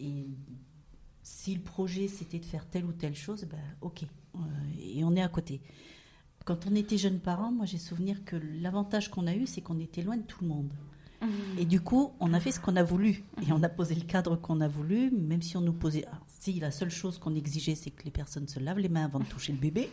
Et 0.00 0.26
si 1.22 1.54
le 1.54 1.60
projet 1.60 2.08
c'était 2.08 2.38
de 2.38 2.44
faire 2.44 2.66
telle 2.66 2.84
ou 2.84 2.92
telle 2.92 3.14
chose, 3.14 3.44
ben, 3.50 3.58
ok, 3.80 4.04
euh, 4.36 4.38
et 4.80 5.04
on 5.04 5.14
est 5.16 5.22
à 5.22 5.28
côté. 5.28 5.60
Quand 6.44 6.66
on 6.70 6.74
était 6.76 6.96
jeunes 6.98 7.18
parents, 7.18 7.50
moi 7.50 7.66
j'ai 7.66 7.78
souvenir 7.78 8.24
que 8.24 8.36
l'avantage 8.36 9.10
qu'on 9.10 9.26
a 9.26 9.34
eu, 9.34 9.46
c'est 9.46 9.60
qu'on 9.62 9.80
était 9.80 10.02
loin 10.02 10.16
de 10.16 10.22
tout 10.22 10.42
le 10.42 10.48
monde. 10.48 10.72
Et 11.58 11.64
du 11.64 11.80
coup, 11.80 12.12
on 12.20 12.34
a 12.34 12.38
fait 12.40 12.52
ce 12.52 12.60
qu'on 12.60 12.76
a 12.76 12.82
voulu. 12.84 13.24
Et 13.42 13.50
on 13.50 13.62
a 13.62 13.68
posé 13.70 13.94
le 13.94 14.02
cadre 14.02 14.36
qu'on 14.36 14.60
a 14.60 14.68
voulu, 14.68 15.10
même 15.10 15.40
si 15.42 15.56
on 15.56 15.60
nous 15.62 15.72
posait. 15.72 16.04
ah, 16.12 16.20
si, 16.38 16.60
la 16.60 16.70
seule 16.70 16.90
chose 16.90 17.18
qu'on 17.18 17.34
exigeait, 17.34 17.74
c'est 17.74 17.90
que 17.90 18.04
les 18.04 18.10
personnes 18.10 18.46
se 18.46 18.60
lavent 18.60 18.78
les 18.78 18.90
mains 18.90 19.06
avant 19.06 19.18
de 19.18 19.24
toucher 19.24 19.52
le 19.52 19.58
bébé. 19.58 19.88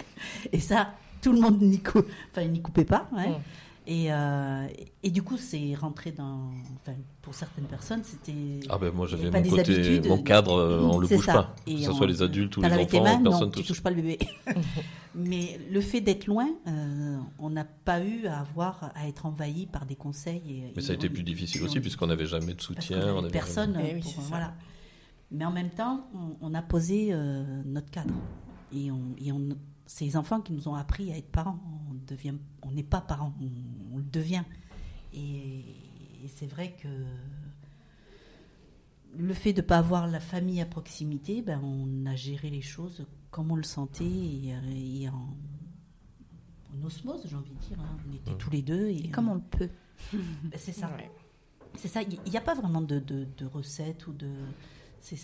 Et 0.51 0.59
ça, 0.59 0.93
tout 1.21 1.31
le 1.31 1.39
monde 1.39 1.61
n'y 1.61 1.79
cou- 1.79 2.03
enfin, 2.29 2.45
n'y 2.45 2.61
coupait 2.61 2.85
pas. 2.85 3.09
hein. 3.13 3.29
Mm. 3.29 3.41
Et, 3.85 4.13
euh, 4.13 4.65
et 5.03 5.11
du 5.11 5.23
coup, 5.23 5.35
c'est 5.37 5.75
rentré 5.75 6.11
dans. 6.13 6.51
Enfin, 6.81 6.97
pour 7.21 7.33
certaines 7.35 7.65
personnes, 7.65 8.01
c'était. 8.03 8.61
Ah 8.69 8.77
ben 8.77 8.91
moi 8.93 9.07
j'avais 9.07 9.29
mon 9.29 9.43
côté, 9.49 9.59
habitudes. 9.75 10.07
mon 10.07 10.23
cadre, 10.23 10.53
euh, 10.53 10.79
on 10.83 10.99
le 10.99 11.07
bouge 11.07 11.25
ça. 11.25 11.33
pas. 11.33 11.55
Et 11.67 11.75
que 11.75 11.81
ce 11.81 11.91
soit 11.91 12.07
les 12.07 12.21
adultes 12.21 12.55
ou 12.55 12.61
les 12.61 12.67
enfants, 12.71 13.03
mains, 13.03 13.21
personne 13.21 13.51
tu 13.51 13.57
touche. 13.59 13.67
touches 13.67 13.83
pas 13.83 13.89
le 13.89 13.97
bébé. 13.97 14.19
Mais 15.15 15.59
le 15.69 15.81
fait 15.81 15.99
d'être 16.01 16.27
loin, 16.27 16.49
euh, 16.67 17.17
on 17.39 17.49
n'a 17.49 17.65
pas 17.65 18.01
eu 18.03 18.25
à 18.25 18.39
avoir 18.39 18.89
à 18.95 19.07
être 19.07 19.25
envahi 19.25 19.65
par 19.65 19.85
des 19.85 19.95
conseils. 19.95 20.41
Et, 20.47 20.73
Mais 20.75 20.81
ça 20.81 20.93
a 20.93 20.95
été 20.95 21.09
plus 21.09 21.23
difficile 21.23 21.61
aussi 21.63 21.77
on- 21.77 21.81
puisqu'on 21.81 22.07
n'avait 22.07 22.25
jamais 22.25 22.53
de 22.53 22.61
soutien. 22.61 23.13
on 23.15 23.19
avait 23.19 23.29
personne. 23.31 23.77
Eh 23.85 23.95
oui, 23.95 24.01
pour- 24.01 24.11
ça. 24.13 24.21
voilà. 24.29 24.53
Mais 25.29 25.43
en 25.45 25.51
même 25.51 25.71
temps, 25.71 26.07
on, 26.15 26.37
on 26.39 26.53
a 26.53 26.61
posé 26.61 27.09
euh, 27.11 27.43
notre 27.65 27.89
cadre. 27.91 28.13
Et, 28.75 28.89
on, 28.91 29.01
et 29.23 29.31
on, 29.31 29.49
c'est 29.95 30.05
les 30.05 30.17
enfants 30.17 30.41
qui 30.41 30.53
nous 30.53 30.67
ont 30.67 30.73
appris 30.73 31.11
à 31.11 31.17
être 31.17 31.31
parents. 31.31 31.59
On 31.91 31.93
devient, 32.07 32.33
on 32.63 32.71
n'est 32.71 32.81
pas 32.81 32.99
parents, 32.99 33.31
on, 33.39 33.93
on 33.93 33.97
le 33.97 34.03
devient. 34.03 34.43
Et, 35.13 35.59
et 36.23 36.27
c'est 36.35 36.47
vrai 36.47 36.75
que 36.81 36.87
le 39.15 39.33
fait 39.35 39.53
de 39.53 39.61
ne 39.61 39.67
pas 39.67 39.77
avoir 39.77 40.07
la 40.07 40.19
famille 40.19 40.61
à 40.61 40.65
proximité, 40.65 41.41
ben, 41.43 41.61
on 41.63 42.05
a 42.07 42.15
géré 42.15 42.49
les 42.49 42.61
choses 42.61 43.05
comme 43.29 43.51
on 43.51 43.55
le 43.55 43.61
sentait 43.63 44.03
et, 44.03 44.53
euh, 44.55 44.71
et 44.75 45.09
en, 45.09 45.35
en 46.73 46.83
osmose, 46.85 47.21
j'ai 47.27 47.35
envie 47.35 47.51
de 47.51 47.59
dire. 47.67 47.79
hein. 47.79 47.97
On 48.09 48.13
était 48.15 48.35
tous 48.35 48.49
les 48.49 48.61
deux. 48.63 48.87
Et, 48.87 49.05
Et 49.05 49.09
comme 49.11 49.29
on 49.29 49.35
le 49.35 49.41
peut. 49.41 49.69
euh, 50.15 50.17
c'est 50.55 50.71
ça. 50.71 50.87
Ouais. 50.95 51.11
C'est 51.75 51.87
ça, 51.87 52.01
il 52.01 52.31
n'y 52.31 52.37
a 52.37 52.41
pas 52.41 52.55
vraiment 52.55 52.81
de, 52.81 52.97
de, 52.99 53.27
de 53.37 53.45
recette 53.45 54.07
ou 54.07 54.13
de. 54.13 54.29
c'est- 55.01 55.15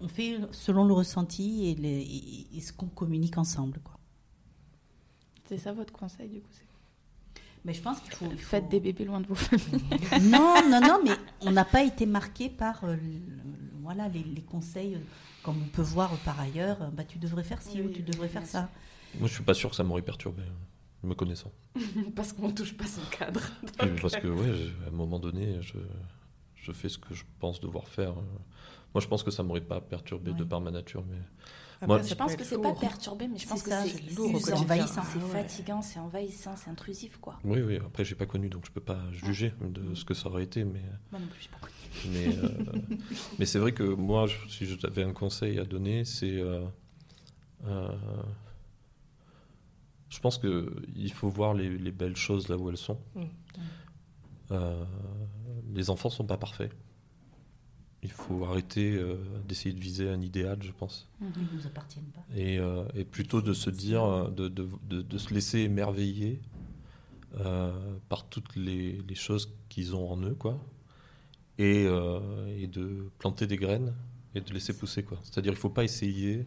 on 0.00 0.08
fait 0.08 0.38
selon 0.52 0.84
le 0.84 0.92
ressenti 0.94 1.66
et, 1.68 1.74
les- 1.74 2.00
et- 2.02 2.56
et 2.56 2.60
ce 2.60 2.72
qu'on 2.72 2.86
communique 2.88 3.38
ensemble. 3.38 3.80
Quoi. 3.84 3.98
C'est 5.48 5.58
ça 5.58 5.72
votre 5.72 5.92
conseil, 5.92 6.28
du 6.28 6.40
coup 6.40 6.48
c'est- 6.52 6.64
Mais 7.64 7.74
je 7.74 7.82
pense 7.82 8.00
qu'il 8.00 8.12
faut. 8.12 8.26
il 8.30 8.38
Faites 8.38 8.68
des 8.68 8.80
bébés 8.80 9.04
loin 9.04 9.20
de 9.20 9.26
vos 9.26 9.34
familles. 9.34 9.82
Non, 10.30 10.56
non, 10.70 10.80
non, 10.80 11.00
mais 11.04 11.12
on 11.40 11.50
n'a 11.50 11.64
pas 11.64 11.82
été 11.82 12.06
marqué 12.06 12.48
par 12.48 12.84
euh, 12.84 12.94
le- 12.96 13.82
voilà, 13.82 14.08
les, 14.08 14.22
les 14.22 14.42
conseils, 14.42 14.94
euh, 14.94 14.98
comme 15.42 15.60
on 15.62 15.68
peut 15.68 15.82
voir 15.82 16.10
par 16.18 16.38
ailleurs. 16.38 16.80
euh, 16.82 16.88
Bah, 16.90 17.04
tu 17.04 17.18
devrais 17.18 17.42
faire 17.44 17.60
ci 17.62 17.80
Oui, 17.80 17.86
ou 17.86 17.90
tu 17.90 18.02
devrais 18.02 18.26
oui, 18.26 18.32
faire 18.32 18.46
ça. 18.46 18.68
Moi 19.18 19.26
je 19.28 19.34
suis 19.34 19.42
pas 19.44 19.54
sûr 19.54 19.70
que 19.70 19.76
ça 19.76 19.82
m'aurait 19.84 20.02
perturbé, 20.02 20.42
euh, 20.42 21.06
me 21.08 21.14
connaissant. 21.14 21.50
Parce 22.14 22.32
qu'on 22.32 22.52
touche 22.52 22.76
pas 22.76 22.86
son 22.86 23.00
cadre. 23.18 23.40
Parce 24.00 24.16
que 24.16 24.28
ouais, 24.28 24.54
je- 24.54 24.84
à 24.84 24.88
un 24.88 24.92
moment 24.96 25.18
donné, 25.18 25.60
je, 25.62 25.78
je 26.56 26.72
fais 26.72 26.88
ce 26.90 26.98
que 26.98 27.14
je 27.14 27.24
pense 27.40 27.58
devoir 27.60 27.88
faire. 27.88 28.14
Moi 28.98 29.02
je 29.02 29.08
pense 29.08 29.22
que 29.22 29.30
ça 29.30 29.42
m'aurait 29.42 29.60
pas 29.60 29.80
perturbé 29.80 30.32
de 30.32 30.44
par 30.44 30.60
ma 30.60 30.70
nature, 30.70 31.04
mais 31.08 31.18
Après, 31.80 31.86
Moi, 31.86 32.02
Je 32.02 32.14
pense 32.14 32.34
que 32.34 32.42
c'est 32.44 32.60
pas 32.60 32.72
perturbé, 32.74 33.28
mais 33.28 33.38
je 33.38 33.46
pense 33.46 33.60
C'est 33.60 33.70
que 33.70 33.88
c'est 33.88 34.08
c'est 34.08 34.16
lourd 34.16 34.40
c'est 34.40 34.52
envahissant. 34.54 35.02
C'est 35.04 35.18
Ah 35.20 35.24
ouais. 35.26 35.42
fatigant, 35.42 35.80
c'est 35.82 36.00
envahissant, 36.00 36.56
c'est 36.56 36.70
intrusif, 36.70 37.18
quoi. 37.18 37.38
oui, 37.44 37.60
oui. 37.62 37.76
Après 37.76 38.04
j'ai 38.04 38.16
pas 38.16 38.26
connu, 38.26 38.48
donc 38.48 38.66
je 38.66 38.72
peux 38.72 38.80
pas 38.80 38.98
juger 39.12 39.52
de 39.60 39.94
ce 39.94 40.04
que 40.04 40.12
ça 40.14 40.28
aurait 40.28 40.42
été, 40.42 40.64
mais. 40.64 40.82
Moi 41.12 41.20
non 41.20 41.26
plus, 41.28 41.42
j'ai 41.42 41.48
pas 41.48 41.58
connu. 41.60 41.74
Mais, 42.12 42.36
euh, 42.36 42.96
mais 43.38 43.46
c'est 43.46 43.60
vrai 43.60 43.72
que 43.72 43.84
moi, 43.84 44.26
je- 44.26 44.48
si 44.48 44.66
j'avais 44.66 45.04
un 45.04 45.12
conseil 45.12 45.58
à 45.60 45.64
donner, 45.64 46.04
c'est. 46.04 46.38
euh, 46.40 46.64
euh, 47.66 47.88
je 50.08 50.18
pense 50.20 50.38
qu'il 50.38 51.12
faut 51.12 51.28
voir 51.28 51.54
les, 51.54 51.68
les 51.68 51.92
belles 51.92 52.16
choses 52.16 52.48
là 52.48 52.56
où 52.56 52.68
elles 52.70 52.76
sont. 52.76 52.98
Mm. 53.14 53.22
Euh, 54.50 54.84
les 55.74 55.90
enfants 55.90 56.08
sont 56.10 56.24
pas 56.24 56.38
parfaits. 56.38 56.72
Il 58.04 58.10
faut 58.12 58.44
arrêter 58.44 58.92
euh, 58.94 59.16
d'essayer 59.48 59.74
de 59.74 59.80
viser 59.80 60.08
un 60.08 60.20
idéal, 60.20 60.58
je 60.62 60.70
pense. 60.70 61.08
Ils 61.20 61.26
ne 61.26 61.32
nous 61.58 61.66
appartiennent 61.66 62.04
pas. 62.14 62.24
Et, 62.36 62.58
euh, 62.58 62.84
et 62.94 63.04
plutôt 63.04 63.42
de 63.42 63.52
se 63.52 63.70
dire, 63.70 64.04
euh, 64.04 64.30
de, 64.30 64.46
de, 64.48 64.68
de- 64.88 65.02
de 65.02 65.18
se 65.18 65.34
laisser 65.34 65.58
émerveiller 65.60 66.40
euh, 67.40 67.72
par 68.08 68.28
toutes 68.28 68.54
les, 68.56 68.92
les 69.08 69.14
choses 69.14 69.52
qu'ils 69.68 69.96
ont 69.96 70.10
en 70.10 70.20
eux, 70.22 70.34
quoi. 70.34 70.64
Et, 71.58 71.86
euh, 71.88 72.20
et 72.56 72.68
de 72.68 73.10
planter 73.18 73.46
des 73.48 73.56
graines 73.56 73.92
et 74.34 74.40
de 74.40 74.52
laisser 74.52 74.76
pousser, 74.76 75.02
quoi. 75.02 75.18
C'est-à-dire, 75.24 75.52
il 75.52 75.58
faut 75.58 75.68
pas 75.68 75.82
essayer. 75.84 76.44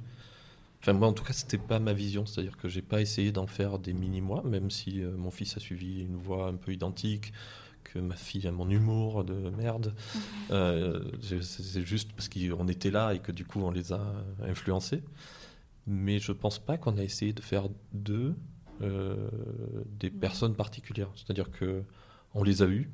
Enfin, 0.81 0.93
moi, 0.93 1.09
en 1.09 1.13
tout 1.13 1.23
cas, 1.25 1.33
c'était 1.33 1.57
pas 1.57 1.79
ma 1.79 1.91
vision. 1.93 2.25
C'est-à-dire 2.25 2.55
que 2.55 2.69
j'ai 2.69 2.81
pas 2.81 3.01
essayé 3.01 3.33
d'en 3.33 3.45
faire 3.45 3.77
des 3.77 3.91
mini-moi, 3.93 4.41
même 4.45 4.71
si 4.71 5.01
euh, 5.03 5.15
mon 5.17 5.31
fils 5.31 5.57
a 5.57 5.59
suivi 5.59 6.01
une 6.01 6.15
voie 6.15 6.47
un 6.47 6.55
peu 6.55 6.71
identique, 6.71 7.33
que 7.93 7.99
ma 7.99 8.15
fille 8.15 8.47
a 8.47 8.51
mon 8.51 8.69
humour 8.69 9.23
de 9.23 9.33
merde. 9.33 9.93
Euh, 10.51 11.03
j'ai- 11.21 11.41
c'est 11.41 11.83
juste 11.85 12.11
parce 12.13 12.29
qu'on 12.29 12.67
était 12.67 12.91
là 12.91 13.13
et 13.13 13.19
que 13.19 13.31
du 13.31 13.45
coup, 13.45 13.59
on 13.61 13.71
les 13.71 13.91
a 13.93 14.01
influencés. 14.43 15.03
Mais 15.87 16.19
je 16.19 16.31
pense 16.31 16.59
pas 16.59 16.77
qu'on 16.77 16.97
a 16.97 17.03
essayé 17.03 17.33
de 17.33 17.41
faire 17.41 17.67
d'eux 17.93 18.35
euh, 18.81 19.29
des 19.99 20.09
personnes 20.09 20.55
particulières. 20.55 21.09
C'est-à-dire 21.15 21.51
que 21.51 21.83
on 22.33 22.43
les 22.43 22.61
a 22.63 22.67
eus. 22.67 22.89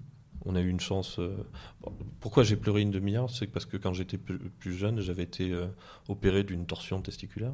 On 0.45 0.55
a 0.55 0.61
eu 0.61 0.69
une 0.69 0.79
chance. 0.79 1.17
euh, 1.19 1.35
bon, 1.81 1.93
pourquoi 2.19 2.43
j'ai 2.43 2.55
pleuré 2.55 2.81
une 2.81 2.91
demi-heure 2.91 3.29
C'est 3.29 3.47
parce 3.47 3.65
que 3.65 3.75
quand 3.77 3.93
j'étais 3.93 4.17
plus, 4.17 4.73
jeune, 4.73 4.99
j'avais 4.99 5.23
été 5.23 5.51
euh, 5.51 5.67
opéré 6.09 6.43
d'une 6.43 6.65
torsion 6.65 7.01
testiculaire. 7.01 7.53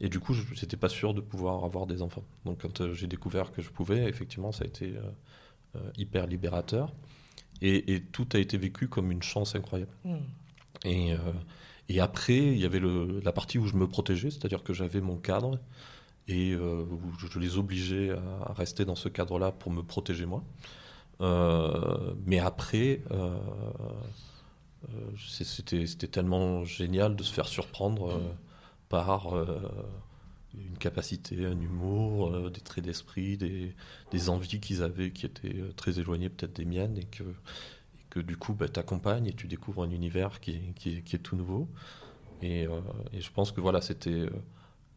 Et 0.00 0.08
du 0.08 0.20
coup, 0.20 0.34
je 0.34 0.42
n'étais 0.60 0.76
pas 0.76 0.88
sûr 0.88 1.14
de 1.14 1.20
pouvoir 1.20 1.64
avoir 1.64 1.86
des 1.86 2.02
enfants. 2.02 2.24
Donc, 2.44 2.62
quand 2.62 2.80
euh, 2.80 2.92
j'ai 2.94 3.06
découvert 3.06 3.52
que 3.52 3.62
je 3.62 3.70
pouvais, 3.70 4.08
effectivement, 4.08 4.52
ça 4.52 4.64
a 4.64 4.66
été 4.66 4.96
euh, 4.96 5.00
euh, 5.00 5.10
hyper 5.96 6.26
libérateur. 6.26 6.92
Et, 7.62 7.94
et 7.94 8.02
tout 8.02 8.26
a 8.32 8.38
été 8.38 8.56
vécu 8.56 8.88
comme 8.88 9.10
une 9.12 9.22
chance 9.22 9.54
incroyable. 9.54 9.92
Mm. 10.04 10.16
Et, 10.84 11.12
euh, 11.12 11.18
et 11.88 12.00
après, 12.00 12.38
il 12.38 12.58
y 12.58 12.64
avait 12.64 12.78
le- 12.78 13.20
la 13.20 13.32
partie 13.32 13.58
où 13.58 13.66
je 13.66 13.76
me 13.76 13.86
protégeais, 13.86 14.30
c'est-à-dire 14.30 14.62
que 14.62 14.72
j'avais 14.72 15.00
mon 15.00 15.16
cadre 15.16 15.58
et 16.28 16.52
euh, 16.52 16.84
où 16.84 17.00
je, 17.18 17.38
les 17.38 17.58
obligeais 17.58 18.10
à, 18.10 18.52
rester 18.52 18.84
dans 18.84 18.94
ce 18.94 19.08
cadre-là 19.08 19.52
pour 19.52 19.72
me 19.72 19.82
protéger 19.82 20.26
moi. 20.26 20.42
Euh, 21.20 22.14
mais 22.24 22.38
après, 22.38 23.02
euh, 23.10 23.36
euh, 24.88 25.10
c'était 25.44 26.06
tellement 26.08 26.64
génial 26.64 27.16
de 27.16 27.22
se 27.22 27.32
faire 27.32 27.48
surprendre 27.48 28.12
euh, 28.12 28.18
par 28.88 29.36
euh, 29.36 29.60
une 30.54 30.78
capacité, 30.78 31.46
un 31.46 31.60
humour, 31.60 32.34
euh, 32.34 32.50
des 32.50 32.60
traits 32.60 32.84
d'esprit, 32.84 33.36
des, 33.36 34.28
envies 34.28 34.60
qu'ils 34.60 34.82
avaient 34.82 35.10
qui 35.10 35.26
étaient 35.26 35.56
euh, 35.56 35.72
très 35.72 35.98
éloignées 35.98 36.28
peut-être 36.28 36.56
des 36.56 36.64
miennes 36.64 36.98
et 36.98 37.06
que, 37.06 38.20
du 38.20 38.36
coup 38.36 38.54
bah, 38.54 38.68
t'accompagnes 38.68 39.26
et 39.26 39.32
tu 39.32 39.46
découvres 39.46 39.84
un 39.84 39.90
univers 39.90 40.40
qui, 40.40 40.52
est- 40.86 41.22
tout 41.22 41.36
nouveau. 41.36 41.68
Et, 42.42 42.66
euh, 42.66 42.80
et 43.12 43.20
je 43.20 43.30
pense 43.30 43.52
que 43.52 43.60
voilà, 43.60 43.80
c'était. 43.80 44.28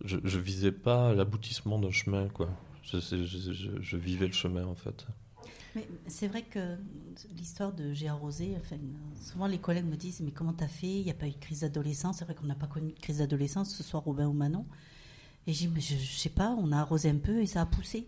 je, 0.04 0.18
je 0.24 0.40
visais 0.40 0.72
pas 0.72 1.14
l'aboutissement 1.14 1.80
d'un 1.80 1.92
chemin, 1.92 2.30
quoi. 2.30 2.50
Je, 2.84 3.98
vivais 3.98 4.28
le 4.28 4.34
chemin 4.34 4.66
en 4.66 4.76
fait. 4.76 5.08
Mais 5.76 5.88
c'est 6.08 6.28
vrai 6.28 6.44
que 6.44 6.78
l'histoire 7.36 7.74
de 7.74 7.94
arrosé, 8.08 8.56
enfin, 8.58 8.76
souvent 9.20 9.48
les 9.48 9.58
collègues 9.58 9.86
me 9.86 9.96
disent 9.96 10.20
mais 10.20 10.32
comment 10.32 10.54
t'as 10.54 10.68
fait? 10.68 10.88
Il 10.88 11.04
n'y 11.04 11.12
a 11.12 11.16
pas 11.16 11.28
eu 11.28 11.32
de 11.32 11.38
crise 11.38 11.62
d'adolescence. 11.62 12.18
C'est 12.18 12.26
vrai 12.26 12.36
qu'on 12.36 12.46
n'a 12.46 12.56
pas 12.56 12.68
connu 12.68 12.92
de 12.92 13.00
crise 13.00 13.20
d'adolescence, 13.20 13.74
ce 13.76 13.84
soit 13.84 14.02
Robin 14.02 14.28
ou 14.28 14.34
Manon. 14.34 14.66
Et 15.48 15.54
j'ai 15.54 15.68
dit 15.68 15.72
mais 15.74 15.82
je, 15.82 15.96
je 15.96 16.18
sais 16.18 16.30
pas, 16.30 16.50
on 16.60 16.72
a 16.72 16.80
arrosé 16.80 17.10
un 17.10 17.18
peu 17.18 17.42
et 17.42 17.46
ça 17.46 17.62
a 17.62 17.66
poussé. 17.66 18.08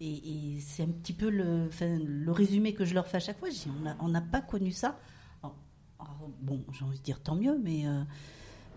Et, 0.00 0.56
et 0.56 0.60
c'est 0.60 0.82
un 0.82 0.88
petit 0.88 1.14
peu 1.14 1.30
le, 1.30 1.66
enfin, 1.68 1.98
le 1.98 2.30
résumé 2.32 2.74
que 2.74 2.84
je 2.84 2.94
leur 2.94 3.06
fais 3.06 3.16
à 3.16 3.20
chaque 3.20 3.38
fois. 3.38 3.48
Je 3.48 3.54
dis 3.54 3.68
on 4.00 4.08
n'a 4.08 4.20
pas 4.20 4.40
connu 4.42 4.70
ça. 4.70 4.98
Alors, 5.42 5.56
alors, 5.98 6.30
bon, 6.42 6.62
j'ai 6.72 6.84
envie 6.84 6.98
de 6.98 7.02
dire 7.02 7.20
tant 7.22 7.34
mieux, 7.34 7.58
mais 7.58 7.86
euh, 7.86 8.02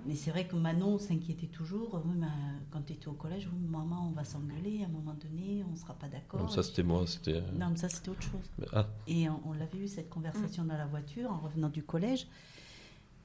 mais 0.06 0.16
c'est 0.16 0.32
vrai 0.32 0.48
que 0.48 0.56
Manon 0.56 0.98
s'inquiétait 0.98 1.48
toujours. 1.48 2.02
Oui, 2.06 2.14
mais, 2.16 2.26
euh, 2.26 2.30
quand 2.72 2.82
tu 2.84 2.94
étais 2.94 3.10
au 3.10 3.14
collège, 3.14 3.50
oui, 3.54 3.60
maman, 3.68 4.08
on 4.08 4.12
va 4.14 4.24
s'engueuler 4.24 4.82
à 4.84 4.86
un 4.86 4.90
moment 4.90 5.14
donné, 5.14 5.62
on 5.68 5.72
ne 5.74 5.78
sera 5.78 5.94
pas 5.94 6.08
d'accord. 6.08 6.50
Ça 6.52 6.64
c'était 6.64 6.84
moi, 6.84 7.06
c'était. 7.06 7.34
euh, 7.36 7.52
Non, 7.60 7.68
mais 7.72 7.78
ça 7.78 7.90
c'était 7.90 8.10
autre 8.10 8.24
chose. 8.24 8.68
Ah, 8.72 8.88
Et 9.08 9.28
on, 9.30 9.42
on 9.46 9.52
l'avait 9.54 9.78
eu 9.78 9.88
cette 9.90 10.10
conversation 10.10 10.64
dans 10.64 10.78
la 10.78 10.86
voiture 10.88 11.30
en 11.32 11.38
revenant 11.40 11.70
du 11.70 11.84
collège. 11.84 12.28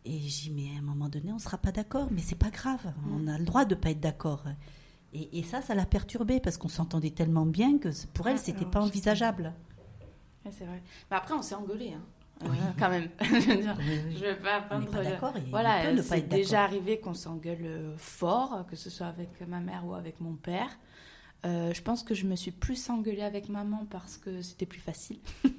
Et 0.07 0.19
j'ai 0.19 0.51
dit, 0.51 0.53
mais 0.55 0.77
à 0.77 0.79
un 0.81 0.83
moment 0.83 1.09
donné, 1.09 1.31
on 1.33 1.37
ne 1.37 1.41
sera 1.41 1.57
pas 1.57 1.73
d'accord, 1.73 2.09
mais 2.11 2.21
c'est 2.21 2.39
pas 2.39 2.51
grave, 2.51 2.93
on 3.11 3.27
a 3.27 3.39
le 3.39 3.45
droit 3.45 3.65
de 3.65 3.75
ne 3.75 3.81
pas 3.81 3.91
être 3.91 4.01
d'accord. 4.01 4.45
Et, 5.15 5.39
et 5.39 5.43
ça, 5.45 5.63
ça 5.63 5.75
l'a 5.75 5.87
perturbée 5.87 6.41
parce 6.41 6.59
qu'on 6.59 6.69
s'entendait 6.69 7.11
tellement 7.11 7.47
bien 7.47 7.79
que 7.79 7.89
pour 8.13 8.29
elle, 8.29 8.39
c'était 8.39 8.67
pas 8.67 8.81
envisageable. 8.83 9.55
Ouais, 10.45 10.51
c'est 10.53 10.67
vrai. 10.67 10.83
Mais 11.11 11.17
après, 11.17 11.35
on 11.35 11.41
s'est 11.43 11.55
engueulé, 11.55 11.93
hein. 11.95 12.03
Euh, 12.43 12.49
Oui. 12.51 12.59
quand 12.79 12.91
même. 12.91 13.09
je 13.23 13.27
veux 13.51 13.57
dire, 13.63 13.77
Oui, 13.79 14.01
oui. 14.07 14.17
je 14.17 14.25
vais 14.25 14.35
pas 14.37 14.61
pas 14.61 14.79
d'accord. 15.05 15.33
Voilà, 15.51 15.93
ne 15.93 15.97
pas 15.99 16.03
c'est 16.17 16.29
déjà 16.29 16.65
arrivé 16.65 16.99
qu'on 16.99 17.15
s'engueule 17.15 17.65
euh, 17.65 17.97
fort, 17.97 18.67
que 18.69 18.77
ce 18.77 18.91
soit 18.91 19.07
avec 19.07 19.41
ma 19.49 19.61
mère 19.61 19.87
ou 19.87 19.95
avec 19.95 20.21
mon 20.21 20.35
père. 20.35 20.69
Euh, 21.45 21.75
je 21.75 21.83
pense 21.83 22.03
que 22.03 22.15
je 22.15 22.27
me 22.27 22.37
suis 22.37 22.53
plus 22.53 22.89
engueulée 22.89 23.23
avec 23.23 23.51
maman 23.51 23.87
parce 23.91 24.17
que 24.17 24.41
c'était 24.43 24.67
plus 24.67 24.81
facile. 24.81 25.19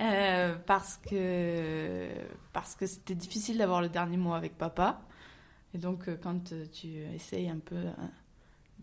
Euh, 0.00 0.56
parce 0.66 0.96
que 0.96 2.08
parce 2.52 2.74
que 2.74 2.86
c'était 2.86 3.14
difficile 3.14 3.58
d'avoir 3.58 3.80
le 3.80 3.88
dernier 3.88 4.16
mot 4.16 4.34
avec 4.34 4.58
papa. 4.58 5.00
Et 5.74 5.78
donc, 5.78 6.08
euh, 6.08 6.16
quand 6.20 6.52
tu 6.72 6.88
essayes 7.14 7.48
un 7.48 7.58
peu 7.58 7.76
euh, 7.76 7.92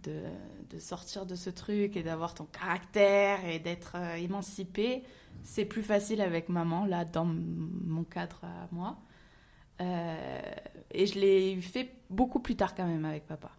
de, 0.03 0.21
de 0.69 0.79
sortir 0.79 1.25
de 1.25 1.35
ce 1.35 1.49
truc 1.49 1.97
et 1.97 2.03
d'avoir 2.03 2.33
ton 2.33 2.45
caractère 2.45 3.45
et 3.45 3.59
d'être 3.59 3.95
émancipé, 4.17 5.03
c'est 5.43 5.65
plus 5.65 5.83
facile 5.83 6.21
avec 6.21 6.47
maman, 6.47 6.85
là, 6.85 7.03
dans 7.05 7.25
mon 7.25 8.05
cadre 8.05 8.41
à 8.43 8.67
moi. 8.71 8.97
Et 10.91 11.05
je 11.05 11.19
l'ai 11.19 11.61
fait 11.61 11.91
beaucoup 12.09 12.39
plus 12.39 12.55
tard 12.55 12.75
quand 12.75 12.87
même 12.87 13.05
avec 13.05 13.27
papa. 13.27 13.51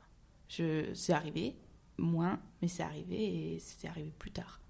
Je, 0.49 0.93
c'est 0.95 1.13
arrivé, 1.13 1.57
moins, 2.01 2.39
mais 2.61 2.69
c'est 2.69 2.83
arrivé 2.83 3.55
et 3.55 3.59
c'est 3.61 3.87
arrivé 3.89 4.13
plus 4.19 4.31
tard. 4.33 4.61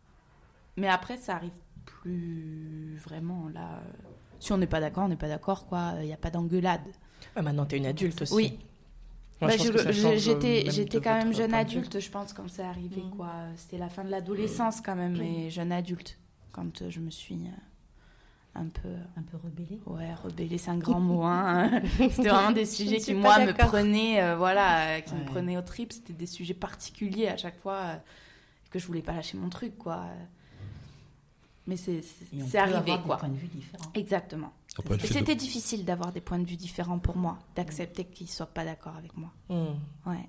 Mais 0.77 0.89
après, 0.89 1.17
ça 1.17 1.37
arrive 1.37 1.53
plus 1.85 2.97
vraiment 3.03 3.49
là. 3.49 3.79
euh, 3.85 3.91
Si 4.39 4.53
on 4.53 4.59
n'est 4.59 4.67
pas 4.67 4.81
d'accord, 4.81 5.05
on 5.05 5.09
n'est 5.09 5.17
pas 5.17 5.29
d'accord, 5.29 5.67
quoi. 5.67 5.95
Il 6.01 6.07
n'y 6.07 6.13
a 6.13 6.17
pas 6.19 6.31
d'engueulade. 6.31 6.83
Ah, 7.37 7.43
maintenant, 7.43 7.67
t'es 7.67 7.77
une 7.79 7.87
adulte 7.87 8.23
aussi. 8.23 8.35
Oui. 8.35 8.59
Moi, 9.41 9.51
Bah, 9.51 9.57
J'étais 9.57 11.01
quand 11.01 11.15
même 11.17 11.33
jeune 11.33 11.55
adulte, 11.55 11.99
je 11.99 12.11
pense, 12.11 12.33
quand 12.33 12.49
c'est 12.49 12.63
arrivé. 12.63 13.03
Mhm. 13.03 13.11
quoi. 13.17 13.33
C'était 13.57 13.79
la 13.79 13.89
fin 13.89 14.05
de 14.05 14.11
l'adolescence 14.11 14.81
quand 14.81 14.97
même, 14.97 15.17
mais 15.17 15.51
jeune 15.51 15.73
adulte, 15.73 16.19
quand 16.53 16.83
euh, 16.83 16.91
je 16.91 17.01
me 17.01 17.11
suis 17.11 17.35
euh, 17.37 17.51
un 18.55 18.67
peu... 18.67 18.89
Un 19.17 19.23
peu 19.23 19.37
rebellée. 19.43 19.81
Ouais, 19.87 20.13
rebellée, 20.15 20.59
c'est 20.59 20.71
un 20.71 20.79
grand 20.79 21.01
mot. 21.01 21.23
Hein. 21.25 21.83
C'était 21.99 22.29
vraiment 22.29 22.51
des 22.53 22.67
sujets 22.67 22.99
qui, 22.99 23.15
moi, 23.15 23.39
me 23.39 23.53
prenaient, 23.53 24.23
euh, 24.23 24.37
voilà, 24.37 24.97
euh, 24.97 25.01
qui 25.01 25.15
me 25.15 25.25
prenaient 25.25 25.57
au 25.57 25.63
trip. 25.63 25.93
C'était 25.93 26.13
des 26.13 26.27
sujets 26.27 26.55
particuliers 26.55 27.29
à 27.29 27.37
chaque 27.37 27.59
fois 27.61 27.75
euh, 27.77 27.97
que 28.71 28.79
je 28.79 28.87
voulais 28.87 29.03
pas 29.03 29.13
lâcher 29.13 29.37
mon 29.39 29.49
truc, 29.49 29.77
quoi. 29.79 30.05
Mais 31.67 31.77
c'est 31.77 32.03
c'est- 32.03 32.59
arrivé, 32.59 32.93
avoir 32.93 33.03
quoi. 33.05 33.17
Des 33.17 33.21
points 33.21 33.29
de 33.29 33.37
vue 33.37 33.47
différents. 33.49 33.91
Exactement. 33.95 34.53
de- 34.89 34.99
c'était 35.07 35.37
difficile 35.37 35.85
d'avoir 35.85 36.11
des 36.13 36.21
points 36.21 36.39
de 36.39 36.47
vue 36.47 36.57
différents 36.57 36.99
pour 36.99 37.17
moi, 37.17 37.39
d'accepter 37.55 38.05
qu'ils 38.05 38.29
soient 38.31 38.47
pas 38.47 38.65
d'accord 38.65 38.97
avec 38.97 39.17
moi. 39.17 39.31
Mm. 39.49 40.09
Ouais. 40.11 40.29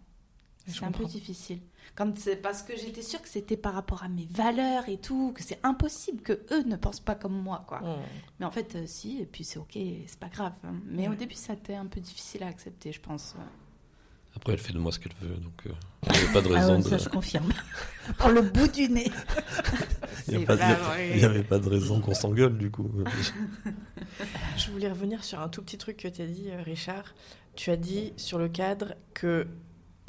C'est 0.71 0.85
un 0.85 0.91
peu 0.91 1.05
difficile. 1.05 1.59
Quand 1.95 2.17
c'est 2.17 2.37
parce 2.37 2.63
que 2.63 2.75
j'étais 2.77 3.01
sûre 3.01 3.21
que 3.21 3.27
c'était 3.27 3.57
par 3.57 3.73
rapport 3.73 4.03
à 4.03 4.07
mes 4.09 4.27
valeurs 4.31 4.87
et 4.87 4.97
tout, 4.97 5.33
que 5.35 5.43
c'est 5.43 5.59
impossible 5.63 6.21
que 6.21 6.33
eux 6.51 6.63
ne 6.63 6.75
pensent 6.77 6.99
pas 7.01 7.15
comme 7.15 7.33
moi, 7.41 7.65
quoi. 7.67 7.81
Mais 8.39 8.45
en 8.45 8.51
fait, 8.51 8.75
euh, 8.75 8.83
si, 8.85 9.19
et 9.19 9.25
puis 9.25 9.43
c'est 9.43 9.59
ok, 9.59 9.77
c'est 10.07 10.19
pas 10.19 10.29
grave. 10.29 10.53
hein. 10.63 10.75
Mais 10.85 11.07
au 11.09 11.15
début, 11.15 11.35
ça 11.35 11.53
a 11.53 11.55
été 11.55 11.75
un 11.75 11.85
peu 11.87 11.99
difficile 11.99 12.43
à 12.43 12.47
accepter, 12.47 12.91
je 12.91 13.01
pense. 13.01 13.35
ouais. 13.37 13.43
Après, 14.33 14.53
elle 14.53 14.59
fait 14.59 14.71
de 14.71 14.79
moi 14.79 14.93
ce 14.93 14.99
qu'elle 14.99 15.11
veut, 15.21 15.35
donc 15.35 15.51
euh, 15.67 15.71
il 16.13 16.21
n'y 16.21 16.29
a 16.29 16.31
pas 16.31 16.41
de 16.41 16.47
Ah 16.55 16.59
raison 16.61 16.77
ouais, 16.77 16.83
de. 16.83 16.87
ça, 16.87 16.97
je 16.97 17.09
confirme. 17.09 17.51
Par 18.17 18.29
le 18.29 18.41
bout 18.43 18.69
du 18.71 18.87
nez. 18.87 19.11
Il 20.29 20.37
n'y 20.37 21.23
avait 21.25 21.43
pas 21.43 21.59
de 21.59 21.67
raison 21.67 21.99
qu'on 21.99 22.13
s'engueule 22.13 22.57
du 22.57 22.71
coup. 22.71 22.89
Je 24.57 24.71
voulais 24.71 24.89
revenir 24.89 25.23
sur 25.23 25.39
un 25.41 25.49
tout 25.49 25.61
petit 25.61 25.77
truc 25.77 25.97
que 25.97 26.07
tu 26.07 26.21
as 26.21 26.27
dit, 26.27 26.49
euh, 26.49 26.61
Richard. 26.63 27.13
Tu 27.55 27.71
as 27.71 27.75
dit 27.77 28.13
sur 28.17 28.37
le 28.37 28.47
cadre 28.47 28.95
que 29.13 29.47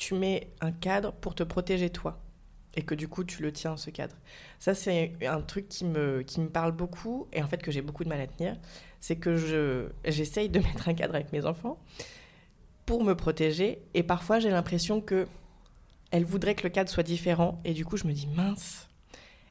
tu 0.03 0.15
mets 0.15 0.49
un 0.61 0.73
cadre 0.73 1.13
pour 1.13 1.37
te 1.37 1.45
protéger 1.45 1.89
toi 1.89 2.19
et 2.75 2.83
que 2.83 2.97
du 2.97 3.07
coup 3.07 3.23
tu 3.23 3.41
le 3.41 3.53
tiens 3.53 3.77
ce 3.77 3.89
cadre. 3.89 4.17
Ça 4.59 4.75
c'est 4.75 5.13
un 5.25 5.41
truc 5.43 5.69
qui 5.69 5.85
me, 5.85 6.23
qui 6.23 6.41
me 6.41 6.49
parle 6.49 6.73
beaucoup 6.73 7.29
et 7.33 7.41
en 7.41 7.47
fait 7.47 7.59
que 7.59 7.71
j'ai 7.71 7.83
beaucoup 7.83 8.03
de 8.03 8.09
mal 8.09 8.21
à 8.21 8.27
tenir. 8.27 8.57
C'est 8.99 9.15
que 9.15 9.37
je, 9.37 9.91
j'essaye 10.05 10.49
de 10.49 10.59
mettre 10.67 10.89
un 10.89 10.95
cadre 10.95 11.15
avec 11.15 11.33
mes 11.33 11.47
enfants 11.47 11.79
pour 12.85 13.05
me 13.05 13.15
protéger 13.15 13.79
et 13.95 14.03
parfois 14.03 14.41
j'ai 14.41 14.51
l'impression 14.51 15.01
que 15.01 15.29
elles 16.11 16.25
voudraient 16.25 16.57
que 16.57 16.65
le 16.65 16.71
cadre 16.71 16.91
soit 16.91 17.05
différent 17.05 17.61
et 17.65 17.73
du 17.73 17.85
coup 17.85 17.97
je 17.97 18.09
me 18.09 18.13
dis 18.13 18.27
mince. 18.27 18.89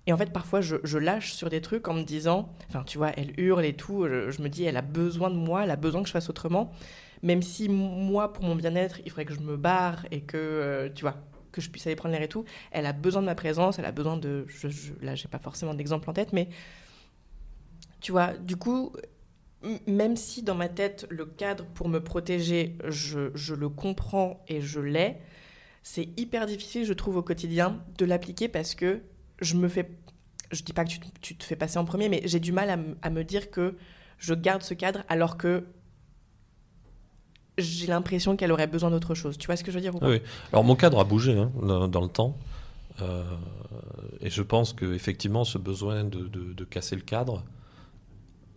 Et 0.08 0.14
en 0.14 0.18
fait, 0.18 0.34
parfois, 0.34 0.62
je, 0.62 0.78
je 0.84 0.98
lâche 0.98 1.34
sur 1.34 1.52
des 1.52 1.62
trucs 1.62 1.88
en 1.88 1.94
me 1.94 2.02
disant, 2.02 2.50
enfin, 2.68 2.84
tu 2.84 2.98
vois, 2.98 3.12
elle 3.18 3.40
hurle 3.40 3.64
et 3.64 3.74
tout, 3.74 4.04
je 4.08 4.42
me 4.42 4.50
dis, 4.50 4.64
elle 4.64 4.78
a 4.78 4.82
besoin 4.82 5.30
de 5.30 5.36
moi, 5.36 5.64
elle 5.64 5.70
a 5.70 5.76
besoin 5.76 6.02
que 6.02 6.08
je 6.08 6.12
fasse 6.12 6.28
autrement, 6.28 6.72
même 7.24 7.42
si 7.42 7.70
moi, 7.70 8.34
pour 8.34 8.44
mon 8.44 8.56
bien-être, 8.56 9.00
il 9.06 9.12
faudrait 9.12 9.26
que 9.26 9.34
je 9.34 9.40
me 9.40 9.58
barre 9.58 10.06
et 10.12 10.22
que, 10.22 10.38
euh, 10.38 10.90
tu 10.94 11.02
vois, 11.02 11.18
que 11.52 11.62
je 11.62 11.70
puisse 11.70 11.86
aller 11.86 11.96
prendre 11.96 12.14
l'air 12.14 12.24
et 12.24 12.28
tout, 12.28 12.46
elle 12.72 12.86
a 12.86 12.94
besoin 12.94 13.22
de 13.22 13.28
ma 13.28 13.36
présence, 13.36 13.78
elle 13.80 13.86
a 13.86 13.92
besoin 13.92 14.18
de, 14.18 14.46
je, 14.48 14.70
je, 14.70 14.94
là, 15.02 15.16
j'ai 15.16 15.28
pas 15.28 15.40
forcément 15.40 15.74
d'exemple 15.74 16.10
en 16.10 16.14
tête, 16.14 16.34
mais, 16.34 16.50
tu 18.00 18.12
vois, 18.12 18.34
du 18.34 18.56
coup, 18.56 18.94
même 19.86 20.16
si 20.16 20.42
dans 20.42 20.56
ma 20.56 20.70
tête, 20.70 21.06
le 21.10 21.26
cadre 21.26 21.66
pour 21.66 21.88
me 21.88 22.00
protéger, 22.00 22.78
je, 22.88 23.32
je 23.36 23.54
le 23.54 23.70
comprends 23.70 24.44
et 24.48 24.62
je 24.62 24.80
l'ai, 24.80 25.18
c'est 25.84 26.10
hyper 26.18 26.46
difficile, 26.46 26.86
je 26.86 26.94
trouve, 26.94 27.18
au 27.18 27.24
quotidien 27.24 27.84
de 27.98 28.06
l'appliquer 28.06 28.48
parce 28.48 28.76
que 28.76 29.02
je 29.40 29.56
me 29.56 29.68
fais. 29.68 29.90
Je 30.52 30.64
dis 30.64 30.74
pas 30.74 30.84
que 30.84 30.90
tu, 30.90 31.00
tu 31.22 31.38
te 31.38 31.44
fais 31.46 31.56
passer 31.56 31.78
en 31.78 31.86
premier, 31.86 32.10
mais 32.10 32.22
j'ai 32.26 32.40
du 32.40 32.52
mal 32.52 32.98
à 33.02 33.10
me 33.10 33.24
dire 33.24 33.52
que 33.52 33.78
je 34.18 34.34
garde 34.34 34.62
ce 34.64 34.74
cadre 34.74 35.04
alors 35.08 35.38
que 35.38 35.66
j'ai 37.58 37.88
l'impression 37.88 38.36
qu'elle 38.36 38.52
aurait 38.52 38.68
besoin 38.68 38.90
d'autre 38.92 39.16
chose. 39.16 39.38
Tu 39.38 39.46
vois 39.48 39.56
ce 39.56 39.64
que 39.64 39.72
je 39.72 39.78
veux 39.78 39.82
dire 39.82 39.96
ou 39.96 40.00
pas? 40.00 40.10
Oui. 40.10 40.22
Alors 40.52 40.64
mon 40.64 40.76
cadre 40.76 41.00
a 41.00 41.04
bougé 41.04 41.38
hein, 41.38 41.52
dans, 41.88 42.02
le 42.02 42.08
temps. 42.08 42.38
Euh, 43.02 43.24
et 44.20 44.30
je 44.30 44.42
pense 44.42 44.74
que 44.74 44.94
effectivement 44.94 45.44
ce 45.44 45.58
besoin 45.58 46.04
de, 46.04 46.28
de- 46.28 46.54
de 46.54 46.64
casser 46.64 46.96
le 46.96 47.02
cadre, 47.02 47.44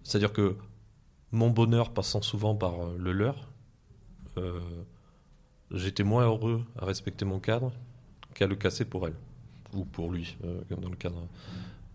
c'est-à-dire 0.03 0.33
que 0.33 0.57
mon 1.33 1.51
bonheur 1.51 1.91
passant 1.91 2.23
souvent 2.23 2.55
par 2.55 2.75
euh, 2.75 2.97
le 2.99 3.13
leur, 3.13 3.49
euh, 4.39 4.61
j'étais 5.71 6.03
moins 6.05 6.25
heureux 6.25 6.65
à 6.79 6.85
respecter 6.85 7.25
mon 7.25 7.39
cadre 7.41 7.73
qu'à 8.35 8.47
le 8.47 8.55
casser 8.57 8.85
pour 8.85 9.07
elle 9.07 9.15
ou 9.73 9.85
pour 9.85 10.11
lui 10.11 10.37
euh, 10.45 10.61
dans 10.81 10.89
le 10.91 10.97
cadre. 10.97 11.27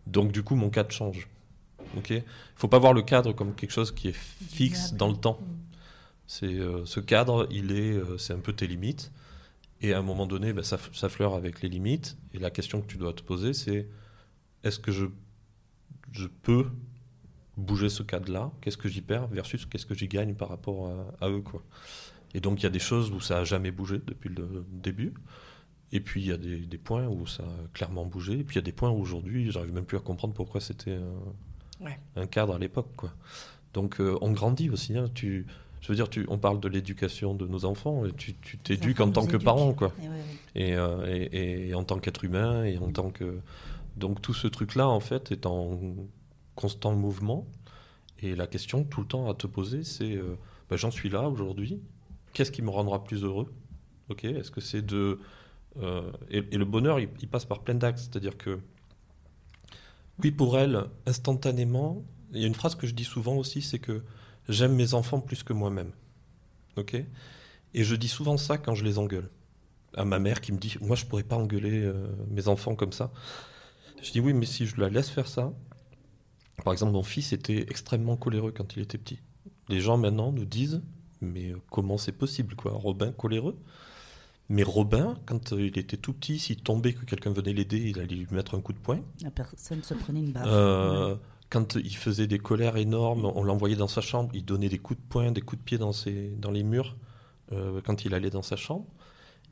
Donc 0.08 0.32
du 0.32 0.44
coup, 0.44 0.56
mon 0.56 0.70
cadre 0.70 0.92
change. 0.92 1.28
Ok? 1.98 2.10
Il 2.12 2.24
faut 2.56 2.68
pas 2.68 2.80
voir 2.80 2.94
le 2.94 3.02
cadre 3.02 3.34
comme 3.34 3.54
quelque 3.54 3.72
chose 3.72 3.92
qui 3.92 4.10
est 4.10 4.16
fixe 4.16 4.94
dans 4.94 5.08
le 5.10 5.16
temps. 5.16 5.40
C'est 6.32 6.60
euh, 6.60 6.86
ce 6.86 7.00
cadre, 7.00 7.48
il 7.50 7.72
est, 7.72 7.94
euh, 7.94 8.20
c'est 8.20 8.34
un 8.34 8.40
peu 8.40 8.54
tes 8.54 8.68
limites. 8.68 9.12
Et 9.82 9.94
à 9.94 9.98
un 9.98 10.04
moment 10.04 10.28
donné, 10.28 10.54
ben, 10.54 10.62
ça, 10.64 10.78
ça 10.94 11.10
fleure 11.10 11.34
avec 11.34 11.64
les 11.64 11.70
limites. 11.70 12.18
Et 12.36 12.38
la 12.38 12.52
question 12.52 12.82
que 12.82 12.86
tu 12.86 12.98
dois 12.98 13.14
te 13.14 13.24
poser, 13.24 13.54
c'est 13.54 13.88
est-ce 14.64 14.78
que 14.78 14.92
je, 14.92 15.08
je 16.12 16.28
peux 16.28 16.68
bouger 17.58 17.90
ce 17.90 18.04
cadre-là? 18.04 18.52
Qu'est-ce 18.62 18.78
que 18.78 18.88
j'y 18.90 19.02
perds 19.02 19.26
versus 19.30 19.66
qu'est-ce 19.66 19.88
que 19.88 19.96
j'y 19.96 20.08
gagne 20.08 20.36
par 20.36 20.50
rapport 20.50 20.90
à, 21.20 21.26
à 21.26 21.30
eux, 21.32 21.42
quoi? 21.42 21.64
Et 22.36 22.42
donc 22.42 22.60
il 22.60 22.64
y 22.64 22.68
a 22.68 22.70
des 22.70 22.78
choses 22.78 23.10
où 23.10 23.20
ça 23.20 23.40
a 23.40 23.44
jamais 23.44 23.72
bougé 23.72 24.00
depuis 24.06 24.30
le 24.30 24.64
début. 24.72 25.16
Et 25.92 26.00
puis 26.00 26.22
il 26.22 26.28
y 26.28 26.32
a 26.32 26.38
des, 26.38 26.60
des 26.60 26.78
points 26.78 27.08
où 27.08 27.26
ça 27.26 27.42
a 27.42 27.68
clairement 27.74 28.06
bougé. 28.06 28.34
Et 28.38 28.44
puis 28.44 28.54
il 28.54 28.60
y 28.60 28.60
a 28.60 28.64
des 28.64 28.72
points 28.72 28.92
où 28.92 29.02
aujourd'hui, 29.02 29.50
j'arrive 29.52 29.74
même 29.74 29.86
plus 29.86 29.98
à 29.98 30.02
comprendre 30.02 30.36
pourquoi 30.36 30.62
c'était 30.62 30.94
un, 30.94 31.84
Ouais. 31.84 31.98
un 32.18 32.28
cadre 32.28 32.54
à 32.54 32.60
l'époque, 32.60 32.92
quoi. 32.96 33.14
Donc 33.74 34.00
euh, 34.00 34.16
on 34.22 34.32
grandit 34.32 34.70
aussi. 34.70 34.96
hein. 34.98 35.06
Tu, 35.16 35.48
je 35.82 35.88
veux 35.90 35.96
dire, 35.96 36.10
tu, 36.10 36.26
on 36.30 36.38
parle 36.38 36.60
de 36.60 36.68
l'éducation 36.68 37.34
de 37.34 37.48
nos 37.48 37.66
enfants. 37.66 38.06
Et 38.06 38.12
tu 38.14 38.34
tu 38.36 38.58
t'éduques 38.58 39.00
en 39.00 39.12
tant 39.12 39.26
que 39.26 39.38
parent, 39.38 39.74
quoi. 39.74 39.94
Et 39.98 40.02
ouais, 40.02 40.08
ouais. 40.10 40.24
Et, 40.56 40.76
euh, 40.76 41.06
et- 41.32 41.70
et 41.70 41.74
en 41.76 41.84
tant 41.84 42.00
qu'être 42.00 42.24
humain 42.26 42.64
et 42.66 42.78
en 42.80 42.92
tant 42.92 43.12
que 43.12 43.40
donc 43.98 44.22
tout 44.22 44.34
ce 44.34 44.48
truc 44.48 44.76
là 44.76 44.88
en 44.88 45.00
fait 45.00 45.32
est 45.32 45.46
en 45.46 45.80
constant 46.56 46.96
mouvement 46.96 47.46
et 48.20 48.36
la 48.36 48.48
question 48.48 48.84
tout 48.84 49.02
le 49.02 49.08
temps 49.08 49.30
à 49.30 49.34
te 49.36 49.46
poser 49.46 49.84
c'est 49.84 50.16
euh, 50.16 50.36
bah, 50.70 50.76
j'en 50.78 50.90
suis 50.90 51.10
là 51.10 51.28
aujourd'hui 51.30 51.80
qu'est-ce 52.34 52.52
qui 52.52 52.62
me 52.62 52.70
rendra 52.70 53.04
plus 53.04 53.24
heureux? 53.24 53.54
Ok 54.10 54.24
est-ce 54.26 54.52
que 54.52 54.62
c'est 54.62 54.82
de 54.86 55.20
euh, 55.82 56.12
et, 56.32 56.38
et 56.52 56.58
le 56.58 56.66
bonheur 56.66 57.00
il, 57.00 57.10
il 57.22 57.28
passe 57.28 57.46
par 57.46 57.60
plein 57.60 57.76
d'axes 57.76 58.10
c'est-à-dire 58.10 58.38
que 58.38 58.60
oui 60.24 60.32
pour 60.32 60.58
elle 60.58 60.86
instantanément 61.06 62.04
il 62.34 62.42
y 62.42 62.44
a 62.44 62.48
une 62.48 62.56
phrase 62.56 62.76
que 62.76 62.88
je 62.88 62.94
dis 62.94 63.04
souvent 63.04 63.36
aussi 63.36 63.62
c'est 63.62 63.80
que 63.80 64.02
j'aime 64.50 64.76
mes 64.76 64.94
enfants 64.94 65.22
plus 65.22 65.44
que 65.44 65.54
moi-même 65.54 65.92
ok? 66.80 67.04
Et 67.74 67.84
je 67.84 67.96
dis 67.96 68.08
souvent 68.08 68.38
ça 68.38 68.58
quand 68.58 68.76
je 68.76 68.84
les 68.84 68.98
engueule 68.98 69.30
à 69.96 70.06
ma 70.06 70.20
mère 70.20 70.42
qui 70.42 70.52
me 70.52 70.58
dit 70.58 70.76
Moi, 70.82 70.96
je 70.96 71.06
pourrais 71.06 71.24
pas 71.24 71.36
engueuler 71.36 71.84
euh, 71.84 72.08
mes 72.30 72.48
enfants 72.48 72.76
comme 72.76 72.94
ça. 72.94 73.12
Je 74.02 74.12
dis 74.12 74.20
Oui, 74.20 74.34
mais 74.34 74.46
si 74.46 74.66
je 74.66 74.80
la 74.80 74.90
laisse 74.90 75.10
faire 75.10 75.28
ça. 75.28 75.52
Par 76.64 76.74
exemple, 76.74 76.92
mon 76.92 77.04
fils 77.04 77.32
était 77.32 77.62
extrêmement 77.62 78.18
coléreux 78.18 78.52
quand 78.52 78.76
il 78.76 78.82
était 78.82 78.98
petit. 78.98 79.20
Les 79.68 79.80
gens 79.80 79.98
maintenant 79.98 80.32
nous 80.32 80.46
disent 80.46 80.82
Mais 81.22 81.54
comment 81.70 81.98
c'est 81.98 82.12
possible, 82.12 82.56
quoi? 82.56 82.72
Robin 82.74 83.12
coléreux? 83.12 83.58
Mais 84.52 84.64
Robin, 84.64 85.16
quand 85.28 85.52
il 85.52 85.78
était 85.78 85.98
tout 85.98 86.14
petit, 86.14 86.40
s'il 86.40 86.58
tombait, 86.58 86.94
que 86.94 87.06
quelqu'un 87.06 87.32
venait 87.32 87.54
l'aider, 87.54 87.78
il 87.78 88.00
allait 88.00 88.16
lui 88.16 88.28
mettre 88.32 88.56
un 88.56 88.62
coup 88.62 88.74
de 88.74 88.80
poing. 88.80 89.00
La 89.22 89.30
personne 89.30 89.84
se 89.84 89.94
prenait 89.94 90.22
une 90.22 90.32
barre. 90.32 90.48
Euh, 90.48 91.16
quand 91.50 91.76
il 91.76 91.96
faisait 91.96 92.28
des 92.28 92.40
colères 92.40 92.78
énormes, 92.78 93.26
on 93.26 93.44
l'envoyait 93.44 93.76
dans 93.76 93.88
sa 93.88 94.02
chambre, 94.02 94.30
il 94.34 94.46
donnait 94.46 94.70
des 94.70 94.78
coups 94.78 95.00
de 95.00 95.06
poing, 95.08 95.32
des 95.32 95.42
coups 95.42 95.60
de 95.60 95.66
pied 95.66 95.78
dans, 95.78 95.92
les 96.52 96.64
murs 96.64 96.96
euh, 97.52 97.82
quand 97.84 98.06
il 98.06 98.14
allait 98.14 98.30
dans 98.30 98.44
sa 98.44 98.56
chambre. 98.56 98.86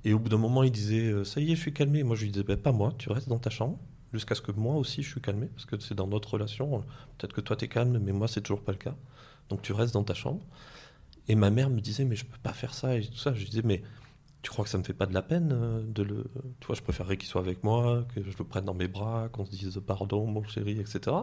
Et 0.03 0.13
au 0.13 0.19
bout 0.19 0.29
d'un 0.29 0.37
moment, 0.37 0.63
il 0.63 0.71
disait 0.71 1.09
euh, 1.09 1.23
Ça 1.23 1.41
y 1.41 1.51
est, 1.51 1.55
je 1.55 1.61
suis 1.61 1.73
calmé. 1.73 2.03
Moi, 2.03 2.15
je 2.15 2.23
lui 2.23 2.31
disais 2.31 2.43
Ben, 2.43 2.57
Pas 2.57 2.71
moi, 2.71 2.93
tu 2.97 3.11
restes 3.11 3.29
dans 3.29 3.39
ta 3.39 3.49
chambre 3.49 3.79
jusqu'à 4.13 4.35
ce 4.35 4.41
que 4.41 4.53
moi 4.53 4.75
aussi 4.75 5.03
je 5.03 5.09
suis 5.11 5.21
calmé, 5.21 5.47
parce 5.47 5.65
que 5.65 5.77
c'est 5.79 5.93
dans 5.93 6.07
notre 6.07 6.33
relation. 6.33 6.81
Peut-être 7.17 7.33
que 7.33 7.41
toi, 7.41 7.55
tu 7.55 7.65
es 7.65 7.67
calme, 7.67 7.99
mais 7.99 8.13
moi, 8.13 8.27
c'est 8.27 8.41
toujours 8.41 8.61
pas 8.61 8.71
le 8.71 8.77
cas. 8.77 8.95
Donc, 9.49 9.61
tu 9.61 9.73
restes 9.73 9.93
dans 9.93 10.03
ta 10.03 10.13
chambre. 10.13 10.41
Et 11.27 11.35
ma 11.35 11.49
mère 11.49 11.69
me 11.69 11.81
disait 11.81 12.05
Mais 12.05 12.15
je 12.15 12.25
peux 12.25 12.37
pas 12.41 12.53
faire 12.53 12.73
ça 12.73 12.95
et 12.95 13.01
tout 13.01 13.17
ça. 13.17 13.33
Je 13.33 13.39
lui 13.39 13.49
disais 13.49 13.63
Mais 13.63 13.81
tu 14.43 14.51
crois 14.51 14.63
que 14.63 14.69
ça 14.69 14.77
me 14.77 14.83
fait 14.83 14.93
pas 14.93 15.07
de 15.07 15.13
la 15.13 15.23
peine 15.23 15.51
euh, 15.51 15.81
de 15.83 16.03
le. 16.03 16.25
Tu 16.59 16.67
vois, 16.67 16.75
je 16.75 16.81
préférerais 16.81 17.17
qu'il 17.17 17.27
soit 17.27 17.41
avec 17.41 17.63
moi, 17.63 18.05
que 18.13 18.21
je 18.21 18.37
le 18.37 18.43
prenne 18.43 18.65
dans 18.65 18.75
mes 18.75 18.87
bras, 18.87 19.29
qu'on 19.31 19.45
se 19.45 19.51
dise 19.51 19.81
pardon, 19.85 20.25
mon 20.27 20.43
chéri, 20.43 20.79
etc. 20.79 21.17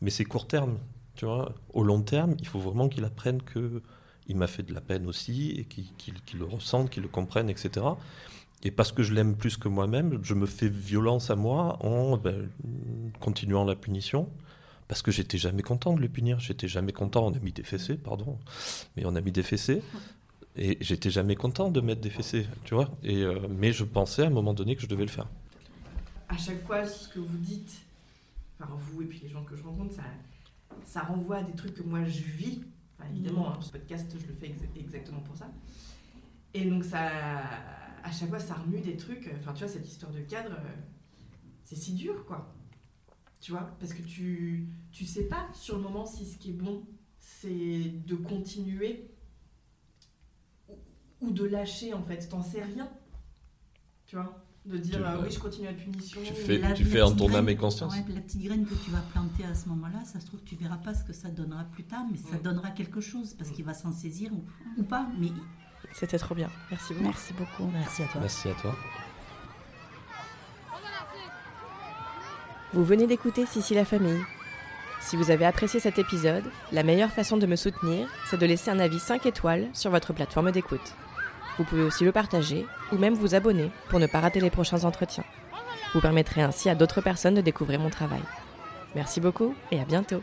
Mais 0.00 0.10
c'est 0.10 0.24
court 0.24 0.46
terme, 0.46 0.78
tu 1.14 1.24
vois. 1.24 1.54
Au 1.72 1.82
long 1.82 2.02
terme, 2.02 2.36
il 2.40 2.46
faut 2.46 2.60
vraiment 2.60 2.88
qu'il 2.88 3.04
apprenne 3.04 3.42
que 3.42 3.82
il 4.26 4.36
m'a 4.36 4.46
fait 4.46 4.62
de 4.62 4.72
la 4.72 4.80
peine 4.80 5.06
aussi 5.06 5.50
et 5.50 5.64
qu'il 5.64 6.38
le 6.38 6.44
ressente, 6.44 6.90
qu'il 6.90 7.02
le 7.02 7.08
comprenne, 7.08 7.50
etc. 7.50 7.84
Et 8.62 8.70
parce 8.70 8.92
que 8.92 9.02
je 9.02 9.12
l'aime 9.12 9.36
plus 9.36 9.56
que 9.56 9.68
moi-même, 9.68 10.20
je 10.22 10.34
me 10.34 10.46
fais 10.46 10.68
violence 10.68 11.30
à 11.30 11.36
moi 11.36 11.84
en 11.84 12.16
ben, 12.16 12.48
continuant 13.18 13.64
la 13.64 13.74
punition. 13.74 14.28
Parce 14.86 15.02
que 15.02 15.10
j'étais 15.10 15.38
jamais 15.38 15.62
content 15.62 15.94
de 15.94 16.00
le 16.00 16.08
punir. 16.08 16.40
J'étais 16.40 16.68
jamais 16.68 16.92
content. 16.92 17.26
On 17.26 17.32
a 17.32 17.38
mis 17.38 17.52
des 17.52 17.62
fessées, 17.62 17.96
pardon. 17.96 18.38
Mais 18.96 19.04
on 19.04 19.14
a 19.14 19.20
mis 19.20 19.32
des 19.32 19.42
fessées. 19.42 19.82
Et 20.56 20.78
j'étais 20.80 21.10
jamais 21.10 21.36
content 21.36 21.70
de 21.70 21.80
mettre 21.80 22.00
des 22.00 22.10
fessées, 22.10 22.46
tu 22.64 22.74
vois. 22.74 22.90
Et, 23.02 23.22
euh, 23.22 23.38
mais 23.48 23.72
je 23.72 23.84
pensais 23.84 24.22
à 24.22 24.26
un 24.26 24.30
moment 24.30 24.52
donné 24.52 24.74
que 24.74 24.82
je 24.82 24.88
devais 24.88 25.04
le 25.04 25.10
faire. 25.10 25.28
à 26.28 26.36
chaque 26.36 26.64
fois, 26.66 26.84
ce 26.84 27.08
que 27.08 27.20
vous 27.20 27.38
dites, 27.38 27.82
enfin 28.60 28.74
vous 28.74 29.02
et 29.02 29.06
puis 29.06 29.20
les 29.20 29.28
gens 29.28 29.44
que 29.44 29.56
je 29.56 29.62
rencontre, 29.62 29.94
ça, 29.94 30.04
ça 30.84 31.02
renvoie 31.02 31.36
à 31.38 31.42
des 31.42 31.54
trucs 31.54 31.74
que 31.74 31.82
moi 31.82 32.04
je 32.04 32.22
vis. 32.22 32.62
Enfin, 32.98 33.08
évidemment, 33.10 33.50
hein, 33.54 33.60
ce 33.60 33.70
podcast, 33.72 34.14
je 34.18 34.26
le 34.26 34.34
fais 34.34 34.48
ex- 34.50 34.62
exactement 34.76 35.20
pour 35.20 35.36
ça. 35.36 35.50
Et 36.52 36.64
donc, 36.68 36.84
ça, 36.84 37.08
à 38.02 38.12
chaque 38.12 38.28
fois, 38.28 38.38
ça 38.38 38.54
remue 38.54 38.80
des 38.80 38.96
trucs. 38.96 39.30
Enfin, 39.38 39.52
tu 39.54 39.60
vois, 39.64 39.72
cette 39.72 39.86
histoire 39.88 40.12
de 40.12 40.20
cadre, 40.20 40.52
euh, 40.52 40.76
c'est 41.64 41.76
si 41.76 41.94
dur, 41.94 42.26
quoi. 42.26 42.54
Tu 43.40 43.52
vois, 43.52 43.74
parce 43.78 43.94
que 43.94 44.02
tu, 44.02 44.68
tu 44.92 45.06
sais 45.06 45.28
pas 45.28 45.48
sur 45.54 45.76
le 45.76 45.82
moment 45.82 46.04
si 46.04 46.26
ce 46.26 46.36
qui 46.36 46.50
est 46.50 46.54
bon, 46.54 46.84
c'est 47.18 47.84
de 48.04 48.16
continuer 48.16 49.10
ou, 50.68 50.76
ou 51.22 51.30
de 51.30 51.44
lâcher, 51.44 51.94
en 51.94 52.02
fait. 52.02 52.28
T'en 52.28 52.42
sais 52.42 52.62
rien. 52.62 52.90
Tu 54.04 54.16
vois? 54.16 54.44
De 54.70 54.76
dire, 54.78 54.98
Tu- 54.98 55.04
ah 55.04 55.18
oui, 55.20 55.30
je 55.30 55.38
continue 55.40 55.66
la 55.66 55.72
punition. 55.72 56.20
tu 56.24 56.32
fais- 56.32 56.58
La- 56.58 56.72
tu 56.72 56.84
la 56.84 56.90
fais 56.90 57.02
en 57.02 57.10
ton 57.12 57.34
âme 57.34 57.48
et 57.48 57.56
conscience. 57.56 57.92
ouais, 57.92 58.04
la 58.14 58.20
petite 58.20 58.40
graine 58.42 58.64
que 58.64 58.74
tu 58.74 58.90
vas 58.92 59.00
planter 59.12 59.44
à 59.44 59.54
ce 59.54 59.68
moment-là, 59.70 59.98
ça 60.04 60.20
se 60.20 60.26
trouve, 60.26 60.40
tu 60.44 60.54
verras 60.54 60.76
pas 60.76 60.94
ce 60.94 61.02
que 61.02 61.12
ça 61.12 61.28
donnera 61.28 61.64
plus 61.64 61.82
tard, 61.84 62.04
mais 62.10 62.18
ça 62.18 62.36
Mm. 62.36 62.42
donnera 62.42 62.70
quelque 62.70 63.00
chose 63.00 63.34
parce 63.34 63.50
Mm. 63.50 63.52
qu'il 63.54 63.64
va 63.64 63.74
s'en 63.74 63.90
saisir 63.92 64.32
ou, 64.32 64.44
ou 64.78 64.82
pas. 64.84 65.06
Mais 65.18 65.28
C'était 65.92 66.18
trop 66.18 66.34
bien. 66.36 66.48
Merci 66.70 66.92
beaucoup. 66.94 67.04
Merci 67.08 67.32
beaucoup. 67.32 67.70
merci 67.72 68.02
à 68.04 68.06
toi. 68.06 68.20
Merci 68.20 68.48
à 68.48 68.54
toi. 68.54 68.76
Vous 72.72 72.84
venez 72.84 73.06
d'écouter 73.06 73.46
Sissi 73.46 73.74
la 73.74 73.84
famille. 73.84 74.20
Si 75.00 75.16
vous 75.16 75.30
avez 75.30 75.44
apprécié 75.46 75.80
cet 75.80 75.98
épisode, 75.98 76.44
la 76.72 76.82
meilleure 76.84 77.10
façon 77.10 77.36
de 77.36 77.46
me 77.46 77.56
soutenir, 77.56 78.08
c'est 78.26 78.38
de 78.38 78.46
laisser 78.46 78.70
un 78.70 78.78
avis 78.78 79.00
5 79.00 79.26
étoiles 79.26 79.68
sur 79.72 79.90
votre 79.90 80.12
plateforme 80.12 80.52
d'écoute. 80.52 80.94
Vous 81.60 81.66
pouvez 81.66 81.82
aussi 81.82 82.04
le 82.04 82.12
partager 82.12 82.66
ou 82.90 82.96
même 82.96 83.12
vous 83.12 83.34
abonner 83.34 83.70
pour 83.90 84.00
ne 84.00 84.06
pas 84.06 84.20
rater 84.20 84.40
les 84.40 84.48
prochains 84.48 84.84
entretiens. 84.84 85.24
Vous 85.92 86.00
permettrez 86.00 86.40
ainsi 86.40 86.70
à 86.70 86.74
d'autres 86.74 87.02
personnes 87.02 87.34
de 87.34 87.42
découvrir 87.42 87.78
mon 87.78 87.90
travail. 87.90 88.22
Merci 88.94 89.20
beaucoup 89.20 89.54
et 89.70 89.78
à 89.78 89.84
bientôt. 89.84 90.22